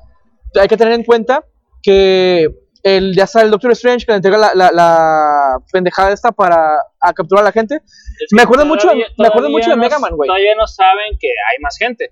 hay 0.60 0.68
que 0.68 0.76
tener 0.76 0.94
en 0.94 1.04
cuenta 1.04 1.44
que 1.82 2.48
el, 2.82 3.14
ya 3.16 3.26
sale 3.26 3.46
el 3.46 3.50
Doctor 3.50 3.72
Strange 3.72 4.06
que 4.06 4.12
le 4.12 4.16
entrega 4.16 4.38
la, 4.38 4.50
la- 4.54 4.70
la 4.72 5.58
pendejada 5.72 6.12
esta 6.12 6.32
para 6.32 6.76
a 7.00 7.12
capturar 7.12 7.42
a 7.42 7.46
la 7.46 7.52
gente. 7.52 7.76
Es 7.76 8.32
Me 8.32 8.42
acuerdo 8.42 8.64
mucho, 8.66 8.82
todavía- 8.82 9.06
me 9.18 9.26
acuerdo 9.26 9.50
mucho 9.50 9.70
de 9.70 9.76
Mega 9.76 9.98
Man, 9.98 10.12
güey. 10.14 10.28
Todavía 10.28 10.54
no 10.56 10.66
saben 10.66 11.18
que 11.18 11.28
hay 11.28 11.62
más 11.62 11.76
gente. 11.78 12.08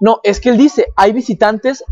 No, 0.00 0.20
es 0.22 0.40
que 0.40 0.50
él 0.50 0.56
dice, 0.56 0.86
hay 0.96 1.12
visitantes 1.12 1.84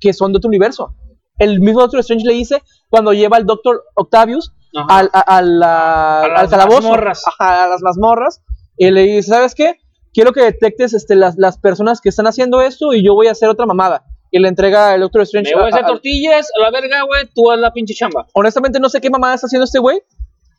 que 0.00 0.12
son 0.12 0.32
de 0.32 0.38
otro 0.38 0.48
universo. 0.48 0.94
El 1.38 1.60
mismo 1.60 1.80
Doctor 1.80 2.00
Strange 2.00 2.24
le 2.26 2.34
dice 2.34 2.62
cuando 2.88 3.12
lleva 3.12 3.36
al 3.36 3.44
Doctor 3.46 3.82
Octavius 3.94 4.52
al, 4.88 5.10
a, 5.12 5.20
a 5.20 5.42
la- 5.42 6.20
A 6.22 6.28
las 6.28 6.40
al 6.42 6.50
calabozo, 6.50 6.82
mazmorras. 6.82 7.22
A 7.38 7.66
las 7.68 7.82
mazmorras, 7.82 8.42
y 8.76 8.90
le 8.90 9.02
dice, 9.02 9.30
¿sabes 9.30 9.54
qué? 9.54 9.78
Quiero 10.12 10.32
que 10.32 10.42
detectes 10.42 10.94
este, 10.94 11.16
las, 11.16 11.34
las 11.36 11.58
personas 11.58 12.00
que 12.00 12.08
están 12.08 12.26
haciendo 12.26 12.60
esto 12.62 12.92
y 12.92 13.04
yo 13.04 13.14
voy 13.14 13.26
a 13.28 13.32
hacer 13.32 13.48
otra 13.48 13.66
mamada. 13.66 14.04
Y 14.36 14.40
le 14.40 14.48
entrega 14.48 14.94
el 14.96 15.00
Doctor 15.00 15.22
Strange. 15.22 15.50
Me 15.54 15.60
voy 15.62 15.66
a 15.70 15.74
hacer 15.74 15.84
a- 15.84 15.86
tortillas, 15.86 16.50
a 16.58 16.60
la 16.62 16.70
verga, 16.72 17.02
güey, 17.02 17.22
tú 17.34 17.52
haz 17.52 17.58
la 17.60 17.72
pinche 17.72 17.94
chamba. 17.94 18.26
honestamente 18.32 18.80
no 18.80 18.88
sé 18.88 19.00
qué 19.00 19.08
mamada 19.08 19.34
está 19.36 19.46
haciendo 19.46 19.64
este 19.64 19.78
güey. 19.78 20.00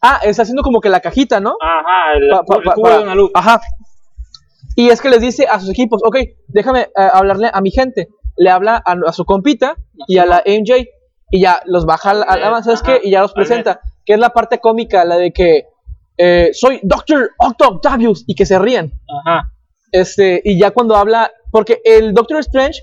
Ah, 0.02 0.20
está 0.24 0.44
haciendo 0.44 0.64
como 0.64 0.80
que 0.80 0.88
la 0.90 1.02
cajita, 1.02 1.40
¿no? 1.42 1.58
Ajá, 1.62 2.14
el, 2.18 2.30
Pa- 2.30 2.44
pa- 2.44 2.56
el 2.58 2.64
cubo 2.74 2.90
de 2.90 3.00
una 3.00 3.16
luz. 3.16 3.32
Ajá. 3.34 3.60
Y 4.78 4.90
es 4.90 5.02
que 5.02 5.10
les 5.10 5.20
dice 5.22 5.46
a 5.50 5.60
sus 5.60 5.70
equipos, 5.70 6.02
ok, 6.06 6.18
déjame 6.48 6.82
eh, 6.82 6.90
hablarle 6.96 7.50
a 7.54 7.60
mi 7.62 7.72
gente. 7.72 8.08
Le 8.38 8.50
habla 8.50 8.82
a, 8.86 8.96
a 9.08 9.12
su 9.14 9.26
compita 9.26 9.76
y 10.08 10.18
a 10.20 10.26
la 10.26 10.42
MJ 10.46 10.86
y 11.32 11.42
ya 11.42 11.62
los 11.66 11.86
baja 11.86 12.12
al, 12.12 12.24
Al 12.28 12.64
¿sabes 12.64 12.82
qué? 12.82 13.00
Y 13.04 13.12
ya 13.12 13.22
los 13.22 13.34
presenta. 13.34 13.82
Que 14.06 14.14
es 14.14 14.20
la 14.20 14.30
parte 14.30 14.60
cómica, 14.60 15.04
la 15.06 15.18
de 15.18 15.32
que 15.32 15.66
eh, 16.18 16.52
soy 16.54 16.80
Doctor 16.84 17.32
Octo 17.40 17.68
Octavius 17.68 18.24
y 18.28 18.36
que 18.36 18.46
se 18.46 18.58
rían. 18.60 18.92
Ajá. 19.26 19.52
Este, 19.92 20.42
y 20.46 20.60
ya 20.60 20.72
cuando 20.72 20.96
habla, 20.96 21.32
porque 21.52 21.82
el 21.86 22.14
Doctor 22.14 22.40
Strange 22.40 22.82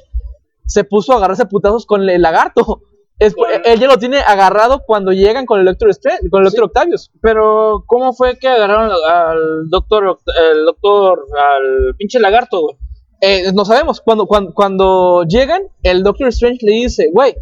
se 0.72 0.84
puso 0.84 1.12
a 1.12 1.16
agarrarse 1.16 1.42
a 1.42 1.48
putazos 1.48 1.84
con 1.86 2.08
el 2.08 2.22
lagarto. 2.22 2.82
Es, 3.18 3.34
él 3.64 3.78
ya 3.78 3.86
lo 3.86 3.98
tiene 3.98 4.18
agarrado 4.18 4.82
cuando 4.86 5.12
llegan 5.12 5.46
con 5.46 5.60
el 5.60 5.66
Doctor 5.66 5.90
Strange, 5.90 6.28
con 6.30 6.40
el 6.40 6.46
Doctor 6.46 6.64
Octavius. 6.64 7.10
Pero, 7.20 7.84
¿cómo 7.86 8.14
fue 8.14 8.38
que 8.38 8.48
agarraron 8.48 8.90
al, 9.08 9.68
doctor, 9.68 10.04
Oct- 10.04 10.32
el 10.52 10.64
doctor, 10.64 11.26
al 11.54 11.94
pinche 11.96 12.18
lagarto, 12.18 12.62
güey? 12.62 12.76
Eh, 13.20 13.52
no 13.52 13.64
sabemos. 13.64 14.00
Cuando, 14.00 14.26
cuando, 14.26 14.52
cuando 14.54 15.22
llegan, 15.24 15.62
el 15.82 16.02
Doctor 16.02 16.28
Strange 16.28 16.66
le 16.66 16.72
dice, 16.72 17.10
güey, 17.12 17.36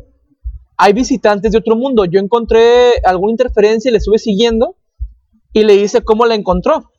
hay 0.77 0.93
visitantes 0.93 1.53
de 1.53 1.59
otro 1.59 1.77
mundo. 1.77 2.05
Yo 2.05 2.21
encontré 2.21 2.93
alguna 3.05 3.31
interferencia 3.31 3.89
y 3.89 3.93
le 3.93 3.99
estuve 3.99 4.19
siguiendo. 4.19 4.77
Y 5.53 5.65
le 5.65 5.75
dice 5.77 6.03
cómo 6.03 6.27
la 6.27 6.35
encontró. 6.35 6.91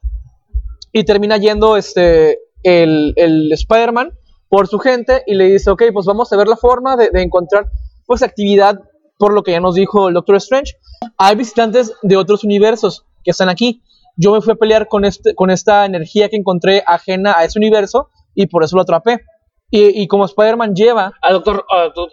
Y 0.91 1.03
termina 1.03 1.37
yendo 1.37 1.77
este, 1.77 2.39
el, 2.63 3.13
el 3.15 3.51
Spider-Man 3.51 4.13
por 4.51 4.67
su 4.67 4.77
gente 4.77 5.23
y 5.25 5.33
le 5.33 5.45
dice, 5.45 5.71
ok, 5.71 5.83
pues 5.93 6.05
vamos 6.05 6.31
a 6.31 6.37
ver 6.37 6.47
la 6.47 6.57
forma 6.57 6.95
de, 6.97 7.09
de 7.09 7.21
encontrar 7.23 7.65
pues 8.05 8.21
actividad 8.21 8.79
por 9.17 9.33
lo 9.33 9.41
que 9.43 9.51
ya 9.51 9.59
nos 9.61 9.75
dijo 9.75 10.09
el 10.09 10.13
Doctor 10.13 10.35
Strange. 10.35 10.73
Hay 11.17 11.35
visitantes 11.35 11.93
de 12.03 12.17
otros 12.17 12.43
universos 12.43 13.05
que 13.23 13.31
están 13.31 13.49
aquí. 13.49 13.81
Yo 14.17 14.33
me 14.33 14.41
fui 14.41 14.51
a 14.53 14.55
pelear 14.55 14.87
con, 14.87 15.05
este, 15.05 15.33
con 15.35 15.49
esta 15.51 15.85
energía 15.85 16.27
que 16.29 16.35
encontré 16.35 16.83
ajena 16.85 17.33
a 17.37 17.45
ese 17.45 17.57
universo 17.57 18.09
y 18.35 18.47
por 18.47 18.63
eso 18.63 18.75
lo 18.75 18.81
atrapé. 18.81 19.21
Y, 19.69 20.01
y 20.01 20.07
como 20.07 20.25
Spider-Man 20.25 20.75
lleva 20.75 21.13
Al 21.21 21.33
doctor, 21.35 21.65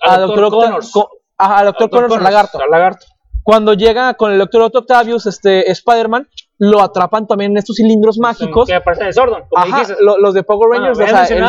a 0.07 0.19
Doctor, 0.19 0.41
doctor 0.41 0.51
Connors. 0.51 0.91
co- 0.93 1.11
al 1.39 1.67
Doctor 1.67 1.91
Connors, 1.91 2.15
al 2.15 2.23
lagarto. 2.23 2.61
Al 2.63 2.71
lagarto. 2.71 3.07
Cuando 3.43 3.75
llega 3.75 4.15
con 4.15 4.31
el 4.33 4.39
Doctor 4.39 4.63
Otto 4.63 4.79
Octavius, 4.81 5.27
este 5.27 5.69
Spider-Man, 5.73 6.29
lo 6.59 6.83
atrapan 6.83 7.27
también 7.27 7.53
en 7.53 7.59
estos 7.59 7.77
cilindros 7.77 8.19
mágicos. 8.19 8.67
Que 8.67 8.75
aparecen 8.75 9.07
de 9.07 9.13
Sordon, 9.13 9.43
como 9.49 9.63
Ajá, 9.63 9.77
dijiste. 9.81 10.03
lo- 10.03 10.19
los 10.19 10.35
de 10.35 10.43
Power 10.43 10.69
Bueno, 10.69 10.85
Rangers, 10.87 10.99
lo 10.99 11.05
o 11.05 11.09
sea, 11.09 11.37
el 11.37 11.43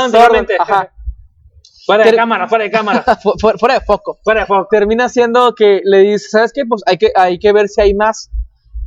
ajá, 0.60 0.92
Fuera 1.86 2.04
de 2.04 2.10
Ter- 2.12 2.20
cámara, 2.20 2.48
fuera 2.48 2.64
de 2.66 2.72
cámara. 2.72 3.04
fu- 3.24 3.34
fu- 3.40 3.58
fuera 3.58 3.76
de 3.76 3.82
foco. 3.82 4.20
fuera 4.24 4.42
de 4.42 4.46
foco. 4.46 4.68
Termina 4.70 5.10
siendo 5.10 5.56
que 5.56 5.82
le 5.84 6.00
dice, 6.00 6.30
¿sabes 6.30 6.54
qué? 6.54 6.64
Pues 6.68 6.84
hay 6.86 6.98
que, 6.98 7.12
hay 7.16 7.40
que 7.40 7.52
ver 7.52 7.68
si 7.68 7.82
hay 7.82 7.94
más. 7.96 8.30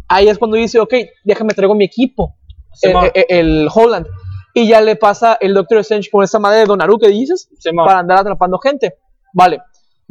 Ahí 0.08 0.28
es 0.28 0.38
cuando 0.38 0.56
dice, 0.56 0.78
ok, 0.78 0.94
déjame 1.24 1.54
traigo 1.54 1.74
mi 1.74 1.84
equipo, 1.84 2.36
eh, 2.82 2.88
Simón. 2.88 3.06
eh, 3.14 3.26
el 3.28 3.68
Holland. 3.74 4.06
Y 4.54 4.68
ya 4.68 4.80
le 4.82 4.94
pasa 4.96 5.36
el 5.40 5.54
Doctor 5.54 5.78
Strange 5.78 6.10
con 6.12 6.22
esta 6.22 6.38
madre 6.38 6.58
de 6.60 6.66
Donaru 6.66 6.98
que 6.98 7.08
dices, 7.08 7.48
Simón. 7.58 7.86
para 7.86 8.00
andar 8.00 8.18
atrapando 8.18 8.58
gente. 8.58 8.98
Vale. 9.32 9.60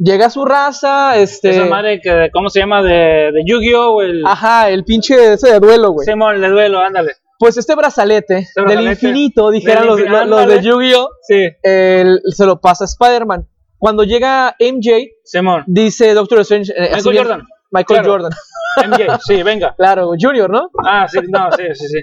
Llega 0.02 0.30
su 0.30 0.44
raza, 0.44 1.16
este... 1.18 1.50
Esa 1.50 1.66
madre 1.66 2.00
que, 2.00 2.30
¿cómo 2.32 2.48
se 2.48 2.58
llama? 2.60 2.82
De, 2.82 3.30
de 3.32 3.42
Yu-Gi-Oh! 3.46 3.94
o 3.96 4.02
El, 4.02 4.26
Ajá, 4.26 4.68
el 4.70 4.84
pinche 4.84 5.34
ese 5.34 5.52
de 5.52 5.60
duelo, 5.60 5.92
güey. 5.92 6.04
Simón, 6.06 6.34
el 6.36 6.40
de 6.40 6.48
duelo, 6.48 6.80
ándale. 6.80 7.12
Pues 7.38 7.56
este 7.56 7.74
brazalete, 7.76 8.34
del 8.56 8.64
brazalete 8.64 8.90
infinito, 8.92 9.50
dijeran 9.50 9.86
del 9.86 10.06
los, 10.06 10.10
los- 10.10 10.26
los 10.28 10.46
de. 10.48 10.60
Yu-Gi-Oh! 10.62 11.08
Sí, 11.28 11.48
el- 11.62 12.20
se 12.26 12.46
lo 12.46 12.60
pasa 12.60 12.84
a 12.84 12.86
Spider-Man. 12.86 13.46
Cuando 13.78 14.04
llega 14.04 14.56
MJ, 14.60 15.08
Simón. 15.24 15.64
dice 15.66 16.14
Doctor 16.14 16.40
Strange. 16.40 16.72
eh, 16.76 16.90
Michael 16.94 17.02
bien- 17.10 17.18
Jordan. 17.24 17.42
Michael 17.70 18.00
Claro. 18.00 18.12
Jordan. 18.12 18.32
MJ, 18.90 19.18
sí, 19.26 19.42
venga. 19.42 19.74
Claro, 19.76 20.10
Junior, 20.20 20.50
¿no? 20.50 20.68
Ah, 20.86 21.06
sí, 21.08 21.18
no, 21.28 21.50
sí, 21.52 21.62
sí, 21.74 21.86
sí. 21.88 21.98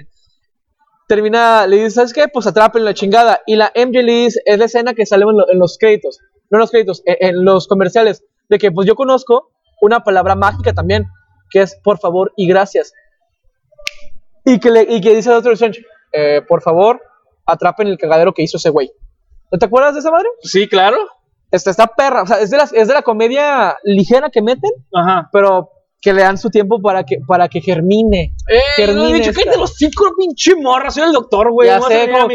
Termina, 1.08 1.66
le 1.66 1.76
dice, 1.76 1.90
¿sabes 1.90 2.12
qué? 2.12 2.28
Pues 2.28 2.46
atrapen 2.46 2.84
la 2.84 2.94
chingada. 2.94 3.40
Y 3.46 3.56
la 3.56 3.72
MJ 3.74 4.02
le 4.02 4.12
dice, 4.12 4.40
es 4.44 4.58
la 4.58 4.66
escena 4.66 4.94
que 4.94 5.06
sale 5.06 5.24
en, 5.24 5.36
lo- 5.36 5.50
en 5.50 5.58
los 5.58 5.76
créditos. 5.78 6.18
No 6.50 6.58
en 6.58 6.60
los 6.60 6.70
créditos, 6.70 7.02
en, 7.06 7.16
en 7.20 7.44
los 7.44 7.66
comerciales. 7.66 8.24
De 8.48 8.58
que, 8.58 8.70
pues 8.72 8.86
yo 8.86 8.94
conozco 8.96 9.50
una 9.80 10.00
palabra 10.00 10.34
mágica 10.34 10.72
también, 10.72 11.06
que 11.50 11.62
es 11.62 11.78
por 11.82 11.98
favor 11.98 12.32
y 12.36 12.46
gracias. 12.48 12.92
Y 14.44 14.58
que, 14.58 14.70
le, 14.70 14.82
y 14.82 15.00
que 15.00 15.14
dice 15.14 15.30
Doctor 15.30 15.52
Strange, 15.52 15.82
eh, 16.12 16.42
por 16.46 16.62
favor, 16.62 17.00
atrapen 17.46 17.86
el 17.88 17.98
cagadero 17.98 18.32
que 18.32 18.42
hizo 18.42 18.56
ese 18.56 18.70
güey. 18.70 18.90
¿No 19.52 19.58
te 19.58 19.66
acuerdas 19.66 19.94
de 19.94 20.00
esa 20.00 20.10
madre? 20.10 20.28
Sí, 20.42 20.68
claro. 20.68 20.96
Esta, 21.50 21.70
esta 21.70 21.88
perra, 21.88 22.22
o 22.22 22.26
sea, 22.26 22.38
es 22.40 22.50
de, 22.50 22.56
las, 22.56 22.72
es 22.72 22.86
de 22.86 22.94
la 22.94 23.02
comedia 23.02 23.76
ligera 23.82 24.30
que 24.30 24.40
meten, 24.40 24.70
Ajá. 24.94 25.28
pero 25.32 25.70
que 26.00 26.14
le 26.14 26.22
dan 26.22 26.38
su 26.38 26.48
tiempo 26.50 26.80
para 26.80 27.04
que, 27.04 27.18
para 27.26 27.48
que 27.48 27.60
germine. 27.60 28.34
Eh, 28.48 28.60
he 28.78 29.12
dicho, 29.12 29.32
cállate 29.34 29.58
los 29.58 29.74
cinco, 29.74 30.06
pinche 30.16 30.54
morra, 30.56 30.90
soy 30.90 31.02
el 31.04 31.12
doctor, 31.12 31.50
güey. 31.52 31.68
ya 31.68 31.80
sé, 31.80 32.10
como- 32.10 32.28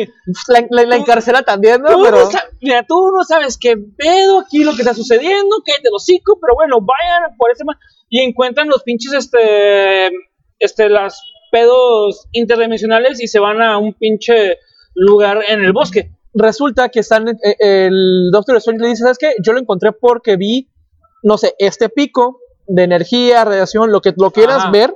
la, 0.50 0.84
la- 0.86 0.96
encarcela 0.96 1.42
también, 1.42 1.82
¿no? 1.82 1.90
Tú 1.90 2.04
Pero, 2.04 2.18
no 2.26 2.30
mira, 2.62 2.86
tú 2.88 3.12
no 3.12 3.24
sabes 3.24 3.58
qué 3.58 3.76
pedo 3.78 4.40
aquí 4.42 4.64
lo 4.64 4.74
que 4.76 4.84
está 4.84 4.94
sucediendo, 4.94 5.56
cállate 5.66 5.90
los 5.92 6.04
cinco, 6.06 6.38
pero 6.40 6.54
bueno, 6.56 6.78
vayan 6.80 7.36
por 7.38 7.50
ese 7.52 7.64
ma- 7.66 7.80
y 8.10 8.20
encuentran 8.22 8.68
los 8.70 8.84
pinches, 8.84 9.14
este, 9.14 10.12
este, 10.60 10.90
las 10.90 11.20
pedos 11.52 12.28
interdimensionales 12.34 13.22
y 13.22 13.28
se 13.28 13.40
van 13.40 13.62
a 13.62 13.78
un 13.80 13.94
pinche 13.94 14.58
lugar 14.94 15.40
en 15.48 15.64
el 15.64 15.74
bosque. 15.74 16.12
resulta 16.38 16.90
que 16.90 17.00
están, 17.00 17.30
eh, 17.30 17.56
el 17.60 18.30
Doctor 18.32 18.58
Strange 18.58 18.84
le 18.84 18.90
dice, 18.90 19.04
¿sabes 19.04 19.18
qué? 19.18 19.34
Yo 19.42 19.54
lo 19.54 19.60
encontré 19.60 19.92
porque 19.94 20.36
vi, 20.36 20.70
no 21.24 21.38
sé, 21.38 21.56
este 21.60 21.88
pico 21.90 22.40
de 22.68 22.84
energía, 22.84 23.44
radiación, 23.46 23.92
lo 23.92 24.02
que 24.02 24.14
lo 24.18 24.32
quieras 24.32 24.58
Ajá. 24.64 24.72
ver, 24.72 24.96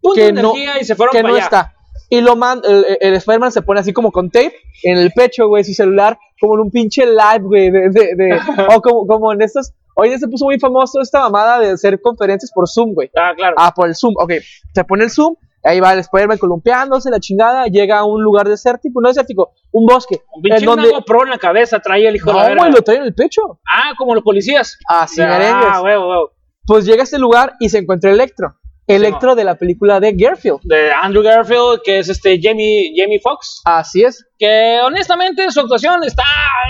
Punto 0.00 0.14
Que 0.20 0.32
no- 0.32 0.52
y 0.80 0.84
se 0.84 0.94
fueron 0.94 1.12
que 1.12 1.22
no 1.22 1.34
allá. 1.34 1.44
está. 1.44 1.74
Y 2.10 2.20
lo 2.20 2.36
man, 2.36 2.62
el, 2.64 2.86
el 3.00 3.14
Spider-Man 3.14 3.52
se 3.52 3.62
pone 3.62 3.80
así 3.80 3.92
como 3.92 4.12
con 4.12 4.30
tape 4.30 4.54
en 4.84 4.96
el 4.96 5.12
pecho, 5.12 5.48
güey, 5.48 5.64
su 5.64 5.74
celular, 5.74 6.18
como 6.40 6.54
en 6.54 6.60
un 6.60 6.70
pinche 6.70 7.04
live, 7.04 7.40
güey, 7.42 7.70
de, 7.70 7.90
de, 7.90 8.14
de- 8.14 8.40
o 8.76 8.80
como, 8.80 9.06
como 9.06 9.32
en 9.32 9.42
estos, 9.42 9.72
hoy 9.94 10.16
se 10.18 10.28
puso 10.28 10.44
muy 10.46 10.58
famoso 10.58 11.00
esta 11.02 11.20
mamada 11.20 11.58
de 11.58 11.70
hacer 11.72 12.00
conferencias 12.00 12.50
por 12.52 12.68
Zoom, 12.68 12.94
güey. 12.94 13.10
Ah, 13.16 13.32
claro. 13.36 13.56
Ah, 13.58 13.74
por 13.74 13.88
el 13.88 13.94
Zoom, 13.96 14.14
ok, 14.16 14.32
se 14.72 14.84
pone 14.84 15.04
el 15.04 15.10
Zoom, 15.10 15.34
ahí 15.64 15.80
va 15.80 15.92
el 15.92 15.98
Spider-Man 15.98 16.38
columpiándose, 16.38 17.10
la 17.10 17.18
chingada, 17.20 17.66
llega 17.66 17.98
a 17.98 18.04
un 18.04 18.22
lugar 18.22 18.48
desértico, 18.48 19.00
no 19.02 19.08
desértico, 19.08 19.50
un 19.72 19.84
bosque, 19.84 20.22
un 20.32 20.40
pinche 20.42 20.60
en 20.60 20.64
donde... 20.64 20.88
una 20.88 20.98
GoPro 21.00 21.24
en 21.24 21.30
la 21.30 21.38
cabeza 21.38 21.80
traía 21.80 22.08
el 22.08 22.16
hijo 22.16 22.30
de 22.30 22.36
la 22.38 22.48
No, 22.54 22.60
güey, 22.60 22.72
lo 22.72 22.80
trae 22.82 22.98
en 22.98 23.02
el 23.02 23.14
pecho. 23.14 23.42
Ah, 23.68 23.92
como 23.98 24.14
los 24.14 24.22
policías. 24.24 24.78
Así 24.88 25.20
ah, 25.20 25.26
merengues. 25.28 25.80
huevo, 25.82 26.08
huevo. 26.08 26.30
Pues 26.68 26.84
llega 26.84 27.00
a 27.00 27.04
este 27.04 27.18
lugar 27.18 27.54
y 27.58 27.70
se 27.70 27.78
encuentra 27.78 28.12
Electro. 28.12 28.54
Electro 28.86 29.34
de 29.34 29.44
la 29.44 29.56
película 29.56 30.00
de 30.00 30.12
Garfield. 30.12 30.60
De 30.64 30.92
Andrew 30.92 31.22
Garfield, 31.22 31.80
que 31.82 31.98
es 31.98 32.08
este 32.10 32.38
Jamie, 32.40 32.92
Jamie 32.94 33.20
Foxx. 33.20 33.62
Así 33.64 34.02
es. 34.02 34.24
Que 34.38 34.78
honestamente 34.84 35.50
su 35.50 35.60
actuación 35.60 36.04
está, 36.04 36.24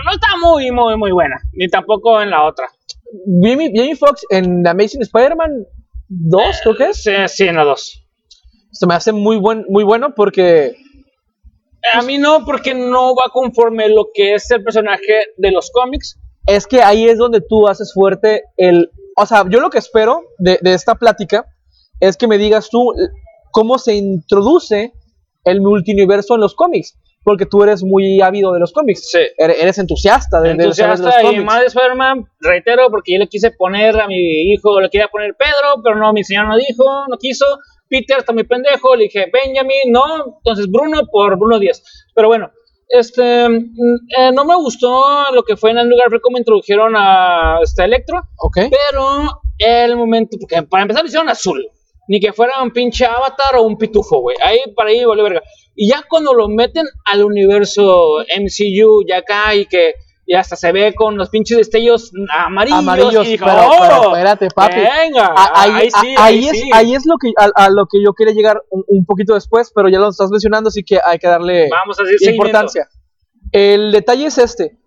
no 0.05 0.12
está 0.12 0.28
muy, 0.40 0.70
muy, 0.70 0.96
muy 0.96 1.11
buena. 1.11 1.36
Ni 1.53 1.68
tampoco 1.68 2.22
en 2.22 2.30
la 2.30 2.44
otra. 2.44 2.68
Jamie, 3.42 3.72
Jamie 3.74 3.96
Foxx 3.96 4.22
en 4.30 4.66
Amazing 4.66 5.03
Spider-Man 5.03 5.66
2, 6.09 6.57
creo 6.62 6.76
que 6.76 6.84
es. 6.90 7.03
Sí, 7.03 7.12
sí, 7.26 7.49
en 7.49 7.57
la 7.57 7.64
dos. 7.64 8.05
Se 8.70 8.86
me 8.86 8.94
hace 8.94 9.12
muy, 9.12 9.36
buen, 9.36 9.64
muy 9.68 9.82
bueno 9.82 10.14
porque 10.14 10.76
A 11.92 12.03
mí 12.03 12.18
no, 12.18 12.44
porque 12.44 12.74
no 12.74 13.14
va 13.14 13.30
conforme 13.32 13.88
lo 13.88 14.11
que 14.14 14.34
es 14.34 14.49
el 14.51 14.62
personaje 14.62 15.26
de 15.36 15.51
los 15.51 15.70
cómics. 15.72 16.18
es 16.46 16.66
que 16.66 16.82
ahí 16.82 17.09
es 17.09 17.18
donde 17.18 17.40
tú 17.40 17.66
haces 17.68 17.92
fuerte 17.92 18.44
el... 18.57 18.90
O 19.21 19.27
sea, 19.27 19.45
yo 19.49 19.61
lo 19.61 19.71
que 19.71 19.79
espero 19.79 20.23
de, 20.39 20.59
de 20.62 20.75
esta 20.75 20.95
plática 20.95 21.47
es 22.01 22.16
que 22.16 22.27
me 22.29 22.39
digas 22.39 22.69
tú 22.71 22.93
cómo 23.51 23.79
se 23.79 23.95
introduce 23.95 24.93
el 25.45 25.61
multiverso 25.61 26.35
en 26.35 26.41
los 26.41 26.55
cómics. 26.55 26.97
Porque 27.25 27.45
tú 27.47 27.62
eres 27.62 27.83
muy 27.83 28.21
ávido 28.23 28.53
de 28.53 28.61
los 28.61 28.73
cómics. 28.73 29.11
Sí. 29.11 29.19
Eres, 29.37 29.77
entusiasta 29.79 30.41
de, 30.41 30.51
los- 30.51 30.59
de 30.59 30.66
los 30.66 30.79
Entusiasta 30.81 31.21
y 31.23 31.27
cómics. 31.27 31.45
más 31.45 31.61
de 31.61 31.66
Spider-Man, 31.66 32.25
reitero, 32.41 32.89
porque 32.91 33.12
yo 33.14 33.19
le 33.19 33.27
quise 33.27 33.51
poner 33.51 34.01
a 34.01 34.07
mi 34.07 34.53
hijo, 34.53 34.81
le 34.81 34.89
quería 34.89 35.09
poner 35.09 35.35
Pedro, 35.37 35.83
pero 35.83 35.97
no, 35.97 36.12
mi 36.12 36.25
señor 36.25 36.47
no 36.49 36.57
dijo, 36.57 36.85
no 37.11 37.19
quiso. 37.19 37.45
Peter 37.89 38.19
está 38.19 38.33
muy 38.33 38.45
pendejo, 38.45 38.95
le 38.97 39.05
dije 39.05 39.27
Benjamin, 39.33 39.91
no, 39.91 40.37
entonces 40.39 40.69
Bruno 40.71 41.03
por 41.11 41.37
Bruno 41.39 41.59
Díaz. 41.59 41.83
Pero 42.14 42.29
bueno, 42.29 42.51
este, 42.89 43.49
mm, 43.49 43.64
eh, 44.16 44.32
no 44.32 44.45
me 44.45 44.57
gustó 44.57 45.30
lo 45.32 45.43
que 45.43 45.57
fue 45.57 45.70
en 45.70 45.78
Andrew 45.78 45.99
Garfield, 45.99 46.22
cómo 46.22 46.39
introdujeron 46.39 46.95
a 46.97 47.59
este 47.62 47.84
Electro, 47.84 48.22
Ok. 48.39 48.59
pero 48.70 49.41
el 49.59 49.97
momento, 49.97 50.36
porque 50.41 50.62
para 50.62 50.82
empezar 50.82 51.03
lo 51.03 51.09
hicieron 51.09 51.28
azul, 51.28 51.66
ni 52.09 52.20
que 52.20 52.32
fuera 52.32 52.62
un 52.62 52.70
pinche 52.70 53.05
avatar 53.05 53.57
o 53.57 53.62
un 53.62 53.76
pitufo, 53.76 54.20
güey. 54.20 54.36
Ahí 54.43 54.61
para 54.74 54.91
ahí 54.91 55.05
vale 55.05 55.22
verga. 55.22 55.43
Y 55.74 55.89
ya 55.89 56.03
cuando 56.09 56.32
lo 56.32 56.49
meten 56.49 56.86
al 57.05 57.24
universo 57.24 58.18
MCU, 58.36 59.05
ya 59.07 59.18
acá, 59.18 59.55
y 59.55 59.66
que 59.66 59.93
y 60.31 60.35
hasta 60.35 60.57
se 60.57 60.70
ve 60.72 60.95
con 60.95 61.16
los 61.16 61.31
pinches 61.31 61.57
destellos 61.57 62.12
amarillos. 62.47 62.79
Amarillos, 62.81 63.26
y 63.26 63.31
dijo, 63.31 63.47
pero, 63.47 63.59
"Oh, 63.66 63.76
pero 63.81 64.03
espérate, 64.14 64.49
papi. 64.55 64.76
Venga, 64.76 65.33
A- 65.35 65.62
ahí, 65.62 65.70
ahí, 65.72 65.91
sí, 65.91 66.14
a- 66.16 66.24
ahí, 66.24 66.37
ahí 66.39 66.45
es, 66.49 66.61
sí. 66.61 66.70
ahí 66.74 66.95
es 66.95 67.07
lo 67.07 67.16
que 67.16 67.33
a, 67.39 67.64
a 67.64 67.70
lo 67.70 67.87
que 67.87 68.03
yo 68.05 68.12
quería 68.12 68.35
llegar 68.35 68.62
un, 68.68 68.85
un 68.89 69.07
poquito 69.07 69.33
después, 69.33 69.72
pero 69.74 69.89
ya 69.89 69.99
lo 69.99 70.11
estás 70.11 70.31
mencionando, 70.31 70.68
así 70.68 70.85
que 70.85 70.99
hay 71.03 71.18
que 71.18 71.26
darle 71.29 71.68
Vamos 71.70 71.99
a 71.99 72.03
decir 72.05 72.31
importancia. 72.35 72.87
El 73.53 73.91
detalle 73.91 74.26
es 74.26 74.37
este. 74.39 74.79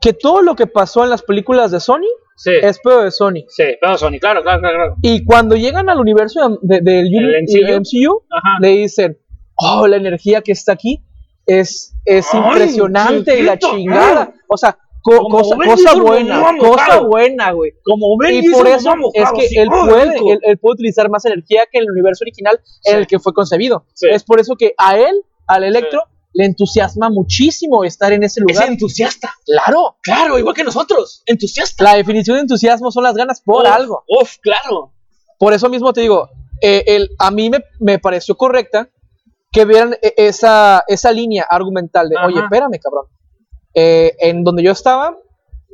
que 0.00 0.12
todo 0.12 0.40
lo 0.42 0.54
que 0.54 0.66
pasó 0.68 1.02
en 1.02 1.10
las 1.10 1.22
películas 1.22 1.72
de 1.72 1.80
Sony 1.80 2.06
Sí, 2.36 2.50
es 2.62 2.78
pedo 2.80 3.02
de 3.02 3.10
Sony. 3.10 3.44
sí, 3.48 3.64
pero 3.80 3.96
Sony, 3.98 4.18
claro, 4.20 4.42
claro, 4.42 4.60
claro. 4.60 4.94
Y 5.02 5.24
cuando 5.24 5.56
llegan 5.56 5.88
al 5.88 5.98
universo 5.98 6.58
de- 6.62 6.80
de- 6.80 6.92
del 6.92 7.06
uni- 7.06 7.34
¿El 7.34 7.42
MCU? 7.42 7.80
MCU, 7.80 8.22
le 8.60 8.68
dicen, 8.68 9.18
oh, 9.56 9.86
la 9.88 9.96
energía 9.96 10.42
que 10.42 10.52
está 10.52 10.72
aquí 10.74 11.02
es, 11.46 11.94
es 12.04 12.26
Ay, 12.32 12.40
impresionante 12.40 13.38
y 13.38 13.42
la 13.42 13.58
chingada. 13.58 14.34
O 14.48 14.56
sea, 14.56 14.76
co- 15.02 15.28
cosa, 15.28 15.54
buena, 15.54 16.56
cosa 16.58 17.00
buena, 17.00 17.52
güey. 17.52 17.72
Como 17.84 18.16
ven, 18.18 18.44
Y 18.44 18.50
por 18.50 18.66
eso 18.66 18.92
es 19.14 19.30
que 19.32 19.48
sí, 19.48 19.58
él 19.58 19.68
puede, 19.68 20.02
él, 20.32 20.38
él 20.42 20.58
puede 20.58 20.74
utilizar 20.74 21.08
más 21.08 21.24
energía 21.24 21.62
que 21.70 21.78
el 21.78 21.90
universo 21.90 22.24
original 22.24 22.60
en 22.84 22.98
el 22.98 23.06
que 23.06 23.18
fue 23.18 23.32
concebido. 23.32 23.86
Sí. 23.94 24.08
Es 24.10 24.24
por 24.24 24.40
eso 24.40 24.54
que 24.56 24.72
a 24.76 24.96
él, 24.98 25.22
al 25.46 25.64
Electro, 25.64 26.00
le 26.32 26.44
entusiasma 26.44 27.08
muchísimo 27.08 27.84
estar 27.84 28.12
en 28.12 28.22
ese 28.24 28.40
Es 28.40 28.46
lugar. 28.54 28.68
entusiasta. 28.68 29.32
Claro. 29.46 29.96
Claro, 30.02 30.38
igual 30.38 30.54
que 30.54 30.64
nosotros. 30.64 31.22
Entusiasta. 31.26 31.82
La 31.82 31.94
definición 31.94 32.36
de 32.36 32.42
entusiasmo 32.42 32.90
son 32.90 33.04
las 33.04 33.14
ganas 33.14 33.40
por 33.40 33.62
Uf, 33.62 33.72
algo. 33.72 34.04
Uf, 34.06 34.36
claro. 34.42 34.92
Por 35.38 35.52
eso 35.54 35.68
mismo 35.70 35.92
te 35.94 36.02
digo, 36.02 36.28
eh, 36.60 36.82
el, 36.88 37.10
a 37.18 37.30
mí 37.30 37.48
me, 37.48 37.60
me 37.80 37.98
pareció 37.98 38.36
correcta 38.36 38.88
que 39.56 39.64
vieran 39.64 39.94
eh, 40.02 40.14
esa, 40.18 40.84
esa 40.86 41.10
línea 41.12 41.46
argumental 41.48 42.08
de, 42.08 42.16
Ajá. 42.16 42.26
oye, 42.26 42.40
espérame, 42.40 42.78
cabrón. 42.82 43.06
Eh, 43.74 44.12
en 44.20 44.44
donde 44.44 44.62
yo 44.62 44.72
estaba 44.72 45.16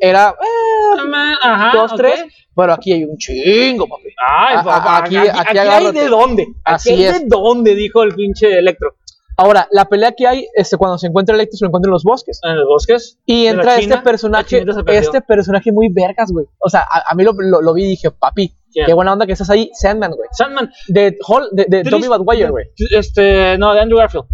era 0.00 0.30
eh, 0.40 1.34
Ajá. 1.42 1.70
dos, 1.72 1.94
tres, 1.96 2.24
pero 2.54 2.72
aquí 2.72 2.92
hay 2.92 3.04
un 3.04 3.16
chingo, 3.16 3.86
papi. 3.88 4.08
Ay, 4.28 4.56
A- 4.58 4.62
papá, 4.64 4.96
a- 4.96 4.98
aquí, 5.04 5.16
aquí- 5.16 5.28
aquí, 5.28 5.58
aquí 5.58 5.58
hay 5.58 5.92
de 5.92 6.08
dónde. 6.08 6.42
Aquí 6.42 6.52
Así 6.64 6.90
hay 6.90 7.04
es. 7.04 7.20
de 7.20 7.26
dónde, 7.28 7.74
dijo 7.74 8.02
el 8.02 8.14
pinche 8.14 8.58
Electro. 8.58 8.94
Ahora, 9.36 9.66
la 9.70 9.86
pelea 9.86 10.12
que 10.12 10.26
hay, 10.26 10.46
este, 10.54 10.76
cuando 10.76 10.98
se 10.98 11.06
encuentra 11.06 11.34
Electro, 11.34 11.56
se 11.56 11.64
lo 11.64 11.68
encuentra 11.68 11.88
en 11.88 11.92
los 11.92 12.04
bosques. 12.04 12.38
En 12.42 12.56
los 12.56 12.66
bosques. 12.66 13.18
Y 13.26 13.46
entra 13.46 13.76
China, 13.80 13.94
este 13.96 14.04
personaje, 14.04 14.56
este 14.98 15.20
personaje 15.22 15.72
muy 15.72 15.88
vergas, 15.90 16.30
güey. 16.32 16.46
O 16.58 16.68
sea, 16.68 16.82
a, 16.82 17.02
a 17.10 17.14
mí 17.14 17.24
lo, 17.24 17.32
lo- 17.38 17.60
lo 17.62 17.72
vi 17.74 17.84
y 17.84 17.88
dije, 17.88 18.10
papi, 18.10 18.54
qué 18.86 18.92
buena 18.92 19.12
onda 19.12 19.26
que 19.26 19.32
estás 19.32 19.48
ahí, 19.50 19.70
Sandman, 19.74 20.12
güey. 20.12 20.28
Sandman. 20.32 20.70
De, 20.88 21.16
Hall, 21.26 21.48
de, 21.52 21.64
de 21.68 21.82
Tommy 21.84 22.08
Maguire, 22.08 22.50
güey. 22.50 22.66
Este, 22.96 23.56
no, 23.58 23.72
de 23.74 23.80
Andrew 23.80 23.98
Garfield. 23.98 24.26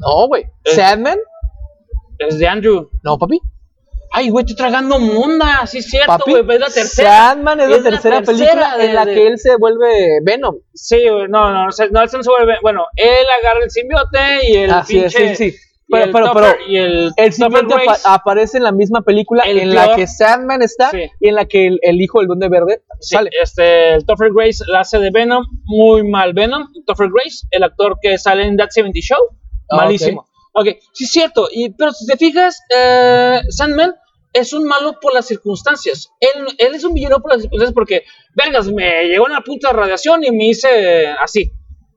No, 0.00 0.28
güey. 0.28 0.44
Sandman, 0.74 1.18
Es 2.18 2.38
de 2.38 2.46
Andrew. 2.46 2.90
no, 3.02 3.18
papi. 3.18 3.40
Ay, 4.16 4.30
güey, 4.30 4.44
estoy 4.44 4.54
tragando 4.56 4.98
monda. 5.00 5.66
Sí, 5.66 5.78
es 5.78 5.90
cierto, 5.90 6.18
güey. 6.26 6.42
Es 6.48 6.60
la 6.60 6.70
tercera. 6.70 7.10
Sandman 7.30 7.60
es, 7.60 7.68
la 7.68 7.76
Es 7.76 7.82
la 7.82 7.90
tercera, 7.90 8.22
tercera 8.22 8.38
película 8.52 8.76
de- 8.78 8.84
en 8.86 8.94
la 8.94 9.04
de- 9.04 9.14
que 9.14 9.26
él 9.26 9.38
se 9.38 9.56
vuelve 9.56 10.18
Venom. 10.22 10.56
Sí, 10.72 10.96
güey, 11.08 11.26
no, 11.28 11.50
no, 11.50 11.66
no, 11.66 11.68
no, 11.90 12.02
él 12.02 12.08
se 12.08 12.16
no 12.16 12.22
se 12.22 12.30
vuelve. 12.30 12.54
Bueno, 12.62 12.84
él 12.96 13.26
agarra 13.42 13.64
el 13.64 13.70
simbiote 13.70 14.18
y 14.48 14.56
el 14.58 14.70
Así 14.70 14.98
es, 14.98 15.14
pinche. 15.14 15.34
sí, 15.34 15.50
sí. 15.50 15.56
y 15.88 15.92
Pero, 15.92 16.12
pero, 16.12 16.32
pero 16.32 16.46
y 16.66 16.76
el, 16.78 17.10
el 17.16 17.30
Grace. 17.66 18.02
aparece 18.04 18.56
en 18.58 18.62
la 18.64 18.72
misma 18.72 19.02
película 19.02 19.42
El 19.42 19.58
en 19.58 19.74
la 19.74 19.94
que 19.96 20.06
Sandman 20.06 20.62
está 20.62 20.90
Sí. 20.90 21.02
y 21.20 21.28
en 21.28 21.34
la 21.34 21.44
que 21.44 21.66
el, 21.66 21.78
el 21.82 22.00
hijo 22.00 22.20
del 22.20 22.28
Duende 22.28 22.48
Verde 22.48 22.82
Sí, 23.00 23.16
sale. 23.16 23.30
este, 23.42 23.94
el 23.94 24.06
Topher 24.06 24.30
Grace 24.34 24.64
la 24.68 24.80
hace 24.80 24.98
de 24.98 25.10
Venom, 25.10 25.44
muy 25.64 26.08
mal 26.08 26.32
Venom. 26.32 26.68
Topher 26.86 27.08
Grace, 27.12 27.46
el 27.50 27.64
actor 27.64 27.96
que 28.00 28.16
sale 28.16 28.44
en 28.46 28.56
That 28.56 28.70
70 28.70 29.00
Show, 29.02 29.18
Ah, 29.70 29.76
malísimo. 29.76 30.24
ok, 30.54 30.68
sí 30.92 31.04
es 31.04 31.10
cierto, 31.10 31.48
y, 31.52 31.70
pero 31.74 31.92
si 31.92 32.06
te 32.06 32.16
fijas, 32.16 32.60
eh, 32.74 33.40
Sandman 33.50 33.94
es 34.34 34.52
un 34.52 34.64
malo 34.64 34.98
por 35.00 35.14
las 35.14 35.26
circunstancias. 35.26 36.10
Él, 36.20 36.46
él 36.58 36.74
es 36.74 36.84
un 36.84 36.92
villano 36.92 37.20
por 37.20 37.32
las 37.32 37.42
circunstancias 37.42 37.72
porque, 37.72 38.02
vergas, 38.34 38.66
me 38.66 39.04
llegó 39.04 39.24
una 39.24 39.40
puta 39.40 39.72
radiación 39.72 40.24
y 40.24 40.32
me 40.32 40.48
hice 40.48 41.06
así. 41.06 41.52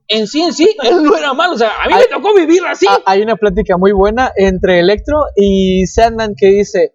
En 0.06 0.26
sí, 0.26 0.40
en 0.40 0.52
sí, 0.54 0.74
él 0.84 1.02
no 1.02 1.16
era 1.16 1.34
malo, 1.34 1.54
o 1.54 1.58
sea, 1.58 1.82
a 1.82 1.86
mí 1.88 1.94
Ay, 1.94 2.04
me 2.08 2.16
tocó 2.16 2.34
vivir 2.34 2.62
así. 2.64 2.86
Hay 3.04 3.20
una 3.20 3.36
plática 3.36 3.76
muy 3.76 3.92
buena 3.92 4.32
entre 4.36 4.78
Electro 4.78 5.24
y 5.36 5.84
Sandman 5.86 6.34
que 6.36 6.46
dice, 6.46 6.94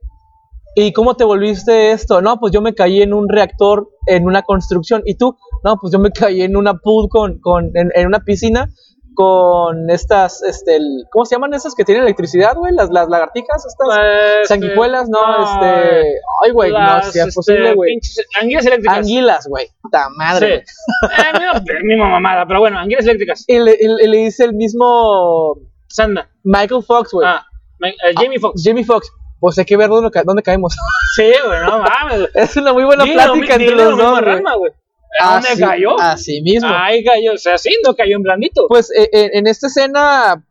¿y 0.75 0.93
cómo 0.93 1.15
te 1.15 1.25
volviste 1.25 1.91
esto? 1.91 2.21
No, 2.21 2.39
pues 2.39 2.53
yo 2.53 2.61
me 2.61 2.73
caí 2.73 3.01
en 3.01 3.13
un 3.13 3.27
reactor 3.27 3.89
en 4.07 4.25
una 4.25 4.43
construcción. 4.43 5.03
¿Y 5.05 5.15
tú? 5.15 5.35
No, 5.63 5.77
pues 5.77 5.91
yo 5.91 5.99
me 5.99 6.11
caí 6.11 6.41
en 6.41 6.55
una 6.55 6.75
pool 6.75 7.09
con, 7.09 7.39
con 7.39 7.69
en, 7.75 7.91
en 7.93 8.07
una 8.07 8.21
piscina 8.21 8.69
con 9.15 9.89
estas, 9.89 10.41
este, 10.43 10.75
el- 10.77 11.05
¿cómo 11.11 11.25
se 11.25 11.35
llaman 11.35 11.53
esas 11.53 11.75
que 11.75 11.83
tienen 11.85 12.03
electricidad, 12.03 12.55
güey? 12.55 12.73
Las, 12.73 12.89
las 12.89 13.07
lagartijas, 13.09 13.65
estas 13.65 13.87
Este, 13.97 14.45
sanguijuelas, 14.47 15.09
no, 15.09 15.19
no, 15.25 15.43
este, 15.43 16.13
ay, 16.43 16.51
güey, 16.51 16.71
no, 16.71 17.01
si 17.03 17.09
es 17.09 17.15
este, 17.27 17.31
posible, 17.33 17.73
güey. 17.73 17.97
Anguilas 18.41 18.65
eléctricas. 18.65 18.97
Anguilas, 18.97 19.47
güey, 19.47 19.67
ta 19.91 20.09
madre. 20.17 20.63
Sí. 20.65 20.73
Eh, 21.17 21.79
mi- 21.83 21.87
misma 21.95 22.09
mamada, 22.09 22.45
pero 22.47 22.59
bueno, 22.59 22.79
anguilas 22.79 23.05
eléctricas. 23.05 23.43
Y 23.47 23.59
le, 23.59 23.77
y 23.79 23.87
le- 23.87 24.07
le 24.07 24.17
dice 24.17 24.45
el 24.45 24.53
mismo 24.53 25.57
Sandman. 25.87 26.27
Michael 26.43 26.83
Fox, 26.83 27.11
güey. 27.11 27.27
Ah, 27.27 27.45
eh, 27.83 28.13
Jamie 28.15 28.39
Foxx. 28.39 28.61
Jamie 28.63 28.83
Foxx. 28.83 29.11
Pues 29.39 29.57
hay 29.59 29.65
que 29.65 29.75
ver 29.75 29.89
dónde, 29.89 30.09
dónde 30.25 30.41
caemos. 30.41 30.75
Sí, 31.15 31.31
güey, 31.45 31.59
no 31.61 31.79
mames. 31.79 32.29
es 32.33 32.55
una 32.57 32.73
muy 32.73 32.83
buena 32.85 33.03
Dile 33.03 33.25
lo 33.27 33.33
plática 33.33 33.57
mi- 33.57 33.63
entre 33.65 33.75
los 33.75 33.97
dos. 33.97 34.21
güey. 34.57 34.71
¿A 35.19 35.33
dónde 35.33 35.49
Así- 35.49 35.61
cayó? 35.61 35.99
Así 35.99 36.41
mismo. 36.41 36.69
Ahí 36.73 37.03
cayó, 37.03 37.33
o 37.33 37.37
sea, 37.37 37.57
sí, 37.57 37.69
no 37.85 37.93
cayó 37.95 38.15
en 38.17 38.23
blandito. 38.23 38.67
Pues 38.67 38.91
eh, 38.91 39.09
eh, 39.13 39.29
en 39.33 39.47
esta 39.47 39.67
escena, 39.67 40.43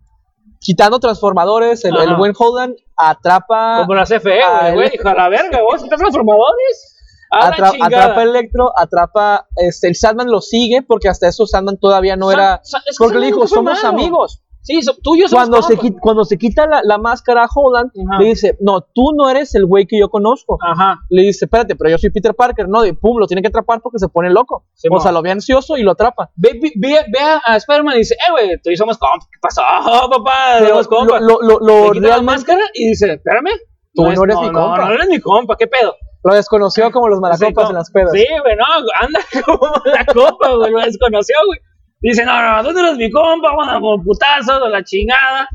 quitando 0.60 0.98
transformadores, 1.00 1.84
el, 1.84 2.14
buen 2.16 2.32
Holland 2.38 2.76
atrapa, 2.96 3.78
Como 3.80 3.94
la 3.94 4.04
CFE, 4.04 4.72
güey, 4.74 4.90
hijo 4.94 5.12
la 5.12 5.28
verga, 5.28 5.60
vos, 5.62 5.82
¿estás 5.82 5.98
transformadores? 5.98 6.88
Atra- 7.30 7.70
chingada. 7.72 8.04
atrapa 8.04 8.20
a 8.20 8.24
Electro, 8.24 8.72
atrapa, 8.76 9.46
este, 9.56 9.88
el 9.88 9.94
Sandman 9.96 10.30
lo 10.30 10.40
sigue, 10.42 10.82
porque 10.82 11.08
hasta 11.08 11.28
eso 11.28 11.46
Sandman 11.46 11.78
todavía 11.78 12.14
no 12.14 12.30
era, 12.30 12.60
sa- 12.62 12.78
es 12.86 12.96
que 12.98 13.04
porque 13.04 13.18
le 13.18 13.26
Sandman 13.26 13.26
dijo, 13.30 13.36
nunca 13.38 13.48
fue 13.48 13.56
somos 13.56 13.82
malo. 13.82 13.88
amigos. 13.98 14.42
Sí, 14.62 14.80
so- 14.82 14.94
tú 15.02 15.16
y 15.16 15.20
yo 15.22 15.28
somos 15.28 15.48
Cuando 15.48 15.62
se, 15.66 15.76
compas. 15.76 15.92
qui- 15.92 15.98
cuando 16.00 16.24
se 16.24 16.38
quita 16.38 16.66
la, 16.68 16.80
la 16.84 16.96
máscara 16.98 17.44
a 17.44 17.48
Holland, 17.52 17.90
Ajá. 18.08 18.20
le 18.22 18.26
dice, 18.28 18.56
no, 18.60 18.80
tú 18.80 19.10
no 19.16 19.28
eres 19.28 19.54
el 19.56 19.66
güey 19.66 19.86
que 19.86 19.98
yo 19.98 20.08
conozco. 20.08 20.56
Ajá. 20.64 21.00
Le 21.10 21.22
dice, 21.22 21.46
espérate, 21.46 21.74
pero 21.74 21.90
yo 21.90 21.98
soy 21.98 22.10
Peter 22.10 22.32
Parker, 22.34 22.68
no, 22.68 22.84
y 22.86 22.92
pum, 22.92 23.18
lo 23.18 23.26
tiene 23.26 23.42
que 23.42 23.48
atrapar 23.48 23.80
porque 23.82 23.98
se 23.98 24.08
pone 24.08 24.30
loco. 24.30 24.64
Sí, 24.74 24.88
o 24.90 25.00
sea, 25.00 25.10
lo 25.12 25.20
ve 25.20 25.32
ansioso 25.32 25.76
y 25.76 25.82
lo 25.82 25.90
atrapa. 25.92 26.30
Ve, 26.36 26.58
ve, 26.62 26.72
ve, 26.76 26.98
ve 27.12 27.18
a 27.44 27.56
Spider-Man 27.56 27.96
y 27.96 27.98
dice, 27.98 28.14
eh, 28.14 28.30
güey, 28.30 28.60
tú 28.62 28.70
y 28.70 28.76
somos 28.76 28.98
compas. 28.98 29.26
¿Qué 29.30 29.38
pasó, 29.42 29.62
papá? 30.10 30.32
Pero 30.60 30.68
Somos 30.68 30.88
compas. 30.88 31.20
lo, 31.22 31.40
lo, 31.42 31.58
lo, 31.58 31.66
lo 31.86 31.92
Le 31.94 32.00
quita 32.00 32.16
la 32.16 32.22
máscara 32.22 32.62
y 32.74 32.88
dice, 32.88 33.12
espérame. 33.14 33.50
Tú 33.94 34.04
no 34.04 34.24
eres 34.24 34.36
mi 34.38 34.46
no, 34.46 34.52
compa. 34.52 34.84
No, 34.86 34.92
eres 34.94 35.08
mi 35.08 35.20
compa, 35.20 35.56
¿qué 35.58 35.66
pedo? 35.66 35.94
lo 36.24 36.34
desconoció 36.36 36.88
como 36.92 37.08
los 37.08 37.18
malacopas 37.18 37.64
Sí, 37.66 37.70
en 37.70 37.74
las 37.74 37.90
pedas. 37.90 38.12
Sí, 38.12 38.24
güey, 38.42 38.54
no, 38.56 38.64
anda 39.00 39.18
como 39.44 39.66
la 39.84 40.04
copa, 40.06 40.54
güey, 40.54 40.70
lo 40.70 40.78
desconoció, 40.78 41.34
güey. 41.46 41.58
Dice, 42.03 42.24
no, 42.24 42.57
no, 42.57 42.64
tú 42.64 42.72
no 42.72 42.80
eres 42.80 42.96
mi 42.96 43.11
compa, 43.11 43.50
vamos 43.50 43.68
a 43.68 43.80
con 43.80 44.03
putazos, 44.03 44.68
la 44.68 44.82
chingada. 44.82 45.48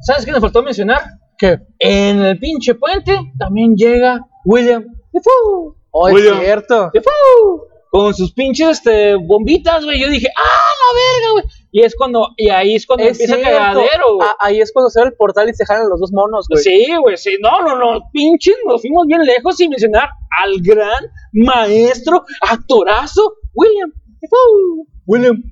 ¿Sabes 0.00 0.24
qué 0.24 0.32
me 0.32 0.40
faltó 0.40 0.62
mencionar? 0.62 1.02
¿Qué? 1.36 1.58
En 1.78 2.22
el 2.22 2.38
pinche 2.38 2.74
puente 2.74 3.14
también 3.38 3.76
llega 3.76 4.20
William 4.44 4.84
Defoe. 5.12 5.76
Oh, 5.90 6.08
es 6.08 6.22
cierto. 6.22 6.90
Defoe. 6.94 7.68
Con 7.90 8.14
sus 8.14 8.32
pinches 8.32 8.78
este, 8.78 9.16
bombitas, 9.16 9.84
güey. 9.84 10.00
Yo 10.00 10.08
dije, 10.08 10.28
¡ah, 10.34 10.40
la 10.42 10.98
verga, 10.98 11.32
güey! 11.32 11.44
Y 11.72 11.82
es 11.82 11.94
cuando, 11.94 12.28
y 12.38 12.48
ahí 12.48 12.74
es 12.74 12.86
cuando 12.86 13.04
Es 13.04 13.10
empieza 13.10 13.34
el 13.36 13.42
cagadero, 13.42 14.14
güey. 14.14 14.28
Ah, 14.28 14.36
ahí 14.40 14.60
es 14.62 14.72
cuando 14.72 14.88
se 14.88 14.98
abre 14.98 15.10
el 15.10 15.16
portal 15.16 15.50
y 15.50 15.54
se 15.54 15.66
jalan 15.66 15.90
los 15.90 16.00
dos 16.00 16.10
monos, 16.10 16.46
güey. 16.48 16.62
Sí, 16.62 16.86
güey, 17.02 17.18
sí. 17.18 17.36
No, 17.42 17.60
no, 17.60 17.76
no. 17.76 18.00
Pinches, 18.10 18.56
nos 18.66 18.80
fuimos 18.80 19.06
bien 19.06 19.22
lejos 19.22 19.56
sin 19.56 19.68
mencionar 19.68 20.08
al 20.42 20.54
gran 20.62 21.04
maestro, 21.34 22.24
actorazo, 22.40 23.34
William 23.52 23.92
Defoe. 24.22 24.86
William. 25.06 25.42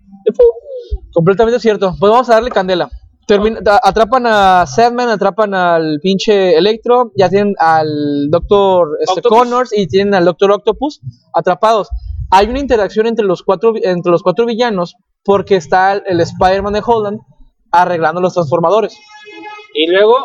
Completamente 1.12 1.61
cierto. 1.61 1.95
Pues 1.99 2.11
vamos 2.11 2.29
a 2.31 2.35
darle 2.35 2.51
candela. 2.51 2.89
Termina- 3.27 3.61
atrapan 3.83 4.27
a 4.27 4.66
Sandman, 4.66 5.09
atrapan 5.09 5.55
al 5.55 6.01
pinche 6.03 6.57
Electro, 6.57 7.12
ya 7.16 7.29
tienen 7.29 7.55
al 7.59 8.29
Doctor 8.29 8.89
este. 9.01 9.23
Connors 9.23 9.77
y 9.77 9.87
tienen 9.87 10.14
al 10.14 10.25
Doctor 10.25 10.51
Octopus 10.51 11.01
atrapados. 11.33 11.89
Hay 12.31 12.47
una 12.49 12.59
interacción 12.59 13.07
entre 13.07 13.25
los 13.25 13.43
cuatro, 13.43 13.73
entre 13.81 14.11
los 14.11 14.23
cuatro 14.23 14.47
villanos 14.47 14.97
porque 15.25 15.57
está 15.57 15.93
el, 15.93 16.03
el 16.07 16.21
Spider-Man 16.21 16.73
de 16.73 16.83
Holland 16.85 17.21
arreglando 17.71 18.21
los 18.21 18.35
transformadores. 18.35 18.99
Y 19.75 19.87
luego, 19.87 20.16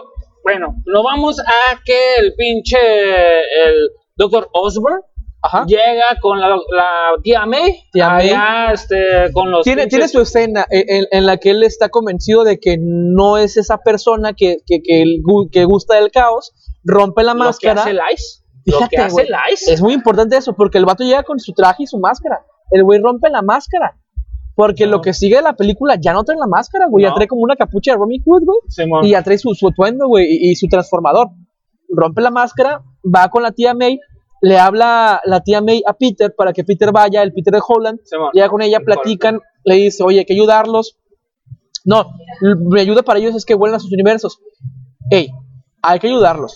bueno, 0.43 0.75
lo 0.85 1.03
vamos 1.03 1.39
a 1.39 1.79
que 1.85 2.15
el 2.17 2.33
pinche, 2.35 2.77
el 2.77 3.89
Dr. 4.15 4.49
Osborn 4.51 5.01
Ajá. 5.45 5.65
llega 5.67 6.19
con 6.21 6.39
la, 6.39 6.49
la 6.49 7.11
tía 7.23 7.45
May. 7.45 7.75
Tía 7.91 8.09
May. 8.09 8.31
este, 8.73 9.31
con 9.33 9.51
los 9.51 9.63
Tiene, 9.63 9.83
pinches- 9.83 9.89
tiene 9.89 10.07
su 10.07 10.21
escena 10.21 10.65
en, 10.69 11.05
en- 11.11 11.25
la 11.25 11.37
que 11.37 11.51
él 11.51 11.63
está 11.63 11.89
convencido 11.89 12.43
de 12.43 12.59
que 12.59 12.77
no 12.79 13.37
es 13.37 13.57
esa 13.57 13.77
persona 13.77 14.33
que, 14.33 14.57
que, 14.65 14.81
que, 14.81 15.03
que 15.51 15.65
gusta 15.65 15.95
del 15.95 16.11
caos, 16.11 16.53
rompe 16.83 17.23
la 17.23 17.33
lo 17.33 17.39
que 17.41 17.45
máscara. 17.45 17.81
hace 17.81 17.91
el 17.91 17.99
Ice. 18.13 18.41
Lo 18.67 18.77
Fíjate, 18.77 18.95
que 18.95 19.01
hace 19.03 19.21
el 19.21 19.27
Ice. 19.53 19.73
Es 19.73 19.81
muy 19.81 19.93
importante 19.93 20.37
eso, 20.37 20.55
porque 20.55 20.79
el 20.79 20.85
vato 20.85 21.03
llega 21.03 21.21
con 21.21 21.37
su 21.39 21.53
traje 21.53 21.83
y 21.83 21.87
su 21.87 21.99
máscara. 21.99 22.43
El 22.71 22.83
güey 22.83 22.99
rompe 22.99 23.29
la 23.29 23.43
máscara. 23.43 23.95
Porque 24.55 24.85
No. 24.85 24.93
lo 24.93 25.01
que 25.01 25.13
sigue 25.13 25.35
de 25.35 25.41
la 25.43 25.53
película 25.53 25.97
ya 26.01 26.13
no 26.13 26.23
trae 26.23 26.37
la 26.39 26.47
máscara, 26.47 26.87
güey. 26.89 27.03
Ya 27.03 27.13
trae 27.13 27.27
como 27.27 27.41
una 27.43 27.55
capucha 27.55 27.91
de 27.91 27.97
Robin 27.97 28.23
Hood, 28.25 28.43
güey. 28.43 29.07
Y 29.07 29.11
ya 29.11 29.21
trae 29.21 29.37
su, 29.37 29.53
su 29.53 29.67
atuendo, 29.67 30.07
güey, 30.07 30.25
y, 30.29 30.51
y 30.51 30.55
su 30.55 30.67
transformador. 30.67 31.27
Rompe 31.89 32.21
la 32.21 32.31
máscara, 32.31 32.81
va 33.03 33.29
con 33.29 33.43
la 33.43 33.51
tía 33.51 33.73
May, 33.75 33.99
le 34.47 34.57
habla 34.59 35.21
la 35.25 35.39
tía 35.41 35.59
May 35.61 35.81
a 35.87 35.93
Peter 35.93 36.33
para 36.37 36.53
que 36.53 36.63
Peter 36.63 36.91
vaya, 36.91 37.23
el 37.23 37.33
Peter 37.33 37.51
de 37.53 37.61
Holland, 37.67 37.99
llega 38.33 38.47
con 38.49 38.61
ella, 38.61 38.79
platican, 38.79 39.39
le 39.63 39.75
dice, 39.75 40.03
oye, 40.03 40.19
hay 40.19 40.25
que 40.25 40.33
ayudarlos. 40.33 40.99
No, 41.83 42.11
me 42.41 42.81
ayuda 42.81 43.01
para 43.01 43.19
ellos 43.19 43.35
es 43.35 43.43
que 43.45 43.55
vuelvan 43.55 43.77
a 43.77 43.79
sus 43.79 43.91
universos. 43.91 44.39
Ey, 45.09 45.29
hay 45.81 45.99
que 45.99 46.07
ayudarlos. 46.07 46.55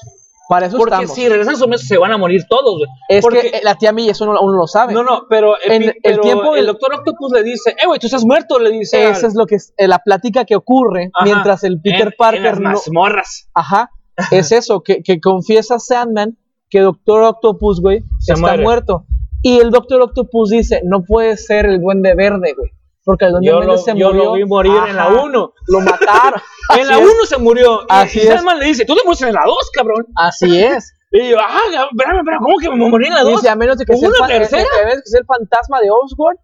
Para 0.50 0.66
eso 0.66 0.78
Porque 0.78 0.96
estamos. 0.96 1.14
si 1.16 1.30
regresan 1.30 1.54
a 1.54 1.58
su 1.58 1.68
mesa 1.68 1.86
se 1.86 1.98
van 2.00 2.12
a 2.12 2.18
morir 2.18 2.42
todos, 2.50 2.78
güey. 2.80 2.88
es 3.08 3.22
porque- 3.24 3.42
que 3.52 3.58
eh, 3.58 3.62
la 3.64 3.76
tía 3.76 3.92
May 3.94 4.10
eso 4.10 4.26
no, 4.26 4.34
uno 4.42 4.54
lo 4.58 4.66
sabe. 4.66 4.94
No, 4.94 5.04
no, 5.04 5.28
pero, 5.30 5.54
En 5.64 5.84
el 5.84 5.96
pero 6.04 6.22
tiempo 6.22 6.56
el 6.56 6.66
doctor 6.66 6.92
Octopus 6.96 7.32
le 7.34 7.44
dice, 7.44 7.72
eh, 7.72 7.86
güey, 7.86 8.00
tú 8.00 8.08
estás 8.08 8.26
muerto, 8.26 8.58
le 8.60 8.72
dice. 8.72 9.06
al- 9.06 9.12
Esa 9.12 9.28
es 9.28 9.36
lo 9.36 9.46
que 9.46 9.56
es 9.56 9.74
eh, 9.78 9.88
la 9.88 10.00
plática 10.00 10.46
que 10.46 10.56
ocurre 10.56 11.12
Ajá. 11.14 11.26
mientras 11.26 11.64
el 11.64 11.80
Peter 11.82 12.08
en 12.08 12.14
Parker 12.18 12.42
las 12.44 12.60
no, 12.60 12.70
mazmorras. 12.72 13.48
Ajá, 13.54 13.92
es 14.32 14.52
eso, 14.52 14.82
que, 14.82 15.04
que 15.04 15.20
confiesa 15.20 15.78
Sandman 15.78 16.39
que 16.70 16.80
Doctor 16.82 17.24
Octopus, 17.24 17.82
güey, 17.82 18.03
Se 18.20 18.34
está 18.34 18.41
muere. 18.47 18.63
muerto. 18.63 19.05
Y 19.41 19.59
el 19.59 19.72
Doctor 19.72 20.01
Octopus 20.01 20.49
dice, 20.49 20.82
no 20.84 21.03
puede 21.03 21.38
ser 21.38 21.65
el 21.65 21.80
Duende 21.82 22.13
Verde, 22.15 22.53
güey. 22.57 22.72
Porque 23.05 23.26
el 23.26 23.32
Duende 23.32 23.47
Yo, 23.47 23.55
Verde 23.59 23.72
lo, 23.72 23.78
se 23.78 23.97
yo 23.97 24.07
murió. 24.09 24.24
lo 24.26 24.34
vi 24.34 24.45
morir 24.45 24.74
en 24.89 24.95
la 24.95 25.03
Ajá, 25.05 25.24
1. 25.24 25.53
Lo 25.67 25.80
mataron. 25.82 26.41
En 26.78 26.86
la 26.88 26.95
Así 26.97 27.03
1 27.03 27.11
es. 27.24 27.30
se 27.30 27.38
murió. 27.39 27.82
Y, 27.82 27.86
Así 27.89 28.20
y 28.20 28.22
es. 28.22 28.28
Sandman 28.28 28.59
le 28.59 28.65
dice, 28.65 28.86
tú 28.86 28.93
te 28.95 29.01
mueres 29.03 29.22
en 29.24 29.34
la 29.34 29.41
2, 29.45 29.55
cabrón. 29.74 30.05
Así 30.15 30.59
es. 30.63 30.93
Y 31.11 31.30
yo, 31.32 31.38
ah, 31.39 31.88
espérame, 31.91 32.22
pero 32.24 32.38
¿cómo 32.39 32.57
que 32.59 32.70
me 32.70 32.88
morí 32.88 33.07
en 33.07 33.15
la 33.15 33.24
2? 33.24 33.32
Dice, 33.41 33.49
a 33.49 33.55
menos 33.55 33.80
de 33.80 33.86
que 33.86 33.93
¿Hubo 33.93 33.99
sea 34.01 34.09
el, 34.09 34.15
una 34.20 34.28
eh, 34.36 34.38
tercera? 34.41 34.61
eh, 34.61 34.95
que 35.03 35.09
sea 35.09 35.20
el 35.22 35.26
fantasma 35.26 35.80
de 35.82 35.88
Osborn, 35.89 36.38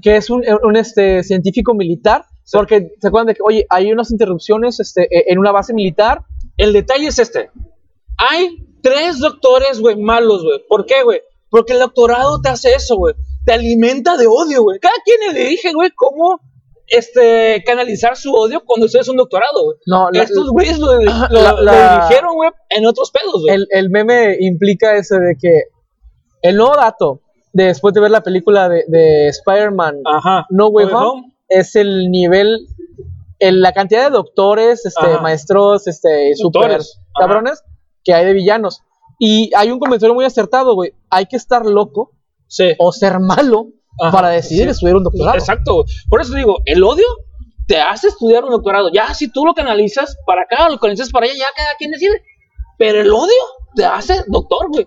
que 0.00 0.14
es 0.16 0.30
un, 0.30 0.44
un, 0.62 0.76
este, 0.76 1.24
científico 1.24 1.74
militar, 1.74 2.24
Sí. 2.44 2.56
porque 2.56 2.92
se 3.00 3.08
acuerdan 3.08 3.26
de 3.26 3.34
que, 3.34 3.40
oye, 3.44 3.66
hay 3.68 3.90
unas 3.90 4.12
interrupciones 4.12 4.78
este, 4.78 5.06
eh, 5.12 5.24
en 5.26 5.40
una 5.40 5.50
base 5.50 5.74
militar. 5.74 6.22
El 6.56 6.72
detalle 6.72 7.08
es 7.08 7.18
este. 7.18 7.50
Hay 8.16 8.64
tres 8.88 9.18
doctores, 9.20 9.80
güey, 9.80 9.96
malos, 9.96 10.42
güey. 10.44 10.60
¿Por 10.68 10.86
qué, 10.86 11.02
güey? 11.02 11.20
Porque 11.50 11.72
el 11.72 11.80
doctorado 11.80 12.40
te 12.40 12.48
hace 12.48 12.74
eso, 12.74 12.96
güey. 12.96 13.14
Te 13.44 13.52
alimenta 13.52 14.16
de 14.16 14.26
odio, 14.26 14.62
güey. 14.62 14.78
Cada 14.78 14.94
quien 15.04 15.34
le 15.34 15.48
dije, 15.48 15.72
güey, 15.72 15.90
cómo 15.96 16.40
este, 16.88 17.62
canalizar 17.66 18.16
su 18.16 18.32
odio 18.32 18.62
cuando 18.64 18.86
usted 18.86 19.00
es 19.00 19.08
un 19.08 19.16
doctorado, 19.16 19.64
güey. 19.64 19.76
No, 19.86 20.08
Estos 20.12 20.50
güeyes 20.50 20.78
lo, 20.78 20.92
lo, 21.00 21.62
lo 21.62 21.72
dirigieron, 21.72 22.34
güey, 22.36 22.50
en 22.70 22.86
otros 22.86 23.10
pedos, 23.10 23.42
güey. 23.42 23.54
el, 23.54 23.66
el 23.70 23.90
meme 23.90 24.36
implica 24.40 24.96
ese 24.96 25.16
de 25.18 25.36
que 25.40 25.62
el 26.42 26.56
nuevo 26.56 26.76
dato, 26.76 27.22
después 27.52 27.92
de 27.94 28.00
ver 28.00 28.10
la 28.10 28.22
película 28.22 28.68
de, 28.68 28.84
de 28.88 29.28
Spider-Man. 29.28 29.96
No 30.50 30.68
Way 30.68 30.86
Way 30.86 30.94
Home, 30.94 31.06
Home. 31.06 31.32
es 31.48 31.74
el 31.76 32.10
nivel, 32.10 32.66
el- 33.40 33.62
la 33.62 33.72
cantidad 33.72 34.04
de 34.04 34.10
doctores, 34.10 34.84
este, 34.86 35.06
Ajá. 35.06 35.20
maestros, 35.20 35.86
este, 35.88 36.34
super 36.36 36.62
Doctores, 36.62 37.00
cabrones 37.18 37.62
que 38.06 38.14
hay 38.14 38.24
de 38.24 38.32
villanos. 38.32 38.82
Y 39.18 39.50
hay 39.56 39.72
un 39.72 39.80
comentario 39.80 40.14
muy 40.14 40.24
acertado, 40.24 40.74
güey. 40.74 40.92
Hay 41.10 41.26
que 41.26 41.36
estar 41.36 41.66
loco 41.66 42.12
Sí. 42.46 42.74
o 42.78 42.92
ser 42.92 43.18
malo 43.18 43.66
Ajá, 44.00 44.12
para 44.12 44.28
decidir 44.28 44.64
sí. 44.66 44.70
estudiar 44.70 44.96
un 44.96 45.02
doctorado. 45.04 45.36
Exacto. 45.36 45.74
güey. 45.74 45.86
Por 46.08 46.20
eso 46.20 46.32
digo, 46.34 46.58
el 46.64 46.84
odio 46.84 47.06
te 47.66 47.80
hace 47.80 48.06
estudiar 48.06 48.44
un 48.44 48.50
doctorado. 48.50 48.90
Ya 48.92 49.12
si 49.12 49.28
tú 49.32 49.44
lo 49.44 49.52
canalizas 49.54 50.16
para 50.24 50.42
acá, 50.42 50.68
lo 50.68 50.78
canalizas 50.78 51.10
para 51.10 51.26
allá, 51.26 51.34
ya 51.36 51.46
cada 51.56 51.74
quien 51.76 51.90
decide. 51.90 52.22
Pero 52.78 53.00
el 53.00 53.10
odio 53.10 53.42
te 53.74 53.84
hace 53.84 54.22
doctor, 54.28 54.68
güey. 54.68 54.86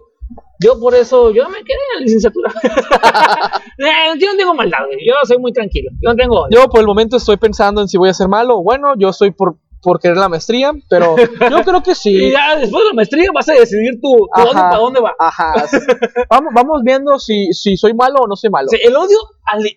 Yo 0.61 0.79
por 0.79 0.93
eso, 0.95 1.31
yo 1.31 1.49
me 1.49 1.57
quedé 1.63 1.77
en 1.95 1.99
la 1.99 2.01
licenciatura. 2.05 2.53
Eh, 3.81 4.19
yo 4.19 4.31
no 4.33 4.37
tengo 4.37 4.53
maldad, 4.53 4.79
güey. 4.87 4.99
Yo 5.07 5.13
soy 5.25 5.37
muy 5.37 5.53
tranquilo. 5.53 5.89
Yo 6.01 6.09
no 6.09 6.15
tengo 6.17 6.41
odio. 6.41 6.49
Yo 6.51 6.67
por 6.69 6.81
el 6.81 6.85
momento 6.85 7.15
estoy 7.15 7.37
pensando 7.37 7.79
en 7.79 7.87
si 7.87 7.97
voy 7.97 8.09
a 8.09 8.13
ser 8.13 8.27
malo 8.27 8.57
o 8.57 8.61
bueno. 8.63 8.93
Yo 8.97 9.13
soy 9.13 9.31
por, 9.31 9.55
por 9.81 9.99
querer 9.99 10.17
la 10.17 10.27
maestría, 10.29 10.71
pero 10.89 11.15
yo 11.17 11.25
creo 11.65 11.81
que 11.83 11.91
Y 11.91 11.95
sí. 11.95 12.31
ya 12.31 12.57
después 12.57 12.83
de 12.83 12.89
la 12.89 12.93
maestría 12.95 13.29
vas 13.33 13.47
a 13.49 13.53
decidir 13.53 13.93
tu, 14.01 14.09
tu 14.33 14.41
odio 14.41 14.51
Ajá. 14.51 14.69
para 14.69 14.77
dónde 14.81 14.99
va. 15.01 15.13
Ajá. 15.19 15.53
vamos, 16.29 16.53
vamos 16.53 16.81
viendo 16.83 17.17
si, 17.19 17.53
si 17.53 17.77
soy 17.77 17.93
malo 17.93 18.15
o 18.21 18.27
no 18.27 18.35
soy 18.35 18.49
malo. 18.49 18.67
Sea, 18.69 18.79
el 18.83 18.95
odio, 18.95 19.17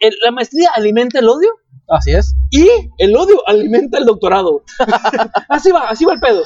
el- 0.00 0.16
la 0.24 0.30
maestría 0.32 0.70
alimenta 0.74 1.18
el 1.20 1.28
odio 1.28 1.48
Así 1.88 2.12
es. 2.12 2.34
y 2.50 2.68
el 2.98 3.16
odio 3.16 3.36
alimenta 3.46 3.98
el 3.98 4.04
doctorado. 4.06 4.62
así 5.48 5.70
va, 5.70 5.88
así 5.88 6.04
va 6.04 6.14
el 6.14 6.20
pedo. 6.20 6.42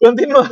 Continúa. 0.00 0.50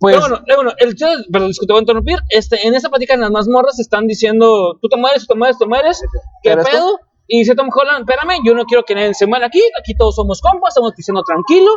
Pues, 0.00 0.14
Pero 0.14 0.28
bueno, 0.28 0.44
bueno, 0.56 0.72
el 0.78 0.94
chat, 0.94 1.12
perdón, 1.32 1.50
es 1.50 1.58
que 1.58 1.66
te 1.66 1.72
voy 1.72 1.80
a 1.80 1.82
interrumpir. 1.82 2.18
Este, 2.28 2.64
en 2.68 2.74
esa 2.76 2.88
plática 2.88 3.14
en 3.14 3.20
las 3.20 3.32
mazmorras 3.32 3.80
están 3.80 4.06
diciendo, 4.06 4.78
tú 4.80 4.88
te 4.88 4.96
mueres, 4.96 5.22
tú 5.26 5.32
te 5.34 5.38
mueres, 5.38 5.58
tú 5.58 5.64
te 5.64 5.68
mueres, 5.68 6.00
¿qué 6.44 6.50
¿Pero 6.50 6.62
esto? 6.62 7.00
Y 7.28 7.40
dice 7.40 7.54
Tom 7.54 7.68
Holland, 7.72 8.08
espérame, 8.08 8.40
yo 8.44 8.54
no 8.54 8.64
quiero 8.64 8.84
que 8.84 8.94
nadie 8.94 9.12
se 9.12 9.26
muera 9.26 9.46
aquí, 9.46 9.62
aquí 9.78 9.94
todos 9.94 10.16
somos 10.16 10.40
compas, 10.40 10.70
estamos 10.70 10.94
diciendo 10.96 11.22
tranquilo. 11.22 11.70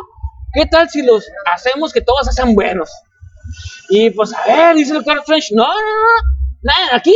¿Qué 0.54 0.66
tal 0.66 0.88
si 0.88 1.02
los 1.02 1.26
hacemos 1.52 1.92
que 1.92 2.00
todos 2.00 2.26
sean 2.34 2.54
buenos? 2.54 2.90
Y 3.90 4.10
pues, 4.10 4.34
a 4.34 4.46
ver, 4.46 4.76
dice 4.76 4.92
el 4.92 4.98
Doctor 4.98 5.18
Strange, 5.18 5.54
no, 5.54 5.64
no, 5.64 5.74
no, 5.74 6.62
nadie, 6.62 6.90
aquí, 6.92 7.14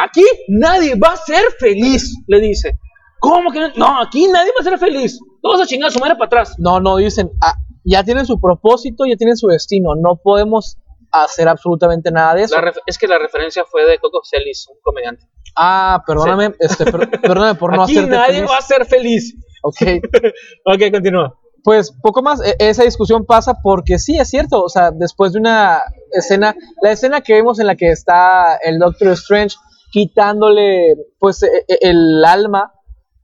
aquí 0.00 0.24
nadie 0.48 0.94
va 0.94 1.12
a 1.12 1.16
ser 1.16 1.44
feliz, 1.58 2.14
le 2.26 2.40
dice. 2.40 2.78
¿Cómo 3.20 3.50
que 3.50 3.60
no? 3.60 3.68
No, 3.76 4.00
aquí 4.00 4.28
nadie 4.28 4.50
va 4.50 4.60
a 4.60 4.64
ser 4.64 4.78
feliz. 4.78 5.18
Todos 5.42 5.62
a 5.62 5.66
chingar 5.66 5.88
a 5.88 5.92
su 5.92 5.98
madre 5.98 6.14
para 6.14 6.26
atrás. 6.26 6.56
no, 6.58 6.80
no, 6.80 6.96
dicen, 6.96 7.30
ah, 7.42 7.54
ya 7.84 8.02
tienen 8.02 8.24
su 8.26 8.40
propósito, 8.40 9.04
ya 9.06 9.16
tienen 9.16 9.36
su 9.36 9.46
destino. 9.46 9.94
No 9.94 10.16
podemos 10.16 10.78
hacer 11.10 11.48
absolutamente 11.48 12.10
nada 12.10 12.34
de 12.34 12.44
eso. 12.44 12.56
Es 12.86 12.98
que 12.98 13.06
la 13.06 13.18
referencia 13.18 13.64
fue 13.64 13.86
de 13.86 13.98
Coco 13.98 14.20
Celis, 14.24 14.66
un 14.68 14.76
comediante. 14.82 15.26
Ah, 15.56 16.02
perdóname, 16.06 16.54
este, 16.58 16.84
per- 16.90 17.20
perdóname 17.20 17.54
por 17.58 17.74
no 17.74 17.82
Aquí 17.84 17.92
hacerte 17.98 18.16
nadie 18.16 18.34
feliz. 18.36 18.50
va 18.50 18.56
a 18.58 18.62
ser 18.62 18.84
feliz. 18.86 19.34
Ok. 19.62 19.76
Ok, 20.66 20.80
continúa. 20.92 21.34
Pues 21.62 21.92
poco 22.02 22.22
más, 22.22 22.40
e- 22.44 22.56
esa 22.58 22.82
discusión 22.84 23.24
pasa 23.24 23.54
porque 23.62 23.98
sí, 23.98 24.18
es 24.18 24.28
cierto, 24.28 24.62
o 24.62 24.68
sea, 24.68 24.90
después 24.90 25.32
de 25.32 25.38
una 25.38 25.80
escena, 26.12 26.54
la 26.82 26.90
escena 26.92 27.20
que 27.22 27.32
vemos 27.34 27.58
en 27.58 27.66
la 27.68 27.74
que 27.76 27.90
está 27.90 28.56
el 28.56 28.78
Doctor 28.78 29.08
Strange 29.12 29.56
quitándole 29.92 30.94
pues 31.18 31.42
e- 31.42 31.64
e- 31.68 31.78
el 31.88 32.24
alma 32.24 32.72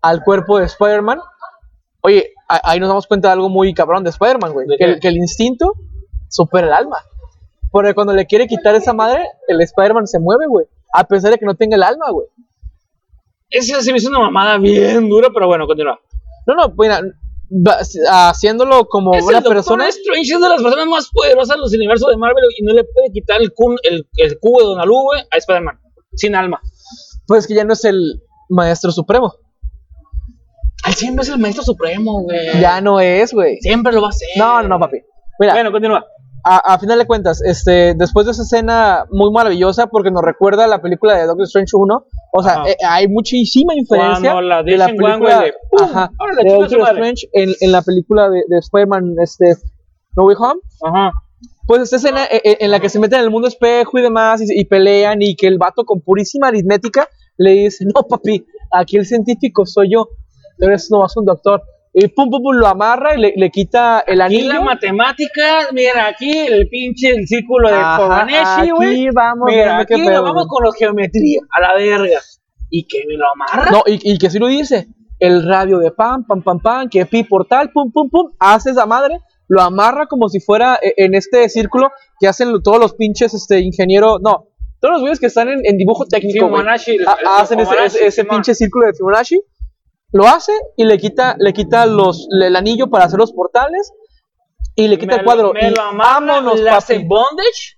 al 0.00 0.22
cuerpo 0.24 0.58
de 0.58 0.64
Spider-Man, 0.66 1.20
oye, 2.02 2.32
ahí 2.48 2.80
nos 2.80 2.88
damos 2.88 3.06
cuenta 3.06 3.28
de 3.28 3.32
algo 3.34 3.48
muy 3.50 3.74
cabrón 3.74 4.04
de 4.04 4.10
Spider-Man, 4.10 4.52
güey, 4.52 4.66
¿De 4.66 4.76
que, 4.78 4.98
que 5.00 5.08
el 5.08 5.16
instinto 5.18 5.74
supera 6.28 6.66
el 6.68 6.72
alma. 6.72 6.96
Porque 7.70 7.92
cuando 7.94 8.14
le 8.14 8.26
quiere 8.26 8.46
quitar 8.46 8.74
esa 8.74 8.92
madre, 8.94 9.26
el 9.48 9.60
Spider-Man 9.60 10.06
se 10.06 10.18
mueve, 10.18 10.46
güey, 10.48 10.64
a 10.92 11.04
pesar 11.04 11.30
de 11.32 11.38
que 11.38 11.46
no 11.46 11.54
tenga 11.54 11.76
el 11.76 11.82
alma, 11.82 12.10
güey. 12.10 12.26
Esa 13.50 13.80
se 13.80 13.92
me 13.92 13.98
hizo 13.98 14.08
una 14.08 14.20
mamada 14.20 14.58
bien 14.58 15.08
dura, 15.08 15.28
pero 15.34 15.46
bueno, 15.48 15.66
continúa. 15.66 15.98
No, 16.46 16.54
no, 16.54 16.74
mira, 16.78 17.00
va- 17.50 18.28
haciéndolo 18.30 18.86
como 18.86 19.12
Es 19.14 19.24
una 19.24 19.38
el 19.38 19.44
persona... 19.44 19.88
Strange 19.88 20.32
es 20.34 20.40
de 20.40 20.48
las 20.48 20.62
personas 20.62 20.86
más 20.86 21.08
poderosas 21.12 21.56
de 21.56 21.60
los 21.60 21.72
universos 21.74 22.08
de 22.10 22.16
Marvel 22.16 22.44
y 22.58 22.62
no 22.64 22.72
le 22.74 22.84
puede 22.84 23.10
quitar 23.12 23.40
el, 23.42 23.52
cun- 23.52 23.78
el, 23.82 24.06
el 24.16 24.38
cubo 24.38 24.60
de 24.60 24.66
Donalu, 24.66 25.02
güey, 25.02 25.20
a 25.30 25.36
Spider-Man. 25.36 25.80
Sin 26.14 26.34
alma. 26.34 26.60
Pues 27.26 27.46
que 27.46 27.54
ya 27.54 27.64
no 27.64 27.72
es 27.72 27.84
el 27.84 28.22
maestro 28.48 28.92
supremo. 28.92 29.34
Él 30.86 30.94
siempre 30.94 31.22
es 31.24 31.28
el 31.28 31.38
maestro 31.38 31.62
supremo, 31.62 32.22
güey. 32.22 32.60
Ya 32.60 32.80
no 32.80 33.00
es, 33.00 33.32
güey. 33.32 33.58
Siempre 33.60 33.92
lo 33.92 34.00
va 34.00 34.08
a 34.08 34.10
hacer. 34.10 34.28
No, 34.36 34.62
no, 34.62 34.68
no, 34.68 34.78
papi. 34.78 34.98
Mira, 35.38 35.52
Bueno, 35.54 35.70
continúa. 35.72 36.04
A, 36.44 36.74
a 36.74 36.78
final 36.78 36.98
de 36.98 37.06
cuentas, 37.06 37.42
este, 37.42 37.94
después 37.94 38.26
de 38.26 38.32
esa 38.32 38.42
escena 38.42 39.04
muy 39.10 39.30
maravillosa, 39.32 39.88
porque 39.88 40.10
nos 40.10 40.22
recuerda 40.22 40.64
a 40.64 40.68
la 40.68 40.80
película 40.80 41.14
de 41.16 41.26
Doctor 41.26 41.44
Strange 41.44 41.70
1, 41.74 42.04
o 42.32 42.42
sea, 42.42 42.62
eh, 42.66 42.76
hay 42.86 43.08
muchísima 43.08 43.74
inferencia 43.74 44.32
Cuando 44.32 44.48
la 44.48 44.62
de 44.62 44.76
la 44.76 44.86
película 44.86 45.40
de 45.42 45.54
¡pum! 45.70 45.84
ajá, 45.84 46.10
Ahora 46.18 46.34
de 46.42 46.50
Doctor. 46.50 46.80
Strange 46.80 47.28
en, 47.32 47.50
en 47.60 47.72
la 47.72 47.82
película 47.82 48.28
de, 48.30 48.42
de 48.48 48.58
Spider-Man 48.58 49.14
este, 49.22 49.56
No 50.16 50.24
Way 50.24 50.36
Home. 50.38 50.60
Ajá. 50.82 51.12
Pues 51.66 51.82
esta 51.82 51.96
escena 51.96 52.24
eh, 52.24 52.40
eh, 52.44 52.56
en 52.60 52.70
la 52.70 52.80
que 52.80 52.88
se 52.88 52.98
meten 52.98 53.20
en 53.20 53.26
el 53.26 53.30
mundo 53.30 53.46
espejo 53.46 53.98
y 53.98 54.02
demás 54.02 54.40
y, 54.42 54.60
y 54.60 54.64
pelean 54.64 55.22
y 55.22 55.36
que 55.36 55.46
el 55.46 55.58
vato 55.58 55.84
con 55.84 56.00
purísima 56.00 56.48
aritmética 56.48 57.08
le 57.36 57.52
dice, 57.52 57.84
no 57.94 58.02
papi, 58.02 58.44
aquí 58.72 58.96
el 58.96 59.06
científico 59.06 59.64
soy 59.66 59.92
yo, 59.92 60.08
eres 60.58 60.90
nomás 60.90 61.16
un 61.16 61.24
doctor. 61.24 61.62
Y 61.92 62.06
pum, 62.08 62.30
pum, 62.30 62.40
pum, 62.42 62.54
lo 62.54 62.66
amarra 62.68 63.16
y 63.16 63.20
le, 63.20 63.32
le 63.36 63.50
quita 63.50 64.04
el 64.06 64.20
Aquí 64.20 64.36
anillo. 64.36 64.52
la 64.54 64.60
matemática, 64.60 65.66
mira, 65.72 66.06
aquí 66.06 66.30
el 66.30 66.68
pinche 66.68 67.10
el 67.10 67.26
círculo 67.26 67.68
de 67.68 67.74
Ajá, 67.76 68.24
güey. 68.76 69.06
aquí 69.06 69.08
vamos, 69.12 69.46
Mira, 69.48 69.78
aquí 69.80 69.94
pedo, 70.06 70.22
vamos 70.22 70.46
con 70.48 70.64
la 70.64 70.70
geometría, 70.78 71.40
a 71.50 71.60
la 71.60 71.74
verga. 71.74 72.20
Y 72.70 72.86
que 72.86 73.02
me 73.08 73.14
lo 73.16 73.24
amarra. 73.34 73.70
No, 73.72 73.82
y, 73.86 73.98
y 74.12 74.18
que 74.18 74.30
sí 74.30 74.38
lo 74.38 74.46
dice. 74.46 74.86
El 75.18 75.44
radio 75.46 75.78
de 75.78 75.90
pam, 75.90 76.24
pam, 76.26 76.42
pam, 76.42 76.60
pam, 76.60 76.88
que 76.88 77.04
pi 77.06 77.24
portal, 77.24 77.70
pum, 77.72 77.90
pum, 77.92 78.08
pum, 78.08 78.30
hace 78.38 78.70
esa 78.70 78.86
madre, 78.86 79.18
lo 79.48 79.60
amarra 79.60 80.06
como 80.06 80.28
si 80.28 80.38
fuera 80.40 80.78
eh, 80.80 80.94
en 80.96 81.14
este 81.14 81.48
círculo 81.48 81.90
que 82.20 82.28
hacen 82.28 82.50
todos 82.62 82.78
los 82.78 82.94
pinches 82.94 83.34
este, 83.34 83.58
ingenieros, 83.60 84.20
no, 84.22 84.46
todos 84.80 84.92
los 84.92 85.00
güeyes 85.02 85.18
que 85.20 85.26
están 85.26 85.48
en, 85.48 85.60
en 85.64 85.76
dibujo 85.76 86.06
técnico, 86.06 86.46
Ha- 86.56 86.60
el 86.62 86.68
hacen 87.26 87.60
ese, 87.60 87.74
ese- 87.84 88.06
ese 88.06 88.24
pinche 88.24 88.54
círculo 88.54 88.86
de 88.86 88.94
Fibonacci, 88.94 89.42
lo 90.12 90.26
hace 90.26 90.52
y 90.76 90.84
le 90.84 90.98
quita, 90.98 91.36
le 91.38 91.52
quita 91.52 91.86
los, 91.86 92.28
el 92.42 92.54
anillo 92.56 92.88
para 92.88 93.04
hacer 93.04 93.18
los 93.18 93.32
portales 93.32 93.92
y 94.74 94.88
le 94.88 94.98
quita 94.98 95.14
Me 95.14 95.18
el 95.20 95.24
cuadro. 95.24 95.52
Me 95.52 95.68
y 95.68 95.70
lo 95.70 95.96
vámonos, 95.96 96.60
le 96.60 96.70
hace 96.70 96.98
bondage. 96.98 97.76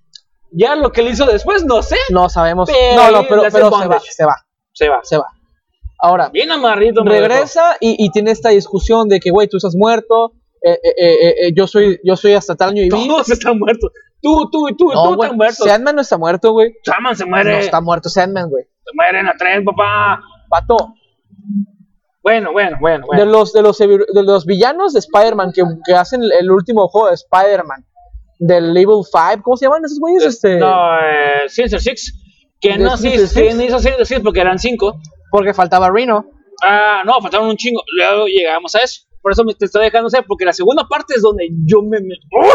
Ya 0.51 0.77
lo 0.77 0.93
que 0.93 1.03
le 1.03 1.11
hizo 1.11 1.25
después, 1.27 1.65
no 1.65 1.83
sé. 1.83 1.97
No 2.11 2.29
sabemos. 2.29 2.69
Pero 2.71 3.03
no, 3.03 3.11
no, 3.11 3.29
pero, 3.29 3.43
pero 3.51 3.71
se 3.71 3.87
va, 3.89 4.01
se 4.01 4.25
va, 4.27 4.35
Se 4.73 4.89
va. 4.89 5.01
se 5.03 5.17
va. 5.19 5.27
Ahora, 5.99 6.29
Bien 6.31 6.51
amarrito. 6.51 7.03
regresa 7.05 7.77
y, 7.81 8.05
y 8.05 8.11
tiene 8.11 8.33
esta 8.33 8.49
discusión 8.51 9.09
de 9.09 9.21
que, 9.21 9.31
güey, 9.31 9.49
tú 9.49 9.57
estás 9.57 9.75
muerto, 9.77 10.33
eh, 10.63 10.73
eh, 10.73 10.95
eh, 10.99 11.35
eh, 11.47 11.53
yo, 11.57 11.67
soy, 11.67 12.01
yo 12.05 12.17
soy 12.17 12.35
hasta 12.35 12.55
tal 12.57 12.71
año 12.71 12.83
y 12.83 12.91
vi. 12.91 13.09
Todos 13.09 13.31
están 13.31 13.59
muertos. 13.59 13.93
Tú, 14.21 14.49
tú 14.51 14.69
y 14.69 14.77
tú 14.77 14.91
No, 14.93 15.15
tú 15.17 15.23
están 15.23 15.37
muertos. 15.37 15.67
Sandman 15.67 15.95
no 15.97 16.03
está 16.03 16.19
muerto, 16.19 16.53
güey. 16.53 16.75
Saman 16.85 17.17
se 17.17 17.25
No 17.25 17.31
muere. 17.31 17.59
está 17.61 17.81
muerto 17.81 18.09
Sandman, 18.09 18.51
güey. 18.51 18.65
Se 18.65 18.91
mueren 18.95 19.27
a 19.29 19.33
tres, 19.39 19.63
papá. 19.65 20.21
Pato, 20.51 20.77
Bueno, 22.23 22.53
bueno, 22.53 22.77
bueno, 22.81 23.07
de, 23.11 23.17
bueno. 23.19 23.25
los, 23.25 23.53
de, 23.53 23.63
los, 23.63 23.79
de 23.79 24.23
los 24.23 24.47
villanos 24.47 24.93
de 24.93 25.01
Spider-Man 25.01 25.53
que, 25.53 25.63
que 25.85 25.95
hacen 25.95 26.23
el 26.39 26.51
último 26.51 26.87
juego 26.89 27.09
de 27.09 27.15
Spider-Man, 27.15 27.85
del 28.39 28.73
Level 28.75 29.03
5, 29.05 29.43
¿cómo 29.43 29.57
se 29.57 29.67
llaman 29.67 29.85
esos 29.85 29.99
güeyes? 29.99 30.25
Este, 30.25 30.57
No, 30.59 30.99
eh, 31.01 31.49
Sinister 31.49 31.81
Six. 31.81 32.19
Que 32.61 32.71
¿De 32.71 32.79
no, 32.79 32.97
sí, 32.97 33.11
Six? 33.27 33.57
no 33.57 33.63
hizo 33.65 33.79
Sinister 33.81 34.07
Six 34.07 34.21
porque 34.21 34.41
eran 34.41 34.59
cinco. 34.59 35.01
Porque 35.33 35.53
faltaba 35.53 35.91
Reno. 35.91 36.27
Ah, 36.63 37.03
no, 37.05 37.21
faltaron 37.21 37.49
un 37.49 37.57
chingo. 37.57 37.83
Luego 37.97 38.27
llegamos 38.27 38.75
a 38.77 38.79
eso. 38.81 39.03
Por 39.21 39.33
eso 39.33 39.43
me 39.45 39.55
te 39.55 39.65
estoy 39.65 39.85
dejando 39.85 40.11
ser, 40.11 40.25
porque 40.27 40.45
la 40.45 40.53
segunda 40.53 40.85
parte 40.89 41.15
es 41.17 41.23
donde 41.23 41.49
yo 41.65 41.83
me. 41.83 42.01
me- 42.01 42.15
¡Oh! 42.41 42.55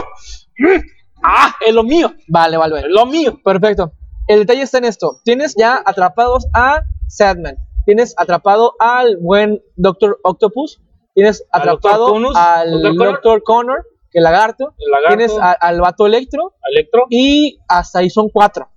¡Ah! 1.23 1.55
Es 1.65 1.73
lo 1.73 1.83
mío. 1.83 2.13
Vale, 2.27 2.57
vale, 2.57 2.75
Es 2.77 2.81
vale. 2.83 2.93
lo 2.93 3.05
mío. 3.05 3.39
Perfecto. 3.43 3.93
El 4.27 4.39
detalle 4.39 4.61
está 4.61 4.77
en 4.77 4.85
esto. 4.85 5.19
Tienes 5.23 5.55
ya 5.57 5.81
atrapados 5.85 6.45
a 6.53 6.81
Sadman. 7.07 7.57
Tienes 7.87 8.13
atrapado 8.17 8.73
al 8.79 9.17
buen 9.17 9.63
Doctor 9.77 10.19
Octopus. 10.23 10.81
Tienes 11.15 11.43
Al 11.51 11.61
atrapado 11.61 12.07
Dr. 12.07 12.13
Conus, 12.13 12.35
al. 12.35 12.71
Connor. 12.83 12.95
Doctor 13.13 13.43
Connor, 13.43 13.85
que 14.11 14.19
lagarto. 14.21 14.73
El 14.77 14.91
lagarto, 14.91 15.17
Tienes 15.17 15.37
a- 15.39 15.53
al 15.53 15.79
vato 15.81 16.05
Electro. 16.05 16.53
Electro, 16.69 17.05
Y 17.09 17.57
hasta 17.67 17.99
ahí 17.99 18.09
son 18.09 18.27
cuatro 18.29 18.67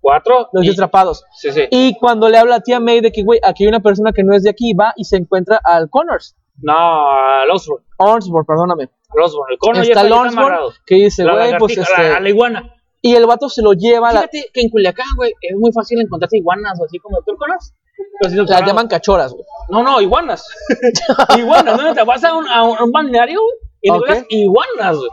cuatro. 0.00 0.48
los 0.52 0.64
y- 0.64 0.70
atrapados. 0.70 1.24
Sí, 1.32 1.52
sí. 1.52 1.62
Y 1.70 1.98
cuando 1.98 2.28
le 2.30 2.38
habla 2.38 2.54
a 2.56 2.60
tía 2.60 2.80
May 2.80 3.00
de 3.02 3.12
que, 3.12 3.22
güey, 3.22 3.38
aquí 3.42 3.64
hay 3.64 3.68
una 3.68 3.80
persona 3.80 4.12
que 4.12 4.22
no 4.22 4.34
es 4.34 4.44
de 4.44 4.50
aquí, 4.50 4.72
va 4.72 4.94
y 4.96 5.04
se 5.04 5.16
encuentra 5.16 5.60
al 5.62 5.90
Connors. 5.90 6.36
No, 6.62 6.72
al 6.72 7.50
Osborn. 7.50 7.84
Osborn, 7.98 8.46
perdóname. 8.46 8.84
Al 9.10 9.22
Osborn. 9.24 9.52
El 9.52 9.58
cono 9.58 9.74
ya 9.74 9.80
está 9.82 9.90
está, 9.90 10.00
el 10.02 10.08
ya 10.08 10.14
está 10.14 10.28
Osborn 10.28 10.38
amarrado. 10.46 10.72
que 10.86 10.94
dice, 10.94 11.24
La 11.24 11.32
güey, 11.32 11.58
pues 11.58 11.76
este. 11.76 12.02
la, 12.08 12.20
la 12.20 12.28
iguana. 12.28 12.74
Y 13.02 13.14
el 13.14 13.26
vato 13.26 13.48
se 13.48 13.62
lo 13.62 13.72
lleva, 13.72 14.12
la, 14.12 14.20
Fíjate 14.20 14.50
que 14.54 14.60
en 14.60 14.68
Culiacán, 14.70 15.06
güey, 15.16 15.32
es 15.40 15.56
muy 15.58 15.72
fácil 15.72 16.00
encontrarte 16.00 16.36
iguanas 16.38 16.78
o 16.80 16.84
así 16.84 16.98
como 16.98 17.16
Doctor 17.16 17.36
Conas. 17.38 17.74
Los 18.20 18.48
las 18.48 18.66
llaman 18.66 18.88
cachoras, 18.88 19.32
güey. 19.32 19.44
No, 19.70 19.82
no, 19.82 20.00
iguanas. 20.00 20.46
iguanas, 21.38 21.80
¿no? 21.80 21.94
Te 21.94 22.04
vas 22.04 22.22
a 22.24 22.34
un, 22.34 22.46
a 22.48 22.62
un, 22.62 22.92
balneario 22.92 23.40
güey, 23.40 23.56
y 23.82 23.90
Ok. 23.90 23.96
encuentras 23.96 24.26
iguanas, 24.28 24.96
güey. 24.96 25.08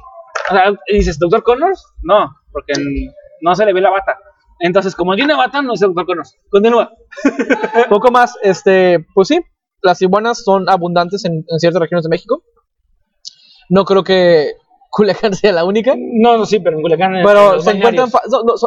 O 0.49 0.53
sea, 0.53 0.73
dices, 0.91 1.19
¿Doctor 1.19 1.43
Connors? 1.43 1.85
No, 2.01 2.29
porque 2.51 2.73
no 3.41 3.55
se 3.55 3.65
le 3.65 3.73
ve 3.73 3.81
la 3.81 3.91
bata. 3.91 4.17
Entonces, 4.59 4.95
como 4.95 5.15
tiene 5.15 5.35
bata, 5.35 5.61
no 5.61 5.73
es 5.73 5.79
Doctor 5.79 6.05
Connors. 6.05 6.35
Continúa. 6.49 6.91
Poco 7.89 8.11
más, 8.11 8.35
este, 8.43 9.05
pues 9.13 9.27
sí, 9.29 9.39
las 9.81 10.01
iguanas 10.01 10.43
son 10.43 10.69
abundantes 10.69 11.23
en, 11.25 11.45
en 11.47 11.59
ciertas 11.59 11.81
regiones 11.81 12.03
de 12.03 12.09
México. 12.09 12.43
No 13.69 13.85
creo 13.85 14.03
que 14.03 14.53
Culiacán 14.89 15.33
sea 15.33 15.51
la 15.51 15.63
única, 15.65 15.95
No, 15.97 16.37
no, 16.37 16.45
sí, 16.45 16.59
pero 16.59 16.77
en 16.77 16.81
Culiacán. 16.81 17.15
en 17.15 17.25
pero 17.25 17.59
se 17.61 17.71
encuentran, 17.71 18.09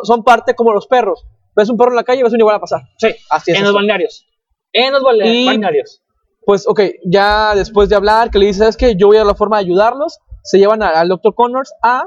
son 0.05 0.23
parte 0.23 0.55
como 0.55 0.73
los 0.73 0.87
perros. 0.87 1.27
Ves 1.57 1.69
un 1.71 1.77
perro 1.77 1.91
en 1.91 1.97
la 1.97 2.05
calle, 2.05 2.23
ves 2.23 2.33
una 2.33 2.41
iguana 2.43 2.61
pasar. 2.61 2.83
Sí, 2.99 3.09
Así 3.31 3.51
es. 3.53 3.59
en 3.59 3.65
los 3.65 3.75
balnearios. 3.75 4.27
En 4.73 4.93
los 4.93 5.03
Y- 5.25 5.47
balnearios. 5.47 6.03
Pues, 6.47 6.67
ok, 6.67 6.81
ya 7.05 7.55
después 7.55 7.89
de 7.89 7.97
hablar, 7.97 8.31
que 8.31 8.39
le 8.39 8.47
dices, 8.47 8.69
es 8.69 8.77
que 8.77 8.97
yo 8.97 9.09
voy 9.09 9.17
a 9.17 9.21
dar 9.21 9.27
la 9.27 9.35
forma 9.35 9.59
de 9.59 9.65
ayudarlos, 9.65 10.19
se 10.43 10.59
llevan 10.59 10.83
a- 10.83 10.89
al 10.89 11.09
Dr. 11.09 11.35
Connors 11.35 11.73
a, 11.83 12.05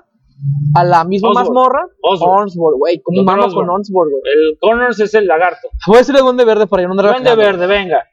a 0.76 0.84
la 0.84 1.04
misma 1.06 1.30
mazmorra. 1.34 1.86
Osborn. 2.02 2.48
Osborn, 2.48 2.78
güey, 2.80 3.02
¿cómo 3.02 3.22
Osborn. 3.22 3.68
con 3.68 3.70
Osborn, 3.82 4.10
güey? 4.10 4.22
El 4.26 4.58
Connors 4.60 5.00
es 5.00 5.14
el 5.14 5.28
lagarto. 5.28 5.70
Voy 5.88 5.98
a 5.98 6.00
decirle 6.00 6.22
Duende 6.22 6.46
Verde 6.46 6.68
para 6.68 6.82
yo 6.82 6.88
no 6.88 6.94
andar 6.94 7.12
Duende 7.14 7.36
verde, 7.36 7.68
venga. 7.68 8.04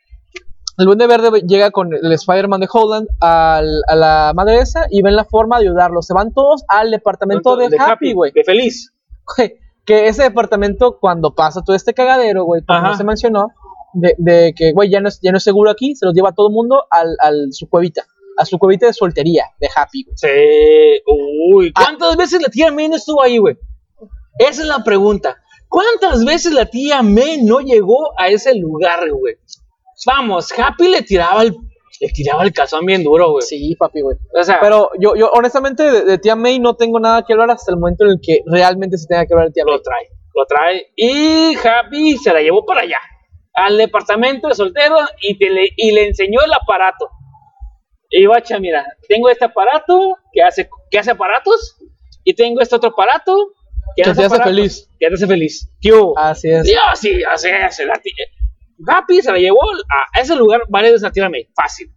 El 0.78 0.86
Duende 0.86 1.06
Verde 1.06 1.42
llega 1.46 1.70
con 1.72 1.92
el 1.92 2.12
Spider-Man 2.12 2.60
de 2.60 2.68
Holland 2.72 3.08
al- 3.20 3.82
a 3.86 3.96
la 3.96 4.32
madre 4.34 4.60
esa 4.60 4.86
y 4.90 5.02
ven 5.02 5.16
la 5.16 5.24
forma 5.24 5.58
de 5.58 5.66
ayudarlos. 5.68 6.06
Se 6.06 6.14
van 6.14 6.32
todos 6.32 6.64
al 6.68 6.90
departamento 6.90 7.56
de, 7.56 7.68
Happy, 7.78 8.12
güey. 8.12 8.30
De 8.32 8.44
feliz. 8.44 8.92
Güey, 9.36 9.54
Que 9.90 10.06
ese 10.06 10.22
departamento, 10.22 10.98
cuando 11.00 11.34
pasa 11.34 11.62
todo 11.62 11.74
este 11.74 11.94
cagadero, 11.94 12.44
güey, 12.44 12.62
porque 12.62 12.78
Ajá. 12.78 12.90
no 12.90 12.96
se 12.96 13.02
mencionó, 13.02 13.48
de, 13.92 14.14
de 14.18 14.54
que, 14.54 14.72
güey, 14.72 14.88
ya 14.88 15.00
no, 15.00 15.08
es, 15.08 15.20
ya 15.20 15.32
no 15.32 15.38
es 15.38 15.42
seguro 15.42 15.68
aquí, 15.68 15.96
se 15.96 16.06
los 16.06 16.14
lleva 16.14 16.28
a 16.28 16.32
todo 16.32 16.48
el 16.48 16.54
mundo 16.54 16.84
al, 16.90 17.16
al 17.20 17.52
su 17.52 17.68
cuevita. 17.68 18.04
A 18.36 18.44
su 18.44 18.58
cuevita 18.58 18.86
de 18.86 18.92
soltería 18.92 19.46
de 19.58 19.68
Happy, 19.74 20.04
güey. 20.04 20.16
Sí. 20.16 21.02
Uy. 21.52 21.72
¿cuántas 21.72 22.16
veces 22.16 22.40
la 22.40 22.48
tía 22.48 22.70
May 22.70 22.88
no 22.88 22.96
estuvo 22.96 23.20
ahí, 23.20 23.38
güey? 23.38 23.58
Esa 24.38 24.62
es 24.62 24.68
la 24.68 24.84
pregunta. 24.84 25.36
¿Cuántas 25.68 26.24
veces 26.24 26.52
la 26.52 26.66
tía 26.66 27.02
May 27.02 27.42
no 27.42 27.60
llegó 27.60 28.18
a 28.18 28.28
ese 28.28 28.54
lugar, 28.54 29.10
güey? 29.10 29.34
Vamos, 30.06 30.52
Happy 30.56 30.88
le 30.88 31.02
tiraba 31.02 31.42
el, 31.42 31.56
le 32.00 32.08
tiraba 32.08 32.42
el 32.44 32.52
calzón 32.52 32.86
bien 32.86 33.04
duro, 33.04 33.32
güey. 33.32 33.42
Sí, 33.46 33.76
papi, 33.78 34.00
güey. 34.00 34.16
O 34.34 34.42
sea, 34.42 34.58
Pero 34.60 34.90
yo, 34.98 35.14
yo 35.16 35.30
honestamente, 35.32 35.82
de, 35.82 36.04
de 36.04 36.18
tía 36.18 36.34
May 36.34 36.58
no 36.58 36.74
tengo 36.74 36.98
nada 36.98 37.22
que 37.26 37.32
hablar 37.34 37.50
hasta 37.50 37.70
el 37.72 37.78
momento 37.78 38.04
en 38.04 38.12
el 38.12 38.20
que 38.22 38.40
realmente 38.46 38.96
se 38.98 39.06
tenga 39.06 39.26
que 39.26 39.34
hablar 39.34 39.48
de 39.48 39.52
tía 39.52 39.64
May. 39.64 39.74
lo 39.74 39.82
trae, 39.82 40.08
lo 40.34 40.46
trae. 40.46 40.86
Y 40.96 41.54
Happy 41.56 42.16
se 42.16 42.32
la 42.32 42.40
llevó 42.40 42.64
para 42.64 42.80
allá, 42.82 42.98
al 43.54 43.76
departamento 43.76 44.48
de 44.48 44.54
soltero 44.54 44.96
y, 45.20 45.36
te 45.38 45.50
le, 45.50 45.68
y 45.76 45.92
le 45.92 46.08
enseñó 46.08 46.40
el 46.44 46.52
aparato. 46.52 47.08
Y 48.08 48.26
bacha, 48.26 48.58
mira, 48.58 48.84
tengo 49.08 49.28
este 49.28 49.44
aparato 49.44 50.16
que 50.32 50.42
hace, 50.42 50.68
que 50.90 50.98
hace 50.98 51.12
aparatos 51.12 51.76
y 52.24 52.34
tengo 52.34 52.60
este 52.60 52.74
otro 52.76 52.90
aparato 52.90 53.52
que, 53.94 54.02
Que 54.02 54.14
te 54.14 54.24
hace 54.24 54.42
feliz. 54.42 54.88
Que 54.98 55.08
te 55.08 55.14
hace 55.14 55.26
feliz. 55.26 55.70
¿Qué 55.80 55.92
hubo? 55.92 56.18
Así 56.18 56.48
es. 56.50 56.64
Dios, 56.64 56.82
sí, 56.94 57.22
así 57.24 57.48
es. 57.48 57.86
la 57.86 57.94
ti- 57.98 58.10
Happy 58.86 59.20
se 59.22 59.32
la 59.32 59.38
llevó 59.38 59.58
a 60.14 60.20
ese 60.20 60.34
lugar 60.36 60.62
a 60.70 61.10
tirarme. 61.10 61.48
Fácil. 61.54 61.92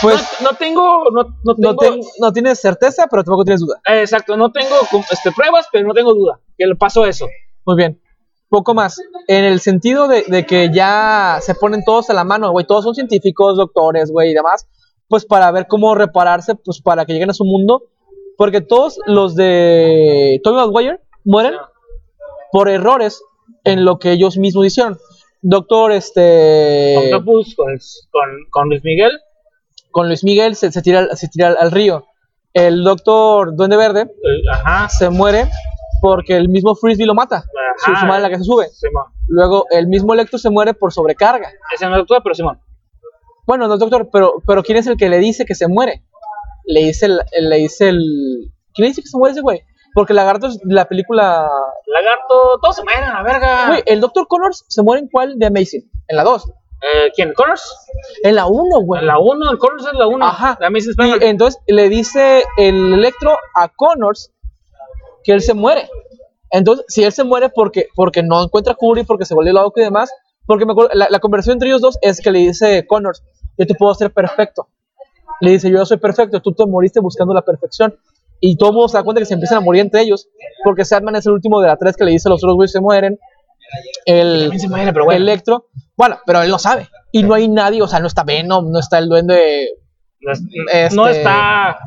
Pues 0.00 0.20
no, 0.40 0.50
no 0.50 0.56
tengo, 0.56 1.04
no, 1.12 1.22
no 1.44 1.54
tengo, 1.54 1.72
no, 1.72 1.76
ten- 1.76 2.00
no 2.20 2.32
tienes 2.32 2.60
certeza, 2.60 3.06
pero 3.10 3.22
tampoco 3.22 3.44
tienes 3.44 3.60
duda. 3.60 3.80
eh, 3.88 4.00
exacto, 4.00 4.36
no 4.36 4.50
tengo 4.50 4.74
este, 5.10 5.30
pruebas, 5.32 5.66
pero 5.72 5.86
no 5.86 5.94
tengo 5.94 6.12
duda 6.14 6.40
que 6.58 6.66
le 6.66 6.74
pasó 6.74 7.06
eso. 7.06 7.26
Muy 7.64 7.76
bien. 7.76 8.00
Poco 8.48 8.74
más. 8.74 9.00
En 9.28 9.44
el 9.44 9.60
sentido 9.60 10.08
de, 10.08 10.24
de 10.26 10.44
que 10.44 10.70
ya 10.72 11.38
se 11.40 11.54
ponen 11.54 11.84
todos 11.84 12.10
a 12.10 12.14
la 12.14 12.24
mano, 12.24 12.50
güey. 12.50 12.66
Todos 12.66 12.84
son 12.84 12.94
científicos, 12.94 13.56
doctores, 13.56 14.10
güey, 14.10 14.30
y 14.32 14.34
demás. 14.34 14.68
Pues 15.08 15.24
para 15.24 15.50
ver 15.52 15.66
cómo 15.68 15.94
repararse, 15.94 16.54
pues 16.56 16.82
para 16.82 17.06
que 17.06 17.12
lleguen 17.14 17.30
a 17.30 17.34
su 17.34 17.44
mundo. 17.44 17.84
Porque 18.36 18.60
todos 18.60 18.98
los 19.06 19.34
de 19.36 20.40
Tobey 20.42 20.66
Maguire 20.66 21.00
mueren 21.24 21.54
por 22.50 22.68
errores 22.68 23.22
en 23.64 23.84
lo 23.84 23.98
que 23.98 24.10
ellos 24.12 24.36
mismos 24.36 24.66
hicieron. 24.66 24.98
Doctor, 25.42 25.92
este. 25.92 26.96
Octopus 26.98 27.54
con, 27.56 27.66
con, 28.10 28.30
con 28.50 28.68
Luis 28.68 28.82
Miguel. 28.84 29.10
Con 29.90 30.06
Luis 30.08 30.24
Miguel 30.24 30.54
se, 30.56 30.70
se 30.72 30.80
tira, 30.82 31.00
al- 31.00 31.16
se 31.16 31.28
tira 31.28 31.48
al, 31.48 31.56
al 31.58 31.70
río. 31.70 32.06
El 32.54 32.84
doctor 32.84 33.54
Duende 33.56 33.76
Verde 33.76 34.10
ajá. 34.52 34.88
se 34.88 35.10
muere 35.10 35.46
porque 36.00 36.36
el 36.36 36.48
mismo 36.48 36.74
Frisbee 36.74 37.06
lo 37.06 37.14
mata. 37.14 37.44
Su, 37.84 37.90
Ajá. 37.90 38.00
su 38.00 38.06
madre 38.06 38.18
en 38.18 38.22
la 38.24 38.28
que 38.30 38.38
se 38.38 38.44
sube. 38.44 38.68
Simón. 38.68 39.04
Luego 39.28 39.66
el 39.70 39.86
mismo 39.88 40.12
Electro 40.14 40.38
se 40.38 40.50
muere 40.50 40.74
por 40.74 40.92
sobrecarga. 40.92 41.50
Ese 41.74 41.86
no 41.86 41.92
es 41.92 41.98
doctor, 41.98 42.20
pero 42.22 42.34
Simón. 42.34 42.60
Bueno, 43.46 43.66
no 43.68 43.74
es 43.74 43.80
doctor, 43.80 44.08
pero, 44.12 44.34
pero 44.46 44.62
¿quién 44.62 44.78
es 44.78 44.86
el 44.86 44.96
que 44.96 45.08
le 45.08 45.18
dice 45.18 45.44
que 45.44 45.54
se 45.54 45.66
muere? 45.68 46.04
Le 46.66 46.84
dice 46.84 47.06
el- 47.06 47.20
le 47.48 47.56
dice 47.56 47.88
el. 47.88 47.98
¿Quién 48.74 48.84
le 48.84 48.88
dice 48.88 49.02
que 49.02 49.08
se 49.08 49.18
muere 49.18 49.32
ese 49.32 49.40
güey? 49.42 49.62
Porque 49.94 50.14
Lagarto 50.14 50.46
es 50.46 50.58
la 50.64 50.86
película. 50.86 51.48
Lagarto, 51.86 52.58
todos 52.62 52.76
se 52.76 52.82
mueren 52.82 53.04
a 53.04 53.14
la 53.14 53.22
verga. 53.22 53.66
Güey, 53.68 53.82
el 53.86 54.00
Doctor 54.00 54.26
Connors 54.26 54.64
se 54.68 54.82
muere 54.82 55.02
en 55.02 55.08
cuál 55.08 55.38
de 55.38 55.46
Amazing? 55.46 55.90
En 56.08 56.16
la 56.16 56.24
2. 56.24 56.50
Eh, 56.82 57.12
¿Quién? 57.14 57.32
¿Connors? 57.34 57.62
En 58.24 58.34
la 58.34 58.46
1, 58.46 58.80
güey. 58.82 59.00
En 59.02 59.06
la 59.06 59.18
1, 59.18 59.50
el 59.50 59.58
Connors 59.58 59.86
es 59.86 59.92
la 59.92 60.06
1. 60.06 60.24
Ajá. 60.24 60.58
La 60.60 60.70
Mrs. 60.70 60.96
Y 60.98 61.24
entonces 61.24 61.60
le 61.66 61.88
dice 61.88 62.42
el 62.56 62.94
Electro 62.94 63.36
a 63.54 63.68
Connors 63.68 64.32
que 65.22 65.32
él 65.32 65.42
se 65.42 65.54
muere. 65.54 65.88
Entonces, 66.50 66.84
si 66.88 67.04
él 67.04 67.12
se 67.12 67.24
muere 67.24 67.50
porque, 67.50 67.88
porque 67.94 68.22
no 68.22 68.42
encuentra 68.42 68.74
cura 68.74 69.00
y 69.00 69.04
porque 69.04 69.24
se 69.24 69.34
volvió 69.34 69.52
loco 69.52 69.80
y 69.80 69.84
demás, 69.84 70.10
porque 70.46 70.66
me 70.66 70.72
acuerdo, 70.72 70.90
la, 70.94 71.06
la 71.08 71.20
conversación 71.20 71.54
entre 71.54 71.68
ellos 71.68 71.80
dos 71.80 71.98
es 72.02 72.20
que 72.20 72.30
le 72.30 72.40
dice 72.40 72.86
Connors, 72.86 73.22
yo 73.56 73.66
te 73.66 73.74
puedo 73.74 73.92
hacer 73.92 74.12
perfecto. 74.12 74.68
Le 75.40 75.52
dice, 75.52 75.70
yo 75.70 75.84
soy 75.86 75.96
perfecto, 75.96 76.40
tú 76.40 76.52
te 76.52 76.66
moriste 76.66 77.00
buscando 77.00 77.34
la 77.34 77.42
perfección. 77.42 77.96
Y 78.44 78.56
todo 78.56 78.70
el 78.70 78.74
mundo 78.74 78.88
se 78.88 78.96
da 78.98 79.04
cuenta 79.04 79.20
que 79.20 79.26
se 79.26 79.34
empiezan 79.34 79.58
a 79.58 79.60
morir 79.60 79.82
entre 79.82 80.00
ellos, 80.02 80.28
porque 80.64 80.84
Sandman 80.84 81.14
es 81.14 81.24
el 81.26 81.32
último 81.32 81.60
de 81.60 81.68
la 81.68 81.76
tres 81.76 81.96
que 81.96 82.04
le 82.04 82.10
dice 82.10 82.28
los 82.28 82.42
otros 82.42 82.56
güeyes 82.56 82.72
se 82.72 82.80
mueren. 82.80 83.16
El, 84.04 84.40
También 84.40 84.60
se 84.60 84.68
muere, 84.68 84.92
pero 84.92 85.04
bueno. 85.04 85.20
Electro, 85.22 85.68
bueno, 85.96 86.18
pero 86.26 86.42
él 86.42 86.50
lo 86.50 86.58
sabe. 86.58 86.88
Y 87.12 87.22
no 87.22 87.34
hay 87.34 87.46
nadie, 87.46 87.80
o 87.80 87.86
sea, 87.86 88.00
no 88.00 88.08
está 88.08 88.24
Venom, 88.24 88.70
no 88.72 88.80
está 88.80 88.98
el 88.98 89.08
duende 89.08 89.68
No, 90.20 90.32
es- 90.32 90.42
Este- 90.72 90.96
no 90.96 91.06
está. 91.08 91.78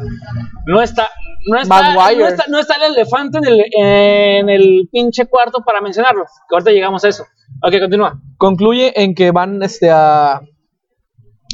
No 0.66 0.82
está. 0.82 1.10
No 1.48 1.60
está, 1.60 1.94
no, 1.94 2.28
está, 2.28 2.46
no 2.48 2.60
está 2.60 2.76
el 2.78 2.94
elefante 2.94 3.38
en 3.38 3.46
el, 3.46 3.66
en 3.78 4.50
el 4.50 4.90
pinche 4.92 5.26
cuarto 5.28 5.60
para 5.66 5.82
mencionarlo. 5.82 6.24
Que 6.50 6.56
ahorita 6.56 6.72
llegamos 6.72 7.04
a 7.04 7.10
eso. 7.10 7.24
Ok, 7.62 7.80
continúa. 7.82 8.20
concluye 8.38 8.94
en 9.00 9.14
que 9.14 9.30
van 9.32 9.62
este, 9.62 9.92
a, 9.92 10.42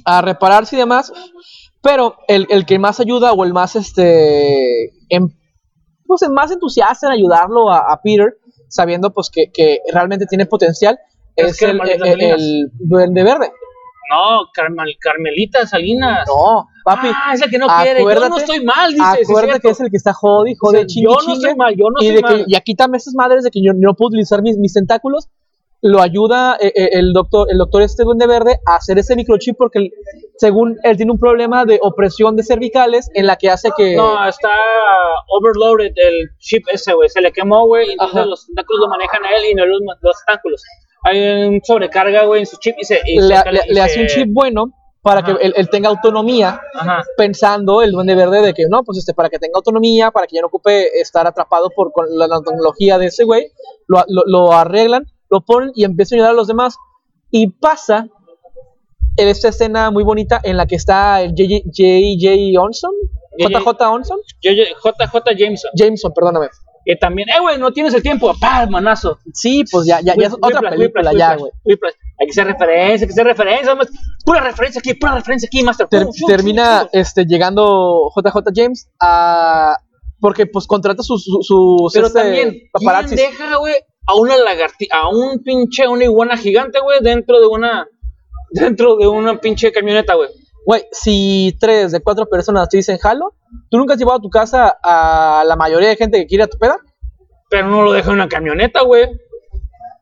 a 0.05 0.21
repararse 0.21 0.75
y 0.75 0.79
demás, 0.79 1.11
pero 1.81 2.15
el, 2.27 2.47
el 2.49 2.65
que 2.65 2.79
más 2.79 2.99
ayuda 2.99 3.33
o 3.33 3.43
el 3.43 3.53
más, 3.53 3.75
este, 3.75 4.85
em- 5.09 5.29
pues 6.05 6.21
el 6.23 6.31
más 6.31 6.51
entusiasta 6.51 7.07
en 7.07 7.13
ayudarlo 7.13 7.69
a, 7.71 7.91
a 7.91 8.01
Peter, 8.03 8.37
sabiendo 8.67 9.11
pues 9.13 9.29
que, 9.31 9.51
que 9.53 9.79
realmente 9.93 10.25
tiene 10.25 10.45
potencial, 10.45 10.97
Es 11.35 11.61
el, 11.61 11.77
Margarita 11.77 12.05
el, 12.05 12.11
Salinas. 12.11 12.41
el 12.41 12.71
Duende 12.79 13.23
Verde. 13.23 13.51
No, 14.13 14.41
Carmel- 14.53 14.97
Carmelita 14.99 15.65
Salinas. 15.65 16.27
No, 16.27 16.67
papi, 16.83 17.07
Ah, 17.13 17.33
es 17.33 17.39
la 17.39 17.47
que 17.47 17.57
no 17.57 17.67
quiere. 17.81 18.01
Yo 18.01 18.29
no 18.29 18.37
estoy 18.37 18.61
mal, 18.63 18.91
dice. 18.91 19.03
acuérdate 19.23 19.61
que 19.61 19.69
es 19.69 19.79
el 19.79 19.89
que 19.89 19.95
está 19.97 20.11
jode 20.13 20.53
jode, 20.59 20.85
chingue, 20.85 21.09
yo 21.09 21.15
no 21.25 21.33
estoy 21.33 21.55
mal, 21.55 21.73
yo 21.77 21.85
no 21.89 22.01
y, 22.03 22.07
estoy 22.07 22.15
de 22.17 22.21
mal. 22.21 22.37
que, 22.45 22.51
y 22.51 22.55
aquí 22.55 22.73
quítame 22.73 22.97
esas 22.97 23.13
madres 23.15 23.45
de 23.45 23.51
que 23.51 23.61
yo 23.63 23.71
no 23.73 23.93
puedo 23.95 24.09
utilizar 24.09 24.41
mis, 24.41 24.57
mis 24.57 24.73
tentáculos. 24.73 25.29
Lo 25.83 26.01
ayuda 26.01 26.57
eh, 26.59 26.73
eh, 26.75 26.89
el 26.91 27.13
doctor, 27.13 27.47
el 27.49 27.57
doctor 27.57 27.81
este 27.83 28.03
duende 28.03 28.27
verde 28.27 28.59
a 28.67 28.75
hacer 28.75 28.99
ese 28.99 29.15
microchip 29.15 29.55
porque 29.57 29.79
el- 29.79 29.91
según 30.41 30.77
él 30.83 30.97
tiene 30.97 31.11
un 31.11 31.19
problema 31.19 31.65
de 31.65 31.77
opresión 31.83 32.35
de 32.35 32.41
cervicales 32.43 33.09
en 33.13 33.27
la 33.27 33.35
que 33.35 33.49
hace 33.51 33.69
que... 33.77 33.95
No, 33.95 34.27
está 34.27 34.49
overloaded 35.27 35.93
el 35.95 36.29
chip 36.39 36.63
ese, 36.71 36.93
güey. 36.93 37.09
Se 37.09 37.21
le 37.21 37.31
quemó, 37.31 37.65
güey. 37.67 37.91
Entonces 37.91 38.17
Ajá. 38.17 38.25
los 38.25 38.45
tentáculos 38.47 38.81
lo 38.81 38.89
manejan 38.89 39.23
a 39.23 39.29
él 39.37 39.43
y 39.51 39.53
no 39.55 39.65
los, 39.65 39.79
los 40.01 40.15
tentáculos. 40.25 40.63
Hay 41.03 41.19
un 41.47 41.61
sobrecarga, 41.63 42.25
güey, 42.25 42.41
en 42.41 42.45
su 42.47 42.57
chip 42.57 42.75
y 42.79 42.85
se. 42.85 42.99
y 43.05 43.19
le, 43.19 43.37
se- 43.37 43.51
le- 43.51 43.61
y 43.67 43.73
le 43.73 43.81
hace 43.81 43.93
se- 43.95 44.01
un 44.01 44.07
chip 44.07 44.27
bueno 44.33 44.65
para 45.03 45.19
Ajá. 45.21 45.37
que 45.37 45.45
él, 45.45 45.53
él 45.55 45.69
tenga 45.69 45.89
autonomía, 45.89 46.59
Ajá. 46.75 47.03
pensando 47.17 47.81
el 47.81 47.91
duende 47.91 48.15
verde 48.15 48.41
de 48.41 48.53
que 48.53 48.63
no, 48.69 48.83
pues 48.83 48.97
este, 48.99 49.13
para 49.13 49.29
que 49.29 49.37
tenga 49.39 49.53
autonomía, 49.57 50.11
para 50.11 50.25
que 50.27 50.35
ya 50.37 50.41
no 50.41 50.47
ocupe 50.47 50.99
estar 50.99 51.25
atrapado 51.27 51.69
por 51.75 51.91
con 51.91 52.05
la, 52.17 52.27
la 52.27 52.39
tecnología 52.41 52.97
de 52.97 53.07
ese 53.07 53.23
güey, 53.25 53.47
lo, 53.87 54.03
lo- 54.07 54.23
lo 54.25 54.51
arreglan, 54.53 55.05
lo 55.29 55.41
ponen 55.41 55.71
y 55.75 55.83
empieza 55.85 56.13
a 56.13 56.17
ayudar 56.17 56.31
a 56.31 56.33
los 56.35 56.47
demás. 56.47 56.77
Y 57.31 57.47
pasa 57.51 58.07
en 59.17 59.27
esta 59.27 59.49
escena 59.49 59.91
muy 59.91 60.03
bonita 60.03 60.39
en 60.43 60.57
la 60.57 60.65
que 60.65 60.75
está 60.75 61.21
el 61.21 61.33
JJ 61.33 62.57
Onson, 62.59 62.91
JJ. 63.37 63.81
Onson, 63.81 64.19
JJ 64.41 65.37
Jameson. 65.37 65.71
Jameson, 65.75 66.11
perdóname. 66.13 66.47
Que 66.83 66.95
también, 66.95 67.29
eh, 67.29 67.39
güey, 67.39 67.59
no 67.59 67.71
tienes 67.71 67.93
el 67.93 68.01
tiempo. 68.01 68.33
¡Pah, 68.39 68.65
manazo! 68.65 69.19
Sí, 69.33 69.63
pues 69.71 69.85
ya, 69.85 70.01
ya, 70.01 70.15
ya 70.15 70.27
es 70.27 70.33
otra 70.33 70.67
película 70.67 71.13
ya, 71.13 71.35
güey. 71.35 71.51
Hay 72.19 72.25
que 72.25 72.31
hacer 72.31 72.47
referencia, 72.47 73.05
hay 73.05 73.07
que 73.07 73.13
hacer 73.13 73.25
referencia. 73.25 73.77
Pura 74.25 74.41
referencia 74.41 74.79
aquí, 74.79 74.95
pura 74.95 75.13
referencia 75.13 75.47
aquí, 75.47 75.63
Master. 75.63 75.87
Termina 76.27 76.89
este 76.91 77.25
llegando 77.25 78.11
JJ 78.15 78.51
James 78.55 78.89
a 78.99 79.75
porque 80.19 80.45
pues 80.45 80.67
contrata 80.67 81.01
sus 81.03 81.23
sus, 81.23 81.93
Pero 81.93 82.07
este, 82.07 82.19
también, 82.19 82.49
¿quién 82.51 82.69
paparazzis. 82.71 83.17
deja, 83.17 83.57
güey, 83.57 83.73
a 84.05 84.15
una 84.15 84.37
lagartija, 84.37 84.97
a 85.01 85.09
un 85.09 85.43
pinche, 85.43 85.87
una 85.87 86.03
iguana 86.03 86.37
gigante, 86.37 86.79
güey, 86.79 86.99
dentro 87.01 87.39
de 87.39 87.47
una, 87.47 87.87
dentro 88.51 88.97
de 88.97 89.07
una 89.07 89.39
pinche 89.39 89.71
camioneta, 89.71 90.15
güey? 90.15 90.29
Güey, 90.65 90.83
si 90.91 91.57
tres 91.59 91.91
de 91.91 92.01
cuatro 92.01 92.27
personas 92.27 92.69
te 92.69 92.77
dicen 92.77 92.99
jalo, 92.99 93.33
¿tú 93.69 93.77
nunca 93.77 93.93
has 93.93 93.99
llevado 93.99 94.19
a 94.19 94.21
tu 94.21 94.29
casa 94.29 94.77
a 94.83 95.43
la 95.45 95.55
mayoría 95.55 95.89
de 95.89 95.95
gente 95.95 96.19
que 96.19 96.27
quiere 96.27 96.43
a 96.43 96.47
tu 96.47 96.57
peda? 96.57 96.77
Pero 97.49 97.67
no 97.67 97.81
lo 97.81 97.91
deja 97.91 98.09
en 98.09 98.15
una 98.15 98.29
camioneta, 98.29 98.83
güey. 98.83 99.09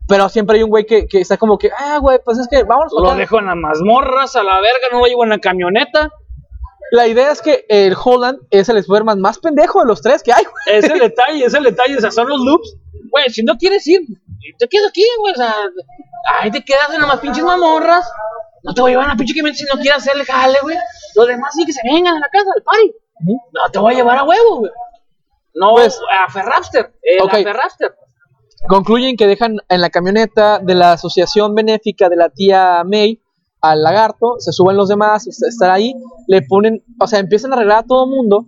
Pero 0.07 0.27
siempre 0.27 0.57
hay 0.57 0.63
un 0.63 0.69
güey 0.69 0.85
que, 0.85 1.07
que 1.07 1.21
está 1.21 1.37
como 1.37 1.57
que, 1.57 1.69
ah, 1.77 1.99
güey, 1.99 2.19
pues 2.25 2.39
es 2.39 2.47
que 2.47 2.63
vámonos 2.63 2.91
Lo 2.99 3.15
dejo 3.15 3.39
en 3.39 3.45
las 3.45 3.55
mazmorras, 3.55 4.35
a 4.35 4.43
la 4.43 4.55
verga, 4.55 4.87
no 4.91 4.99
lo 4.99 5.05
llevo 5.05 5.23
en 5.23 5.29
la 5.29 5.39
camioneta. 5.39 6.11
La 6.91 7.07
idea 7.07 7.31
es 7.31 7.41
que 7.41 7.65
el 7.69 7.95
Holland 8.01 8.39
es 8.49 8.67
el 8.69 8.77
Spider-Man 8.77 9.21
más 9.21 9.37
pendejo 9.39 9.79
de 9.81 9.85
los 9.85 10.01
tres 10.01 10.23
que 10.23 10.33
hay, 10.33 10.43
güey. 10.43 10.77
Es 10.77 10.85
el 10.89 10.99
detalle, 10.99 11.45
es 11.45 11.53
el 11.53 11.63
detalle, 11.63 11.97
o 11.97 12.01
sea, 12.01 12.11
son 12.11 12.27
los 12.29 12.39
loops. 12.39 12.75
Güey, 13.11 13.29
si 13.29 13.43
no 13.43 13.57
quieres 13.57 13.85
ir, 13.87 14.01
te 14.57 14.67
quedas 14.67 14.89
aquí, 14.89 15.03
güey, 15.19 15.33
o 15.33 15.37
sea, 15.37 15.55
ahí 16.39 16.49
te 16.51 16.63
quedas 16.63 16.89
en 16.93 17.01
las 17.01 17.19
pinches 17.19 17.43
mamorras. 17.43 18.09
No 18.63 18.73
te 18.73 18.81
voy 18.81 18.91
a 18.91 18.93
llevar 18.93 19.05
a 19.05 19.09
la 19.13 19.17
pinche 19.17 19.33
camioneta 19.33 19.57
si 19.57 19.65
no 19.65 19.81
quieres 19.81 20.01
hacer 20.01 20.17
el 20.17 20.25
jale, 20.25 20.57
güey. 20.61 20.75
Los 21.15 21.27
demás 21.27 21.53
sí 21.55 21.65
que 21.65 21.73
se 21.73 21.81
vengan 21.83 22.15
a 22.17 22.19
la 22.19 22.29
casa, 22.29 22.49
al 22.55 22.63
party. 22.63 22.91
No 23.25 23.71
te 23.71 23.79
voy 23.79 23.93
a 23.93 23.97
llevar 23.97 24.17
a 24.17 24.23
huevo, 24.23 24.57
güey. 24.59 24.71
No, 25.55 25.71
Pues- 25.73 25.99
a 26.11 26.29
Ferrapster, 26.31 26.93
eh, 27.03 27.21
Ok. 27.21 27.33
a 27.33 27.37
Ferrapster. 27.43 27.95
Concluyen 28.67 29.15
que 29.15 29.27
dejan 29.27 29.57
en 29.69 29.81
la 29.81 29.89
camioneta 29.89 30.59
de 30.59 30.75
la 30.75 30.93
asociación 30.93 31.55
benéfica 31.55 32.09
de 32.09 32.15
la 32.17 32.29
tía 32.29 32.83
May 32.85 33.21
al 33.61 33.81
lagarto, 33.83 34.35
se 34.39 34.51
suben 34.51 34.77
los 34.77 34.89
demás, 34.89 35.27
est- 35.27 35.43
están 35.47 35.71
ahí, 35.71 35.93
le 36.27 36.41
ponen, 36.43 36.83
o 36.99 37.07
sea, 37.07 37.19
empiezan 37.19 37.51
a 37.51 37.55
arreglar 37.57 37.79
a 37.79 37.87
todo 37.87 38.07
mundo. 38.07 38.45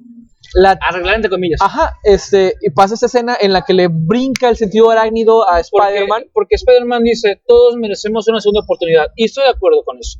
La, 0.54 0.72
Arreglar 0.82 1.16
entre 1.16 1.30
comillas. 1.30 1.62
ajá, 1.62 1.96
este, 2.04 2.56
y 2.62 2.72
pasa 2.72 2.96
esta 2.96 3.06
escena 3.06 3.38
en 3.40 3.54
la 3.54 3.62
que 3.62 3.74
le 3.74 3.88
brinca 3.90 4.50
el 4.50 4.58
sentido 4.58 4.90
arácnido 4.90 5.44
a 5.48 5.62
Porque- 5.72 5.88
Spider-Man. 5.88 6.24
Porque 6.34 6.56
Spider-Man 6.56 7.04
dice, 7.04 7.42
todos 7.48 7.76
merecemos 7.78 8.28
una 8.28 8.42
segunda 8.42 8.62
oportunidad. 8.62 9.08
Y 9.16 9.26
estoy 9.26 9.44
de 9.46 9.52
acuerdo 9.52 9.84
con 9.86 9.98
eso. 10.00 10.20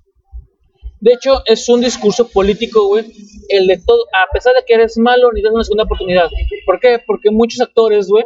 De 1.02 1.14
hecho, 1.14 1.42
es 1.48 1.68
un 1.68 1.82
discurso 1.82 2.28
político, 2.30 2.86
güey. 2.88 3.06
El 3.50 3.66
de 3.68 3.78
todo, 3.86 4.04
a 4.14 4.32
pesar 4.32 4.54
de 4.56 4.64
que 4.66 4.76
eres 4.76 4.98
malo, 5.00 5.30
necesitas 5.32 5.54
una 5.56 5.64
segunda 5.64 5.84
oportunidad. 5.86 6.30
¿Por 6.66 6.80
qué? 6.80 7.00
Porque 7.06 7.32
muchos 7.32 7.60
actores, 7.60 8.08
güey, 8.08 8.24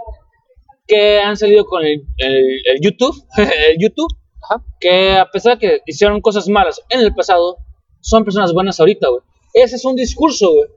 que 0.87 1.19
han 1.21 1.37
salido 1.37 1.65
con 1.65 1.83
el, 1.83 2.03
el- 2.17 2.61
el 2.73 2.81
YouTube, 2.81 3.15
el 3.37 3.77
YouTube, 3.79 4.09
Ajá. 4.47 4.63
que 4.79 5.17
a 5.17 5.29
pesar 5.29 5.57
de 5.57 5.59
que 5.59 5.79
hicieron 5.85 6.21
cosas 6.21 6.47
malas 6.47 6.81
en 6.89 6.99
el 6.99 7.13
pasado, 7.13 7.57
son 8.01 8.23
personas 8.23 8.53
buenas 8.53 8.79
ahorita, 8.79 9.09
güey. 9.09 9.21
Ese 9.53 9.77
es 9.77 9.85
un 9.85 9.95
discurso, 9.95 10.51
güey. 10.51 10.69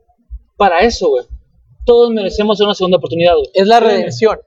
Para 0.57 0.81
eso, 0.81 1.09
güey. 1.11 1.25
Todos 1.85 2.11
merecemos 2.11 2.61
una 2.61 2.75
segunda 2.75 2.99
oportunidad, 2.99 3.35
güey. 3.35 3.51
Es 3.55 3.67
la 3.67 3.81
redención. 3.81 4.39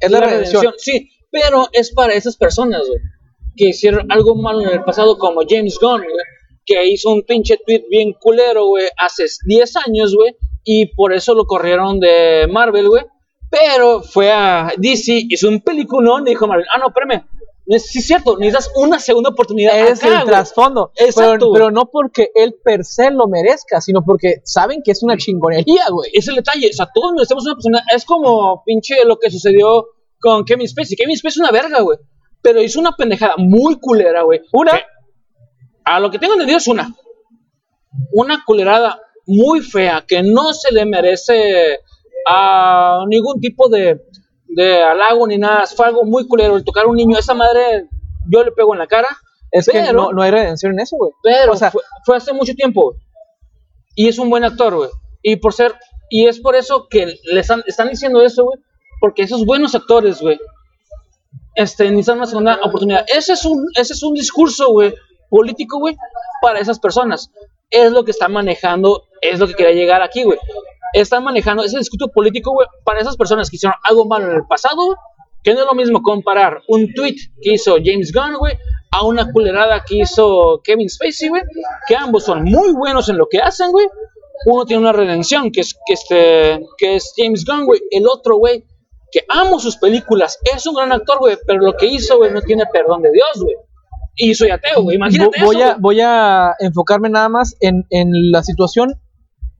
Es 0.00 0.10
la, 0.10 0.20
redención. 0.20 0.74
Sí, 0.78 1.10
pero 1.30 1.68
es 1.72 1.92
para 1.92 2.14
esas 2.14 2.36
personas, 2.36 2.86
güey, 2.86 3.00
que 3.56 3.68
hicieron 3.68 4.10
algo 4.10 4.34
malo 4.34 4.62
en 4.62 4.70
el 4.70 4.84
pasado, 4.84 5.18
como 5.18 5.42
James 5.46 5.78
Gunn, 5.80 6.02
güey, 6.02 6.24
que 6.64 6.86
hizo 6.86 7.10
un 7.10 7.22
pinche 7.22 7.58
tweet 7.66 7.84
bien 7.90 8.14
culero, 8.14 8.66
güey, 8.66 8.86
hace 8.96 9.24
10 9.44 9.76
años, 9.88 10.14
güey, 10.14 10.36
y 10.64 10.86
por 10.94 11.12
eso 11.12 11.34
lo 11.34 11.44
corrieron 11.44 12.00
de 12.00 12.46
Marvel, 12.50 12.88
güey. 12.88 13.04
Pero 13.50 14.02
fue 14.02 14.30
a 14.30 14.72
DC, 14.76 15.26
hizo 15.28 15.48
un 15.48 15.60
peliculón 15.60 16.26
y 16.26 16.30
dijo 16.30 16.46
Marvel, 16.46 16.66
ah, 16.72 16.78
no, 16.78 16.88
espérame, 16.88 17.26
sí 17.78 17.98
es 18.00 18.06
cierto, 18.06 18.36
necesitas 18.36 18.72
una 18.74 18.98
segunda 18.98 19.30
oportunidad 19.30 19.78
Es 19.78 20.00
acá, 20.00 20.08
el 20.08 20.14
güey". 20.14 20.26
trasfondo. 20.26 20.92
Exacto, 20.96 21.52
Pero, 21.52 21.70
no 21.70 21.90
porque 21.90 22.30
él 22.34 22.56
per 22.64 22.84
se 22.84 23.10
lo 23.10 23.28
merezca, 23.28 23.80
sino 23.80 24.02
porque 24.04 24.40
saben 24.44 24.82
que 24.84 24.90
es 24.90 25.02
una 25.02 25.16
chingonería, 25.16 25.84
güey. 25.90 26.10
Es 26.12 26.26
el 26.28 26.36
detalle, 26.36 26.68
o 26.68 26.72
sea, 26.72 26.88
todos 26.92 27.12
merecemos 27.12 27.44
una 27.46 27.54
persona. 27.54 27.82
Es 27.94 28.04
como 28.04 28.62
pinche 28.64 28.96
lo 29.04 29.18
que 29.18 29.30
sucedió 29.30 29.86
con 30.20 30.44
Kevin 30.44 30.68
Spacey. 30.68 30.96
Kevin 30.96 31.16
Spacey 31.16 31.42
es 31.42 31.48
una 31.48 31.52
verga, 31.52 31.80
güey. 31.80 31.98
Pero 32.42 32.62
hizo 32.62 32.80
una 32.80 32.92
pendejada 32.96 33.34
muy 33.38 33.78
culera, 33.78 34.22
güey. 34.22 34.40
Una. 34.52 34.72
A 35.84 36.00
lo 36.00 36.10
que 36.10 36.18
tengo 36.18 36.34
entendido 36.34 36.58
es 36.58 36.66
una. 36.68 36.94
Una 38.12 38.42
culerada 38.44 39.00
muy 39.26 39.60
fea 39.60 40.04
que 40.06 40.22
no 40.22 40.52
se 40.54 40.72
le 40.72 40.86
merece 40.86 41.78
a 42.26 43.04
ningún 43.08 43.40
tipo 43.40 43.68
de, 43.68 44.00
de 44.56 44.82
halago 44.82 45.26
ni 45.26 45.38
nada. 45.38 45.64
Fue 45.66 45.86
algo 45.86 46.04
muy 46.04 46.26
culero 46.26 46.56
el 46.56 46.64
tocar 46.64 46.84
a 46.84 46.88
un 46.88 46.96
niño. 46.96 47.18
Esa 47.18 47.34
madre, 47.34 47.86
yo 48.28 48.42
le 48.44 48.52
pego 48.52 48.72
en 48.74 48.78
la 48.80 48.86
cara. 48.86 49.08
Es 49.50 49.66
que 49.66 49.80
Pero- 49.80 49.92
no, 49.92 50.12
no 50.12 50.22
hay 50.22 50.30
redención 50.30 50.72
en 50.72 50.80
eso, 50.80 50.96
güey. 50.96 51.12
Pero 51.22 51.52
O 51.52 51.56
sea- 51.56 51.70
fue, 51.70 51.82
fue 52.04 52.16
hace 52.16 52.32
mucho 52.32 52.54
tiempo. 52.54 52.94
Y 53.94 54.08
es 54.08 54.18
un 54.18 54.30
buen 54.30 54.44
actor, 54.44 54.74
güey. 54.76 54.90
Y 55.22 55.36
por 55.36 55.52
ser. 55.52 55.74
Y 56.08 56.26
es 56.26 56.40
por 56.40 56.56
eso 56.56 56.86
que 56.88 57.06
le 57.24 57.40
están, 57.40 57.62
están 57.66 57.88
diciendo 57.88 58.22
eso, 58.22 58.44
güey. 58.44 58.58
Porque 59.00 59.22
esos 59.22 59.44
buenos 59.46 59.74
actores, 59.74 60.20
güey. 60.20 60.38
Este, 61.54 61.84
necesitan 61.90 62.18
una 62.18 62.26
segunda 62.26 62.58
oportunidad. 62.62 63.04
Ese 63.14 63.32
es 63.34 63.44
un, 63.44 63.64
ese 63.76 63.92
es 63.92 64.02
un 64.02 64.14
discurso, 64.14 64.70
güey. 64.72 64.94
Político, 65.28 65.78
güey. 65.78 65.96
Para 66.42 66.58
esas 66.60 66.78
personas. 66.78 67.30
Es 67.70 67.92
lo 67.92 68.04
que 68.04 68.10
están 68.12 68.32
manejando. 68.32 69.04
Es 69.20 69.38
lo 69.38 69.46
que 69.46 69.54
quería 69.54 69.74
llegar 69.74 70.02
aquí, 70.02 70.22
güey. 70.22 70.38
Están 70.92 71.24
manejando 71.24 71.62
ese 71.64 71.78
discurso 71.78 72.08
político, 72.08 72.52
güey. 72.52 72.66
Para 72.84 73.00
esas 73.00 73.16
personas 73.16 73.48
que 73.50 73.56
hicieron 73.56 73.76
algo 73.84 74.06
malo 74.06 74.30
en 74.30 74.36
el 74.36 74.46
pasado. 74.46 74.96
Que 75.42 75.54
no 75.54 75.60
es 75.60 75.66
lo 75.66 75.74
mismo 75.74 76.02
comparar 76.02 76.60
un 76.68 76.92
tweet 76.92 77.16
que 77.40 77.54
hizo 77.54 77.76
James 77.82 78.12
Gunn, 78.12 78.36
güey, 78.36 78.58
a 78.90 79.06
una 79.06 79.32
culerada 79.32 79.82
que 79.88 79.96
hizo 80.02 80.60
Kevin 80.62 80.90
Spacey, 80.90 81.30
güey, 81.30 81.40
que 81.88 81.96
ambos 81.96 82.24
son 82.24 82.44
muy 82.44 82.72
buenos 82.72 83.08
en 83.08 83.16
lo 83.16 83.26
que 83.26 83.38
hacen, 83.38 83.72
güey. 83.72 83.86
Uno 84.44 84.66
tiene 84.66 84.82
una 84.82 84.92
redención, 84.92 85.50
que 85.50 85.62
es, 85.62 85.74
que 85.86 85.94
este, 85.94 86.66
que 86.76 86.96
es 86.96 87.14
James 87.16 87.46
Gunn, 87.46 87.64
güey. 87.64 87.80
El 87.90 88.06
otro, 88.06 88.36
güey, 88.36 88.66
que 89.10 89.20
amo 89.30 89.58
sus 89.60 89.78
películas, 89.78 90.38
es 90.54 90.66
un 90.66 90.74
gran 90.74 90.92
actor, 90.92 91.18
güey, 91.20 91.38
pero 91.46 91.60
lo 91.62 91.72
que 91.72 91.86
hizo, 91.86 92.18
güey, 92.18 92.30
no 92.34 92.42
tiene 92.42 92.64
perdón 92.70 93.00
de 93.00 93.10
Dios, 93.10 93.42
güey. 93.42 93.56
Y 94.16 94.34
soy 94.34 94.50
ateo, 94.50 94.82
güey, 94.82 94.96
imagínate 94.96 95.40
Vo- 95.40 95.44
voy, 95.46 95.56
eso, 95.56 95.64
a, 95.70 95.76
voy 95.80 96.00
a 96.02 96.52
enfocarme 96.58 97.08
nada 97.08 97.30
más 97.30 97.56
en, 97.60 97.86
en 97.88 98.30
la 98.30 98.42
situación 98.42 99.00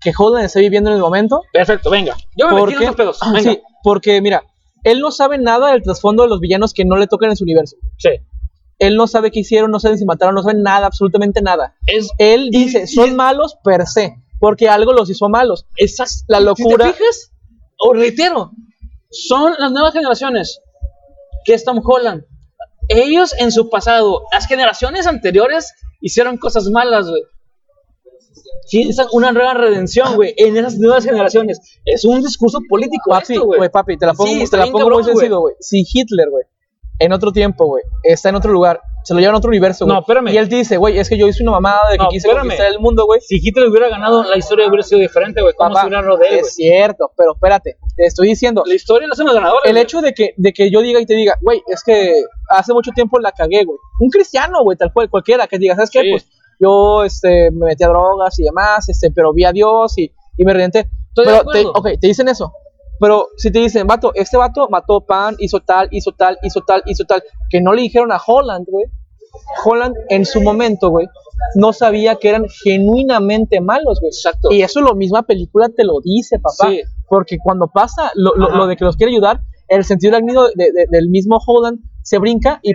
que 0.01 0.13
Holden 0.17 0.45
está 0.45 0.61
viviendo 0.61 0.91
en 0.91 0.97
el 0.97 1.03
momento. 1.03 1.43
Perfecto, 1.53 1.91
venga. 1.91 2.17
Yo 2.37 2.49
me 2.49 2.55
metí 2.55 2.73
en 2.75 2.79
Porque, 2.87 2.93
pedos, 2.97 3.19
Ah, 3.21 3.33
venga. 3.33 3.53
sí, 3.53 3.61
porque 3.83 4.21
mira, 4.21 4.43
él 4.85 5.01
no 5.01 5.11
sabe 5.11 5.39
nada 5.39 5.73
del 5.73 5.83
trasfondo 5.83 6.23
de 6.23 6.29
los 6.31 6.41
villanos 6.41 6.73
que 6.73 6.85
no 6.85 6.97
le 6.97 7.07
tocan 7.07 7.31
en 7.31 7.37
su 7.37 7.45
universo. 7.45 7.77
Sí. 7.99 8.11
Él 8.79 8.97
no 8.97 9.07
sabe 9.07 9.31
qué 9.31 9.41
hicieron, 9.41 9.71
no 9.71 9.79
sabe 9.79 9.99
si 9.99 10.07
mataron, 10.07 10.35
no 10.35 10.43
sabe 10.43 10.55
nada, 10.55 10.87
absolutamente 10.87 11.43
nada. 11.43 11.75
Es, 11.87 12.09
Él 12.19 12.49
dice, 12.51 12.85
y- 12.85 12.87
son 12.87 13.15
malos 13.15 13.57
per 13.63 13.87
se, 13.87 14.15
porque 14.39 14.69
algo 14.71 14.93
los 14.95 15.11
hizo 15.11 15.29
malos. 15.29 15.67
esas, 15.77 16.25
La 16.29 16.41
locura- 16.41 16.87
Si 16.87 16.93
te 16.93 16.99
fijas, 16.99 17.33
o 17.79 17.93
reitero, 17.93 18.53
son 19.11 19.55
las 19.59 19.71
nuevas 19.73 19.93
generaciones 19.93 20.61
que 21.45 21.53
es 21.55 21.65
Tom 21.65 21.81
Holland. 21.85 22.25
Ellos 22.89 23.35
en 23.39 23.53
su 23.53 23.69
pasado, 23.69 24.23
las 24.33 24.47
generaciones 24.47 25.07
anteriores 25.07 25.73
hicieron 26.01 26.39
cosas 26.39 26.65
malas, 26.71 27.09
güey. 27.09 27.23
Sí, 28.67 28.89
esa- 28.89 29.07
una 29.13 29.33
nueva 29.33 29.55
redención, 29.55 30.15
güey, 30.17 30.35
en 30.37 30.57
esas 30.57 30.77
nuevas 30.79 31.05
generaciones. 31.05 31.61
Es 31.85 32.05
un 32.05 32.23
discurso 32.23 32.61
político 32.69 33.11
Papi, 33.11 33.35
esto, 33.35 33.47
güey. 33.47 33.69
papi, 33.71 33.97
te 33.97 34.07
la 34.07 34.15
pongo, 34.15 34.31
Sí, 34.31 34.45
te 34.51 34.57
la 34.57 34.65
pongo 34.67 34.79
cabrón, 34.79 34.99
muy 35.01 35.05
sencillo, 35.05 35.41
güey. 35.41 35.55
Si 35.61 35.85
Hitler, 35.93 36.29
güey, 36.31 36.45
en 36.99 37.13
otro 37.13 37.33
tiempo, 37.33 37.67
güey, 37.67 37.83
está 38.05 38.29
en 38.29 38.35
otro 38.37 38.53
lugar, 38.53 38.81
se 39.05 39.15
lo 39.15 39.21
lleva 39.21 39.33
a 39.33 39.39
otro 39.39 39.49
universo, 39.49 39.87
güey. 39.87 39.95
No, 39.95 40.01
espérame. 40.03 40.29
Y 40.29 40.37
él 40.37 40.49
dice, 40.49 40.77
güey, 40.77 40.99
es 40.99 41.09
que 41.09 41.17
yo 41.17 41.27
hice 41.27 41.43
una 41.43 41.53
mamada 41.53 41.81
de 41.91 41.97
que 41.97 42.05
No, 42.05 42.11
quise 42.11 42.29
espérame. 42.29 42.43
conquistar 42.49 42.67
el 42.71 42.79
mundo, 42.79 43.07
güey. 43.07 43.21
Si 43.23 43.37
Hitler 43.43 43.69
hubiera 43.69 43.89
ganado, 43.89 44.23
la 44.23 44.37
historia 44.37 44.69
hubiera 44.69 44.83
sido 44.83 45.01
diferente, 45.01 45.41
güey. 45.41 45.55
¿Cómo 45.57 45.71
Papá, 45.71 45.81
se 45.81 45.87
hubiera 45.89 46.03
rodeado, 46.03 46.37
es 46.37 46.55
cierto, 46.55 47.11
pero 47.17 47.33
espérate, 47.33 47.79
te 47.97 48.05
estoy 48.05 48.29
diciendo, 48.29 48.63
La 48.67 48.75
historia 48.75 49.09
no 49.09 49.15
son 49.15 49.27
los 49.27 49.35
ganadores. 49.35 49.63
el 49.65 49.73
güey. 49.73 49.83
hecho 49.83 50.03
de 50.03 50.13
que, 50.13 50.35
de 50.37 50.53
que 50.53 50.71
yo 50.71 50.83
diga 50.83 51.01
y 51.01 51.07
te 51.07 51.15
diga, 51.15 51.39
güey, 51.41 51.63
es 51.69 51.83
que 51.83 52.13
hace 52.51 52.75
mucho 52.75 52.91
tiempo 52.93 53.19
la 53.19 53.33
cagué, 53.33 53.65
güey. 53.65 53.79
Un 54.01 54.11
cristiano, 54.11 54.63
güey, 54.63 54.77
tal 54.77 54.93
cual, 54.93 55.09
cualquiera, 55.09 55.47
que 55.47 55.59
diga, 55.59 55.75
¿sabes 55.77 55.89
qué? 55.91 56.03
Sí. 56.03 56.11
Pues 56.11 56.27
yo 56.61 57.03
este, 57.05 57.51
me 57.51 57.67
metí 57.67 57.83
a 57.85 57.89
drogas 57.89 58.39
y 58.39 58.45
demás, 58.45 58.89
este, 58.89 59.11
pero 59.11 59.33
vi 59.33 59.45
a 59.45 59.53
Dios 59.53 59.97
y, 59.99 60.13
y 60.37 60.45
me 60.45 60.53
redenté. 60.53 60.89
Pero 61.15 61.45
te, 61.53 61.67
ok, 61.67 61.89
te 62.01 62.07
dicen 62.07 62.29
eso. 62.29 62.53
Pero 63.01 63.29
si 63.39 63.51
te 63.51 63.59
dicen, 63.61 63.87
vato, 63.87 64.13
este 64.15 64.37
vato 64.37 64.69
mató 64.69 65.01
pan, 65.07 65.35
hizo 65.39 65.61
tal, 65.61 65.89
hizo 65.91 66.13
tal, 66.13 66.37
hizo 66.43 66.61
tal, 66.67 66.83
hizo 66.87 67.05
tal, 67.05 67.23
que 67.49 67.61
no 67.63 67.73
le 67.73 67.83
dijeron 67.83 68.13
a 68.13 68.21
Holland, 68.25 68.67
güey. 68.69 68.85
Holland 69.65 69.95
en 70.09 70.27
su 70.27 70.41
momento, 70.43 70.91
güey, 70.91 71.07
no 71.55 71.73
sabía 71.73 72.17
que 72.17 72.29
eran 72.29 72.45
genuinamente 72.65 73.61
malos, 73.61 74.01
güey. 74.01 74.11
Exacto. 74.11 74.49
Y 74.53 74.63
eso 74.63 74.81
lo 74.81 74.95
misma 74.95 75.23
película 75.23 75.69
te 75.75 75.85
lo 75.85 76.01
dice, 76.03 76.39
papá. 76.39 76.71
Sí. 76.71 76.83
Porque 77.09 77.39
cuando 77.43 77.69
pasa 77.69 78.11
lo, 78.15 78.35
lo- 78.37 78.51
lo 78.51 78.67
de 78.67 78.77
que 78.77 78.85
los 78.85 78.97
quiere 78.97 79.13
ayudar, 79.13 79.41
el 79.69 79.85
sentido 79.85 80.15
arácnido 80.17 80.49
de- 80.55 80.73
de- 80.73 80.87
del 80.91 81.09
mismo 81.09 81.39
Holland 81.45 81.79
se 82.03 82.19
brinca 82.19 82.61
y 82.63 82.73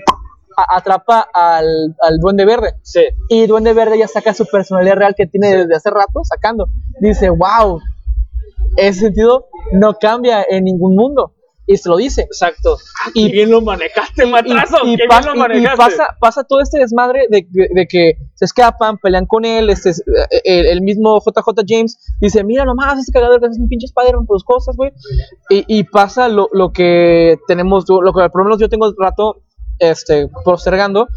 a- 0.58 0.78
atrapa 0.78 1.28
al, 1.34 1.96
al 2.02 2.18
Duende 2.20 2.46
Verde. 2.46 2.74
Sí. 2.84 3.02
Y 3.30 3.48
Duende 3.48 3.74
Verde 3.74 3.98
ya 3.98 4.08
saca 4.08 4.34
su 4.34 4.46
personalidad 4.46 4.96
real 4.96 5.16
que 5.16 5.28
tiene 5.28 5.56
desde 5.56 5.76
hace 5.76 5.90
rato 5.90 6.24
sacando. 6.24 6.68
Dice, 7.00 7.30
wow, 7.30 7.80
ese 8.78 9.00
sentido 9.02 9.48
no 9.72 9.94
cambia 9.96 10.46
en 10.50 10.64
ningún 10.66 10.96
mundo. 10.96 11.32
Y 11.68 11.78
se 11.78 11.90
lo 11.90 11.98
dice. 11.98 12.22
Exacto. 12.22 12.78
Y- 13.16 13.26
Y 13.26 13.32
bien 13.32 13.50
lo 13.50 13.60
manejaste, 13.60 14.28
matrazo. 14.28 14.78
y, 14.86 14.94
y 14.94 14.98
qué 14.98 15.08
bien 15.08 15.26
lo 15.26 15.32
y- 15.34 15.36
y 15.36 15.40
manejaste. 15.40 15.78
pasa, 15.78 16.08
pasa 16.20 16.44
todo 16.44 16.60
este 16.62 16.78
desmadre 16.78 17.26
de, 17.32 17.48
de- 17.50 17.70
de 17.74 17.88
que 17.88 18.18
se 18.36 18.46
escapan, 18.46 19.00
pelean 19.00 19.26
con 19.26 19.46
él, 19.46 19.72
este, 19.72 19.90
es- 19.90 20.02
eh, 20.02 20.42
el, 20.44 20.68
el 20.68 20.82
mismo 20.84 21.20
JJ 21.20 21.64
James 21.68 21.98
dice, 22.22 22.44
mira 22.44 22.66
nomás, 22.66 23.00
este 23.00 23.12
cagador 23.12 23.40
que 23.42 23.48
es 23.48 23.58
un 23.58 23.68
pinche 23.68 23.86
Spider-Man 23.88 24.28
por 24.28 24.36
sus 24.38 24.44
cosas, 24.44 24.76
güey. 24.78 24.92
Y, 25.50 25.66
y 25.80 25.84
pasa 25.86 26.28
lo, 26.30 26.50
lo 26.54 26.72
que 26.72 27.40
tenemos, 27.48 27.86
lo 27.90 28.14
que 28.14 28.30
por 28.30 28.42
lo 28.42 28.44
menos 28.46 28.60
yo 28.60 28.70
tengo 28.70 28.94
rato 29.00 29.42
este, 29.80 30.28
postergando, 30.44 31.08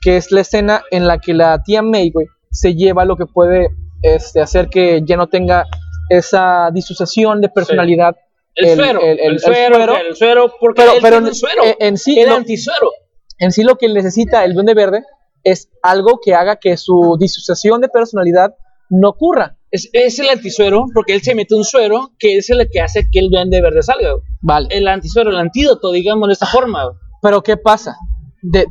que 0.00 0.16
es 0.16 0.30
la 0.32 0.40
escena 0.42 0.82
en 0.90 1.06
la 1.06 1.18
que 1.18 1.34
la 1.34 1.62
tía 1.62 1.82
May, 1.82 2.10
güey, 2.10 2.26
se 2.50 2.74
lleva 2.74 3.04
lo 3.04 3.16
que 3.16 3.26
puede 3.26 3.68
este, 4.02 4.40
hacer 4.40 4.68
que 4.68 5.02
ya 5.04 5.16
no 5.16 5.26
tenga 5.28 5.64
esa 6.08 6.70
disociación 6.72 7.40
de 7.40 7.48
personalidad. 7.48 8.16
El, 8.54 8.76
suero. 8.76 9.00
El, 9.00 9.20
el- 9.20 9.32
el 9.32 9.40
suero. 9.40 9.74
suero. 9.76 9.96
El 9.96 10.16
suero. 10.16 10.52
Porque 10.60 10.82
Pero, 10.82 10.92
él 10.94 10.98
pero 11.02 11.16
tiene 11.16 11.28
el 11.30 11.34
suero. 11.34 11.62
en, 11.64 11.74
en 11.80 11.96
sí, 11.98 12.18
el 12.18 12.28
no- 12.28 12.36
antisuero. 12.36 12.90
en 13.38 13.52
sí 13.52 13.62
lo 13.62 13.76
que 13.76 13.88
necesita 13.88 14.44
el 14.44 14.54
duende 14.54 14.74
verde 14.74 15.02
es 15.44 15.68
algo 15.82 16.18
que 16.24 16.34
haga 16.34 16.56
que 16.56 16.76
su 16.76 17.16
disociación 17.20 17.80
de 17.80 17.88
personalidad 17.88 18.54
no 18.90 19.10
ocurra. 19.10 19.56
Es, 19.70 19.90
es 19.92 20.18
el 20.18 20.30
antisuero 20.30 20.86
porque 20.94 21.12
él 21.12 21.20
se 21.22 21.34
mete 21.34 21.54
un 21.54 21.62
suero 21.64 22.12
que 22.18 22.38
es 22.38 22.48
el 22.50 22.68
que 22.72 22.80
hace 22.80 23.08
que 23.12 23.18
el 23.20 23.28
duende 23.30 23.60
verde 23.60 23.82
salga. 23.82 24.12
Vale. 24.40 24.68
El 24.70 24.88
antisuero, 24.88 25.30
el 25.30 25.36
antídoto, 25.36 25.92
digamos, 25.92 26.28
de 26.28 26.32
esta 26.32 26.46
forma. 26.46 26.84
Pero 27.22 27.42
¿qué 27.42 27.56
pasa? 27.56 27.96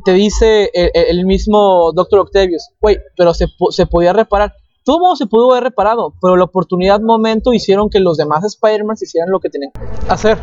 Te 0.04 0.12
dice 0.12 0.70
el, 0.72 1.26
mismo 1.26 1.92
Dr. 1.92 2.20
Octavius, 2.20 2.70
güey, 2.80 2.98
pero 3.16 3.34
se, 3.34 3.46
se 3.70 3.86
podía 3.86 4.12
reparar. 4.12 4.54
Todo 4.84 5.14
se 5.16 5.26
pudo 5.26 5.50
haber 5.52 5.64
reparado, 5.64 6.14
pero 6.22 6.34
la 6.36 6.44
oportunidad, 6.44 7.00
momento, 7.00 7.52
hicieron 7.52 7.90
que 7.90 8.00
los 8.00 8.16
demás 8.16 8.42
Spider-Man 8.44 8.96
hicieran 8.98 9.30
lo 9.30 9.38
que 9.40 9.50
tenían 9.50 9.70
que 9.72 9.80
hacer. 10.08 10.38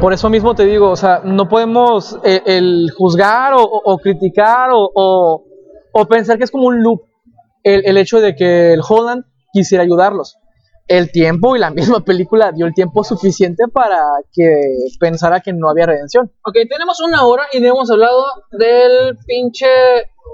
Por 0.00 0.14
eso 0.14 0.30
mismo 0.30 0.54
te 0.54 0.64
digo, 0.64 0.88
o 0.90 0.96
sea, 0.96 1.20
no 1.24 1.46
podemos 1.48 2.18
eh, 2.24 2.40
el 2.46 2.90
juzgar 2.96 3.52
o, 3.54 3.98
criticar 3.98 4.70
o, 4.72 4.90
o- 4.94 5.44
o 5.92 6.06
pensar 6.06 6.38
que 6.38 6.44
es 6.44 6.50
como 6.50 6.64
un 6.68 6.82
loop 6.82 7.02
el, 7.64 7.82
el 7.84 7.98
hecho 7.98 8.20
de 8.20 8.34
que 8.34 8.72
el 8.72 8.80
Holland 8.88 9.24
quisiera 9.52 9.84
ayudarlos. 9.84 10.38
El 10.90 11.12
tiempo 11.12 11.54
y 11.54 11.60
la 11.60 11.70
misma 11.80 12.04
película 12.04 12.50
dio 12.50 12.66
el 12.66 12.74
tiempo 12.74 13.04
suficiente 13.04 13.68
para 13.68 14.02
que 14.32 14.60
pensara 14.98 15.40
que 15.40 15.52
no 15.52 15.70
había 15.70 15.86
redención. 15.86 16.32
Ok, 16.44 16.56
tenemos 16.68 17.00
una 17.00 17.24
hora 17.24 17.44
y 17.52 17.64
hemos 17.64 17.88
hablado 17.92 18.24
del 18.50 19.16
pinche. 19.24 19.68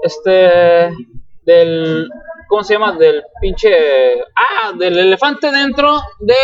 Este. 0.01 0.89
Del. 1.43 2.09
¿Cómo 2.49 2.63
se 2.63 2.73
llama? 2.73 2.93
Del 2.93 3.21
pinche. 3.39 3.69
Ah, 4.35 4.73
del 4.77 4.97
elefante 4.97 5.51
dentro 5.51 6.01
de 6.19 6.35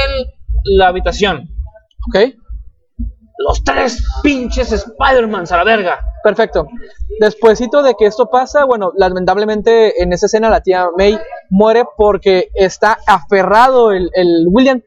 la 0.66 0.90
habitación. 0.90 1.50
¿Ok? 2.08 2.36
Los 3.40 3.64
tres 3.64 4.06
pinches 4.22 4.72
Spider-Mans 4.72 5.52
a 5.52 5.58
la 5.58 5.64
verga. 5.64 6.06
Perfecto. 6.24 6.68
Despuésito 7.20 7.84
de 7.84 7.96
que 7.96 8.06
esto 8.06 8.30
pasa, 8.30 8.64
bueno, 8.66 8.92
lamentablemente 8.96 10.02
en 10.02 10.14
esa 10.14 10.26
escena 10.28 10.50
la 10.50 10.62
tía 10.62 10.88
May 10.98 11.20
muere 11.50 11.84
porque 11.98 12.50
está 12.56 12.98
aferrado 13.06 13.92
el, 13.92 14.10
el 14.16 14.46
William 14.50 14.82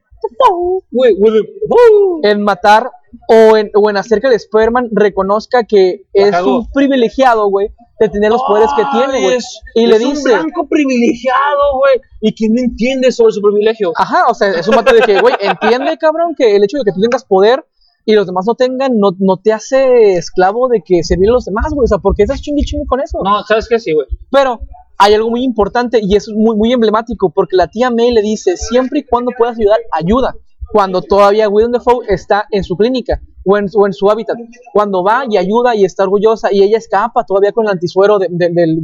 uh. 0.51 2.21
en 2.23 2.43
matar 2.43 2.91
o 3.29 3.57
en, 3.57 3.71
o 3.75 3.91
en 3.91 3.97
hacer 3.97 4.21
que 4.21 4.27
el 4.29 4.35
Spider-Man 4.35 4.89
reconozca 4.93 5.65
que 5.65 6.03
es 6.13 6.33
un 6.43 6.71
privilegiado, 6.73 7.49
güey, 7.49 7.69
de 7.99 8.09
tener 8.09 8.31
los 8.31 8.43
poderes 8.43 8.71
que 8.77 8.83
tiene, 8.93 9.23
güey. 9.23 9.37
Es- 9.37 9.61
Y 9.75 9.87
le 9.87 9.97
es 9.97 10.05
un 10.05 10.11
dice, 10.15 10.29
blanco 10.35 10.67
privilegiado, 10.69 11.79
güey. 11.79 12.01
Y 12.21 12.35
que 12.35 12.49
no 12.51 12.61
entiende 12.61 13.11
sobre 13.13 13.33
su 13.33 13.41
privilegio. 13.41 13.93
ajá, 13.97 14.25
o 14.29 14.35
sea, 14.35 14.51
es 14.51 14.69
un 14.69 14.77
mato 14.77 14.95
de 14.95 15.01
que, 15.03 15.21
güey, 15.21 15.35
entiende, 15.41 15.97
cabrón, 15.99 16.35
que 16.37 16.57
el 16.57 16.65
hecho 16.65 16.79
de 16.79 16.85
que 16.85 16.93
tú 16.93 17.01
tengas 17.01 17.25
poder 17.25 17.65
y 18.07 18.15
los 18.15 18.27
demás 18.27 18.47
no 18.47 18.55
tengan, 18.55 18.99
no, 18.99 19.11
no 19.19 19.37
te 19.37 19.53
hace 19.53 20.15
esclavo 20.15 20.69
de 20.69 20.81
que 20.83 21.03
servir 21.05 21.29
a 21.29 21.33
los 21.33 21.45
demás, 21.45 21.67
güey. 21.75 21.85
O 21.85 21.89
sea, 21.89 21.99
¿por 21.99 22.15
qué 22.15 22.23
estás 22.23 22.41
chingui 22.41 22.63
chingue 22.65 22.87
con 22.87 23.01
eso? 23.01 23.19
No, 23.23 23.43
¿sabes 23.43 23.69
qué? 23.69 23.79
Sí, 23.79 23.93
güey. 23.93 24.07
Pero 24.31 24.61
hay 24.97 25.13
algo 25.15 25.29
muy 25.29 25.43
importante 25.43 25.99
y 26.03 26.17
eso 26.17 26.31
es 26.31 26.37
muy, 26.39 26.57
muy 26.57 26.73
emblemático 26.73 27.31
porque 27.31 27.57
la 27.57 27.67
tía 27.69 27.91
May 27.91 28.13
le 28.13 28.23
dice, 28.23 28.57
siempre 28.57 29.01
y 29.01 29.03
cuando 29.05 29.33
puedas 29.37 29.59
ayudar, 29.59 29.79
ayuda. 29.93 30.35
Cuando 30.73 31.01
todavía 31.03 31.49
Willem 31.49 31.71
Dafoe 31.73 32.07
está 32.09 32.47
en 32.51 32.65
su 32.65 32.77
clínica 32.77 33.21
o 33.45 33.57
en, 33.57 33.67
o 33.75 33.87
en 33.87 33.93
su 33.93 34.11
hábitat. 34.11 34.37
Cuando 34.73 35.05
va 35.05 35.25
y 35.29 35.37
ayuda 35.37 35.75
y 35.77 35.85
está 35.85 36.03
orgullosa 36.05 36.53
y 36.53 36.63
ella 36.63 36.79
escapa 36.79 37.25
todavía 37.25 37.53
con 37.53 37.67
el 37.67 37.73
antisuero 37.73 38.19
de, 38.19 38.27
de- 38.31 38.51
del 38.51 38.81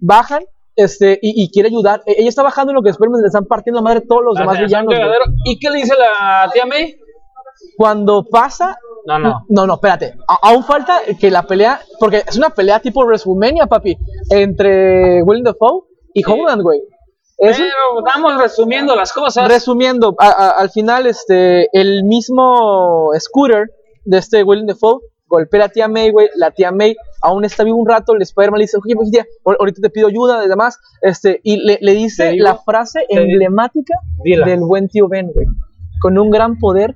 bajan 0.00 0.42
este, 0.76 1.18
y, 1.22 1.42
y 1.44 1.50
quiere 1.50 1.68
ayudar. 1.68 2.02
E- 2.06 2.16
Ella 2.18 2.28
está 2.28 2.42
bajando 2.42 2.72
en 2.72 2.76
lo 2.76 2.82
que 2.82 2.88
después 2.90 3.10
le 3.20 3.26
están 3.26 3.44
partiendo 3.46 3.78
la 3.80 3.84
madre 3.84 4.00
todos 4.00 4.22
los 4.24 4.34
demás 4.34 4.56
es 4.56 4.60
un 4.62 4.66
villanos. 4.66 4.94
¿Y 5.44 5.58
qué 5.58 5.70
le 5.70 5.76
dice 5.78 5.94
la 5.98 6.50
tía 6.52 6.66
May? 6.66 6.96
Cuando 7.76 8.24
pasa... 8.30 8.78
No, 9.06 9.18
no. 9.18 9.44
No, 9.48 9.66
no, 9.66 9.74
espérate. 9.74 10.14
A- 10.28 10.48
aún 10.50 10.64
falta 10.64 11.00
que 11.20 11.30
la 11.30 11.42
pelea, 11.42 11.80
porque 12.00 12.22
es 12.26 12.36
una 12.36 12.50
pelea 12.50 12.80
tipo 12.80 13.04
WrestleMania, 13.04 13.66
papi, 13.66 13.96
entre 14.30 15.22
Willem 15.22 15.44
Dafoe 15.44 15.82
y 16.14 16.22
Sí. 16.22 16.30
Holland, 16.30 16.62
güey. 16.62 16.80
Es 17.36 17.58
Pero 17.58 18.06
estamos 18.06 18.40
resumiendo 18.40 18.94
las 18.94 19.12
cosas. 19.12 19.48
resumiendo, 19.48 20.14
a- 20.18 20.28
a- 20.28 20.50
al 20.50 20.70
final, 20.70 21.06
este, 21.06 21.68
el 21.78 22.04
mismo 22.04 23.10
scooter 23.18 23.70
de 24.04 24.18
este 24.18 24.42
Willem 24.44 24.66
Dafoe 24.66 25.00
golpea 25.26 25.62
a 25.62 25.64
la 25.64 25.68
tía 25.68 25.88
May, 25.88 26.10
güey. 26.12 26.28
La 26.36 26.52
tía 26.52 26.70
May 26.70 26.94
aún 27.22 27.44
está 27.44 27.64
vivo 27.64 27.76
un 27.76 27.88
rato. 27.88 28.14
El 28.14 28.22
Spider-Man 28.22 28.58
le 28.58 28.64
dice, 28.64 28.76
oye, 28.82 28.94
pues, 28.94 29.10
tía, 29.10 29.26
ahor- 29.44 29.56
ahorita 29.58 29.80
te 29.82 29.90
pido 29.90 30.06
ayuda 30.06 30.44
y 30.44 30.48
demás. 30.48 30.78
Este, 31.02 31.40
y 31.42 31.56
le, 31.56 31.78
le 31.80 31.92
dice 31.92 32.30
digo- 32.30 32.44
la 32.44 32.56
frase 32.56 33.00
digo- 33.10 33.22
emblemática 33.22 33.94
del 34.24 34.60
buen 34.60 34.88
tío 34.88 35.08
Ben, 35.08 35.30
güey. 35.34 35.46
Con 36.00 36.16
un 36.18 36.30
gran 36.30 36.58
poder 36.58 36.94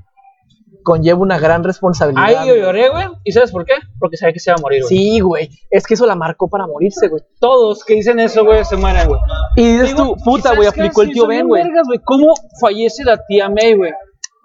conlleva 0.88 1.20
una 1.20 1.38
gran 1.38 1.62
responsabilidad. 1.62 2.24
Ahí 2.24 2.48
yo 2.48 2.56
lloré, 2.56 2.88
güey. 2.88 3.04
¿Y 3.22 3.32
sabes 3.32 3.52
por 3.52 3.66
qué? 3.66 3.74
Porque 3.98 4.16
sabía 4.16 4.32
que 4.32 4.40
se 4.40 4.48
iba 4.48 4.56
a 4.56 4.60
morir, 4.62 4.80
güey. 4.80 4.88
Sí, 4.88 5.20
güey. 5.20 5.50
Es 5.70 5.86
que 5.86 5.92
eso 5.92 6.06
la 6.06 6.14
marcó 6.14 6.48
para 6.48 6.66
morirse, 6.66 7.08
güey. 7.08 7.22
Todos 7.40 7.84
que 7.84 7.92
dicen 7.92 8.18
eso, 8.20 8.42
güey, 8.42 8.64
se 8.64 8.76
mueren, 8.78 9.06
güey. 9.06 9.20
Y 9.56 9.72
dices 9.72 9.88
Digo, 9.88 10.14
tú, 10.16 10.24
puta, 10.24 10.54
¿y 10.54 10.56
güey, 10.56 10.68
aplicó 10.68 11.02
el 11.02 11.10
tío 11.10 11.26
Ben, 11.26 11.46
güey. 11.46 11.62
¿Cómo 12.04 12.32
fallece 12.58 13.04
la 13.04 13.22
tía 13.26 13.50
May, 13.50 13.74
güey? 13.74 13.92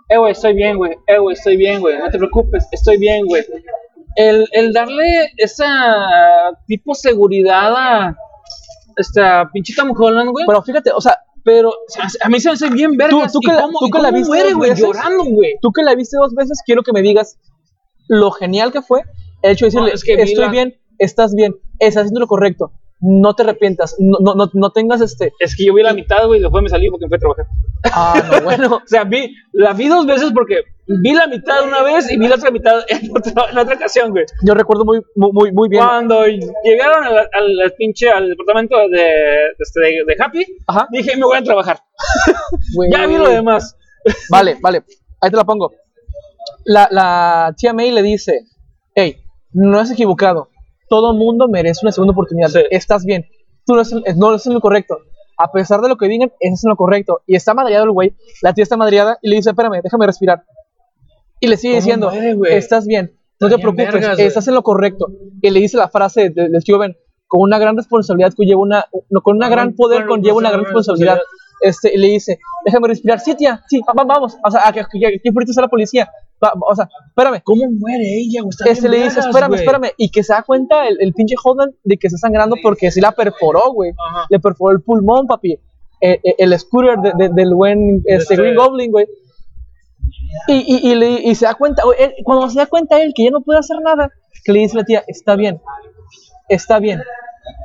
Eh, 0.09 0.17
güey, 0.17 0.33
estoy 0.33 0.53
bien, 0.53 0.75
güey. 0.75 0.91
Eh, 1.07 1.17
güey, 1.17 1.33
estoy 1.33 1.55
bien, 1.55 1.79
güey. 1.79 1.97
No 1.97 2.09
te 2.09 2.17
preocupes, 2.17 2.67
estoy 2.73 2.97
bien, 2.97 3.25
güey. 3.25 3.45
El, 4.17 4.45
el 4.51 4.73
darle 4.73 5.31
esa 5.37 6.51
tipo 6.67 6.93
seguridad 6.93 7.73
a 7.73 8.17
esta 8.97 9.49
pinche 9.53 9.73
Tom 9.73 9.93
Holland, 9.97 10.31
güey. 10.31 10.45
Pero 10.45 10.61
fíjate, 10.61 10.91
o 10.91 10.99
sea, 10.99 11.17
Pero 11.43 11.69
o 11.69 11.73
sea, 11.87 12.05
a 12.23 12.29
mí 12.29 12.39
se 12.39 12.49
me 12.49 12.53
hace 12.53 12.69
bien 12.69 12.95
vergas. 12.97 13.33
tú 13.33 13.39
¿Y 13.41 13.47
que 13.47 13.53
la- 13.53 13.61
cómo, 13.63 13.79
tú 13.79 13.89
que 13.89 14.01
la 14.01 14.11
viste 14.11 14.27
muere, 14.29 14.53
güey? 14.53 14.75
Llorando, 14.75 15.25
güey. 15.25 15.55
tú 15.61 15.71
que 15.71 15.83
la 15.83 15.93
viste 15.95 16.17
dos 16.17 16.33
veces, 16.33 16.61
quiero 16.65 16.83
que 16.83 16.93
me 16.93 17.01
digas 17.01 17.37
lo 18.07 18.31
genial 18.31 18.71
que 18.71 18.81
fue 18.81 19.01
el 19.41 19.51
hecho 19.51 19.65
de 19.65 19.67
decirle, 19.67 19.87
No, 19.89 19.93
es 19.93 20.03
que 20.03 20.13
estoy 20.13 20.45
la- 20.45 20.49
bien, 20.51 20.75
estás 20.99 21.35
bien, 21.35 21.55
estás 21.79 22.03
haciendo 22.03 22.21
lo 22.21 22.27
correcto, 22.27 22.71
no 23.01 23.33
te 23.35 23.43
arrepientas, 23.43 23.95
no, 23.99 24.19
no, 24.21 24.35
no, 24.35 24.49
no 24.53 24.71
tengas 24.71 25.01
este... 25.01 25.33
Es 25.39 25.55
que 25.55 25.65
yo 25.65 25.73
vi 25.73 25.83
la 25.83 25.93
mitad, 25.93 26.25
güey, 26.27 26.39
y 26.39 26.43
después 26.43 26.63
me 26.63 26.69
salí 26.69 26.89
porque 26.89 27.05
me 27.05 27.09
fui 27.09 27.17
a 27.17 27.19
trabajar. 27.19 27.45
Ah, 27.91 28.23
no, 28.31 28.41
bueno. 28.45 28.75
O 28.85 28.87
sea, 28.87 29.03
vi, 29.03 29.35
la 29.51 29.73
vi 29.73 29.87
dos 29.89 30.05
veces 30.05 30.31
porque 30.33 30.61
vi 30.87 31.13
la 31.13 31.27
mitad 31.27 31.63
una 31.65 31.81
vez 31.83 32.11
y 32.11 32.17
vi 32.17 32.27
la 32.27 32.35
otra 32.35 32.51
mitad 32.51 32.79
en 32.89 33.09
otra, 33.15 33.49
en 33.51 33.57
otra 33.57 33.75
ocasión, 33.75 34.11
güey. 34.11 34.25
Yo 34.45 34.53
recuerdo 34.53 34.85
muy, 34.85 35.01
muy, 35.15 35.51
muy, 35.51 35.69
bien. 35.69 35.83
Cuando 35.83 36.25
llegaron 36.25 37.03
al, 37.05 37.17
al, 37.17 37.61
al 37.63 37.73
pinche 37.77 38.09
al 38.09 38.29
departamento 38.29 38.75
de, 38.89 38.97
de, 38.97 39.55
este, 39.59 39.79
de- 39.81 40.15
Happy, 40.19 40.45
Ajá. 40.67 40.87
dije, 40.91 41.15
me 41.17 41.25
voy 41.25 41.37
a 41.37 41.43
trabajar. 41.43 41.79
Ya 42.91 43.05
vi 43.07 43.17
lo 43.17 43.29
demás. 43.29 43.75
Vale, 44.29 44.57
vale, 44.61 44.83
ahí 45.21 45.29
te 45.29 45.37
la 45.37 45.43
pongo. 45.45 45.71
La, 46.65 46.87
la 46.91 47.53
tía 47.57 47.73
May 47.73 47.91
le 47.91 48.01
dice, 48.01 48.45
hey, 48.95 49.17
no 49.53 49.79
has 49.79 49.91
equivocado, 49.91 50.49
todo 50.89 51.13
mundo 51.13 51.47
merece 51.47 51.81
una 51.83 51.91
segunda 51.91 52.11
oportunidad, 52.11 52.49
Sí. 52.49 52.61
estás 52.71 53.05
bien, 53.05 53.25
tú 53.65 53.75
no 53.75 53.81
estás, 53.81 54.01
no 54.17 54.31
estás 54.35 54.47
en 54.47 54.53
lo 54.55 54.61
correcto, 54.61 54.97
a 55.37 55.51
pesar 55.51 55.81
de 55.81 55.89
lo 55.89 55.97
que 55.97 56.07
digan, 56.07 56.31
estás 56.39 56.63
en 56.65 56.69
lo 56.69 56.75
correcto, 56.75 57.21
y 57.27 57.35
está 57.35 57.53
madreado 57.53 57.85
el 57.85 57.91
güey, 57.91 58.13
la 58.41 58.53
tía 58.53 58.63
está 58.63 58.75
madreada, 58.77 59.17
y 59.21 59.29
le 59.29 59.37
dice, 59.37 59.49
espérame, 59.51 59.81
déjame 59.83 60.05
respirar, 60.05 60.43
y 61.43 61.47
le 61.47 61.57
sigue 61.57 61.73
¿Cómo 61.73 61.81
diciendo, 61.81 62.11
muere, 62.37 62.57
estás 62.57 62.85
bien, 62.87 63.11
no 63.39 63.49
te 63.49 63.57
preocupes, 63.57 63.85
vergas, 63.93 64.19
estás 64.19 64.47
en 64.47 64.53
lo 64.55 64.63
correcto, 64.63 65.07
y 65.41 65.49
le 65.49 65.59
dice 65.59 65.77
la 65.77 65.89
frase 65.89 66.29
de- 66.29 66.49
del 66.49 66.63
tío 66.63 66.77
Ben, 66.79 66.95
con 67.27 67.41
una 67.41 67.57
gran 67.59 67.75
responsabilidad 67.75 68.33
conlleva 68.35 68.61
una, 68.61 68.85
no, 69.09 69.21
con 69.21 69.35
una 69.37 69.49
gran 69.49 69.75
poder 69.75 70.05
conlleva 70.05 70.37
una 70.37 70.49
gran 70.51 70.63
responsabilidad. 70.65 71.19
Este, 71.61 71.93
y 71.93 71.97
le 71.97 72.07
dice, 72.09 72.39
déjame 72.65 72.89
respirar, 72.89 73.19
sí, 73.21 73.35
tía, 73.35 73.61
sí, 73.69 73.79
va- 73.87 73.93
va- 73.97 74.03
vamos, 74.03 74.35
o 74.45 74.51
sea, 74.51 74.61
aquí, 74.65 74.79
aquí, 74.79 75.05
aquí 75.05 75.29
ahorita 75.33 75.51
está 75.51 75.61
la 75.61 75.69
policía, 75.69 76.09
Va- 76.43 76.51
o 76.59 76.75
sea, 76.75 76.89
espérame. 77.07 77.41
¿Cómo 77.41 77.63
muere 77.71 78.03
ella, 78.19 78.41
Este 78.65 78.89
le 78.89 78.97
dice, 79.05 79.21
espérame, 79.21 79.53
espérame, 79.61 79.91
y 79.97 80.09
que 80.09 80.23
se 80.23 80.33
da 80.33 80.43
cuenta 80.43 80.87
el, 80.89 80.97
el 80.99 81.13
pinche 81.13 81.35
Holden 81.41 81.73
de 81.85 81.97
que 81.97 82.07
está 82.07 82.17
sangrando 82.19 82.55
porque 82.61 82.91
sí 82.91 82.99
la 82.99 83.13
perforó, 83.13 83.71
güey, 83.71 83.91
le 84.29 84.39
perforó 84.41 84.75
el 84.75 84.81
pulmón, 84.81 85.25
papi, 85.27 85.57
Eh, 86.05 86.19
eh, 86.21 86.35
el 86.37 86.59
scooter 86.59 86.97
de- 86.99 87.13
de- 87.17 87.29
del 87.33 87.53
buen 87.53 88.01
Este- 88.05 88.35
Green 88.35 88.55
Goblin, 88.57 88.91
güey. 88.91 89.05
Y, 90.47 90.53
y, 90.53 90.91
y, 90.91 90.95
le- 90.95 91.21
y 91.21 91.35
se 91.35 91.45
da 91.45 91.53
cuenta, 91.55 91.83
él- 91.97 92.13
cuando 92.23 92.49
se 92.49 92.59
da 92.59 92.65
cuenta 92.65 93.01
él 93.01 93.13
que 93.15 93.25
ya 93.25 93.31
no 93.31 93.41
puede 93.41 93.59
hacer 93.59 93.77
nada, 93.83 94.09
que 94.43 94.51
le 94.53 94.59
dice 94.59 94.77
la 94.77 94.83
tía, 94.83 95.03
está 95.07 95.35
bien, 95.35 95.61
está 96.49 96.79
bien, 96.79 97.01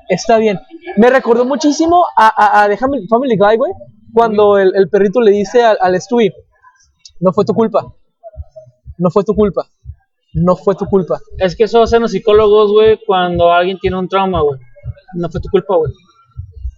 está 0.09 0.39
bien. 0.39 0.61
Me 0.97 1.11
recordó 1.11 1.45
muchísimo 1.45 2.05
a, 2.16 2.28
a, 2.28 2.62
a 2.65 2.69
The 2.69 2.77
Family, 2.77 3.36
Guy, 3.36 3.57
güey, 3.57 3.73
cuando 4.12 4.59
el, 4.59 4.73
el 4.74 4.89
perrito 4.89 5.20
le 5.20 5.31
dice 5.32 5.62
al, 5.62 5.78
al 5.81 6.01
Stewie, 6.01 6.32
no 7.20 7.32
fue 7.32 7.45
tu 7.45 7.55
culpa, 7.55 7.93
no 8.99 9.11
fue 9.11 9.24
tu 9.24 9.35
culpa, 9.35 9.66
no 10.35 10.55
fue 10.57 10.74
tu 10.74 10.86
culpa. 10.86 11.19
Es 11.39 11.57
que 11.57 11.65
eso 11.65 11.82
hacen 11.82 12.03
los 12.03 12.11
psicólogos, 12.12 12.70
güey, 12.73 12.99
cuando 13.07 13.51
alguien 13.53 13.78
tiene 13.78 13.99
un 13.99 14.09
trauma, 14.09 14.40
güey. 14.43 14.61
No 15.15 15.28
fue 15.31 15.40
tu 15.40 15.49
culpa, 15.49 15.74
güey. 15.77 15.93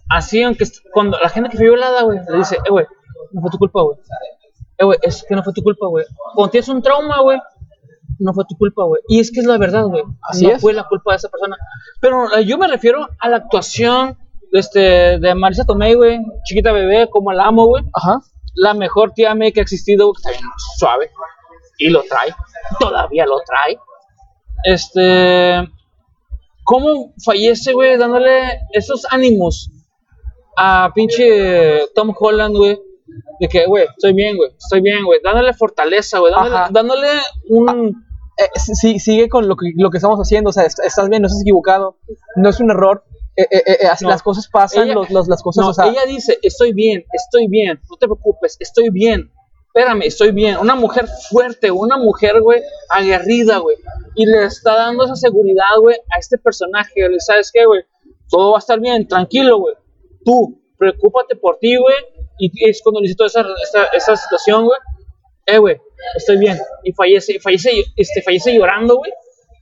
Así, 0.09 0.41
aunque 0.43 0.65
cuando 0.93 1.17
la 1.19 1.29
gente 1.29 1.49
que 1.49 1.57
fue 1.57 1.67
violada, 1.67 2.03
güey, 2.03 2.19
le 2.29 2.37
dice, 2.37 2.55
eh, 2.65 2.69
güey, 2.69 2.85
no 3.31 3.41
fue 3.41 3.49
tu 3.51 3.57
culpa, 3.57 3.81
güey. 3.81 3.97
Eh, 4.81 4.83
güey, 4.83 4.97
es 5.03 5.23
que 5.27 5.35
no 5.35 5.43
fue 5.43 5.53
tu 5.53 5.61
culpa, 5.61 5.87
güey. 5.87 6.05
Cuando 6.33 6.49
tienes 6.49 6.67
un 6.69 6.81
trauma, 6.81 7.21
güey, 7.21 7.39
no 8.17 8.33
fue 8.33 8.45
tu 8.49 8.57
culpa, 8.57 8.83
güey. 8.83 9.01
Y 9.07 9.19
es 9.19 9.31
que 9.31 9.41
es 9.41 9.45
la 9.45 9.59
verdad, 9.59 9.85
güey. 9.85 10.03
Así 10.23 10.47
no 10.47 10.53
es. 10.53 10.61
fue 10.61 10.73
la 10.73 10.87
culpa 10.87 11.11
de 11.11 11.17
esa 11.17 11.29
persona. 11.29 11.55
Pero 11.99 12.35
eh, 12.35 12.45
yo 12.45 12.57
me 12.57 12.67
refiero 12.67 13.07
a 13.19 13.29
la 13.29 13.37
actuación 13.37 14.17
este, 14.51 15.19
de 15.19 15.35
Marisa 15.35 15.65
Tomei, 15.65 15.93
güey, 15.93 16.19
chiquita 16.45 16.71
bebé, 16.71 17.09
como 17.11 17.31
la 17.31 17.45
amo, 17.45 17.67
güey. 17.67 17.83
Ajá. 17.93 18.21
La 18.55 18.73
mejor 18.73 19.13
tía 19.13 19.35
May 19.35 19.51
que 19.51 19.59
ha 19.59 19.63
existido, 19.63 20.07
güey, 20.07 20.15
está 20.17 20.31
bien 20.31 20.43
suave. 20.77 21.11
Y 21.77 21.89
lo 21.89 22.01
trae. 22.03 22.33
Todavía 22.79 23.25
lo 23.27 23.39
trae. 23.41 23.79
Este. 24.63 25.71
¿Cómo 26.63 27.13
fallece, 27.23 27.73
güey? 27.73 27.97
Dándole 27.97 28.61
esos 28.71 29.05
ánimos 29.11 29.69
a 30.57 30.91
pinche 30.95 31.87
Tom 31.93 32.13
Holland, 32.17 32.55
güey. 32.55 32.79
De 33.39 33.47
que, 33.47 33.65
güey, 33.65 33.85
estoy 33.85 34.13
bien, 34.13 34.37
güey, 34.37 34.51
estoy 34.57 34.81
bien, 34.81 35.03
güey. 35.05 35.19
Dándole 35.23 35.53
fortaleza, 35.53 36.19
güey. 36.19 36.31
Dándole, 36.33 36.65
dándole 36.71 37.07
un. 37.49 38.03
Eh, 38.37 38.59
sí, 38.59 38.99
sigue 38.99 39.29
con 39.29 39.47
lo 39.47 39.55
que, 39.55 39.71
lo 39.75 39.89
que 39.89 39.97
estamos 39.97 40.17
haciendo, 40.19 40.49
o 40.49 40.53
sea, 40.53 40.63
est- 40.63 40.79
estás 40.83 41.09
bien, 41.09 41.21
no 41.21 41.27
estás 41.27 41.41
equivocado, 41.41 41.97
no 42.37 42.49
es 42.49 42.59
un 42.59 42.71
error, 42.71 43.03
eh, 43.35 43.45
eh, 43.51 43.63
eh, 43.81 43.87
as- 43.87 44.01
No. 44.01 44.09
las 44.09 44.23
cosas 44.23 44.47
pasan, 44.47 44.85
Ella- 44.85 44.93
los, 44.95 45.09
los- 45.11 45.27
las 45.27 45.43
cosas, 45.43 45.63
No, 45.63 45.69
o 45.71 45.73
sea, 45.73 45.87
ella 45.87 46.05
dice, 46.07 46.39
estoy 46.41 46.73
bien, 46.73 47.03
estoy 47.13 47.47
bien, 47.47 47.79
no 47.89 47.97
te 47.97 48.07
preocupes, 48.07 48.57
estoy 48.59 48.89
bien. 48.89 49.29
Espérame, 49.73 50.01
estoy 50.03 50.31
bien. 50.31 50.57
Una 50.57 50.75
mujer 50.75 51.05
fuerte, 51.29 51.71
una 51.71 51.97
mujer, 51.97 52.41
güey, 52.41 52.61
aguerrida, 52.89 53.59
güey. 53.59 53.77
Y 54.15 54.25
le 54.25 54.43
está 54.45 54.75
dando 54.75 55.05
esa 55.05 55.15
seguridad, 55.15 55.77
güey, 55.79 55.95
a 56.13 56.19
este 56.19 56.37
personaje. 56.37 57.07
Le 57.07 57.19
sabes 57.21 57.51
qué, 57.53 57.65
güey, 57.65 57.83
todo 58.29 58.51
va 58.51 58.57
a 58.57 58.59
estar 58.59 58.79
bien, 58.81 59.07
tranquilo, 59.07 59.59
güey. 59.59 59.75
Tú, 60.25 60.59
preocúpate 60.77 61.35
por 61.37 61.57
ti, 61.59 61.77
güey. 61.77 61.95
Y 62.43 62.69
es 62.69 62.81
cuando 62.83 62.99
le 63.01 63.05
hice 63.07 63.15
toda 63.15 63.27
esa, 63.27 63.41
esa, 63.63 63.85
esa 63.93 64.15
situación, 64.15 64.65
güey. 64.65 64.77
Eh, 65.45 65.57
güey, 65.59 65.77
estoy 66.15 66.37
bien. 66.37 66.57
Y 66.83 66.91
fallece, 66.93 67.39
fallece, 67.39 67.71
este, 67.95 68.21
fallece 68.21 68.53
llorando, 68.55 68.97
güey. 68.97 69.11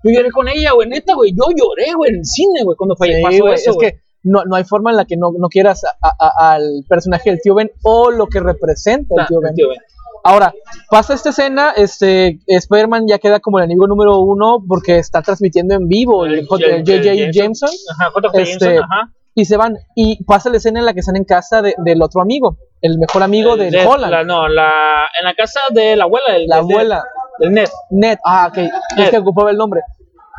Yo 0.03 0.11
lloré 0.11 0.31
con 0.31 0.47
ella, 0.47 0.71
güey, 0.71 0.87
neta, 0.87 1.13
güey. 1.13 1.31
Yo 1.31 1.45
lloré, 1.55 1.93
güey, 1.93 2.11
en 2.11 2.17
el 2.19 2.25
cine, 2.25 2.63
güey, 2.63 2.77
cuando 2.77 2.95
falle, 2.95 3.17
sí, 3.17 3.21
pasó 3.23 3.41
güey, 3.43 3.53
eso, 3.55 3.71
es 3.71 3.75
güey. 3.75 3.91
que 3.91 3.99
no, 4.23 4.43
no 4.45 4.55
hay 4.55 4.63
forma 4.63 4.91
en 4.91 4.97
la 4.97 5.05
que 5.05 5.17
no, 5.17 5.31
no 5.37 5.47
quieras 5.49 5.83
a- 5.83 5.89
a- 6.01 6.15
a- 6.19 6.53
al 6.53 6.83
personaje 6.87 7.29
del 7.31 7.41
tío 7.41 7.53
Ben 7.55 7.71
o 7.83 8.11
lo 8.11 8.27
que 8.27 8.39
representa 8.39 9.13
el 9.15 9.21
Ah, 9.23 9.25
tío 9.27 9.39
Ben. 9.41 9.53
tío 9.55 9.69
Ben. 9.69 9.79
Ahora, 10.23 10.53
pasa 10.89 11.13
esta 11.13 11.29
escena, 11.29 11.71
este, 11.75 12.39
Spider-Man 12.45 13.05
ya 13.07 13.19
queda 13.19 13.39
como 13.39 13.57
el 13.59 13.65
enemigo 13.65 13.87
número 13.87 14.19
uno 14.19 14.63
porque 14.67 14.97
está 14.99 15.21
transmitiendo 15.21 15.75
en 15.75 15.87
vivo 15.87 16.25
el 16.25 16.45
J- 16.45 16.65
el 16.65 16.83
J.J. 16.85 17.31
Jameson 17.33 17.69
Ajá, 17.91 18.11
J.J. 18.11 18.41
Este, 18.41 18.65
Jameson, 18.65 18.83
ajá. 18.83 19.13
Y 19.35 19.45
se 19.45 19.57
van, 19.57 19.77
y 19.95 20.23
pasa 20.25 20.49
la 20.49 20.57
escena 20.57 20.79
en 20.79 20.85
la 20.85 20.93
que 20.93 20.99
están 21.01 21.15
en 21.15 21.23
casa 21.23 21.61
de- 21.61 21.75
del 21.77 22.01
otro 22.01 22.21
amigo, 22.21 22.57
el 22.81 22.97
mejor 22.97 23.23
amigo 23.23 23.53
El 23.55 23.71
Ned, 23.71 23.87
Holland, 23.87 24.11
la- 24.11 24.23
no, 24.23 24.47
la, 24.47 24.71
en 25.19 25.25
la 25.25 25.33
casa 25.33 25.59
de 25.71 25.95
la 25.95 26.03
abuela. 26.05 26.25
la 26.47 26.55
abuela. 26.57 27.03
Del 27.39 27.51
Ned. 27.53 27.69
Ned, 27.91 28.17
ah, 28.25 28.47
ok, 28.49 28.57
es 28.57 28.71
Ned. 28.97 29.09
que 29.11 29.17
ocupaba 29.19 29.49
el 29.51 29.57
nombre. 29.57 29.81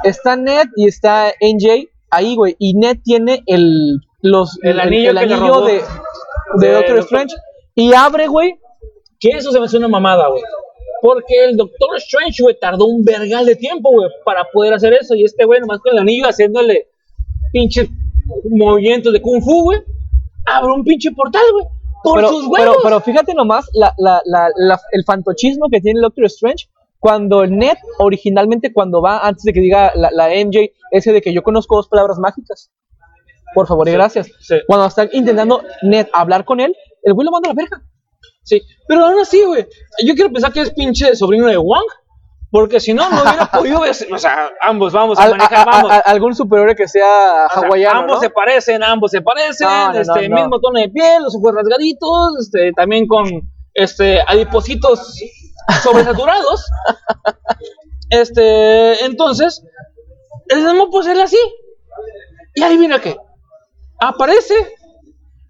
Está 0.05 0.37
Ned 0.37 0.65
y 0.77 0.87
está 0.89 1.33
NJ 1.41 1.89
ahí, 2.11 2.35
güey, 2.37 2.57
y 2.59 2.75
Ned 2.75 2.99
tiene 3.05 3.43
el, 3.47 4.01
los, 4.23 4.59
El 4.62 4.81
anillo 4.81 5.12
le 5.12 5.27
robó. 5.37 5.62
de, 5.67 5.75
de 5.75 6.67
De 6.67 6.73
Doctor 6.75 6.99
Strange, 7.01 7.35
y 7.75 7.93
abre, 7.95 8.27
güey, 8.27 8.55
Que 9.19 9.31
eso 9.37 9.53
se 9.53 9.59
me 9.61 9.67
hace 9.67 9.77
una 9.77 9.89
mamada, 9.89 10.29
güey. 10.29 10.43
Porque 11.03 11.45
el 11.45 11.57
Doctor 11.57 11.97
Strange, 11.97 12.43
güey, 12.43 12.59
tardó 12.61 12.87
un 12.87 13.05
vergal 13.05 13.47
de 13.47 13.55
tiempo, 13.57 13.91
güey, 13.91 14.09
para 14.25 14.45
poder 14.53 14.73
hacer 14.75 14.93
eso. 14.95 15.15
Y 15.15 15.25
este 15.25 15.45
güey, 15.47 15.61
nomás 15.61 15.79
con 15.81 15.93
el 15.93 15.99
anillo, 15.99 16.27
haciéndole 16.27 16.89
pinches 17.53 17.89
movimientos 18.51 19.12
de 19.12 19.20
Kung 19.20 19.43
Fu, 19.43 19.65
güey, 19.65 19.81
abre 20.47 20.73
un 20.73 20.85
pinche 20.85 21.11
portal, 21.12 21.43
güey. 21.52 21.66
Por 22.02 22.16
pero, 22.16 22.28
sus 22.28 22.48
pero, 22.48 22.70
huevos. 22.70 22.77
pero 22.82 23.01
fíjate 23.01 23.35
nomás 23.35 23.69
la, 23.74 23.94
la, 23.98 24.23
la, 24.24 24.81
el 24.93 25.05
fantochismo 25.05 25.69
que 25.70 25.81
tiene 25.81 25.98
el 25.98 26.02
Doctor 26.02 26.24
Strange 26.27 26.69
cuando 26.98 27.43
el 27.43 27.57
Ned, 27.57 27.77
originalmente 27.98 28.73
cuando 28.73 29.02
va, 29.02 29.27
antes 29.27 29.43
de 29.43 29.52
que 29.52 29.61
diga 29.61 29.93
la, 29.94 30.11
la 30.11 30.28
MJ, 30.28 30.70
ese 30.93 31.12
de 31.12 31.20
que 31.20 31.32
yo 31.32 31.43
conozco 31.43 31.77
dos 31.77 31.89
palabras 31.89 32.19
mágicas. 32.19 32.70
Por 33.55 33.66
favor 33.66 33.89
y 33.89 33.93
gracias. 33.93 34.31
sí. 34.40 34.57
Cuando 34.66 34.86
está 34.86 35.09
intentando 35.12 35.62
Ned 35.82 36.07
hablar 36.12 36.44
con 36.44 36.61
él, 36.61 36.74
el 37.02 37.15
güey 37.15 37.24
lo 37.24 37.32
manda 37.32 37.51
a 37.51 37.55
la 37.55 37.62
verga. 37.62 37.82
Sí, 38.43 38.62
pero 38.86 39.05
aún 39.05 39.20
así, 39.20 39.43
güey, 39.44 39.66
yo 40.05 40.15
quiero 40.15 40.32
pensar 40.32 40.52
que 40.52 40.61
es 40.61 40.70
pinche 40.73 41.15
sobrino 41.16 41.47
de 41.47 41.57
Wong. 41.57 41.85
Porque 42.51 42.81
si 42.81 42.93
no, 42.94 43.09
no 43.10 43.22
hubiera 43.22 43.47
podido 43.52 43.81
ver. 43.81 43.94
O 44.12 44.18
sea, 44.18 44.51
ambos 44.60 44.93
vamos 44.93 45.18
a 45.18 45.22
Al- 45.22 45.31
manejar, 45.32 45.59
a- 45.59 45.62
a- 45.62 45.64
vamos. 45.77 45.90
a- 45.93 45.98
algún 46.01 46.35
superior 46.35 46.74
que 46.74 46.89
sea 46.89 47.47
O 47.47 47.60
sea, 47.60 47.68
hawaiano, 47.68 48.01
ambos 48.01 48.16
¿no? 48.16 48.20
se 48.22 48.31
parecen, 48.31 48.82
ambos 48.82 49.10
se 49.12 49.22
parecen, 49.22 49.68
No, 49.68 49.93
no, 49.93 50.01
este, 50.01 50.28
mismo 50.28 50.60
tono 50.60 50.81
de 50.81 50.89
piel, 50.89 51.22
los 51.22 51.36
ojos 51.36 51.55
rasgaditos, 51.55 52.39
este, 52.40 52.72
también 52.72 53.06
con 53.06 53.24
este 53.74 54.20
adipositos 54.27 55.14
sobresaturados. 55.82 56.64
este, 58.10 59.05
entonces, 59.05 59.62
el 60.48 60.62
mismo 60.64 60.90
puede 60.90 61.14
ser 61.14 61.20
así. 61.22 61.39
Y 62.55 62.62
adivina 62.62 63.01
qué. 63.01 63.16
Aparece 64.01 64.55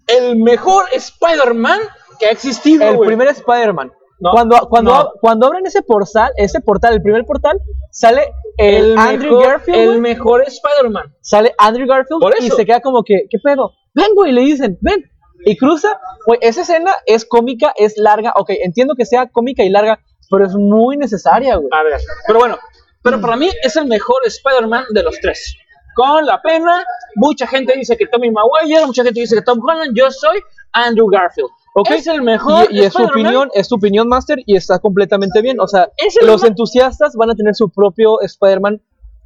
el 0.07 0.35
mejor 0.37 0.85
Spider-Man 0.93 1.79
que 2.19 2.27
ha 2.27 2.31
existido, 2.31 2.83
El 2.87 2.99
primer 2.99 3.27
Spider-Man. 3.29 3.91
No, 4.21 4.31
cuando, 4.31 4.67
cuando, 4.69 4.91
no. 4.91 5.11
cuando 5.19 5.47
abren 5.47 5.65
ese 5.65 5.81
portal, 5.81 6.31
ese 6.37 6.61
portal, 6.61 6.93
el 6.93 7.01
primer 7.01 7.25
portal, 7.25 7.59
sale 7.89 8.31
el, 8.57 8.91
el 8.91 8.97
Andrew 8.97 9.37
mejor, 9.37 9.47
Garfield. 9.47 9.79
el 9.79 9.99
mejor 9.99 10.43
Spider-Man. 10.43 11.15
sale 11.21 11.55
Andrew 11.57 11.87
Garfield 11.87 12.21
y 12.39 12.49
se 12.51 12.65
queda 12.65 12.81
como 12.81 13.03
que, 13.03 13.25
¿qué 13.29 13.39
pedo? 13.43 13.71
Ven, 13.95 14.13
güey, 14.13 14.31
le 14.31 14.41
dicen, 14.41 14.77
ven. 14.81 15.09
Y 15.43 15.57
cruza, 15.57 15.99
güey, 16.27 16.37
esa 16.43 16.61
escena 16.61 16.91
es 17.07 17.25
cómica, 17.25 17.73
es 17.75 17.97
larga, 17.97 18.31
ok, 18.35 18.51
entiendo 18.63 18.93
que 18.95 19.07
sea 19.07 19.27
cómica 19.27 19.63
y 19.63 19.69
larga, 19.69 19.99
pero 20.29 20.45
es 20.45 20.53
muy 20.53 20.97
necesaria, 20.97 21.55
güey. 21.55 21.69
A 21.71 21.81
ver, 21.81 21.99
pero 22.27 22.37
bueno, 22.37 22.59
pero 23.01 23.19
para 23.19 23.35
mí 23.35 23.49
es 23.63 23.75
el 23.75 23.87
mejor 23.87 24.21
Spider-Man 24.25 24.85
de 24.91 25.01
los 25.01 25.19
tres. 25.19 25.55
Con 25.95 26.25
la 26.25 26.41
pena, 26.41 26.83
mucha 27.15 27.47
gente 27.47 27.73
dice 27.75 27.97
que 27.97 28.07
Tommy 28.07 28.31
Maguire, 28.31 28.85
mucha 28.85 29.03
gente 29.03 29.19
dice 29.19 29.35
que 29.35 29.41
Tom 29.41 29.59
Holland, 29.61 29.91
yo 29.95 30.09
soy 30.11 30.39
Andrew 30.71 31.07
Garfield. 31.09 31.49
Ok. 31.73 31.89
Es 31.91 32.07
el 32.07 32.21
mejor 32.21 32.67
Y, 32.69 32.77
y 32.77 32.79
es 32.79 32.93
su 32.93 32.99
Spider-Man. 32.99 33.25
opinión, 33.25 33.49
es 33.53 33.67
su 33.67 33.75
opinión, 33.75 34.07
Master, 34.07 34.39
y 34.45 34.55
está 34.55 34.79
completamente 34.79 35.41
bien. 35.41 35.59
O 35.59 35.67
sea, 35.67 35.89
los 36.21 36.43
entusiastas 36.43 37.15
van 37.15 37.31
a 37.31 37.35
tener 37.35 37.55
su 37.55 37.69
propio 37.69 38.21
Spider-Man. 38.21 38.81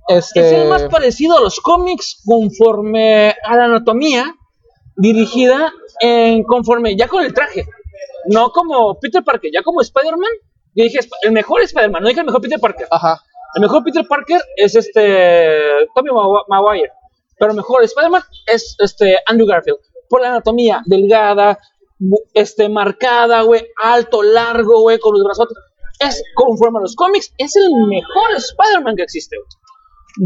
Este, 0.07 0.39
Es 0.39 0.51
el 0.53 0.69
más 0.69 0.83
parecido 0.83 1.37
a 1.37 1.41
los 1.41 1.59
cómics 1.59 2.21
conforme 2.23 3.35
a 3.43 3.55
la 3.55 3.65
anatomía 3.65 4.35
dirigida 4.97 5.73
en 5.99 6.43
conforme 6.43 6.95
ya 6.95 7.07
con 7.07 7.23
el 7.23 7.33
traje. 7.33 7.65
No 8.27 8.49
como 8.51 8.99
Peter 8.99 9.23
Parker, 9.23 9.51
ya 9.53 9.63
como 9.63 9.81
Spider-Man. 9.81 10.29
Yo 10.75 10.83
dije 10.83 10.99
el 11.23 11.31
mejor 11.31 11.61
Spider-Man, 11.61 12.03
no 12.03 12.09
dije 12.09 12.19
el 12.19 12.25
mejor 12.25 12.41
Peter 12.41 12.59
Parker. 12.59 12.87
Ajá. 12.91 13.21
El 13.55 13.61
mejor 13.61 13.83
Peter 13.83 14.05
Parker 14.07 14.41
es 14.57 14.75
este 14.75 15.87
Tommy 15.95 16.09
Magu- 16.09 16.43
Maguire, 16.47 16.91
pero 17.39 17.51
el 17.51 17.57
mejor 17.57 17.83
Spider-Man 17.83 18.21
es 18.47 18.75
este 18.79 19.17
Andrew 19.25 19.47
Garfield. 19.47 19.77
Por 20.09 20.21
la 20.21 20.27
anatomía 20.29 20.81
delgada, 20.85 21.57
este 22.33 22.67
marcada, 22.69 23.41
güey, 23.41 23.65
alto, 23.81 24.21
largo, 24.23 24.81
güey, 24.81 24.99
con 24.99 25.13
los 25.13 25.23
brazos. 25.23 25.47
Es 25.99 26.21
conforme 26.35 26.79
a 26.79 26.81
los 26.81 26.95
cómics, 26.95 27.33
es 27.37 27.55
el 27.55 27.69
mejor 27.87 28.31
Spider-Man 28.35 28.95
que 28.97 29.03
existe. 29.03 29.37
güey. 29.37 29.47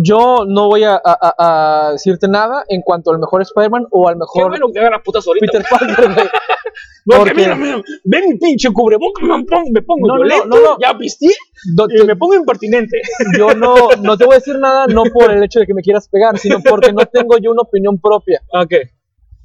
Yo 0.03 0.45
no 0.47 0.67
voy 0.67 0.83
a, 0.83 0.95
a- 0.95 1.01
a- 1.03 1.87
a 1.87 1.91
decirte 1.93 2.27
nada 2.27 2.63
en 2.67 2.81
cuanto 2.81 3.11
al 3.11 3.19
mejor 3.19 3.41
Spider-Man 3.41 3.87
o 3.91 4.07
al 4.07 4.15
Qué 4.15 4.19
mejor 4.19 4.49
bueno 4.49 4.67
que 4.73 4.79
haga 4.79 4.89
la 4.91 5.01
puta 5.03 5.19
ahorita. 5.25 5.45
Peter. 5.45 5.65
Parker, 5.69 6.13
güey. 6.13 6.27
Porque, 7.05 7.19
Porque- 7.19 7.33
mira, 7.35 7.55
mira, 7.55 7.81
ven 8.03 8.29
mi 8.29 8.37
pinche 8.37 8.69
cubreboca, 8.71 9.21
me 9.23 9.43
pongo, 9.45 9.69
me 9.71 9.81
pongo 9.81 10.07
No, 10.07 10.15
violento, 10.15 10.45
no, 10.47 10.55
no. 10.61 10.77
ya 10.79 10.97
pisteé 10.97 11.31
No, 11.75 11.85
y 11.89 12.05
me 12.05 12.15
pongo 12.15 12.35
impertinente. 12.35 13.01
yo 13.37 13.53
no, 13.55 13.75
no 14.01 14.17
te 14.17 14.25
voy 14.25 14.35
a 14.35 14.37
decir 14.39 14.57
nada, 14.59 14.85
no 14.87 15.03
por 15.13 15.31
el 15.31 15.43
hecho 15.43 15.59
de 15.59 15.65
que 15.67 15.73
me 15.73 15.81
quieras 15.81 16.07
pegar, 16.09 16.37
sino 16.37 16.59
porque 16.61 16.91
no 16.93 17.05
tengo 17.05 17.37
yo 17.37 17.51
una 17.51 17.61
opinión 17.61 17.99
propia. 17.99 18.41
Ok. 18.53 18.73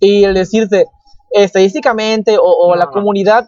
Y 0.01 0.25
el 0.25 0.35
decirte, 0.35 0.87
estadísticamente, 1.31 2.37
o, 2.39 2.43
o 2.43 2.75
la 2.77 2.85
Ajá. 2.85 2.93
comunidad, 2.93 3.45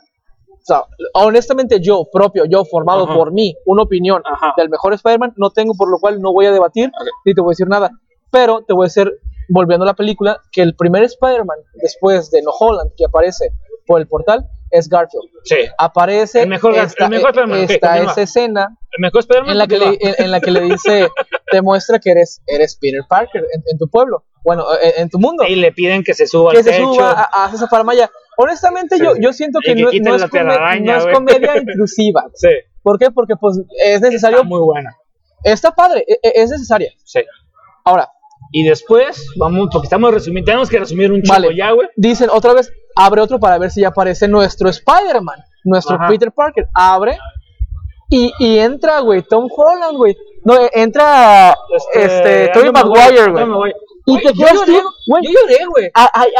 o 0.48 0.58
sea, 0.66 0.82
honestamente 1.14 1.80
yo, 1.80 2.04
propio, 2.12 2.44
yo, 2.46 2.64
formado 2.64 3.04
Ajá. 3.04 3.14
por 3.14 3.32
mí, 3.32 3.54
una 3.66 3.82
opinión 3.82 4.22
Ajá. 4.24 4.54
del 4.56 4.68
mejor 4.68 4.94
Spider-Man, 4.94 5.34
no 5.36 5.50
tengo, 5.50 5.74
por 5.74 5.90
lo 5.90 5.98
cual 5.98 6.20
no 6.20 6.32
voy 6.32 6.46
a 6.46 6.52
debatir, 6.52 6.88
Ok. 6.88 7.08
ni 7.24 7.34
te 7.34 7.40
voy 7.40 7.50
a 7.50 7.52
decir 7.52 7.68
nada. 7.68 7.90
Pero 8.30 8.62
te 8.66 8.72
voy 8.74 8.84
a 8.84 8.88
decir, 8.88 9.12
volviendo 9.48 9.84
a 9.84 9.86
la 9.86 9.94
película, 9.94 10.40
que 10.52 10.62
el 10.62 10.74
primer 10.74 11.04
Spider-Man, 11.04 11.58
después 11.80 12.30
de 12.30 12.42
No 12.42 12.50
Holland, 12.58 12.90
que 12.96 13.04
aparece 13.04 13.50
por 13.86 14.00
el 14.00 14.08
portal, 14.08 14.46
es 14.70 14.88
Garfield. 14.88 15.28
Sí. 15.44 15.56
Aparece 15.78 16.42
El 16.42 16.48
mejor 16.48 16.74
esta, 16.74 17.04
el 17.04 17.10
mejor 17.10 17.30
esta- 17.70 18.20
escena 18.20 18.68
El 18.92 19.00
mejor 19.00 19.24
en 19.48 19.58
la 19.58 19.66
que 19.66 19.78
le, 19.78 19.98
en, 20.00 20.30
la 20.30 20.40
que 20.40 20.50
le 20.50 20.60
dice, 20.62 21.08
te 21.50 21.62
muestra 21.62 21.98
que 22.00 22.10
eres, 22.10 22.42
eres 22.46 22.76
Peter 22.80 23.02
Parker 23.08 23.42
en, 23.54 23.62
en 23.70 23.78
tu 23.78 23.88
pueblo, 23.88 24.24
bueno, 24.44 24.64
en, 24.82 25.02
en 25.02 25.08
tu 25.10 25.18
mundo, 25.18 25.44
Y 25.46 25.54
le 25.56 25.72
piden 25.72 26.02
que 26.02 26.14
se 26.14 26.26
suba 26.26 26.50
que 26.52 26.58
al 26.58 26.64
se 26.64 26.70
techo. 26.72 26.94
suba 26.94 27.12
a, 27.12 27.46
a 27.46 27.54
esa 27.54 27.68
faramaya. 27.68 28.10
Honestamente, 28.36 28.96
Sí, 28.96 29.02
yo, 29.04 29.14
yo 29.18 29.32
siento 29.32 29.60
que, 29.64 29.74
que 29.74 29.82
no, 30.00 30.10
no 30.10 30.16
es, 30.16 30.30
telaraña, 30.30 30.98
no 30.98 31.08
es 31.08 31.14
comedia 31.14 31.56
intrusiva. 31.58 32.24
Sí. 32.34 32.48
¿Por 32.82 32.98
qué? 32.98 33.10
Porque 33.10 33.34
pues 33.36 33.58
es 33.84 34.00
necesario, 34.00 34.38
Está 34.38 34.48
muy 34.48 34.60
buena. 34.60 34.94
está 35.42 35.70
padre, 35.72 36.04
e- 36.06 36.18
e- 36.22 36.32
es 36.42 36.50
necesaria. 36.50 36.92
Sí. 37.04 37.20
Ahora, 37.84 38.08
Y 38.52 38.64
después, 38.64 39.26
vamos, 39.36 39.68
porque 39.72 39.86
estamos 39.86 40.12
resumiendo, 40.12 40.46
tenemos 40.46 40.68
que 40.70 40.78
resumir 40.78 41.10
un 41.12 41.20
chico 41.20 41.32
Vale. 41.34 41.56
ya, 41.56 41.72
güey. 41.72 41.88
dicen 41.96 42.30
otra 42.32 42.54
vez, 42.54 42.72
abre 42.94 43.20
otro 43.20 43.38
para 43.40 43.58
ver 43.58 43.70
si 43.70 43.80
ya 43.80 43.88
aparece 43.88 44.28
nuestro 44.28 44.68
Spider-Man, 44.68 45.38
nuestro 45.64 45.96
Ajá. 45.96 46.08
Peter 46.08 46.30
Parker. 46.32 46.68
Abre 46.74 47.18
y, 48.08 48.32
y 48.38 48.58
entra, 48.58 49.00
güey, 49.00 49.22
Tom 49.22 49.48
Holland, 49.54 49.96
güey. 49.96 50.16
No, 50.44 50.54
eh, 50.56 50.70
entra 50.74 51.54
este, 51.92 52.48
Tobey 52.54 52.68
Andrew 52.68 52.72
Maguire, 52.72 53.24
Tobey 53.32 53.46
güey. 53.48 53.72
Y 54.06 54.16
te 54.18 54.32
quedas. 54.32 54.52
Yo 54.64 54.82
lloré, 55.22 55.64
güey. 55.68 55.90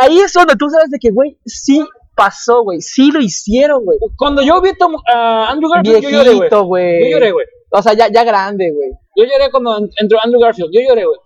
Ahí 0.00 0.20
es 0.20 0.32
donde 0.32 0.54
tú 0.54 0.70
sabes 0.70 0.90
de 0.90 0.98
que, 1.00 1.10
güey, 1.10 1.36
sí 1.44 1.84
pasó, 2.14 2.62
güey, 2.62 2.80
sí 2.80 3.10
lo 3.10 3.20
hicieron, 3.20 3.84
güey. 3.84 3.98
Cuando 4.16 4.42
yo 4.42 4.60
vi 4.62 4.70
a 4.70 4.74
Tom- 4.78 4.96
Andrew 5.12 5.68
Garfield, 5.68 6.02
yo 6.02 6.08
lloré, 6.10 6.34
güey. 6.62 7.02
Yo 7.02 7.08
lloré, 7.18 7.32
güey. 7.32 7.46
O 7.72 7.82
sea, 7.82 7.94
ya, 7.94 8.08
ya 8.08 8.22
grande, 8.22 8.70
güey. 8.72 8.90
Yo 9.16 9.24
lloré 9.24 9.50
cuando 9.50 9.76
en- 9.78 9.90
entró 10.00 10.18
Andrew 10.22 10.40
Garfield, 10.40 10.70
yo 10.72 10.80
lloré, 10.88 11.04
güey. 11.04 11.18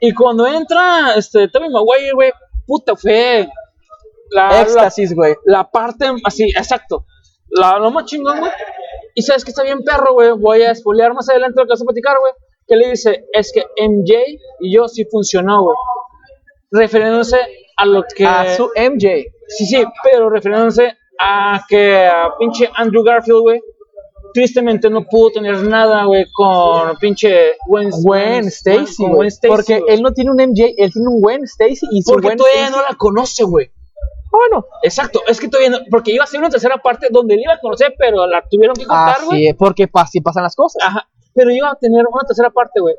Y 0.00 0.12
cuando 0.14 0.46
entra 0.46 1.14
este 1.16 1.48
Tobey 1.48 1.68
Maguire, 1.70 2.12
güey, 2.12 2.32
puta, 2.66 2.94
fue 2.96 3.48
la, 4.30 4.62
Éxtasis, 4.62 5.14
güey. 5.14 5.34
la 5.44 5.70
parte 5.70 6.06
así, 6.24 6.44
exacto. 6.44 7.04
La, 7.50 7.78
lo 7.78 7.90
más 7.90 8.04
chingón, 8.04 8.40
güey. 8.40 8.52
Y 9.14 9.22
sabes 9.22 9.44
que 9.44 9.50
está 9.50 9.62
bien 9.62 9.82
perro, 9.82 10.12
güey. 10.12 10.30
Voy 10.32 10.62
a 10.62 10.74
spoilear 10.74 11.14
más 11.14 11.28
adelante 11.28 11.60
lo 11.60 11.66
que 11.66 11.70
vas 11.70 11.82
a 11.82 11.84
platicar, 11.84 12.16
güey. 12.20 12.32
Que 12.66 12.76
le 12.76 12.90
dice, 12.90 13.24
es 13.32 13.52
que 13.52 13.64
MJ 13.82 14.14
y 14.60 14.74
yo 14.74 14.86
sí 14.86 15.04
funcionó, 15.10 15.62
güey. 15.62 15.76
Refiriéndose 16.70 17.38
a 17.76 17.86
lo 17.86 18.04
que... 18.14 18.26
A 18.26 18.54
su 18.54 18.70
MJ. 18.76 19.32
Sí, 19.48 19.66
sí, 19.66 19.84
pero 20.04 20.28
refiriéndose 20.28 20.94
a 21.18 21.64
que 21.68 22.06
a 22.06 22.36
pinche 22.38 22.70
Andrew 22.76 23.02
Garfield, 23.02 23.40
güey, 23.40 23.60
tristemente 24.38 24.88
no 24.88 25.04
pudo 25.04 25.30
tener 25.32 25.62
nada, 25.64 26.04
güey, 26.04 26.26
con 26.32 26.96
pinche 26.98 27.54
Gwen, 27.66 27.90
Gwen 27.90 28.44
Stacy, 28.46 28.96
con 29.02 29.06
güey. 29.06 29.16
Gwen 29.16 29.28
Stacy, 29.28 29.48
Porque 29.48 29.80
güey. 29.80 29.94
él 29.94 30.02
no 30.02 30.12
tiene 30.12 30.30
un 30.30 30.36
MJ, 30.40 30.74
él 30.76 30.92
tiene 30.92 31.08
un 31.08 31.20
Gwen 31.20 31.42
Stacy 31.44 31.86
y 31.90 32.02
su 32.02 32.12
Porque 32.12 32.28
Gwen 32.28 32.38
todavía 32.38 32.66
Stacy- 32.68 32.76
no 32.76 32.82
la 32.88 32.96
conoce, 32.96 33.42
güey. 33.44 33.70
Bueno, 34.30 34.66
Exacto, 34.84 35.22
es 35.26 35.40
que 35.40 35.48
todavía 35.48 35.70
no, 35.70 35.78
porque 35.90 36.12
iba 36.12 36.22
a 36.22 36.26
ser 36.28 36.38
una 36.38 36.50
tercera 36.50 36.76
parte 36.78 37.08
donde 37.10 37.34
él 37.34 37.40
iba 37.40 37.54
a 37.54 37.60
conocer, 37.60 37.94
pero 37.98 38.26
la 38.28 38.44
tuvieron 38.48 38.76
que 38.76 38.84
cortar, 38.86 39.24
güey. 39.24 39.48
es, 39.48 39.54
porque 39.56 39.88
así 39.94 40.20
pasan 40.20 40.44
las 40.44 40.54
cosas. 40.54 40.80
Ajá, 40.84 41.08
pero 41.34 41.50
iba 41.50 41.70
a 41.70 41.74
tener 41.74 42.04
una 42.08 42.22
tercera 42.24 42.50
parte, 42.50 42.78
güey. 42.80 42.94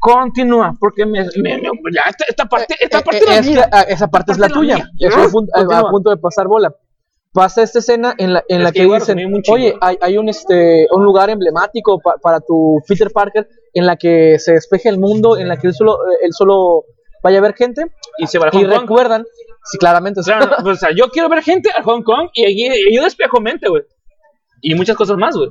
Continúa, 0.00 0.74
porque 0.80 1.06
me, 1.06 1.22
me- 1.36 1.58
me- 1.58 1.70
ya 1.94 2.02
esta, 2.10 2.24
esta 2.28 2.44
parte, 2.46 2.74
esta 2.80 2.98
Eh, 2.98 3.02
parte 3.04 3.18
eh, 3.18 3.22
es 3.22 3.28
la 3.28 3.36
es 3.38 3.46
mía. 3.46 3.68
ah, 3.72 3.82
esa 3.82 4.08
parte 4.08 4.32
es 4.32 4.38
la 4.38 4.48
parte 4.48 4.60
es 4.60 4.66
la 4.68 4.74
tuya. 4.74 4.74
mía. 4.76 5.08
Estoy 5.08 5.74
a 5.74 5.82
punto 5.90 6.10
de 6.10 6.16
pasar 6.16 6.48
bola. 6.48 6.74
Pasa 7.32 7.62
esta 7.62 7.78
escena 7.78 8.14
en 8.18 8.34
la, 8.34 8.44
en 8.48 8.58
Es 8.58 8.64
la 8.64 8.72
que 8.72 8.80
que 8.86 8.94
dicen, 8.94 9.18
oye, 9.50 9.74
hay, 9.80 9.96
hay 10.02 10.18
un, 10.18 10.28
este, 10.28 10.86
un 10.92 11.02
lugar 11.02 11.30
emblemático 11.30 11.98
pa- 11.98 12.16
para 12.20 12.40
tu 12.40 12.82
Peter 12.86 13.10
Parker 13.10 13.48
en 13.72 13.86
la 13.86 13.96
que 13.96 14.38
se 14.38 14.52
despeje 14.52 14.90
el 14.90 14.98
mundo, 14.98 15.38
en 15.38 15.48
la 15.48 15.56
que 15.56 15.68
él 15.68 15.74
solo, 15.74 15.94
eh, 15.94 16.18
él 16.24 16.32
solo 16.32 16.84
vaya 17.22 17.38
a 17.38 17.40
ver 17.42 17.54
gente. 17.54 17.86
Y 18.18 18.26
se 18.26 18.38
va 18.38 18.46
a 18.46 18.50
Y 18.52 18.58
Hong 18.64 18.70
Kong. 18.70 18.80
recuerdan, 18.82 19.24
sí, 19.64 19.78
claramente, 19.78 20.20
o 20.20 20.22
sea, 20.22 20.38
Claro, 20.40 20.56
no, 20.62 20.70
o 20.72 20.74
sea, 20.74 20.90
yo 20.94 21.08
quiero 21.08 21.30
ver 21.30 21.42
gente 21.42 21.70
a 21.74 21.82
Hong 21.82 22.02
Kong 22.02 22.28
y, 22.34 22.44
y- 22.44 22.88
y 22.90 22.94
yo 22.96 23.02
despejo 23.02 23.40
mente, 23.40 23.68
güey. 23.70 23.82
Y 24.60 24.74
muchas 24.74 24.96
cosas 24.96 25.16
más, 25.16 25.34
güey. 25.34 25.48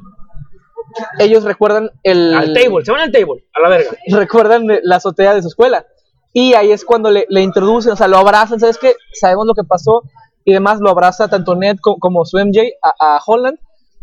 ellos 1.20 1.44
recuerdan 1.44 1.90
el... 2.04 2.34
Al 2.36 2.54
table, 2.54 2.86
se 2.86 2.92
van 2.92 3.02
al 3.02 3.12
table, 3.12 3.44
a 3.56 3.62
la 3.62 3.70
verga. 3.70 3.92
recuerdan 4.10 4.68
la 4.84 4.96
azotea 4.98 5.34
de 5.34 5.42
su 5.42 5.48
escuela. 5.48 5.86
Y 6.34 6.54
ahí 6.54 6.72
es 6.72 6.86
cuando 6.86 7.10
le, 7.12 7.26
le 7.30 7.42
introducen, 7.42 7.92
o 7.92 7.96
sea, 7.96 8.08
lo 8.08 8.18
abrazan, 8.18 8.60
¿sabes 8.60 8.78
qué? 8.78 8.96
Sabemos 9.20 9.46
lo 9.48 9.54
que 9.54 9.64
pasó 9.68 10.04
y 10.46 10.54
demás, 10.54 10.80
lo 10.80 10.90
abraza 10.90 11.28
tanto 11.28 11.56
Ned 11.56 11.78
co- 11.82 11.98
como, 12.00 12.26
su 12.26 12.38
MJ 12.38 12.62
a, 12.82 13.16
a 13.16 13.20
Holland 13.26 13.58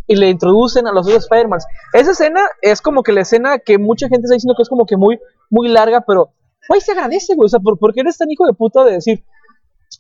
y 0.07 0.17
le 0.17 0.29
introducen 0.31 0.87
a 0.87 0.93
los 0.93 1.07
otros 1.07 1.25
Spider-Man. 1.25 1.61
Esa 1.93 2.13
escena 2.13 2.43
es 2.63 2.81
como 2.81 3.03
que 3.03 3.13
la 3.13 3.21
escena 3.23 3.59
que 3.59 3.77
mucha 3.79 4.09
gente 4.09 4.25
está 4.27 4.35
diciendo 4.35 4.55
que 4.57 4.63
es 4.63 4.69
como 4.69 4.87
que 4.87 4.97
muy, 4.97 5.19
muy 5.51 5.69
larga, 5.69 6.03
pero, 6.07 6.31
güey, 6.69 6.81
se 6.81 6.93
agradece, 6.93 7.35
güey, 7.35 7.47
o 7.47 7.49
sea, 7.49 7.61
¿por, 7.61 7.79
por 7.79 7.93
qué 7.93 8.01
eres 8.01 8.17
tan 8.17 8.31
hijo 8.31 8.47
de 8.47 8.53
puta 8.55 8.85
de 8.85 8.93
decir, 8.93 9.25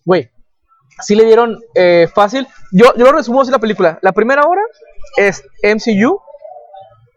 güey, 0.05 0.31
sí 1.01 1.15
le 1.15 1.25
dieron 1.25 1.59
eh, 1.75 2.07
fácil? 2.15 2.47
Yo, 2.73 2.87
yo 2.97 3.05
lo 3.05 3.13
resumo 3.13 3.43
así 3.43 3.51
la 3.51 3.59
película. 3.59 3.99
La 4.03 4.13
primera 4.13 4.43
hora 4.47 4.63
es 5.17 5.45
MCU, 5.63 6.21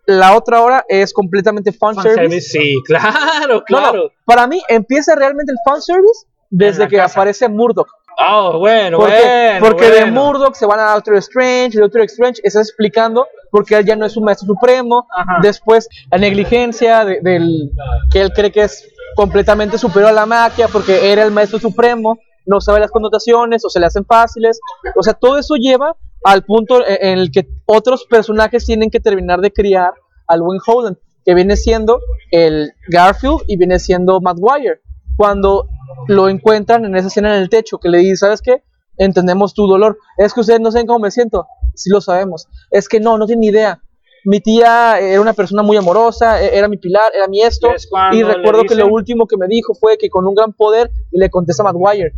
la 0.07 0.35
otra 0.35 0.61
hora 0.61 0.83
es 0.89 1.13
completamente 1.13 1.71
fan, 1.71 1.95
service. 1.95 2.41
Sí, 2.49 2.75
claro, 2.85 3.13
No, 3.47 3.47
no, 3.55 3.63
claro. 3.63 4.11
para 4.25 4.47
mí 4.47 4.61
empieza 4.67 5.15
realmente 5.15 5.51
el 5.51 5.57
fanservice 5.65 6.25
desde 6.49 6.79
la 6.83 6.89
que 6.89 6.97
casa. 6.97 7.13
aparece 7.19 7.47
Murdoch. 7.47 7.87
Ah, 8.23 8.51
bueno, 8.57 8.97
Porque, 8.99 9.19
bueno. 9.59 9.65
porque 9.65 9.89
de. 9.89 10.05
Murdoch 10.11 10.53
se 10.55 10.65
van 10.65 10.79
a 10.79 10.93
Doctor 10.93 11.15
Strange, 11.17 11.71
de 11.77 11.81
Doctor 11.81 12.01
Strange 12.03 12.41
está 12.43 12.59
explicando 12.59 13.27
porque 13.49 13.75
él 13.75 13.85
ya 13.85 13.95
no 13.95 14.05
es 14.05 14.15
un 14.17 14.23
maestro 14.25 14.47
supremo. 14.47 15.07
Ajá. 15.15 15.39
Después 15.41 15.87
la 16.11 16.17
negligencia 16.17 17.03
de- 17.05 17.19
del 17.21 17.71
que 18.11 18.21
él 18.21 18.31
cree 18.33 18.51
que 18.51 18.61
es 18.63 18.87
completamente 19.15 19.77
superior 19.77 20.09
a 20.11 20.13
la 20.13 20.25
magia 20.25 20.67
porque 20.67 21.11
era 21.11 21.23
el 21.23 21.31
maestro 21.31 21.59
supremo, 21.59 22.17
no 22.45 22.61
sabe 22.61 22.79
las 22.79 22.91
connotaciones 22.91 23.65
o 23.65 23.69
se 23.69 23.79
le 23.79 23.85
hacen 23.87 24.05
fáciles. 24.05 24.59
O 24.95 25.03
sea, 25.03 25.13
todo 25.13 25.37
eso 25.37 25.55
lleva 25.55 25.95
al 26.23 26.43
punto 26.43 26.85
en 26.87 27.17
el 27.19 27.31
que 27.31 27.47
otros 27.65 28.05
personajes 28.05 28.65
tienen 28.65 28.89
que 28.89 28.99
terminar 28.99 29.39
de 29.41 29.51
criar 29.51 29.93
al 30.27 30.41
buen 30.41 30.59
Holland, 30.65 30.97
que 31.25 31.33
viene 31.33 31.55
siendo 31.57 31.99
el 32.31 32.71
Garfield 32.89 33.41
y 33.47 33.57
viene 33.57 33.79
siendo 33.79 34.21
Maguire. 34.21 34.79
Cuando 35.17 35.67
lo 36.07 36.29
encuentran 36.29 36.85
en 36.85 36.95
esa 36.95 37.07
escena 37.07 37.35
en 37.35 37.41
el 37.41 37.49
techo, 37.49 37.77
que 37.79 37.89
le 37.89 37.99
dice, 37.99 38.17
¿sabes 38.17 38.41
qué? 38.41 38.63
Entendemos 38.97 39.53
tu 39.53 39.67
dolor. 39.67 39.97
Es 40.17 40.33
que 40.33 40.41
ustedes 40.41 40.59
no 40.59 40.71
saben 40.71 40.87
cómo 40.87 40.99
me 40.99 41.11
siento. 41.11 41.47
Sí 41.75 41.89
lo 41.89 42.01
sabemos. 42.01 42.47
Es 42.69 42.87
que 42.89 42.99
no, 42.99 43.17
no 43.17 43.25
tienen 43.25 43.41
ni 43.41 43.47
idea. 43.47 43.81
Mi 44.23 44.39
tía 44.39 44.99
era 44.99 45.19
una 45.19 45.33
persona 45.33 45.63
muy 45.63 45.77
amorosa, 45.77 46.41
e- 46.43 46.55
era 46.55 46.67
mi 46.67 46.77
pilar, 46.77 47.11
era 47.15 47.27
mi 47.27 47.41
esto. 47.41 47.69
Y 48.15 48.21
recuerdo 48.23 48.61
que 48.67 48.75
lo 48.75 48.87
último 48.93 49.25
que 49.25 49.37
me 49.37 49.47
dijo 49.47 49.73
fue 49.73 49.97
que 49.97 50.09
con 50.09 50.27
un 50.27 50.35
gran 50.35 50.53
poder, 50.53 50.91
y 51.11 51.17
le 51.17 51.29
contesta 51.31 51.63
Maguire, 51.63 52.11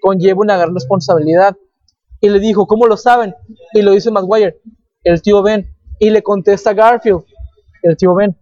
conlleva 0.00 0.40
una 0.40 0.56
gran 0.56 0.74
responsabilidad. 0.74 1.56
Y 2.20 2.30
le 2.30 2.40
dijo, 2.40 2.66
¿cómo 2.66 2.86
lo 2.86 2.96
saben? 2.96 3.34
Y 3.74 3.82
lo 3.82 3.92
dice 3.92 4.10
Maguire, 4.10 4.58
el 5.04 5.22
tío 5.22 5.42
Ben. 5.42 5.72
Y 6.00 6.10
le 6.10 6.22
contesta 6.22 6.72
Garfield, 6.74 7.22
el 7.82 7.96
tío 7.96 8.14
Ben. 8.14 8.36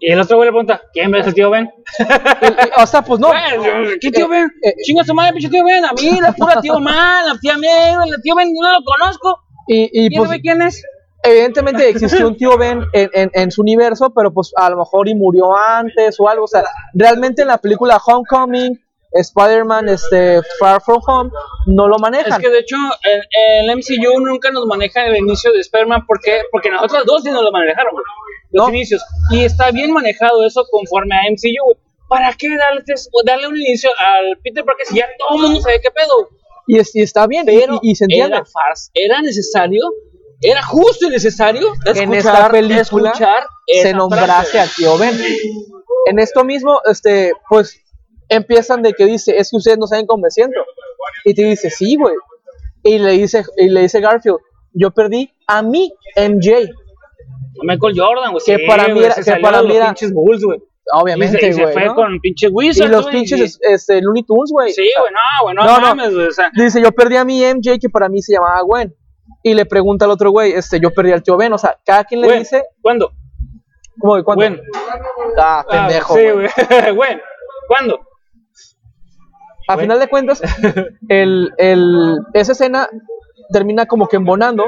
Y 0.00 0.12
el 0.12 0.20
otro 0.20 0.36
güey 0.36 0.48
le 0.48 0.52
pregunta, 0.52 0.82
¿quién 0.92 1.14
es 1.14 1.26
el 1.26 1.34
tío 1.34 1.50
Ben? 1.50 1.70
O 2.76 2.86
sea, 2.86 3.02
pues 3.02 3.20
no. 3.20 3.30
¿Qué 4.00 4.10
tío 4.10 4.28
Ben? 4.28 4.50
eh, 4.62 4.74
Chinga 4.82 5.04
su 5.04 5.14
madre, 5.14 5.32
pinche 5.32 5.48
tío 5.48 5.64
Ben. 5.64 5.84
A 5.84 5.92
mí, 5.92 6.20
la 6.20 6.32
pura 6.32 6.60
tío 6.60 6.78
Man, 6.80 7.26
la 7.26 7.38
tía 7.40 7.56
May, 7.56 7.94
el 8.10 8.22
tío 8.22 8.34
Ben, 8.34 8.52
no 8.52 8.72
lo 8.72 8.78
conozco. 8.84 9.40
Y, 9.66 9.84
y, 9.92 10.08
¿Quién 10.08 10.18
pues, 10.20 10.28
sabe 10.30 10.40
quién 10.42 10.62
es? 10.62 10.82
evidentemente 11.26 11.88
existió 11.88 12.28
un 12.28 12.36
tío 12.36 12.58
Ben 12.58 12.82
en, 12.92 13.08
en- 13.14 13.30
en 13.32 13.50
su 13.50 13.62
universo, 13.62 14.12
pero 14.14 14.30
pues 14.30 14.52
a 14.56 14.68
lo 14.68 14.76
mejor 14.76 15.08
y 15.08 15.14
murió 15.14 15.56
antes 15.56 16.16
o 16.20 16.28
algo. 16.28 16.44
O 16.44 16.48
sea, 16.48 16.64
realmente 16.92 17.40
en 17.42 17.48
la 17.48 17.56
película 17.56 17.96
Homecoming, 18.04 18.78
Spider-Man, 19.10 19.88
este, 19.88 20.42
Far 20.58 20.82
From 20.82 21.00
Home, 21.06 21.30
no 21.66 21.88
lo 21.88 21.98
manejan. 21.98 22.32
Es 22.32 22.38
que 22.38 22.50
de 22.50 22.58
hecho, 22.58 22.76
el, 23.04 23.68
el 23.70 23.76
MCU 23.76 24.20
nunca 24.20 24.50
nos 24.50 24.66
maneja 24.66 25.06
el 25.06 25.16
inicio 25.16 25.50
de 25.52 25.60
Spider-Man. 25.60 26.04
¿Por 26.06 26.20
qué? 26.20 26.40
Porque 26.50 26.68
nosotros 26.68 27.04
dos 27.06 27.22
sí 27.22 27.30
nos 27.30 27.42
lo 27.42 27.52
manejaron. 27.52 27.92
Los 28.54 28.68
No. 28.68 28.74
inicios. 28.74 29.02
Y 29.30 29.44
está 29.44 29.70
bien 29.70 29.92
manejado 29.92 30.44
eso 30.46 30.64
conforme 30.70 31.14
a 31.14 31.20
MCU, 31.30 31.64
güey. 31.66 31.76
¿Para 32.08 32.32
qué 32.34 32.48
darle, 32.56 32.82
darle 33.24 33.48
un 33.48 33.56
inicio 33.56 33.90
al 33.98 34.38
Peter 34.42 34.64
Parker 34.64 34.86
si 34.86 34.96
ya 34.96 35.06
todo 35.18 35.36
el 35.38 35.42
mundo 35.44 35.60
sabe 35.60 35.80
qué 35.82 35.90
pedo? 35.90 36.28
y, 36.66 36.78
es- 36.78 36.94
y 36.96 37.02
está 37.02 37.26
bien, 37.26 37.44
Pero 37.44 37.78
y, 37.82 37.90
y 37.90 37.94
se 37.94 38.04
entiende. 38.04 38.36
era 38.36 38.44
farsa, 38.46 38.90
era 38.94 39.20
necesario, 39.20 39.82
era 40.40 40.62
justo 40.62 41.06
y 41.06 41.10
necesario 41.10 41.68
En 41.84 41.96
escuchar, 42.14 42.16
esta 42.16 42.50
película 42.50 42.80
escuchar 43.10 43.42
se 43.82 43.92
nombrase 43.92 44.58
al 44.60 44.70
tío 44.70 44.96
Ben. 44.96 45.18
En 46.06 46.18
esto 46.18 46.44
mismo, 46.44 46.80
este, 46.90 47.32
pues 47.48 47.80
empiezan 48.28 48.82
de 48.82 48.92
que 48.94 49.04
dice, 49.06 49.36
es 49.36 49.50
que 49.50 49.56
ustedes 49.56 49.76
no 49.78 49.86
saben 49.86 50.06
cómo 50.06 50.22
me 50.22 50.30
siento. 50.30 50.58
Y 51.24 51.34
te 51.34 51.42
dice, 51.44 51.70
sí, 51.70 51.96
güey, 51.96 52.14
Y 52.82 52.98
le 52.98 53.12
dice, 53.12 53.44
y 53.56 53.68
le 53.68 53.80
dice 53.82 54.00
Garfield, 54.00 54.38
yo 54.74 54.90
perdí 54.90 55.32
a 55.46 55.62
mi 55.62 55.92
MJ. 56.16 56.68
Michael 57.62 57.94
Jordan, 57.96 58.32
güey. 58.32 58.44
Que 58.44 58.56
sí, 58.58 58.66
para 58.66 58.88
mí 58.88 58.94
güey, 58.94 59.04
era- 59.06 59.14
que 59.14 59.36
para 59.40 59.62
mí 59.62 59.68
los 59.68 59.76
era- 59.76 59.86
pinches 59.86 60.12
Bulls, 60.12 60.44
güey. 60.44 60.60
Obviamente, 60.92 61.38
y 61.38 61.40
se, 61.40 61.48
y 61.48 61.52
se 61.54 61.62
güey. 61.62 61.72
fue 61.72 61.84
¿no? 61.86 61.94
con 61.94 62.20
pinche 62.20 62.46
Y 62.48 62.50
Wizards, 62.50 62.90
los 62.90 63.02
güey, 63.04 63.14
pinches 63.16 63.58
y- 63.58 63.72
este, 63.72 64.02
Looney 64.02 64.22
Tunes, 64.24 64.50
güey. 64.52 64.72
Sí, 64.72 64.82
güey, 64.98 65.12
no, 65.12 65.44
güey, 65.44 65.54
no, 65.54 65.64
No, 65.64 65.80
mames, 65.80 66.14
güey. 66.14 66.26
O 66.26 66.32
sea, 66.32 66.50
Dice, 66.54 66.82
yo 66.82 66.92
perdí 66.92 67.16
a 67.16 67.24
mi 67.24 67.42
MJ, 67.42 67.78
que 67.80 67.88
para 67.88 68.08
mí 68.10 68.20
se 68.20 68.34
llamaba 68.34 68.60
Gwen. 68.62 68.94
Y 69.42 69.54
le 69.54 69.64
pregunta 69.64 70.04
al 70.04 70.10
otro 70.10 70.30
güey, 70.30 70.52
este, 70.52 70.80
yo 70.80 70.90
perdí 70.90 71.12
al 71.12 71.22
tío 71.22 71.36
Ben. 71.38 71.52
O 71.54 71.58
sea, 71.58 71.78
cada 71.84 72.04
quien 72.04 72.20
le 72.20 72.26
güey, 72.26 72.38
dice, 72.40 72.64
¿cuándo? 72.82 73.12
¿cómo 73.98 74.16
de 74.16 74.24
cuándo? 74.24 74.44
Gwen. 74.44 74.60
Ah, 75.38 75.64
Ah, 75.66 75.86
pendejo. 75.86 76.14
sí, 76.16 76.20
güey. 76.22 76.32
güey. 76.34 76.48
Gwen. 76.96 77.20
¿Cuándo? 77.68 78.00
A 79.66 79.78
final 79.78 79.98
de 79.98 80.08
cuentas, 80.08 80.42
el, 81.08 81.50
el, 81.56 82.18
esa 82.34 82.52
escena 82.52 82.86
termina 83.50 83.86
como 83.86 84.08
que 84.08 84.16
embonando 84.16 84.64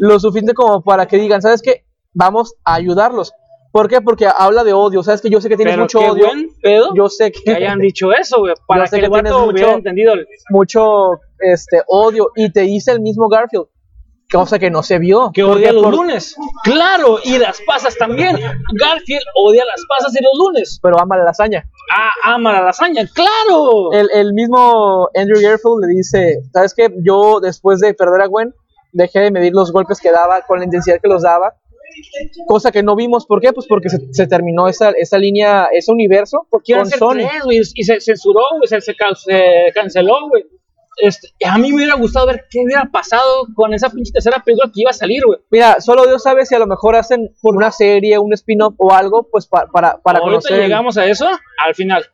lo 0.00 0.20
suficiente 0.20 0.54
como 0.54 0.82
para 0.82 1.06
que 1.06 1.16
digan, 1.16 1.42
¿sabes 1.42 1.62
qué? 1.62 1.84
Vamos 2.14 2.54
a 2.64 2.74
ayudarlos. 2.74 3.32
¿Por 3.72 3.88
qué? 3.88 4.00
Porque 4.00 4.26
habla 4.36 4.64
de 4.64 4.72
odio. 4.72 5.02
¿Sabes 5.04 5.20
que 5.20 5.30
Yo 5.30 5.40
sé 5.40 5.48
que 5.48 5.56
tienes 5.56 5.74
Pero 5.74 5.84
mucho 5.84 6.00
qué 6.00 6.10
odio. 6.10 6.26
buen 6.26 6.48
pedo 6.60 6.90
Yo 6.96 7.08
sé 7.08 7.30
que 7.30 7.40
que 7.44 7.50
hayan 7.52 7.78
dicho 7.78 8.12
eso, 8.12 8.38
güey. 8.40 8.54
Para 8.66 8.84
que, 8.86 8.98
que 8.98 9.06
el 9.06 9.12
tienes 9.12 9.32
mucho- 9.32 9.44
hubiera 9.46 9.72
entendido. 9.74 10.14
mucho 10.50 11.20
este, 11.38 11.82
odio. 11.86 12.30
Y 12.34 12.50
te 12.52 12.62
dice 12.62 12.90
el 12.90 13.00
mismo 13.00 13.28
Garfield, 13.28 13.66
cosa 14.32 14.58
que 14.58 14.70
no 14.72 14.82
se 14.82 14.98
vio. 14.98 15.30
Que 15.32 15.42
¿Por 15.44 15.56
odia 15.58 15.72
los 15.72 15.84
Por- 15.84 15.94
lunes. 15.94 16.34
Claro, 16.64 17.18
y 17.22 17.38
las 17.38 17.60
pasas 17.64 17.96
también. 17.96 18.34
Garfield 18.36 19.22
odia 19.36 19.64
las 19.64 19.80
pasas 19.88 20.12
y 20.20 20.24
los 20.24 20.32
lunes. 20.36 20.80
Pero 20.82 20.98
ama 20.98 21.16
la 21.16 21.24
lasaña. 21.26 21.64
Ah, 21.96 22.34
ama 22.34 22.52
la 22.52 22.62
lasaña, 22.62 23.08
claro. 23.14 23.92
El, 23.92 24.08
el 24.12 24.32
mismo 24.34 25.08
Andrew 25.14 25.40
Garfield 25.40 25.84
le 25.86 25.94
dice, 25.94 26.40
¿sabes 26.52 26.74
qué? 26.74 26.92
Yo 27.04 27.38
después 27.38 27.78
de 27.78 27.94
perder 27.94 28.22
a 28.22 28.26
Gwen, 28.26 28.52
dejé 28.92 29.20
de 29.20 29.30
medir 29.30 29.52
los 29.54 29.70
golpes 29.70 30.00
que 30.00 30.10
daba 30.10 30.42
con 30.42 30.58
la 30.58 30.64
intensidad 30.64 30.98
que 31.00 31.08
los 31.08 31.22
daba. 31.22 31.54
Cosa 32.46 32.70
que 32.72 32.82
no 32.82 32.96
vimos, 32.96 33.26
¿por 33.26 33.40
qué? 33.40 33.52
Pues 33.52 33.66
porque 33.66 33.88
se, 33.88 34.12
se 34.12 34.26
terminó 34.26 34.68
esa, 34.68 34.90
esa 34.90 35.18
línea, 35.18 35.68
ese 35.72 35.92
universo 35.92 36.46
Quieren 36.64 36.88
con 36.90 36.98
Sony. 36.98 37.26
tres, 37.28 37.42
güey, 37.44 37.58
y 37.74 37.84
se 37.84 38.00
censuró, 38.00 38.40
güey, 38.56 38.68
se, 38.68 38.80
se 38.80 38.94
se 39.14 39.72
canceló, 39.74 40.28
güey. 40.28 40.44
Este, 40.96 41.28
a 41.46 41.56
mí 41.56 41.70
me 41.70 41.76
hubiera 41.76 41.94
gustado 41.94 42.26
ver 42.26 42.44
qué 42.50 42.58
hubiera 42.62 42.84
pasado 42.92 43.46
con 43.54 43.72
esa 43.72 43.88
pinche 43.88 44.12
tercera 44.12 44.42
película 44.44 44.70
que 44.74 44.82
iba 44.82 44.90
a 44.90 44.94
salir, 44.94 45.22
güey. 45.24 45.38
Mira, 45.50 45.80
solo 45.80 46.04
Dios 46.06 46.22
sabe 46.22 46.44
si 46.44 46.54
a 46.54 46.58
lo 46.58 46.66
mejor 46.66 46.94
hacen 46.96 47.34
por 47.40 47.56
una 47.56 47.70
serie, 47.70 48.18
un 48.18 48.34
spin-off 48.34 48.74
o 48.76 48.92
algo, 48.92 49.26
pues 49.30 49.46
pa- 49.46 49.66
para, 49.72 49.96
para 50.02 50.18
Ahorita 50.18 50.40
conocer. 50.40 50.60
llegamos 50.60 50.98
a 50.98 51.06
eso 51.06 51.26
al 51.58 51.74
final. 51.74 52.04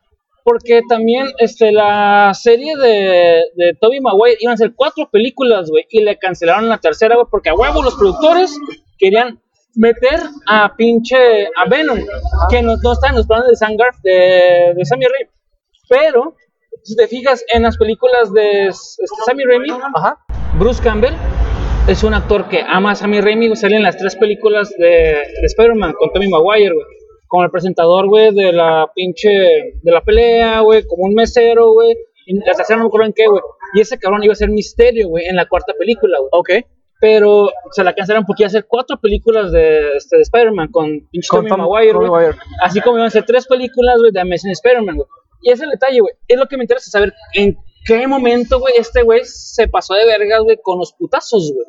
Porque 0.43 0.81
también 0.87 1.27
este, 1.39 1.73
la 1.73 2.31
serie 2.33 2.77
de, 2.77 3.41
de 3.55 3.73
Tobey 3.81 3.99
Maguire 3.99 4.37
iban 4.39 4.53
a 4.53 4.57
ser 4.57 4.71
cuatro 4.73 5.09
películas, 5.11 5.69
güey, 5.69 5.85
y 5.89 6.01
le 6.03 6.17
cancelaron 6.17 6.69
la 6.69 6.77
tercera, 6.77 7.15
güey, 7.15 7.27
porque 7.29 7.49
a 7.49 7.55
huevo 7.55 7.83
los 7.83 7.95
productores 7.95 8.57
querían 8.97 9.41
meter 9.77 10.19
a 10.47 10.75
pinche 10.75 11.47
a 11.55 11.69
Venom, 11.69 11.99
que 12.49 12.61
no, 12.61 12.75
no 12.83 12.93
está 12.93 13.09
en 13.09 13.15
los 13.15 13.27
planes 13.27 13.47
de 13.47 13.55
Sangarf 13.55 13.95
de, 14.03 14.73
de 14.75 14.85
Sammy 14.85 15.05
Raimi. 15.05 15.31
Pero, 15.89 16.35
si 16.83 16.95
te 16.95 17.07
fijas 17.07 17.45
en 17.53 17.63
las 17.63 17.77
películas 17.77 18.33
de 18.33 18.67
este, 18.67 19.05
Sammy 19.25 19.43
Raimi, 19.45 19.69
Ajá. 19.95 20.17
Bruce 20.57 20.81
Campbell 20.83 21.13
es 21.87 22.03
un 22.03 22.13
actor 22.13 22.49
que 22.49 22.61
ama 22.67 22.91
a 22.91 22.95
Sammy 22.95 23.21
Raimi, 23.21 23.55
sale 23.55 23.77
en 23.77 23.83
las 23.83 23.97
tres 23.97 24.15
películas 24.15 24.73
de, 24.77 24.87
de 24.87 25.45
Spider-Man 25.45 25.93
con 25.93 26.11
Tobey 26.11 26.27
Maguire, 26.27 26.73
güey. 26.73 26.85
Como 27.27 27.43
el 27.43 27.51
presentador, 27.51 28.07
güey, 28.07 28.33
de 28.33 28.53
la 28.53 28.89
pinche, 28.95 29.29
de 29.29 29.91
la 29.91 30.01
pelea, 30.01 30.61
güey, 30.61 30.85
como 30.87 31.03
un 31.03 31.13
mesero, 31.13 31.73
güey. 31.73 31.95
La 32.45 32.53
tercera 32.53 32.77
no 32.77 32.85
me 32.85 32.87
acuerdo 32.87 33.07
en 33.07 33.13
qué, 33.13 33.27
güey. 33.27 33.41
Y 33.73 33.81
ese 33.81 33.99
cabrón 33.99 34.23
iba 34.23 34.31
a 34.31 34.35
ser 34.35 34.49
misterio, 34.49 35.09
güey, 35.09 35.25
en 35.25 35.35
la 35.35 35.45
cuarta 35.47 35.73
película, 35.77 36.17
güey. 36.19 36.29
Ok. 36.31 36.49
Pero 36.99 37.49
se 37.71 37.83
la 37.83 37.93
cancelaron 37.93 38.25
porque 38.25 38.43
iba 38.43 38.47
a 38.47 38.51
ser 38.51 38.65
cuatro 38.67 38.97
películas 38.99 39.51
de, 39.51 39.97
este, 39.97 40.15
de 40.17 40.23
Spider-Man 40.23 40.69
con 40.71 40.89
pinche 41.11 41.27
Con 41.29 41.41
Tobey 41.45 41.49
Tom- 41.51 41.59
Maguire. 41.61 41.93
Maguire. 41.93 42.37
Así 42.63 42.81
como 42.81 42.97
iban 42.97 43.07
a 43.07 43.11
ser 43.11 43.23
tres 43.25 43.45
películas, 43.45 43.97
güey, 43.99 44.11
de 44.11 44.19
Amazing 44.19 44.51
Spider-Man, 44.51 44.95
güey. 44.95 45.07
Y 45.43 45.51
ese 45.51 45.57
es 45.57 45.61
el 45.65 45.69
detalle, 45.71 45.99
güey. 45.99 46.13
Es 46.27 46.37
lo 46.39 46.47
que 46.47 46.57
me 46.57 46.63
interesa 46.63 46.89
saber 46.89 47.13
en 47.35 47.55
qué 47.85 48.07
momento, 48.07 48.59
güey, 48.59 48.73
este 48.77 49.03
güey 49.03 49.21
se 49.25 49.67
pasó 49.67 49.93
de 49.93 50.05
vergas, 50.05 50.41
güey, 50.43 50.57
con 50.63 50.79
los 50.79 50.91
putazos, 50.93 51.51
güey. 51.53 51.65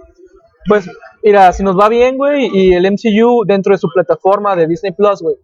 Pues, 0.67 0.89
mira, 1.23 1.53
si 1.53 1.63
nos 1.63 1.79
va 1.79 1.89
bien, 1.89 2.17
güey, 2.17 2.49
y 2.53 2.75
el 2.75 2.85
MCU 2.91 3.45
dentro 3.47 3.73
de 3.75 3.79
su 3.79 3.89
plataforma 3.93 4.57
de 4.57 4.67
Disney 4.67 4.93
Plus, 4.93 5.21
güey, 5.23 5.37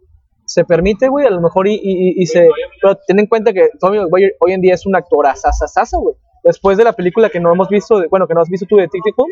se 0.47 0.65
permite, 0.65 1.09
güey, 1.09 1.27
a 1.27 1.31
lo 1.31 1.41
mejor 1.41 1.67
y, 1.69 1.75
y, 1.75 2.23
y 2.23 2.27
se. 2.27 2.49
Pero 2.81 2.99
ten 3.07 3.19
en 3.19 3.27
cuenta 3.27 3.53
que 3.53 3.69
Tommy 3.81 3.99
Maguire 3.99 4.37
hoy 4.41 4.53
en 4.53 4.61
día 4.61 4.75
es 4.75 4.85
un 4.87 4.97
actor 4.97 5.27
asasasasa, 5.27 5.99
güey. 5.99 6.17
Después 6.43 6.77
de 6.77 6.85
la 6.85 6.93
película 6.93 7.31
que 7.31 7.41
no 7.41 7.53
hemos 7.53 7.69
visto, 7.71 7.99
de- 7.99 8.09
bueno, 8.09 8.27
que 8.27 8.35
no 8.35 8.41
has 8.43 8.51
visto 8.51 8.67
tú 8.69 8.77
de 8.77 8.89
Tic 8.89 9.03
Tic 9.03 9.17
Boom, 9.17 9.29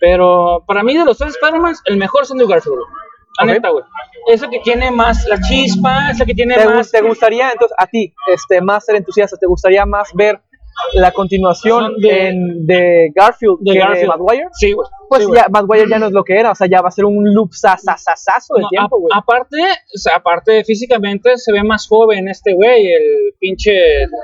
Pero 0.00 0.64
para 0.66 0.82
mí, 0.82 0.96
de 0.96 1.04
los 1.04 1.18
tres 1.18 1.34
Spider-Man, 1.36 1.74
el 1.86 1.96
mejor 1.98 2.22
es 2.22 2.30
Andrew 2.30 2.48
Garfield, 2.48 2.76
güey. 2.76 2.88
La 3.38 3.44
Ok. 3.44 3.50
neta, 3.52 3.68
güey. 3.70 3.84
Es 4.28 4.42
el 4.42 4.50
que 4.50 4.58
tiene 4.60 4.90
más 4.90 5.24
la 5.28 5.38
chispa, 5.40 6.10
es 6.10 6.20
el 6.20 6.26
que 6.26 6.34
tiene 6.34 6.56
¿Te, 6.56 6.64
más. 6.66 6.90
te 6.90 7.00
gustaría, 7.02 7.50
entonces, 7.52 7.74
a 7.78 7.86
ti, 7.86 8.12
este, 8.26 8.60
más 8.60 8.84
ser 8.84 8.96
entusiasta, 8.96 9.36
te 9.38 9.46
gustaría 9.46 9.86
más 9.86 10.10
ver 10.14 10.40
la 10.94 11.10
continuación 11.12 11.96
De- 12.00 12.28
en- 12.28 12.66
de 12.66 13.10
Garfield 13.14 13.58
de 13.60 13.72
que 13.72 13.78
Garfield. 13.78 14.00
de 14.00 14.06
Maguire? 14.18 14.46
Sí, 14.52 14.72
güey. 14.72 14.88
Pues 15.08 15.24
Sí, 15.24 15.30
ya, 15.34 15.46
Maguire 15.50 15.88
ya 15.88 15.98
no 15.98 16.06
es 16.06 16.12
lo 16.12 16.24
que 16.24 16.38
era, 16.38 16.52
o 16.52 16.54
sea, 16.54 16.66
ya 16.68 16.80
va 16.80 16.88
a 16.88 16.92
ser 16.92 17.04
un 17.04 17.34
loop 17.34 17.52
sasasasazo 17.52 18.54
de 18.54 18.62
No, 18.62 18.68
tiempo, 18.68 18.98
güey. 19.00 19.10
aparte, 19.14 19.56
o 19.60 19.98
sea, 19.98 20.16
aparte 20.16 20.64
físicamente 20.64 21.36
se 21.36 21.52
ve 21.52 21.62
más 21.64 21.86
joven 21.88 22.28
este 22.28 22.54
güey, 22.54 22.92
el 22.92 23.34
pinche 23.38 23.72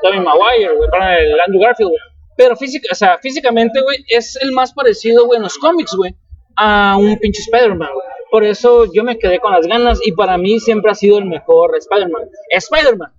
Tobey 0.03 0.21
Maguire, 0.21 0.75
güey, 0.77 0.89
para 0.91 1.19
el 1.19 1.39
Andrew 1.41 1.61
Garfield, 1.63 1.91
güey. 1.91 2.01
Pero 2.37 2.57
física, 2.57 2.89
o 2.93 2.95
sea, 2.95 3.19
físicamente, 3.19 3.81
güey, 3.83 3.99
es 4.09 4.37
el 4.43 4.53
más 4.53 4.73
parecido, 4.73 5.27
güey, 5.27 5.39
en 5.39 5.43
los 5.45 5.57
cómics, 5.59 5.95
güey, 5.97 6.15
a 6.57 6.97
un 6.99 7.19
pinche 7.19 7.41
Spider-Man, 7.43 7.89
güey. 7.95 8.07
Por 8.31 8.45
eso 8.45 8.85
yo 8.93 9.05
me 9.05 9.19
quedé 9.19 9.39
con 9.41 9.53
las 9.53 9.67
ganas 9.67 10.01
y 10.05 10.13
para 10.13 10.37
mí 10.37 10.59
siempre 10.61 10.91
ha 10.91 10.95
sido 10.95 11.19
el 11.19 11.25
mejor 11.27 11.77
Spider-Man. 11.77 12.23
Spider-Man, 12.51 13.11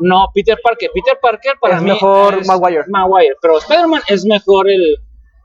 no 0.00 0.26
Peter 0.34 0.58
Parker. 0.62 0.90
Peter 0.92 1.18
Parker 1.20 1.54
para 1.60 1.76
Es 1.76 1.82
mí 1.82 1.90
mejor 1.90 2.34
es 2.40 2.46
Maguire. 2.46 2.82
Maguire, 2.88 3.36
pero 3.40 3.58
Spider-Man 3.58 4.02
es 4.08 4.26
mejor 4.26 4.68
el, 4.68 4.96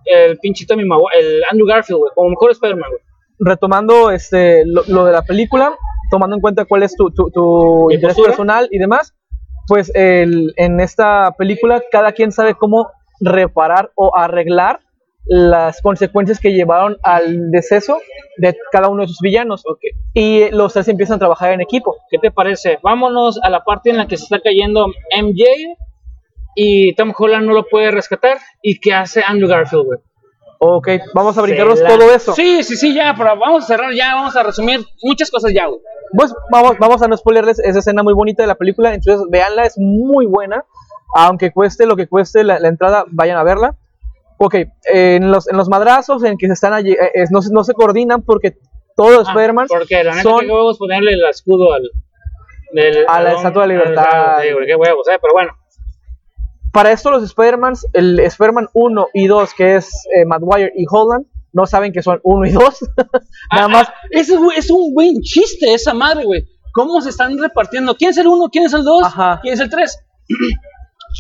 el 0.06 0.38
pinche 0.40 0.66
Tommy 0.66 0.84
Maguire, 0.84 1.20
el 1.20 1.44
Andrew 1.50 1.68
Garfield, 1.68 2.00
güey, 2.00 2.12
como 2.16 2.30
mejor 2.30 2.52
Spider-Man, 2.52 2.90
güey. 2.90 3.02
retomando 3.40 4.12
este 4.12 4.64
lo, 4.66 4.84
lo 4.88 5.06
de 5.06 5.12
la 5.14 5.22
película, 5.22 5.78
tomando 6.12 6.36
en 6.36 6.42
cuenta 6.42 6.66
cuál 6.66 6.84
es 6.84 6.96
tu, 6.96 7.12
tu, 7.12 7.30
tu 7.32 7.86
Mi 7.88 7.96
interés 7.96 8.16
postura. 8.16 8.32
personal 8.32 8.68
y 8.72 8.80
demás, 8.80 9.14
pues 9.68 9.92
el, 9.96 10.54
en 10.58 10.80
esta 10.82 11.32
película 11.38 11.82
cada 11.92 12.12
quien 12.12 12.32
sabe 12.32 12.56
cómo 12.56 12.90
reparar 13.24 13.92
o 13.96 14.16
arreglar 14.16 14.80
las 15.26 15.82
consecuencias 15.82 16.40
que 16.40 16.52
llevaron 16.52 16.98
al 17.02 17.50
deceso 17.50 18.00
de 18.38 18.58
cada 18.72 18.90
uno 18.90 19.04
de 19.04 19.08
sus 19.08 19.20
villanos. 19.22 19.64
Ok. 19.66 19.80
Y 20.14 20.50
los 20.52 20.74
tres 20.74 20.88
empiezan 20.90 21.16
a 21.16 21.20
trabajar 21.20 21.54
en 21.54 21.62
equipo. 21.62 21.96
¿Qué 22.10 22.18
te 22.18 22.30
parece? 22.32 22.78
Vámonos 22.84 23.40
a 23.42 23.50
la 23.50 23.64
parte 23.64 23.90
en 23.90 23.98
la 23.98 24.08
que 24.08 24.18
se 24.18 24.24
está 24.26 24.42
cayendo 24.42 24.88
MJ 25.22 25.46
y 26.56 26.94
Tom 26.96 27.14
Holland 27.18 27.46
no 27.48 27.54
lo 27.54 27.66
puede 27.68 27.92
rescatar. 27.92 28.38
¿Y 28.62 28.80
qué 28.80 28.94
hace 28.94 29.24
Andrew 29.26 29.50
Garfield, 29.50 29.86
güey? 29.86 30.00
Ok, 30.60 30.88
vamos 31.14 31.38
a 31.38 31.42
brincarnos 31.42 31.80
la- 31.82 31.90
todo 31.90 32.14
eso. 32.14 32.34
Sí, 32.34 32.64
sí, 32.64 32.76
sí, 32.78 32.94
ya, 32.94 33.14
pero 33.18 33.38
vamos 33.38 33.66
a 33.66 33.68
cerrar 33.68 33.94
ya, 33.94 34.16
vamos 34.16 34.36
a 34.38 34.44
resumir 34.44 34.80
muchas 35.04 35.30
cosas 35.30 35.52
ya, 35.54 35.68
güey. 35.68 35.80
Pues 36.16 36.34
vamos, 36.52 36.78
vamos 36.80 37.02
a 37.02 37.08
no 37.08 37.18
spoilerles 37.18 37.60
esa 37.60 37.80
escena 37.80 38.02
muy 38.04 38.14
bonita 38.14 38.44
de 38.44 38.48
la 38.48 38.56
película, 38.56 38.94
entonces 38.94 39.26
véanla, 39.30 39.64
es 39.66 39.74
muy 39.78 40.26
buena, 40.26 40.64
aunque 41.16 41.52
cueste 41.52 41.86
lo 41.86 41.96
que 41.96 42.08
cueste 42.08 42.44
la, 42.44 42.60
la 42.60 42.68
entrada, 42.68 43.06
vayan 43.10 43.38
a 43.38 43.44
verla. 43.44 43.76
Ok, 44.38 44.56
eh, 44.56 44.70
en, 44.94 45.32
los, 45.32 45.48
en 45.50 45.56
los 45.58 45.70
madrazos 45.70 46.24
en 46.24 46.38
que 46.38 46.48
se 46.48 46.54
están 46.54 46.74
allí, 46.74 46.92
eh, 46.92 47.26
no, 47.30 47.42
se- 47.42 47.54
no 47.54 47.64
se 47.64 47.74
coordinan 47.74 48.24
porque 48.24 48.58
todos 48.96 49.12
los 49.12 49.28
Ah, 49.28 49.32
Spider-Man 49.32 49.68
Porque 49.70 50.04
la 50.04 50.12
neta, 50.12 50.24
son- 50.24 50.40
qué 50.42 50.48
huevos 50.52 50.78
ponerle 50.78 51.14
el 51.14 51.24
escudo 51.30 51.72
al. 51.74 51.84
del- 52.74 53.06
A 53.08 53.22
la 53.22 53.34
Estatua 53.34 53.64
de 53.64 53.68
Libertad. 53.70 54.38
Güey, 54.54 54.66
qué 54.68 54.76
huevos, 54.76 55.08
eh, 55.08 55.18
pero 55.22 55.34
bueno. 55.34 55.52
Para 56.72 56.92
esto 56.92 57.12
los 57.12 57.24
Spider-Man, 57.24 57.74
el 57.94 58.20
Spider-Man 58.20 58.68
1 58.74 59.08
y 59.14 59.28
2, 59.28 59.54
que 59.54 59.76
es 59.76 59.92
eh, 60.16 60.26
Maguire 60.26 60.72
y 60.76 60.86
Holland, 60.90 61.26
no 61.54 61.68
saben 61.68 61.94
que 61.94 62.02
son 62.02 62.20
1 62.24 62.48
y 62.48 62.52
2. 62.52 62.80
Nada 63.52 63.66
Ah, 63.66 63.68
más, 63.68 63.88
ah, 63.90 63.94
ese 64.10 64.36
es 64.58 64.72
un 64.72 64.94
buen 64.94 65.22
chiste, 65.22 65.72
esa 65.74 65.94
madre, 65.94 66.26
güey. 66.26 66.44
¿Cómo 66.74 67.00
se 67.02 67.10
están 67.10 67.38
repartiendo? 67.38 67.96
¿Quién 67.96 68.10
es 68.10 68.18
el 68.18 68.26
1? 68.26 68.50
¿Quién 68.52 68.66
es 68.66 68.74
el 68.74 68.84
2? 68.84 69.04
Ajá. 69.06 69.40
¿Quién 69.44 69.54
es 69.54 69.60
el 69.60 69.70
3? 69.70 70.00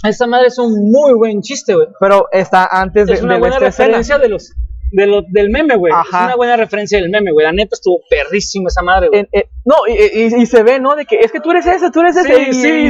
esa 0.04 0.28
madre 0.28 0.48
es 0.48 0.58
un 0.60 0.92
muy 0.92 1.14
buen 1.14 1.42
chiste, 1.42 1.76
güey. 1.76 1.88
pero 2.00 2.28
está 2.32 2.66
antes 2.72 3.08
de, 3.08 3.14
es 3.14 3.22
una 3.22 3.36
de 3.36 3.40
buena 3.40 3.56
escena. 3.58 3.70
referencia 3.88 4.18
de 4.18 4.30
los, 4.30 4.54
de 4.92 5.08
lo- 5.08 5.24
del 5.28 5.50
meme, 5.50 5.76
güey. 5.76 5.92
Es 5.94 6.10
una 6.14 6.36
buena 6.36 6.56
referencia 6.58 7.00
del 7.00 7.10
meme, 7.10 7.32
güey. 7.32 7.46
La 7.46 7.52
neta 7.52 7.76
estuvo 7.76 8.02
perrísimo 8.10 8.68
esa 8.68 8.82
madre, 8.84 9.08
güey. 9.10 9.28
En- 9.32 9.44
no, 9.66 9.76
y, 9.88 9.94
y- 9.94 10.42
y 10.42 10.46
se 10.46 10.62
ve, 10.64 10.80
¿no? 10.80 10.96
De 10.96 11.06
que 11.06 11.18
es 11.20 11.32
que 11.32 11.40
tú 11.40 11.52
eres 11.52 11.66
ese, 11.66 11.90
tú 11.90 12.02
eres 12.02 12.16
ese. 12.18 12.50
y, 12.50 12.54
salen 12.54 12.54
sí, 12.54 12.90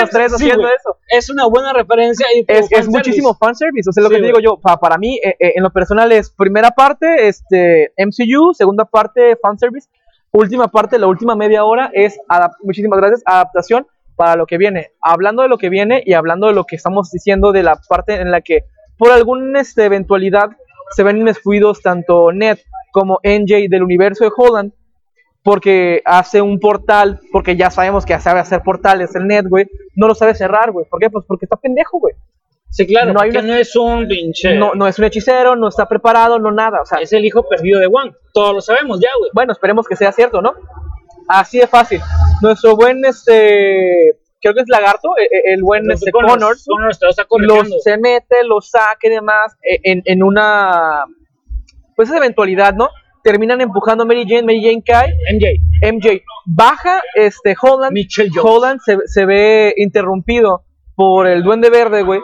los 0.00 0.10
tres 0.10 0.32
sí, 0.32 0.34
haciendo 0.36 0.66
eso. 0.68 0.98
Es 1.08 1.30
una 1.30 1.46
buena 1.46 1.72
referencia 1.72 2.26
y 2.34 2.44
es, 2.48 2.66
es 2.70 2.88
muchísimo 2.88 3.34
fanservice, 3.34 3.88
o 3.88 3.92
sea, 3.92 4.02
lo 4.02 4.10
que 4.10 4.16
te 4.18 4.26
digo 4.26 4.40
yo, 4.40 4.58
pa- 4.60 4.78
para 4.78 4.98
mí, 4.98 5.18
eh, 5.22 5.36
eh, 5.38 5.52
en 5.56 5.62
lo 5.62 5.70
personal 5.70 6.10
es 6.12 6.30
primera 6.30 6.70
parte, 6.72 7.28
este, 7.28 7.92
MCU, 7.96 8.52
segunda 8.52 8.84
parte, 8.84 9.36
fanservice, 9.40 9.88
última 10.32 10.66
parte, 10.68 10.98
la 10.98 11.06
última 11.06 11.36
media 11.36 11.64
hora 11.64 11.90
es, 11.94 12.18
muchísimas 12.62 12.98
gracias, 12.98 13.22
adaptación 13.24 13.86
para 14.16 14.36
lo 14.36 14.46
que 14.46 14.58
viene. 14.58 14.92
Hablando 15.00 15.42
de 15.42 15.48
lo 15.48 15.58
que 15.58 15.68
viene 15.68 16.02
y 16.04 16.12
hablando 16.14 16.46
de 16.46 16.54
lo 16.54 16.64
que 16.64 16.76
estamos 16.76 17.10
diciendo 17.10 17.52
de 17.52 17.62
la 17.62 17.76
parte 17.88 18.14
en 18.20 18.30
la 18.30 18.40
que 18.40 18.64
por 18.96 19.10
alguna 19.10 19.60
este, 19.60 19.84
eventualidad 19.84 20.50
se 20.94 21.02
ven 21.02 21.18
inmiscuidos 21.18 21.82
tanto 21.82 22.30
Ned 22.32 22.58
como 22.92 23.18
NJ 23.24 23.68
del 23.68 23.82
universo 23.82 24.24
de 24.24 24.30
Holland, 24.36 24.72
porque 25.42 26.00
hace 26.04 26.40
un 26.40 26.58
portal, 26.60 27.20
porque 27.32 27.56
ya 27.56 27.70
sabemos 27.70 28.06
que 28.06 28.18
sabe 28.20 28.40
hacer 28.40 28.62
portales 28.62 29.14
el 29.14 29.26
Ned, 29.26 29.46
güey, 29.48 29.66
no 29.96 30.06
lo 30.08 30.14
sabe 30.14 30.34
cerrar, 30.34 30.70
güey. 30.70 30.86
¿Por 30.88 31.00
qué? 31.00 31.10
Pues 31.10 31.24
porque 31.26 31.44
está 31.46 31.56
pendejo, 31.56 31.98
güey. 31.98 32.14
Sí, 32.70 32.86
claro, 32.86 33.12
No 33.12 33.20
hay 33.20 33.30
una- 33.30 33.42
no 33.42 33.54
es 33.54 33.76
un 33.76 34.08
pinche. 34.08 34.54
No, 34.56 34.74
no 34.74 34.86
es 34.88 34.98
un 34.98 35.04
hechicero, 35.04 35.54
no 35.54 35.68
está 35.68 35.86
preparado, 35.88 36.38
no 36.38 36.50
nada. 36.50 36.80
O 36.82 36.86
sea, 36.86 36.98
Es 36.98 37.12
el 37.12 37.24
hijo 37.24 37.46
perdido 37.48 37.78
de 37.78 37.86
Wang. 37.86 38.12
Todos 38.32 38.54
lo 38.54 38.60
sabemos 38.60 38.98
ya, 39.00 39.10
güey. 39.18 39.30
bueno, 39.34 39.52
esperemos 39.52 39.86
que 39.86 39.94
sea 39.96 40.10
cierto, 40.12 40.40
¿no? 40.42 40.54
Así 41.28 41.58
de 41.58 41.66
fácil. 41.66 42.00
Nuestro 42.42 42.76
buen, 42.76 43.04
este, 43.04 44.16
creo 44.40 44.54
que 44.54 44.60
es 44.60 44.68
Lagarto, 44.68 45.10
e- 45.18 45.24
e- 45.24 45.52
el 45.54 45.62
buen 45.62 45.84
este, 45.90 46.10
lo 47.22 47.28
corrigiendo. 47.56 47.76
se 47.82 47.98
mete, 47.98 48.44
los 48.44 48.68
saca 48.70 48.98
y 49.04 49.10
demás 49.10 49.56
e- 49.62 49.80
en, 49.90 50.02
en 50.04 50.22
una, 50.22 51.04
pues 51.96 52.08
esa 52.08 52.18
eventualidad, 52.18 52.74
¿no? 52.74 52.88
Terminan 53.22 53.60
empujando 53.62 54.04
a 54.04 54.06
Mary 54.06 54.24
Jane, 54.28 54.42
Mary 54.42 54.62
Jane 54.62 54.82
cae, 54.84 55.14
MJ. 55.32 55.92
MJ 55.92 56.22
baja, 56.46 57.00
este, 57.14 57.54
Holland. 57.60 57.92
Holland 58.42 58.80
se, 58.84 58.98
se 59.06 59.24
ve 59.24 59.72
interrumpido 59.78 60.64
por 60.94 61.26
el 61.26 61.42
Duende 61.42 61.70
Verde, 61.70 62.02
güey, 62.02 62.20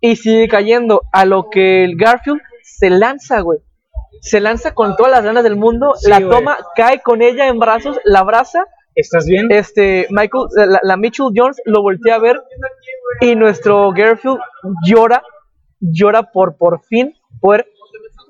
y 0.00 0.14
sigue 0.16 0.46
cayendo, 0.46 1.02
a 1.12 1.24
lo 1.24 1.50
que 1.50 1.82
el 1.84 1.96
Garfield 1.96 2.40
se 2.62 2.90
lanza, 2.90 3.40
güey. 3.40 3.58
Se 4.20 4.40
lanza 4.40 4.74
con 4.74 4.96
todas 4.96 5.12
las 5.12 5.24
ganas 5.24 5.44
del 5.44 5.56
mundo, 5.56 5.94
Sí, 5.96 6.10
la 6.10 6.20
toma, 6.20 6.58
cae 6.74 7.00
con 7.02 7.22
ella 7.22 7.48
en 7.48 7.58
brazos, 7.58 7.98
la 8.04 8.20
abraza, 8.20 8.64
¿Estás 8.94 9.26
bien? 9.26 9.48
este, 9.50 10.06
Michael, 10.10 10.44
la, 10.54 10.80
la 10.82 10.96
Mitchell 10.96 11.26
Jones 11.34 11.60
lo 11.64 11.82
voltea 11.82 12.14
a 12.16 12.18
ver 12.18 12.40
y 13.20 13.34
nuestro 13.34 13.92
Garfield 13.92 14.38
llora, 14.86 15.22
llora 15.80 16.32
por 16.32 16.56
por 16.56 16.82
fin 16.84 17.14
por 17.40 17.66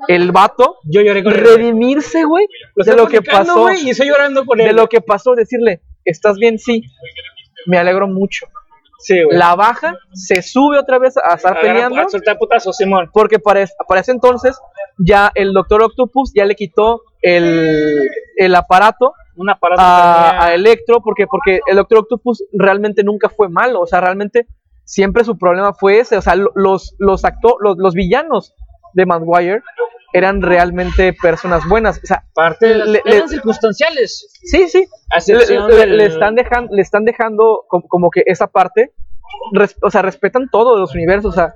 el 0.09 0.33
vato 0.33 0.79
Yo 0.85 1.01
lloré 1.01 1.23
con 1.25 1.33
redimirse, 1.33 2.25
güey, 2.25 2.47
de 2.75 2.97
lo 2.97 3.07
que 3.07 3.23
pasó, 3.23 3.63
güey, 3.63 3.87
y 3.87 3.91
estoy 3.91 4.09
llorando 4.09 4.45
por 4.45 4.61
él. 4.61 4.67
de 4.69 4.73
lo 4.73 4.89
que 4.89 5.01
pasó, 5.01 5.35
decirle, 5.35 5.81
¿estás 6.05 6.37
bien? 6.37 6.59
Sí, 6.59 6.83
me 7.67 7.79
alegro 7.79 8.07
mucho. 8.09 8.47
Sí, 9.07 9.23
güey. 9.23 9.39
La 9.39 9.55
baja, 9.55 9.95
se 10.13 10.43
sube 10.43 10.79
otra 10.81 10.99
vez 10.99 11.17
a 11.17 11.35
estar 11.37 11.53
Agarra- 11.53 11.61
peleando, 11.61 12.01
A 12.01 12.09
soltar 12.09 12.39
putazo, 12.39 12.73
Simón. 12.73 13.09
porque 13.13 13.39
para, 13.39 13.61
es- 13.63 13.73
para 13.87 14.01
ese 14.01 14.11
entonces 14.11 14.59
ya 14.99 15.31
el 15.37 15.53
Doctor 15.53 15.83
Octopus 15.83 16.33
ya 16.35 16.45
le 16.45 16.57
quitó 16.57 17.03
el, 17.23 18.09
el 18.37 18.55
aparato 18.57 19.13
Un 19.37 19.49
aparato. 19.51 19.81
a, 19.83 20.53
Electro 20.55 21.01
porque 21.05 21.27
porque 21.29 21.61
el 21.69 21.77
Doctor 21.77 21.99
Octopus 21.99 22.43
realmente 22.53 23.05
nunca 23.05 23.29
fue 23.29 23.49
malo, 23.49 23.81
o 23.81 23.87
sea, 23.87 24.01
realmente 24.01 24.47
siempre 24.85 25.23
su 25.23 25.39
problema 25.39 25.73
fue 25.73 26.01
ese, 26.01 26.17
o 26.17 26.23
sea, 26.23 26.35
lo- 26.35 26.51
los 26.57 26.95
los 26.99 27.25
acto- 27.25 27.59
los, 27.61 27.77
los 27.79 27.95
villanos 27.95 28.55
de 28.95 29.07
Maguire 29.07 29.63
eran 30.17 30.43
realmente 30.43 31.13
personas 31.13 31.69
buenas, 31.69 31.99
o 32.03 32.07
sea, 32.07 32.25
Parte 32.35 32.67
de 32.69 32.75
las- 32.77 32.89
le- 32.89 33.03
eran 33.05 33.21
le- 33.23 33.29
circunstanciales. 33.29 34.29
sí, 34.45 34.69
sí, 34.69 34.87
le, 35.29 35.75
del- 35.77 36.01
están 36.01 36.35
dejando 36.35 36.75
le 36.75 36.83
están 36.83 37.05
dejando 37.05 37.65
como, 37.69 37.87
como 37.89 38.11
que 38.11 38.23
esa 38.27 38.47
parte 38.47 38.93
res- 39.53 39.77
o 39.83 39.91
sea, 39.91 40.03
respetan 40.03 40.49
todos 40.51 40.79
los 40.79 40.95
universos, 40.95 41.33
o 41.33 41.37
sea, 41.37 41.55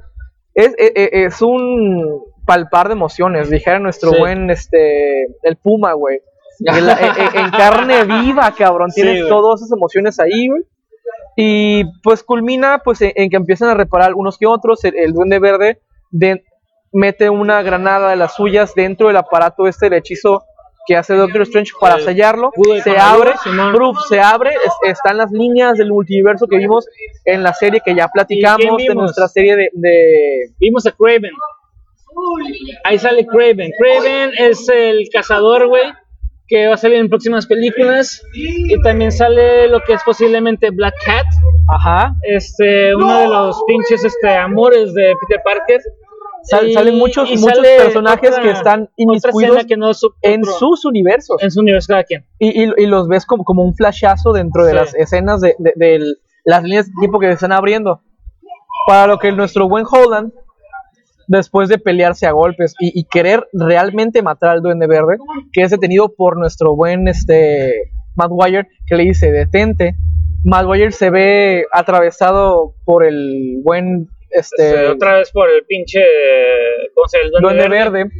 es, 0.54 0.74
es, 0.78 0.92
es 1.12 1.42
un 1.42 2.22
palpar 2.46 2.88
de 2.88 2.94
emociones, 2.94 3.48
dijera 3.50 3.78
nuestro 3.78 4.10
Sí. 4.10 4.18
buen 4.18 4.50
este 4.50 5.24
el 5.42 5.56
Puma, 5.56 5.92
güey. 5.92 6.20
En, 6.66 6.86
la- 6.86 6.98
en- 7.34 7.50
carne 7.52 8.04
viva, 8.04 8.52
cabrón. 8.56 8.90
Tienes 8.94 9.26
todas 9.28 9.60
esas 9.62 9.72
emociones 9.76 10.18
ahí, 10.20 10.48
güey. 10.48 10.62
Y 11.36 11.84
pues 12.02 12.22
culmina 12.22 12.82
pues 12.84 13.00
en, 13.00 13.12
en 13.14 13.30
que 13.30 13.36
empiezan 13.36 13.70
a 13.70 13.74
reparar 13.74 14.14
unos 14.14 14.36
que 14.36 14.46
otros. 14.46 14.84
El, 14.84 14.96
el 14.98 15.12
Duende 15.14 15.38
Verde 15.38 15.80
de- 16.10 16.42
mete 16.92 17.30
una 17.30 17.62
granada 17.62 18.10
de 18.10 18.16
las 18.16 18.34
suyas 18.34 18.74
dentro 18.74 19.08
del 19.08 19.16
aparato 19.16 19.66
este 19.66 19.86
del 19.88 19.98
hechizo 19.98 20.44
que 20.86 20.96
hace 20.96 21.14
Doctor 21.14 21.42
Strange 21.42 21.72
para 21.80 21.96
El 21.96 22.02
sellarlo. 22.02 22.50
Se 22.82 22.98
abre, 22.98 23.32
proof, 23.72 23.96
se 24.08 24.20
abre. 24.20 24.50
es- 24.50 24.90
están 24.90 25.18
las 25.18 25.30
líneas 25.30 25.76
del 25.78 25.90
multiverso 25.90 26.46
que 26.48 26.56
vimos 26.56 26.86
en 27.24 27.42
la 27.42 27.52
serie 27.52 27.80
que 27.84 27.94
ya 27.94 28.08
platicamos 28.08 28.76
de 28.78 28.82
vimos? 28.88 28.96
nuestra 29.04 29.28
serie 29.28 29.54
de, 29.56 29.68
de- 29.74 30.54
Vimos 30.58 30.86
a 30.86 30.92
Craven. 30.92 31.30
Ahí 32.84 32.98
sale 32.98 33.26
Craven. 33.26 33.70
Craven 33.78 34.30
es 34.38 34.68
el 34.68 35.08
cazador, 35.12 35.68
güey, 35.68 35.84
que 36.48 36.66
va 36.66 36.74
a 36.74 36.76
salir 36.76 36.96
en 36.98 37.08
próximas 37.08 37.46
películas. 37.46 38.22
Y 38.34 38.80
también 38.82 39.12
sale 39.12 39.68
lo 39.68 39.80
que 39.80 39.92
es 39.92 40.02
posiblemente 40.02 40.70
Black 40.70 40.94
Cat, 41.04 41.26
Ajá. 41.68 42.14
este, 42.22 42.94
uno 42.96 43.20
de 43.20 43.28
los 43.28 43.62
pinches 43.66 44.04
este, 44.04 44.28
amores 44.30 44.92
de 44.94 45.14
Peter 45.20 45.40
Parker. 45.44 45.80
Sal- 46.44 46.72
salen 46.72 46.96
muchos, 46.98 47.28
muchos 47.30 47.44
sale 47.56 47.76
personajes 47.78 48.30
otra- 48.30 48.42
que 48.42 48.50
están 48.50 48.88
inmiscuidos 48.96 49.64
que 49.66 49.76
no 49.76 49.90
en 50.22 50.40
otro- 50.40 50.52
sus 50.58 50.84
universos. 50.84 51.36
en 51.42 51.50
su 51.50 51.60
universo 51.60 51.86
cada 51.88 52.04
quien. 52.04 52.24
Y, 52.38 52.64
y- 52.64 52.72
y 52.76 52.86
los 52.86 53.08
ves 53.08 53.26
como, 53.26 53.44
como 53.44 53.62
un 53.62 53.74
flashazo 53.74 54.32
dentro 54.32 54.64
de 54.64 54.70
Sí. 54.70 54.76
las 54.76 54.94
escenas 54.94 55.40
de, 55.40 55.54
de- 55.58 56.14
las 56.44 56.62
líneas 56.62 56.86
de 56.86 56.92
tiempo 56.98 57.18
que 57.18 57.26
se 57.26 57.32
están 57.34 57.52
abriendo. 57.52 58.00
Para 58.86 59.06
lo 59.06 59.18
que 59.18 59.30
nuestro 59.32 59.68
buen 59.68 59.84
Holland, 59.90 60.32
después 61.28 61.68
de 61.68 61.78
pelearse 61.78 62.26
a 62.26 62.32
golpes 62.32 62.74
y, 62.80 62.98
y 62.98 63.04
querer 63.04 63.46
realmente 63.52 64.22
matar 64.22 64.50
al 64.50 64.62
Duende 64.62 64.86
Verde, 64.86 65.16
que 65.52 65.62
es 65.62 65.70
detenido 65.70 66.12
por 66.16 66.38
nuestro 66.38 66.74
buen 66.74 67.06
este, 67.06 67.92
Maguire, 68.16 68.66
que 68.86 68.96
le 68.96 69.04
dice 69.04 69.30
detente. 69.30 69.94
Maguire 70.42 70.90
se 70.92 71.10
ve 71.10 71.66
atravesado 71.72 72.74
por 72.84 73.04
el 73.04 73.60
buen 73.62 74.08
este, 74.30 74.68
Este, 74.68 74.86
otra 74.88 75.18
vez 75.18 75.30
por 75.32 75.48
el 75.50 75.64
pinche. 75.66 76.00
¿Cómo 76.94 77.06
se? 77.08 77.18
El 77.20 77.30
Duende 77.30 77.48
Duende 77.62 77.68
Verde. 77.68 78.10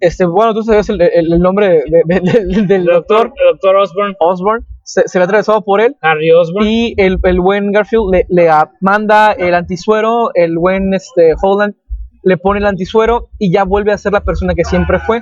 Este, 0.00 0.24
bueno, 0.24 0.54
tú 0.54 0.62
sabes 0.62 0.88
el, 0.88 1.00
el- 1.00 1.32
el 1.32 1.40
nombre 1.40 1.68
de- 1.68 1.84
de- 2.06 2.20
de- 2.20 2.62
del 2.66 2.70
El 2.72 2.84
doctor 2.86 3.28
doctor, 3.28 3.32
el 3.36 3.52
doctor 3.52 3.76
Osborn, 3.76 4.16
Osborn. 4.18 4.66
Se, 4.82 5.06
se 5.06 5.18
ve 5.18 5.24
atravesado 5.24 5.62
por 5.62 5.80
él. 5.80 5.94
Harry 6.00 6.30
Osborn. 6.32 6.66
Y 6.66 6.94
el, 6.96 7.18
el 7.22 7.40
buen 7.40 7.70
Garfield 7.70 8.10
le, 8.10 8.26
le 8.30 8.48
a- 8.48 8.70
manda 8.80 9.32
el 9.32 9.54
antisuero, 9.54 10.30
el 10.34 10.56
buen 10.58 10.94
este, 10.94 11.34
Holland 11.40 11.74
le 12.22 12.36
pone 12.38 12.60
el 12.60 12.66
antisuero 12.66 13.28
y 13.38 13.52
ya 13.52 13.64
vuelve 13.64 13.92
a 13.92 13.98
ser 13.98 14.12
la 14.12 14.22
persona 14.24 14.54
que 14.54 14.64
siempre 14.64 14.98
fue. 15.00 15.20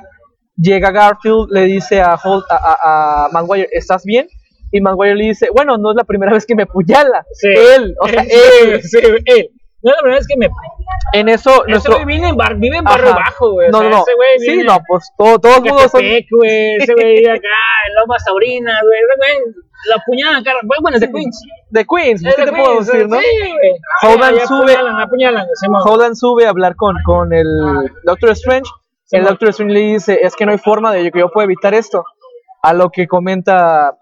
Llega 0.56 0.90
Garfield, 0.90 1.48
le 1.50 1.62
dice 1.64 2.00
a, 2.00 2.16
Hol- 2.16 2.44
a, 2.50 2.56
a- 2.56 3.26
a 3.26 3.28
Maguire, 3.32 3.68
¿estás 3.72 4.04
bien? 4.04 4.26
Y 4.70 4.80
Maguire 4.80 5.14
le 5.16 5.24
dice, 5.24 5.48
bueno, 5.54 5.76
no 5.78 5.90
es 5.90 5.96
la 5.96 6.04
primera 6.04 6.32
vez 6.32 6.44
que 6.46 6.54
me 6.54 6.62
apuñala. 6.64 7.24
Sí. 7.32 7.48
Él, 7.48 7.94
o 8.00 8.06
sea, 8.08 8.22
él. 8.62 8.82
Sí, 8.82 8.98
él. 9.24 9.50
No, 9.82 9.92
la 9.92 10.02
verdad 10.02 10.18
es 10.20 10.26
que 10.26 10.36
me. 10.36 10.48
En 11.12 11.28
eso, 11.28 11.50
Nuestro... 11.50 11.68
nuestro... 11.70 11.92
Ese 11.94 12.04
güey 12.04 12.16
vive 12.16 12.28
en, 12.28 12.36
bar, 12.36 12.56
vive 12.56 12.76
en 12.78 12.84
barrio 12.84 13.10
Ajá. 13.10 13.16
bajo, 13.18 13.52
güey. 13.52 13.68
o 13.68 13.70
No, 13.70 13.78
sea, 13.80 13.90
no. 13.90 13.98
Ese 14.02 14.14
güey 14.14 14.38
Sí, 14.40 14.50
vive 14.52 14.64
no, 14.64 14.78
pues 14.86 15.12
todo, 15.16 15.38
todos 15.38 15.60
modos 15.62 15.90
son... 15.90 16.00
Güey. 16.00 16.76
Ese 16.80 16.94
güey 16.94 17.16
vive 17.18 17.30
acá 17.30 17.48
en 17.88 17.94
Lomas 17.94 18.24
Taurinas, 18.24 18.82
güey. 18.82 18.98
Ese 18.98 19.16
güey, 19.16 19.54
la 19.88 20.02
puñada, 20.04 20.42
cara. 20.42 20.58
Bueno, 20.80 20.96
es 20.96 21.00
de 21.00 21.10
Queens. 21.12 21.42
De 21.70 21.86
Queens, 21.86 22.24
Es 22.24 22.34
¿qué 22.34 22.44
de 22.44 22.50
te 22.50 22.56
puedo 22.56 22.78
decir, 22.80 23.08
no? 23.08 23.20
Sí, 23.20 23.26
güey. 23.40 23.72
Holland 24.14 24.38
Ahí 24.38 24.46
sube- 24.46 24.72
Apuñalan, 24.72 25.00
apuñalan, 25.00 25.46
Simón. 25.54 25.82
Holland 25.84 26.14
sube 26.16 26.46
a 26.46 26.50
hablar 26.50 26.74
con, 26.76 26.96
con 27.04 27.32
el 27.32 27.46
Doctor 28.04 28.30
Strange. 28.30 28.70
El. 29.12 29.24
Doctor 29.24 29.48
Strange 29.50 29.72
le 29.72 29.80
dice, 29.80 30.18
es 30.22 30.34
que 30.36 30.44
no 30.44 30.52
hay 30.52 30.58
forma 30.58 30.92
de 30.92 31.10
que 31.12 31.20
yo 31.20 31.30
pueda 31.30 31.44
evitar 31.44 31.72
esto. 31.74 32.04
A 32.62 32.74
lo 32.74 32.90
que 32.90 33.06
comenta 33.06 33.96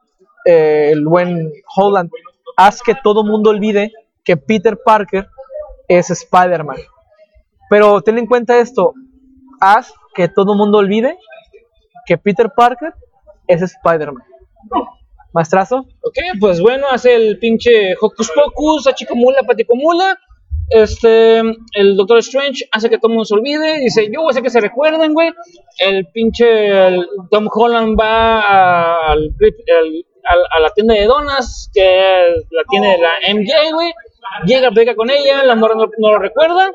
eh, 0.47 0.89
el 0.93 1.05
buen 1.07 1.53
Holland, 1.77 2.11
haz 2.57 2.83
que 2.83 2.95
todo 3.05 3.23
mundo 3.23 3.51
olvide 3.51 3.93
que 4.25 4.37
Peter 4.39 4.79
Parker 4.85 5.29
es 5.89 6.11
Spider-Man. 6.11 6.77
Pero 7.71 8.01
ten 8.01 8.19
en 8.19 8.27
cuenta 8.27 8.59
esto, 8.59 8.93
haz 9.61 9.93
que 10.15 10.29
todo 10.29 10.55
mundo 10.55 10.79
olvide 10.79 11.17
que 12.07 12.17
Peter 12.19 12.51
Parker 12.57 12.95
es 13.49 13.63
Spider-Man. 13.63 14.23
Maestrazo, 15.33 15.81
Ok, 16.03 16.17
pues 16.41 16.61
bueno, 16.63 16.87
hace 16.91 17.15
el 17.15 17.39
pinche 17.39 17.95
Hocus 18.01 18.31
Pocus, 18.33 18.87
Achicomula, 18.87 19.43
Paticomula. 19.43 20.19
Este, 20.71 21.39
el 21.39 21.97
Doctor 21.97 22.19
Strange 22.19 22.65
hace 22.73 22.89
que 22.91 22.97
todo 22.99 23.09
el 23.09 23.15
mundo 23.17 23.25
se 23.27 23.35
olvide. 23.35 23.79
Dice: 23.81 24.07
Yo 24.07 24.21
voy 24.23 24.29
a 24.29 24.31
hacer 24.31 24.43
que 24.43 24.51
se 24.51 24.61
recuerden, 24.61 25.13
güey. 25.13 25.33
El 25.79 26.07
pinche 26.07 26.87
el 26.89 27.07
Tom 27.31 27.49
Holland 27.53 27.97
va 28.01 29.13
al- 29.13 29.35
a 30.51 30.61
la 30.61 30.71
tienda 30.71 30.95
de 30.95 31.05
donas, 31.05 31.71
que 31.73 31.83
la 32.51 32.63
tiene 32.71 32.99
la 32.99 33.11
MJ, 33.33 33.73
güey. 33.75 33.93
Llega, 34.45 34.71
pega 34.71 34.95
con 34.95 35.11
ella, 35.11 35.45
la 35.45 35.55
morra 35.55 35.75
no, 35.75 35.87
no 35.99 36.11
lo 36.13 36.19
recuerda. 36.19 36.71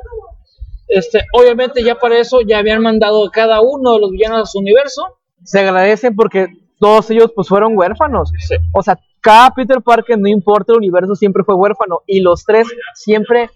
Este, 0.87 1.25
obviamente, 1.33 1.83
ya 1.83 1.95
para 1.95 2.17
eso 2.17 2.41
ya 2.41 2.57
habían 2.59 2.81
mandado 2.81 3.25
a 3.25 3.31
cada 3.31 3.61
uno 3.61 3.93
de 3.93 3.99
los 4.01 4.11
villanos 4.11 4.41
a 4.41 4.45
su 4.45 4.59
universo. 4.59 5.17
se 5.43 5.59
agradecen 5.59 6.15
porque 6.15 6.47
todos 6.79 7.09
ellos 7.11 7.31
pues 7.35 7.47
fueron 7.47 7.77
huérfanos. 7.77 8.31
Sí. 8.39 8.55
O 8.73 8.81
sea, 8.81 8.99
cada 9.21 9.51
Peter 9.51 9.81
Parker, 9.81 10.17
no 10.19 10.27
importa 10.27 10.73
el 10.73 10.79
universo, 10.79 11.15
siempre 11.15 11.43
fue 11.43 11.55
huérfano. 11.55 12.01
Y 12.07 12.21
los 12.21 12.43
tres 12.43 12.67
siempre 12.95 13.49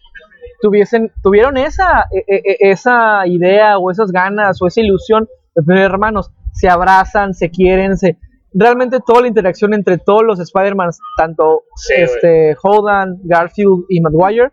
tuviesen, 0.61 1.11
tuvieron 1.23 1.57
esa, 1.57 2.05
e- 2.11 2.23
e- 2.27 2.41
e- 2.51 2.71
esa 2.71 3.25
idea 3.27 3.77
o 3.77 3.91
esas 3.91 4.11
ganas 4.11 4.61
o 4.61 4.67
esa 4.67 4.81
ilusión 4.81 5.27
de 5.55 5.63
tener 5.63 5.83
hermanos. 5.83 6.31
Se 6.53 6.69
abrazan, 6.69 7.33
se 7.33 7.49
quieren, 7.49 7.97
se... 7.97 8.17
Realmente 8.57 8.99
toda 9.05 9.21
la 9.21 9.27
interacción 9.27 9.73
entre 9.73 9.97
todos 9.97 10.23
los 10.23 10.39
Spider-Man, 10.39 10.89
tanto 11.17 11.63
Sí, 11.75 11.93
este, 11.97 12.55
Holland, 12.63 13.19
Garfield 13.23 13.83
y 13.89 13.99
Maguire, 14.01 14.51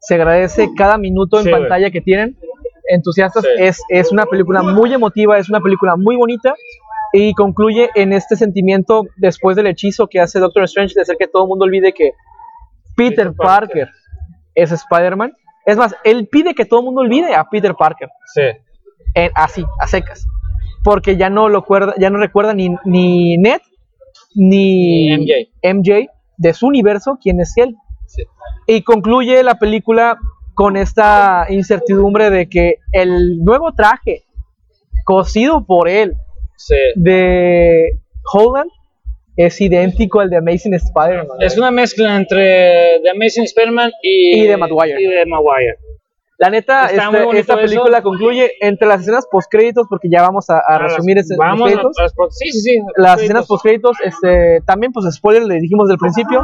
se 0.00 0.14
agradece 0.14 0.70
cada 0.76 0.96
minuto 0.98 1.38
en 1.38 1.44
Sí, 1.44 1.50
pantalla 1.50 1.90
que 1.90 2.00
tienen. 2.00 2.36
entusiastas, 2.88 3.44
Sí. 3.44 3.50
es, 3.58 3.82
es 3.88 4.10
una 4.12 4.26
película 4.26 4.62
muy 4.62 4.92
emotiva, 4.92 5.38
es 5.38 5.48
una 5.48 5.60
película 5.60 5.94
muy 5.96 6.16
bonita 6.16 6.54
y 7.12 7.32
concluye 7.34 7.90
en 7.94 8.12
este 8.12 8.34
sentimiento 8.36 9.04
después 9.16 9.54
del 9.56 9.66
hechizo 9.68 10.08
que 10.08 10.18
hace 10.20 10.40
Doctor 10.40 10.64
Strange 10.64 10.94
de 10.94 11.02
hacer 11.02 11.16
que 11.18 11.28
todo 11.28 11.44
el 11.44 11.48
mundo 11.48 11.64
olvide 11.64 11.92
que 11.92 12.10
Peter, 12.96 13.28
Peter 13.28 13.32
Parker. 13.36 13.68
Parker. 13.86 13.88
es 14.54 14.72
Spider-Man. 14.72 15.32
Es 15.64 15.76
más, 15.76 15.94
él 16.04 16.28
pide 16.30 16.54
que 16.54 16.64
todo 16.64 16.80
el 16.80 16.86
mundo 16.86 17.02
olvide 17.02 17.34
a 17.34 17.44
Peter 17.48 17.74
Parker, 17.78 18.08
Sí. 18.34 18.42
en- 19.14 19.30
así, 19.34 19.64
a 19.80 19.86
secas, 19.86 20.26
porque 20.84 21.16
ya 21.16 21.30
no 21.30 21.48
lo 21.48 21.58
acuerda, 21.58 21.94
ya 21.98 22.10
no 22.10 22.18
recuerda 22.18 22.54
ni, 22.54 22.70
ni 22.84 23.36
Ned 23.38 23.60
ni 24.34 25.16
Ni 25.16 25.16
MJ. 25.62 25.74
MJ 25.74 26.08
de 26.38 26.54
su 26.54 26.66
universo 26.66 27.18
quién 27.22 27.40
es 27.40 27.56
él. 27.56 27.76
Sí. 28.06 28.22
Y 28.66 28.82
concluye 28.82 29.42
la 29.42 29.56
película 29.56 30.18
con 30.54 30.76
esta 30.76 31.46
incertidumbre 31.48 32.30
de 32.30 32.48
que 32.48 32.76
el 32.92 33.38
nuevo 33.44 33.72
traje 33.72 34.24
cosido 35.04 35.64
por 35.66 35.88
él 35.88 36.14
Sí. 36.56 36.76
de 36.94 37.98
Holland 38.32 38.70
es 39.36 39.60
idéntico 39.60 40.20
al 40.20 40.30
de 40.30 40.36
Amazing 40.36 40.74
Spider-Man. 40.74 41.38
Es 41.40 41.56
una 41.58 41.70
mezcla 41.70 42.14
entre 42.16 43.00
The 43.02 43.10
Amazing 43.10 43.44
Spider-Man 43.44 43.90
y, 44.02 44.42
Y 44.42 44.46
de 44.46 44.56
Maguire. 44.56 45.02
Y 45.02 45.06
de 45.06 45.26
Maguire. 45.26 45.76
La 46.42 46.50
neta, 46.50 46.86
este- 46.86 47.38
esta 47.38 47.54
eso. 47.54 47.62
película 47.62 48.02
concluye 48.02 48.50
entre 48.60 48.88
las 48.88 49.02
escenas 49.02 49.28
post-créditos, 49.30 49.86
porque 49.88 50.08
ya 50.10 50.22
vamos 50.22 50.50
a, 50.50 50.58
a 50.66 50.76
resumir 50.78 51.18
ese- 51.18 51.34
los 51.34 51.38
Vamos 51.38 51.60
a 51.60 51.72
créditos. 51.72 51.96
las 52.00 52.12
Sí, 52.36 52.50
sí, 52.50 52.60
sí. 52.60 52.78
Las 52.96 53.22
escenas 53.22 53.46
post-créditos, 53.46 53.96
este, 54.02 54.60
también, 54.66 54.92
pues, 54.92 55.06
spoiler, 55.14 55.44
le 55.44 55.60
dijimos 55.60 55.88
del 55.88 55.98
principio. 55.98 56.42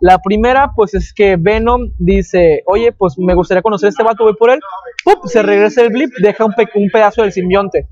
La 0.00 0.18
primera, 0.18 0.70
pues, 0.76 0.94
es 0.94 1.12
que 1.12 1.36
Venom 1.36 1.90
dice, 1.98 2.62
oye, 2.66 2.92
pues, 2.92 3.14
me 3.18 3.34
gustaría 3.34 3.60
conocer 3.62 3.88
a 3.88 3.90
este 3.90 4.04
vato, 4.04 4.22
voy 4.22 4.36
por 4.36 4.50
él. 4.50 4.60
¡Pup! 5.04 5.26
Se 5.26 5.42
regresa 5.42 5.82
el 5.82 5.88
blip, 5.88 6.10
deja 6.22 6.44
un, 6.44 6.52
pe- 6.52 6.68
un 6.76 6.88
pedazo 6.88 7.22
del 7.22 7.32
simbionte. 7.32 7.88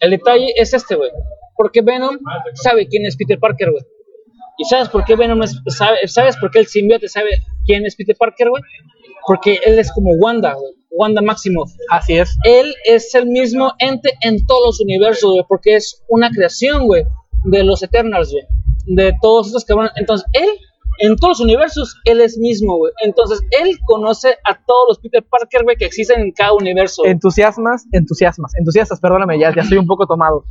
El 0.00 0.10
detalle 0.10 0.52
es 0.56 0.74
este, 0.74 0.96
güey. 0.96 1.10
Porque 1.56 1.82
Venom 1.82 2.18
sabe 2.54 2.88
quién 2.88 3.06
es 3.06 3.16
Peter 3.16 3.38
Parker, 3.38 3.70
güey. 3.70 3.84
¿Y 4.60 4.64
sabes 4.64 4.88
por 4.88 5.04
qué 5.04 5.14
Venom 5.14 5.40
es, 5.44 5.60
sabe, 5.68 5.98
sabes 6.08 6.36
por 6.36 6.50
qué 6.50 6.58
el 6.58 6.66
simbionte 6.66 7.08
sabe 7.08 7.30
quién 7.64 7.86
es 7.86 7.94
Peter 7.94 8.16
Parker, 8.18 8.48
güey? 8.50 8.62
Porque 9.28 9.58
él 9.64 9.78
es 9.78 9.92
como 9.92 10.10
Wanda. 10.14 10.56
Wanda 10.90 11.20
Maximoff. 11.20 11.70
Así 11.90 12.18
es. 12.18 12.36
Él 12.44 12.74
es 12.84 13.14
el 13.14 13.26
mismo 13.26 13.72
ente 13.78 14.10
en 14.22 14.44
todos 14.46 14.62
los 14.66 14.80
universos, 14.80 15.32
güey. 15.32 15.44
Porque 15.46 15.76
es 15.76 16.02
una 16.08 16.30
creación, 16.30 16.86
güey. 16.86 17.04
De 17.44 17.62
los 17.62 17.82
Eternals, 17.82 18.32
güey. 18.32 18.44
De 18.86 19.14
todos 19.20 19.48
estos 19.48 19.64
cabrones. 19.64 19.92
Entonces, 19.96 20.26
él, 20.32 20.48
en 21.00 21.14
todos 21.16 21.38
los 21.38 21.40
universos, 21.40 21.94
él 22.04 22.22
es 22.22 22.38
mismo, 22.38 22.78
güey. 22.78 22.92
Entonces, 23.04 23.40
él 23.60 23.76
conoce 23.86 24.30
a 24.44 24.58
todos 24.66 24.84
los 24.88 24.98
Peter 24.98 25.24
Parker, 25.30 25.62
güey, 25.64 25.76
que 25.76 25.84
existen 25.84 26.20
en 26.20 26.32
cada 26.32 26.54
universo. 26.54 27.02
güey. 27.02 27.12
Entusiasmas, 27.12 27.84
entusiasmas, 27.92 28.52
entusiastas, 28.56 28.98
perdóname, 28.98 29.38
ya, 29.38 29.54
ya 29.54 29.62
estoy 29.62 29.78
un 29.78 29.86
poco 29.86 30.06
tomado. 30.06 30.44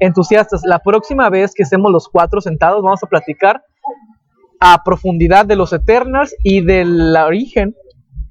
Entusiastas, 0.00 0.62
la 0.64 0.80
próxima 0.80 1.30
vez 1.30 1.54
que 1.54 1.62
estemos 1.62 1.90
los 1.92 2.08
cuatro 2.08 2.40
sentados, 2.40 2.82
vamos 2.82 3.02
a 3.02 3.06
platicar 3.06 3.62
a 4.60 4.82
profundidad 4.84 5.46
de 5.46 5.56
los 5.56 5.72
Eternals 5.72 6.34
y 6.42 6.62
del 6.62 7.16
origen 7.16 7.74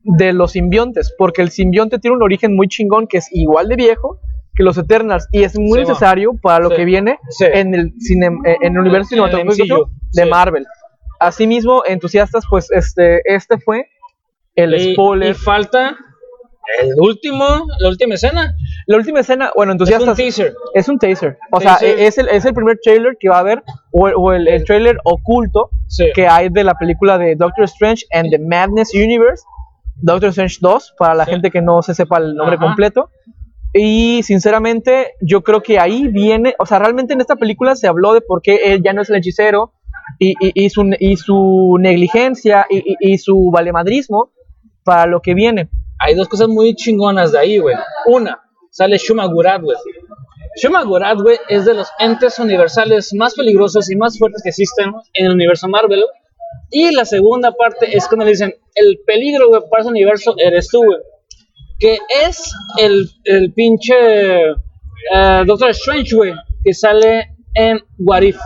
de 0.04 0.34
los 0.34 0.52
simbiontes, 0.52 1.14
porque 1.18 1.42
el 1.42 1.50
simbionte 1.50 1.98
tiene 2.00 2.18
un 2.18 2.24
origen 2.24 2.56
muy 2.56 2.68
chingón 2.68 3.08
que 3.08 3.18
es 3.18 3.28
igual 3.32 3.68
de 3.70 3.76
viejo 3.76 4.20
que 4.56 4.64
los 4.64 4.78
Eternals 4.78 5.28
y 5.32 5.44
es 5.44 5.58
muy 5.58 5.80
Sí, 5.80 5.86
necesario 5.88 6.34
para 6.42 6.60
lo 6.60 6.70
Sí. 6.70 6.76
que 6.76 6.86
viene 6.86 7.18
Sí. 7.30 7.46
en 7.52 7.74
el 7.74 7.94
cine, 8.00 8.28
eh, 8.46 8.58
en 8.62 8.74
el 8.74 8.80
universo 8.80 9.10
cinematográfico 9.10 9.90
de. 10.12 10.26
Marvel. 10.26 10.66
Asimismo, 11.20 11.84
entusiastas, 11.88 12.44
pues 12.50 12.70
este, 12.72 13.22
este 13.26 13.58
fue 13.58 13.88
el 14.56 14.76
Y- 14.76 14.94
spoiler. 14.94 15.32
Y 15.32 15.34
falta 15.34 15.96
el 16.82 16.90
último, 17.00 17.46
la 17.80 17.90
última 17.90 18.14
escena. 18.16 18.54
La 18.88 18.98
última 18.98 19.22
escena, 19.22 19.52
bueno, 19.56 19.72
Es 19.72 19.76
un 19.76 19.82
entusiastas, 19.82 20.18
teaser. 20.18 20.54
Es 20.74 20.88
un 20.90 21.00
taser. 21.00 21.38
O 21.52 21.60
sea, 21.60 21.76
es 21.82 22.18
el, 22.18 22.28
es 22.30 22.46
el 22.46 22.54
primer 22.54 22.78
trailer 22.84 23.16
que 23.20 23.30
va 23.30 23.38
a 23.38 23.40
haber, 23.40 23.64
o, 23.92 24.08
el- 24.08 24.14
o 24.18 24.34
el, 24.34 24.48
el 24.48 24.64
trailer 24.66 24.98
oculto 25.06 25.70
que 26.14 26.28
hay 26.28 26.50
de 26.50 26.64
la 26.64 26.74
película 26.76 27.18
de 27.18 27.36
Doctor 27.36 27.66
Strange 27.66 28.06
and 28.12 28.30
the 28.30 28.40
Madness 28.40 28.94
Universe, 28.94 29.44
Doctor 29.96 30.30
Strange 30.30 30.58
2, 30.62 30.96
para 30.98 31.16
la 31.16 31.26
Sí. 31.26 31.32
gente 31.32 31.52
que 31.52 31.62
no 31.62 31.82
se 31.82 31.94
sepa 31.94 32.18
el 32.18 32.36
nombre 32.36 32.56
Ajá. 32.58 32.66
completo. 32.66 33.10
Y 33.74 34.22
sinceramente, 34.24 35.14
yo 35.22 35.42
creo 35.44 35.64
que 35.64 35.80
ahí 35.80 36.08
viene, 36.08 36.56
o 36.60 36.66
sea, 36.66 36.80
realmente 36.80 37.14
en 37.14 37.22
esta 37.22 37.36
película 37.36 37.76
se 37.76 37.88
habló 37.88 38.14
de 38.14 38.22
por 38.22 38.42
qué 38.42 38.74
él 38.74 38.82
ya 38.84 38.94
no 38.94 39.02
es 39.02 39.10
el 39.10 39.16
hechicero 39.16 39.74
y, 40.20 40.32
y- 40.40 40.66
y 40.66 40.70
su, 40.70 40.90
y 41.00 41.16
su 41.18 41.78
negligencia 41.80 42.68
y, 42.70 43.18
su 43.18 43.50
valemadrismo 43.52 44.30
para 44.84 45.08
lo 45.08 45.22
que 45.22 45.34
viene. 45.34 45.70
Hay 46.00 46.14
dos 46.16 46.28
cosas 46.28 46.50
muy 46.50 46.76
chingonas 46.76 47.32
de 47.32 47.40
ahí, 47.40 47.58
güey. 47.58 47.76
Una, 48.08 48.42
sale 48.70 48.98
Shuma 48.98 49.26
Gorath, 49.26 49.62
güey. 49.62 49.78
Shuma 50.62 50.84
Gorath, 50.84 51.22
güey, 51.22 51.38
es 51.50 51.66
de 51.66 51.74
los 51.74 51.88
entes 51.98 52.38
universales 52.38 53.12
más 53.16 53.34
peligrosos 53.34 53.90
y 53.90 53.96
más 53.96 54.20
fuertes 54.20 54.44
que 54.44 54.50
existen 54.50 54.92
en 55.14 55.26
el 55.28 55.32
universo 55.34 55.68
Marvel. 55.68 56.04
Y 56.74 56.92
la 56.92 57.06
segunda 57.06 57.52
parte 57.52 57.96
es 57.96 58.08
cuando 58.08 58.26
le 58.26 58.32
dicen, 58.32 58.54
el 58.76 59.00
peligro, 59.06 59.48
güey, 59.50 59.62
para 59.70 59.82
ese 59.82 59.90
universo 59.92 60.36
eres 60.38 60.68
tú, 60.70 60.84
güey. 60.84 61.00
Que 61.80 62.00
es 62.26 62.52
el, 62.80 63.08
el 63.26 63.54
pinche 63.54 63.94
eh, 63.94 65.44
Doctor 65.46 65.70
Strange, 65.70 66.16
güey, 66.16 66.34
que 66.64 66.74
sale 66.74 67.28
en 67.54 67.80
What 68.00 68.22
If. 68.24 68.38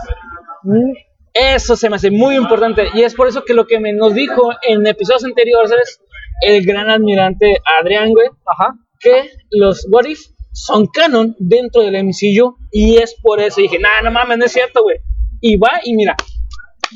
Mm, 0.64 0.92
Eso 1.32 1.74
se 1.76 1.88
me 1.88 1.96
hace 1.96 2.10
muy 2.10 2.36
importante 2.36 2.88
y 2.94 3.02
es 3.02 3.14
por 3.14 3.28
eso 3.28 3.44
que 3.44 3.54
lo 3.54 3.66
que 3.66 3.78
me 3.80 3.92
nos 3.92 4.12
dijo 4.14 4.50
en 4.62 4.86
episodios 4.86 5.24
anteriores 5.24 5.70
es 5.80 6.00
el 6.42 6.66
gran 6.66 6.90
admirante 6.90 7.54
Adrián, 7.80 8.10
güey, 8.10 8.28
Ajá. 8.44 8.74
que 9.00 9.30
los 9.50 9.86
What 9.90 10.06
If 10.06 10.20
son 10.52 10.86
canon 10.88 11.34
dentro 11.38 11.82
del 11.82 12.04
MCU 12.04 12.56
y 12.72 12.96
es 12.96 13.14
por 13.22 13.40
eso 13.40 13.60
dije, 13.60 13.78
nah, 13.78 14.02
no 14.02 14.10
mames, 14.10 14.36
no 14.38 14.44
es 14.44 14.52
cierto, 14.52 14.82
güey. 14.82 14.96
Y 15.40 15.56
va 15.56 15.80
y 15.84 15.94
mira, 15.94 16.16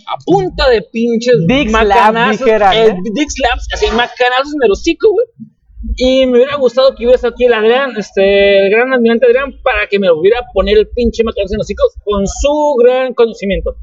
a 0.07 0.17
punta 0.25 0.69
de 0.69 0.83
pinches 0.83 1.37
Slaps, 1.47 1.71
macanazos, 1.71 2.39
dijeran, 2.39 2.73
eh, 2.75 2.87
¿eh? 2.87 2.97
Dick 3.15 3.31
Slaps, 3.31 3.69
así 3.73 3.87
macanazos 3.87 4.55
en 4.55 4.63
el 4.65 4.71
hocico, 4.73 5.11
güey. 5.11 5.27
Y 5.97 6.27
me 6.27 6.39
hubiera 6.39 6.57
gustado 6.57 6.95
que 6.95 7.05
hubiera 7.05 7.17
estado 7.17 7.35
aquí 7.35 7.45
el 7.45 7.53
Adrián, 7.53 7.95
este, 7.97 8.67
el 8.67 8.71
gran 8.71 8.93
admirante 8.93 9.27
Adrián, 9.27 9.53
para 9.63 9.87
que 9.89 9.99
me 9.99 10.11
hubiera 10.11 10.41
poner 10.55 10.79
el 10.79 10.89
pinche 10.89 11.25
macanazo 11.25 11.55
en 11.55 11.59
los 11.59 11.67
hocico 11.67 11.83
con 12.05 12.27
su 12.27 12.77
gran 12.83 13.15
conocimiento. 13.15 13.77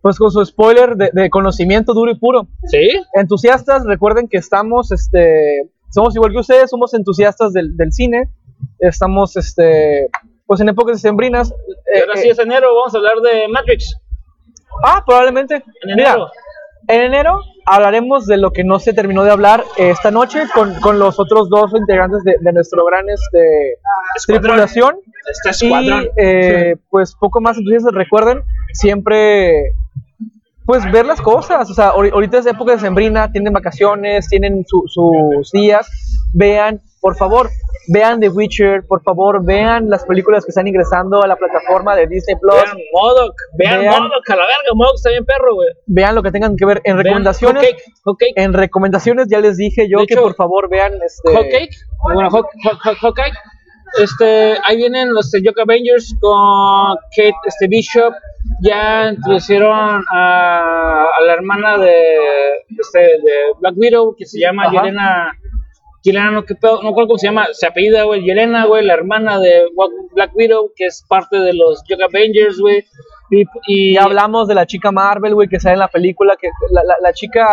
Pues 0.00 0.18
con 0.18 0.30
su 0.30 0.44
spoiler 0.44 0.96
de, 0.96 1.10
de 1.12 1.30
conocimiento 1.30 1.92
duro 1.92 2.10
y 2.10 2.18
puro. 2.18 2.48
¿Sí? 2.68 2.88
entusiastas, 3.14 3.84
recuerden 3.84 4.28
que 4.28 4.38
estamos, 4.38 4.92
este, 4.92 5.68
somos 5.90 6.14
igual 6.14 6.32
que 6.32 6.38
ustedes, 6.38 6.70
somos 6.70 6.94
entusiastas 6.94 7.52
del, 7.52 7.76
del 7.76 7.92
cine, 7.92 8.30
estamos, 8.78 9.36
este, 9.36 10.08
pues 10.46 10.60
en 10.60 10.68
épocas 10.68 11.00
sembrinas. 11.00 11.52
Y 11.94 12.00
ahora 12.00 12.16
sí 12.16 12.28
es 12.28 12.38
enero, 12.38 12.74
vamos 12.74 12.94
a 12.94 12.98
hablar 12.98 13.16
de 13.20 13.48
Matrix. 13.48 13.96
Ah, 14.84 15.02
probablemente. 15.06 15.56
En 15.56 15.96
Mira, 15.96 16.10
enero. 16.12 16.30
en 16.88 17.00
enero 17.02 17.40
hablaremos 17.66 18.26
de 18.26 18.36
lo 18.36 18.52
que 18.52 18.62
no 18.64 18.78
se 18.78 18.92
terminó 18.92 19.24
de 19.24 19.30
hablar 19.32 19.64
eh, 19.76 19.90
esta 19.90 20.10
noche 20.10 20.42
con, 20.54 20.74
con 20.80 20.98
los 20.98 21.18
otros 21.18 21.48
dos 21.48 21.72
integrantes 21.74 22.22
de, 22.24 22.36
de 22.40 22.52
nuestro 22.52 22.84
gran, 22.84 23.08
este, 23.08 23.78
Escuadrón. 24.16 24.42
tripulación. 24.42 24.96
Este 25.28 25.66
Y 25.66 25.72
escuadrón. 25.72 26.08
eh, 26.16 26.76
pues 26.90 27.16
poco 27.16 27.40
más 27.40 27.56
entusiastas, 27.58 27.92
recuerden 27.94 28.42
siempre 28.72 29.74
pues 30.64 30.90
ver 30.90 31.06
las 31.06 31.20
cosas, 31.20 31.70
o 31.70 31.74
sea, 31.74 31.92
ahori- 31.92 32.12
ahorita 32.12 32.38
es 32.38 32.46
época 32.46 32.72
de 32.72 32.80
sembrina, 32.80 33.30
tienen 33.30 33.52
vacaciones, 33.52 34.26
tienen 34.28 34.64
su- 34.66 34.82
sus 34.86 35.52
días, 35.52 35.88
vean, 36.32 36.80
por 37.00 37.14
favor, 37.16 37.50
vean 37.88 38.20
The 38.20 38.28
Witcher, 38.28 38.84
por 38.86 39.02
favor, 39.02 39.44
vean 39.44 39.88
las 39.90 40.04
películas 40.04 40.44
que 40.44 40.50
están 40.50 40.66
ingresando 40.66 41.22
a 41.22 41.26
la 41.26 41.36
plataforma 41.36 41.94
de 41.96 42.06
Disney 42.06 42.36
Plus, 42.40 42.54
Vean 42.54 42.76
Modoc, 42.92 43.34
vean, 43.58 43.80
Vean- 43.80 44.02
Modoc, 44.02 44.30
a 44.30 44.36
la 44.36 44.42
verga, 44.42 44.74
Modoc 44.74 44.94
está 44.96 45.10
bien 45.10 45.24
perro, 45.24 45.54
güey. 45.54 45.68
vean 45.86 46.14
lo 46.14 46.22
que 46.22 46.30
tengan 46.32 46.56
que 46.56 46.64
ver 46.66 46.80
en 46.84 46.96
recomendaciones. 46.98 47.64
En 48.36 48.52
recomendaciones 48.52 49.26
ya 49.28 49.40
les 49.40 49.56
dije 49.56 49.88
yo 49.88 50.00
De 50.00 50.06
que 50.06 50.14
hecho, 50.14 50.22
por 50.22 50.34
favor 50.34 50.68
vean 50.68 50.92
este 51.04 51.32
bueno, 51.32 52.30
Cake. 53.14 53.34
Este, 53.98 54.56
ahí 54.64 54.76
vienen 54.76 55.14
los 55.14 55.30
de 55.30 55.42
Yoke 55.42 55.60
Avengers 55.62 56.14
con 56.20 56.96
Kate 57.16 57.34
este, 57.46 57.68
Bishop. 57.68 58.12
Ya 58.62 59.10
introducieron 59.10 60.04
a, 60.12 61.04
a 61.04 61.24
la 61.24 61.32
hermana 61.32 61.78
de, 61.78 61.94
este, 62.78 62.98
de 63.00 63.34
Black 63.60 63.74
Widow, 63.76 64.14
que 64.16 64.26
se 64.26 64.38
llama 64.40 64.64
Ajá. 64.64 64.72
Yelena. 64.72 65.32
Yelena, 66.06 66.30
no, 66.30 66.44
qué 66.44 66.54
pedo, 66.54 66.82
no 66.82 66.88
recuerdo 66.90 67.08
cómo 67.08 67.18
se 67.18 67.26
llama, 67.26 67.46
se 67.52 67.66
apellida, 67.66 68.04
güey, 68.04 68.22
Yelena, 68.24 68.64
güey, 68.66 68.84
la 68.84 68.94
hermana 68.94 69.38
de 69.40 69.64
Black 70.14 70.34
Widow, 70.34 70.72
que 70.74 70.86
es 70.86 71.04
parte 71.08 71.38
de 71.38 71.52
los 71.52 71.82
Yoke 71.88 72.04
Avengers, 72.04 72.58
güey. 72.58 72.84
Y, 73.30 73.42
y 73.66 73.94
Ya 73.94 74.04
hablamos 74.04 74.46
de 74.48 74.54
la 74.54 74.66
chica 74.66 74.92
Marvel, 74.92 75.34
güey, 75.34 75.48
que 75.48 75.58
sale 75.60 75.74
en 75.74 75.80
la 75.80 75.88
película, 75.88 76.36
que 76.40 76.48
la, 76.70 76.82
la- 76.84 76.96
la 77.02 77.12
chica 77.12 77.46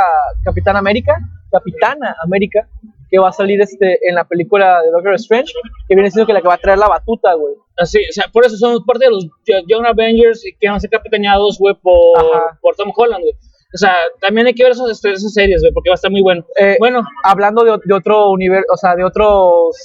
Capitán 0.43 0.75
América, 0.77 1.15
Capitana 1.51 2.15
América, 2.23 2.67
que 3.09 3.19
va 3.19 3.29
a 3.29 3.33
salir 3.33 3.61
este 3.61 3.99
en 4.07 4.15
la 4.15 4.23
película 4.23 4.81
de 4.81 4.89
Doctor 4.91 5.13
Strange, 5.15 5.51
que 5.87 5.95
viene 5.95 6.09
siendo 6.09 6.25
que 6.25 6.33
la 6.33 6.41
que 6.41 6.47
va 6.47 6.55
a 6.55 6.57
traer 6.57 6.79
la 6.79 6.87
batuta, 6.87 7.33
güey. 7.35 7.53
Así, 7.77 7.99
o 7.99 8.11
sea, 8.11 8.25
por 8.31 8.45
eso 8.45 8.55
son 8.57 8.83
parte 8.85 9.05
de 9.05 9.11
los 9.11 9.25
Yo- 9.45 9.61
Young 9.67 9.85
Avengers 9.85 10.45
y 10.45 10.55
que 10.55 10.67
van 10.67 10.77
a 10.77 10.79
ser 10.79 10.89
capitaneados, 10.89 11.57
güey, 11.59 11.75
por, 11.81 12.17
por 12.61 12.75
Tom 12.75 12.91
Holland, 12.95 13.21
güey. 13.21 13.33
O 13.73 13.77
sea, 13.77 13.95
también 14.21 14.47
hay 14.47 14.53
que 14.53 14.63
ver 14.63 14.73
esas, 14.73 15.03
esas 15.03 15.33
series, 15.33 15.61
güey, 15.61 15.73
porque 15.73 15.89
va 15.89 15.93
a 15.93 15.95
estar 15.95 16.11
muy 16.11 16.21
bueno. 16.21 16.45
Eh, 16.59 16.75
Bueno, 16.79 17.01
hablando 17.23 17.63
de, 17.63 17.77
de 17.83 17.93
otro 17.93 18.29
universo, 18.31 18.67
o 18.71 18.77
sea, 18.77 18.95
de 18.95 19.03
otras 19.03 19.27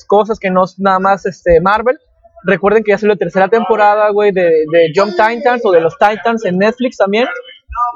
cosas 0.06 0.38
que 0.38 0.50
no 0.50 0.64
es 0.64 0.78
nada 0.78 0.98
más 0.98 1.24
este 1.26 1.60
Marvel. 1.60 1.98
Recuerden 2.44 2.84
que 2.84 2.92
ya 2.92 2.98
salió 2.98 3.14
la 3.14 3.18
tercera 3.18 3.48
temporada, 3.48 4.10
güey, 4.10 4.30
de, 4.32 4.42
de 4.72 4.92
Jump 4.94 5.12
Titans 5.12 5.62
o 5.64 5.72
de 5.72 5.80
los 5.80 5.96
Titans 5.98 6.44
en 6.44 6.58
Netflix 6.58 6.98
también, 6.98 7.26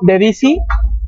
de 0.03 0.19
DC. 0.19 0.57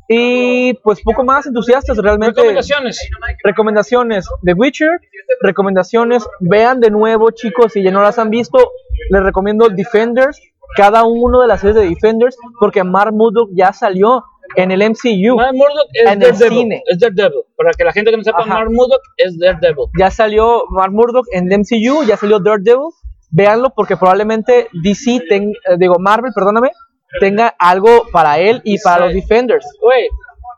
Y 0.07 0.73
pues 0.83 1.01
poco 1.01 1.23
más 1.23 1.47
entusiastas 1.47 1.97
realmente. 1.97 2.39
recomendaciones. 2.39 3.09
Recomendaciones 3.43 4.27
The 4.43 4.53
Witcher, 4.53 4.99
recomendaciones, 5.41 6.23
vean 6.39 6.79
de 6.79 6.91
nuevo 6.91 7.31
chicos, 7.31 7.73
si 7.73 7.81
ya 7.81 7.89
no 7.91 8.03
las 8.03 8.19
han 8.19 8.29
visto, 8.29 8.71
les 9.09 9.23
recomiendo 9.23 9.67
Defenders, 9.67 10.39
cada 10.77 11.03
uno 11.05 11.41
de 11.41 11.47
las 11.47 11.61
series 11.61 11.75
de 11.75 11.89
Defenders, 11.89 12.37
porque 12.59 12.83
Mark 12.83 13.13
Murdock 13.13 13.49
ya 13.53 13.73
salió 13.73 14.23
en 14.57 14.71
el 14.71 14.81
MCU, 14.81 15.35
Mark 15.35 15.53
Murdock 15.53 15.87
es 15.93 16.05
En 16.05 16.13
el 16.13 16.19
Daredevil. 16.31 16.57
cine. 16.59 16.83
Es 16.87 16.99
Daredevil. 16.99 17.41
Para 17.55 17.71
que 17.71 17.83
la 17.83 17.91
gente 17.93 18.11
que 18.11 18.17
no 18.17 18.23
sepa. 18.23 18.45
Mark 18.45 18.69
Murdock 18.71 19.01
es 19.17 19.37
Daredevil. 19.39 19.85
ya 19.99 20.09
salió 20.11 20.63
Mark 20.69 20.91
Murdock 20.93 21.25
en 21.31 21.51
el 21.51 21.59
MCU, 21.59 22.03
ya 22.07 22.17
salió 22.17 22.39
Daredevil, 22.39 22.89
véanlo 23.31 23.71
porque 23.75 23.97
probablemente 23.97 24.67
DC, 24.83 25.21
ten- 25.29 25.51
eh, 25.69 25.75
digo 25.77 25.95
Marvel, 25.99 26.31
perdóname, 26.33 26.71
tenga 27.19 27.53
algo 27.59 28.05
para 28.11 28.39
él 28.39 28.61
y 28.63 28.79
para 28.81 29.05
los. 29.05 29.13
Defenders. 29.13 29.65
Güey, 29.81 30.07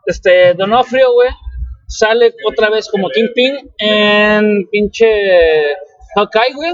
este, 0.06 0.54
Donofrio, 0.54 1.12
güey, 1.12 1.28
sale 1.86 2.32
otra 2.46 2.70
vez 2.70 2.88
como 2.90 3.08
Kingpin 3.10 3.70
en 3.78 4.66
pinche 4.70 5.06
Hawkeye, 6.16 6.54
güey, 6.54 6.72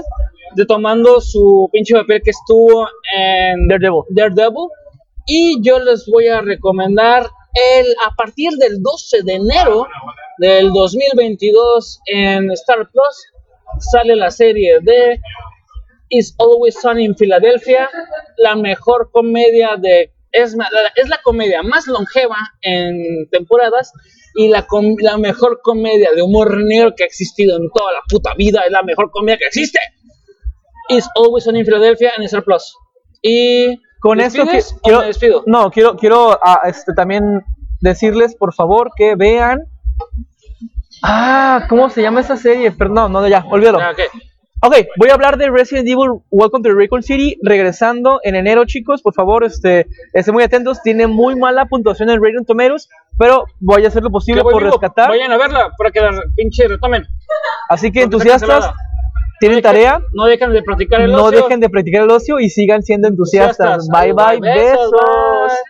tomando 0.67 1.19
su 1.21 1.69
pinche 1.71 1.93
papel 1.95 2.21
que 2.23 2.31
estuvo 2.31 2.87
en 3.15 3.67
Daredevil. 3.67 4.01
Daredevil. 4.09 4.67
Y 5.25 5.61
yo 5.61 5.79
les 5.79 6.05
voy 6.11 6.27
a 6.27 6.41
recomendar 6.41 7.23
el, 7.77 7.85
a 8.05 8.15
partir 8.15 8.51
del 8.53 8.81
12 8.81 9.23
de 9.23 9.33
enero 9.33 9.87
del 10.37 10.71
2022 10.71 11.99
en 12.07 12.51
Star 12.51 12.89
Plus 12.91 13.31
sale 13.91 14.15
la 14.15 14.29
serie 14.31 14.79
de 14.81 15.19
Is 16.09 16.35
Always 16.37 16.79
Sunny 16.79 17.05
in 17.05 17.15
Philadelphia, 17.15 17.89
la 18.37 18.55
mejor 18.55 19.09
comedia 19.11 19.75
de 19.77 20.11
es, 20.31 20.55
es 20.95 21.09
la 21.09 21.21
comedia 21.23 21.63
más 21.63 21.87
longeva 21.87 22.37
en 22.61 23.27
temporadas 23.31 23.91
y 24.35 24.49
la, 24.49 24.67
com- 24.67 24.95
la 24.99 25.17
mejor 25.17 25.61
comedia 25.63 26.11
de 26.13 26.21
humor 26.21 26.57
negro 26.63 26.93
que 26.95 27.03
ha 27.03 27.07
existido 27.07 27.57
en 27.57 27.69
toda 27.73 27.91
la 27.93 27.99
puta 28.09 28.33
vida, 28.37 28.61
es 28.65 28.71
la 28.71 28.83
mejor 28.83 29.09
comedia 29.11 29.37
que 29.37 29.45
existe. 29.45 29.79
Is 30.89 31.07
Always 31.15 31.45
Sunny 31.45 31.59
in 31.61 31.65
Philadelphia 31.65 32.11
en 32.17 32.23
Star 32.23 32.43
Plus. 32.43 32.75
Y 33.21 33.79
Con 34.05 34.21
esto 34.21 34.45
que, 34.45 34.57
¿despides 34.57 34.73
o 34.73 34.81
quiero, 34.83 34.99
me 34.99 35.07
despido? 35.07 35.43
no, 35.47 35.71
quiero, 35.71 35.95
quiero 35.95 36.39
ah, 36.43 36.61
este, 36.65 36.93
también 36.93 37.43
decirles, 37.81 38.35
por 38.35 38.53
favor, 38.53 38.91
que 38.95 39.15
vean. 39.15 39.63
Ah, 41.01 41.65
¿cómo 41.67 41.89
se 41.89 42.03
llama 42.03 42.21
esa 42.21 42.37
serie? 42.37 42.71
Perdón, 42.71 43.13
no, 43.13 43.27
ya, 43.27 43.43
olvídalo. 43.49 43.79
Ah, 43.79 43.93
ok. 43.93 44.01
Ok, 44.61 44.75
voy 44.97 45.09
a 45.09 45.15
hablar 45.15 45.37
de 45.37 45.49
Resident 45.49 45.87
Evil 45.87 46.21
Welcome 46.29 46.69
to 46.69 46.75
Raccoon 46.75 47.01
City 47.01 47.35
regresando 47.41 48.19
en 48.21 48.35
enero, 48.35 48.65
chicos. 48.65 49.01
Por 49.01 49.15
favor, 49.15 49.43
este, 49.43 49.87
estén 50.13 50.35
muy 50.35 50.43
atentos. 50.43 50.83
Tiene 50.83 51.07
muy 51.07 51.35
mala 51.35 51.65
puntuación 51.65 52.11
en 52.11 52.21
Rotten 52.21 52.45
Tomatoes, 52.45 52.89
pero 53.17 53.45
voy 53.59 53.85
a 53.85 53.87
hacer 53.87 54.03
lo 54.03 54.11
posible 54.11 54.43
por 54.43 54.57
vivo. 54.59 54.69
rescatar. 54.69 55.09
Vayan 55.09 55.31
a 55.31 55.37
verla 55.37 55.71
para 55.75 55.89
que 55.89 55.99
la 55.99 56.11
pinche 56.35 56.67
retomen. 56.67 57.07
Así 57.69 57.91
que 57.91 58.03
entusiastas, 58.03 58.71
tienen 59.39 59.61
tarea. 59.61 59.99
No 60.13 60.25
dejen 60.25 60.51
de 60.53 60.63
practicar 60.63 61.01
el 61.01 61.11
No 61.11 61.25
ocio. 61.25 61.41
dejen 61.41 61.59
de 61.59 61.69
practicar 61.69 62.03
el 62.03 62.11
ocio 62.11 62.39
y 62.39 62.49
sigan 62.49 62.83
siendo 62.83 63.07
entusiastas. 63.07 63.85
Entusiastas. 63.85 64.03
Bye 64.03 64.13
bye, 64.13 64.39
Besos, 64.39 64.91
besos. 64.91 65.59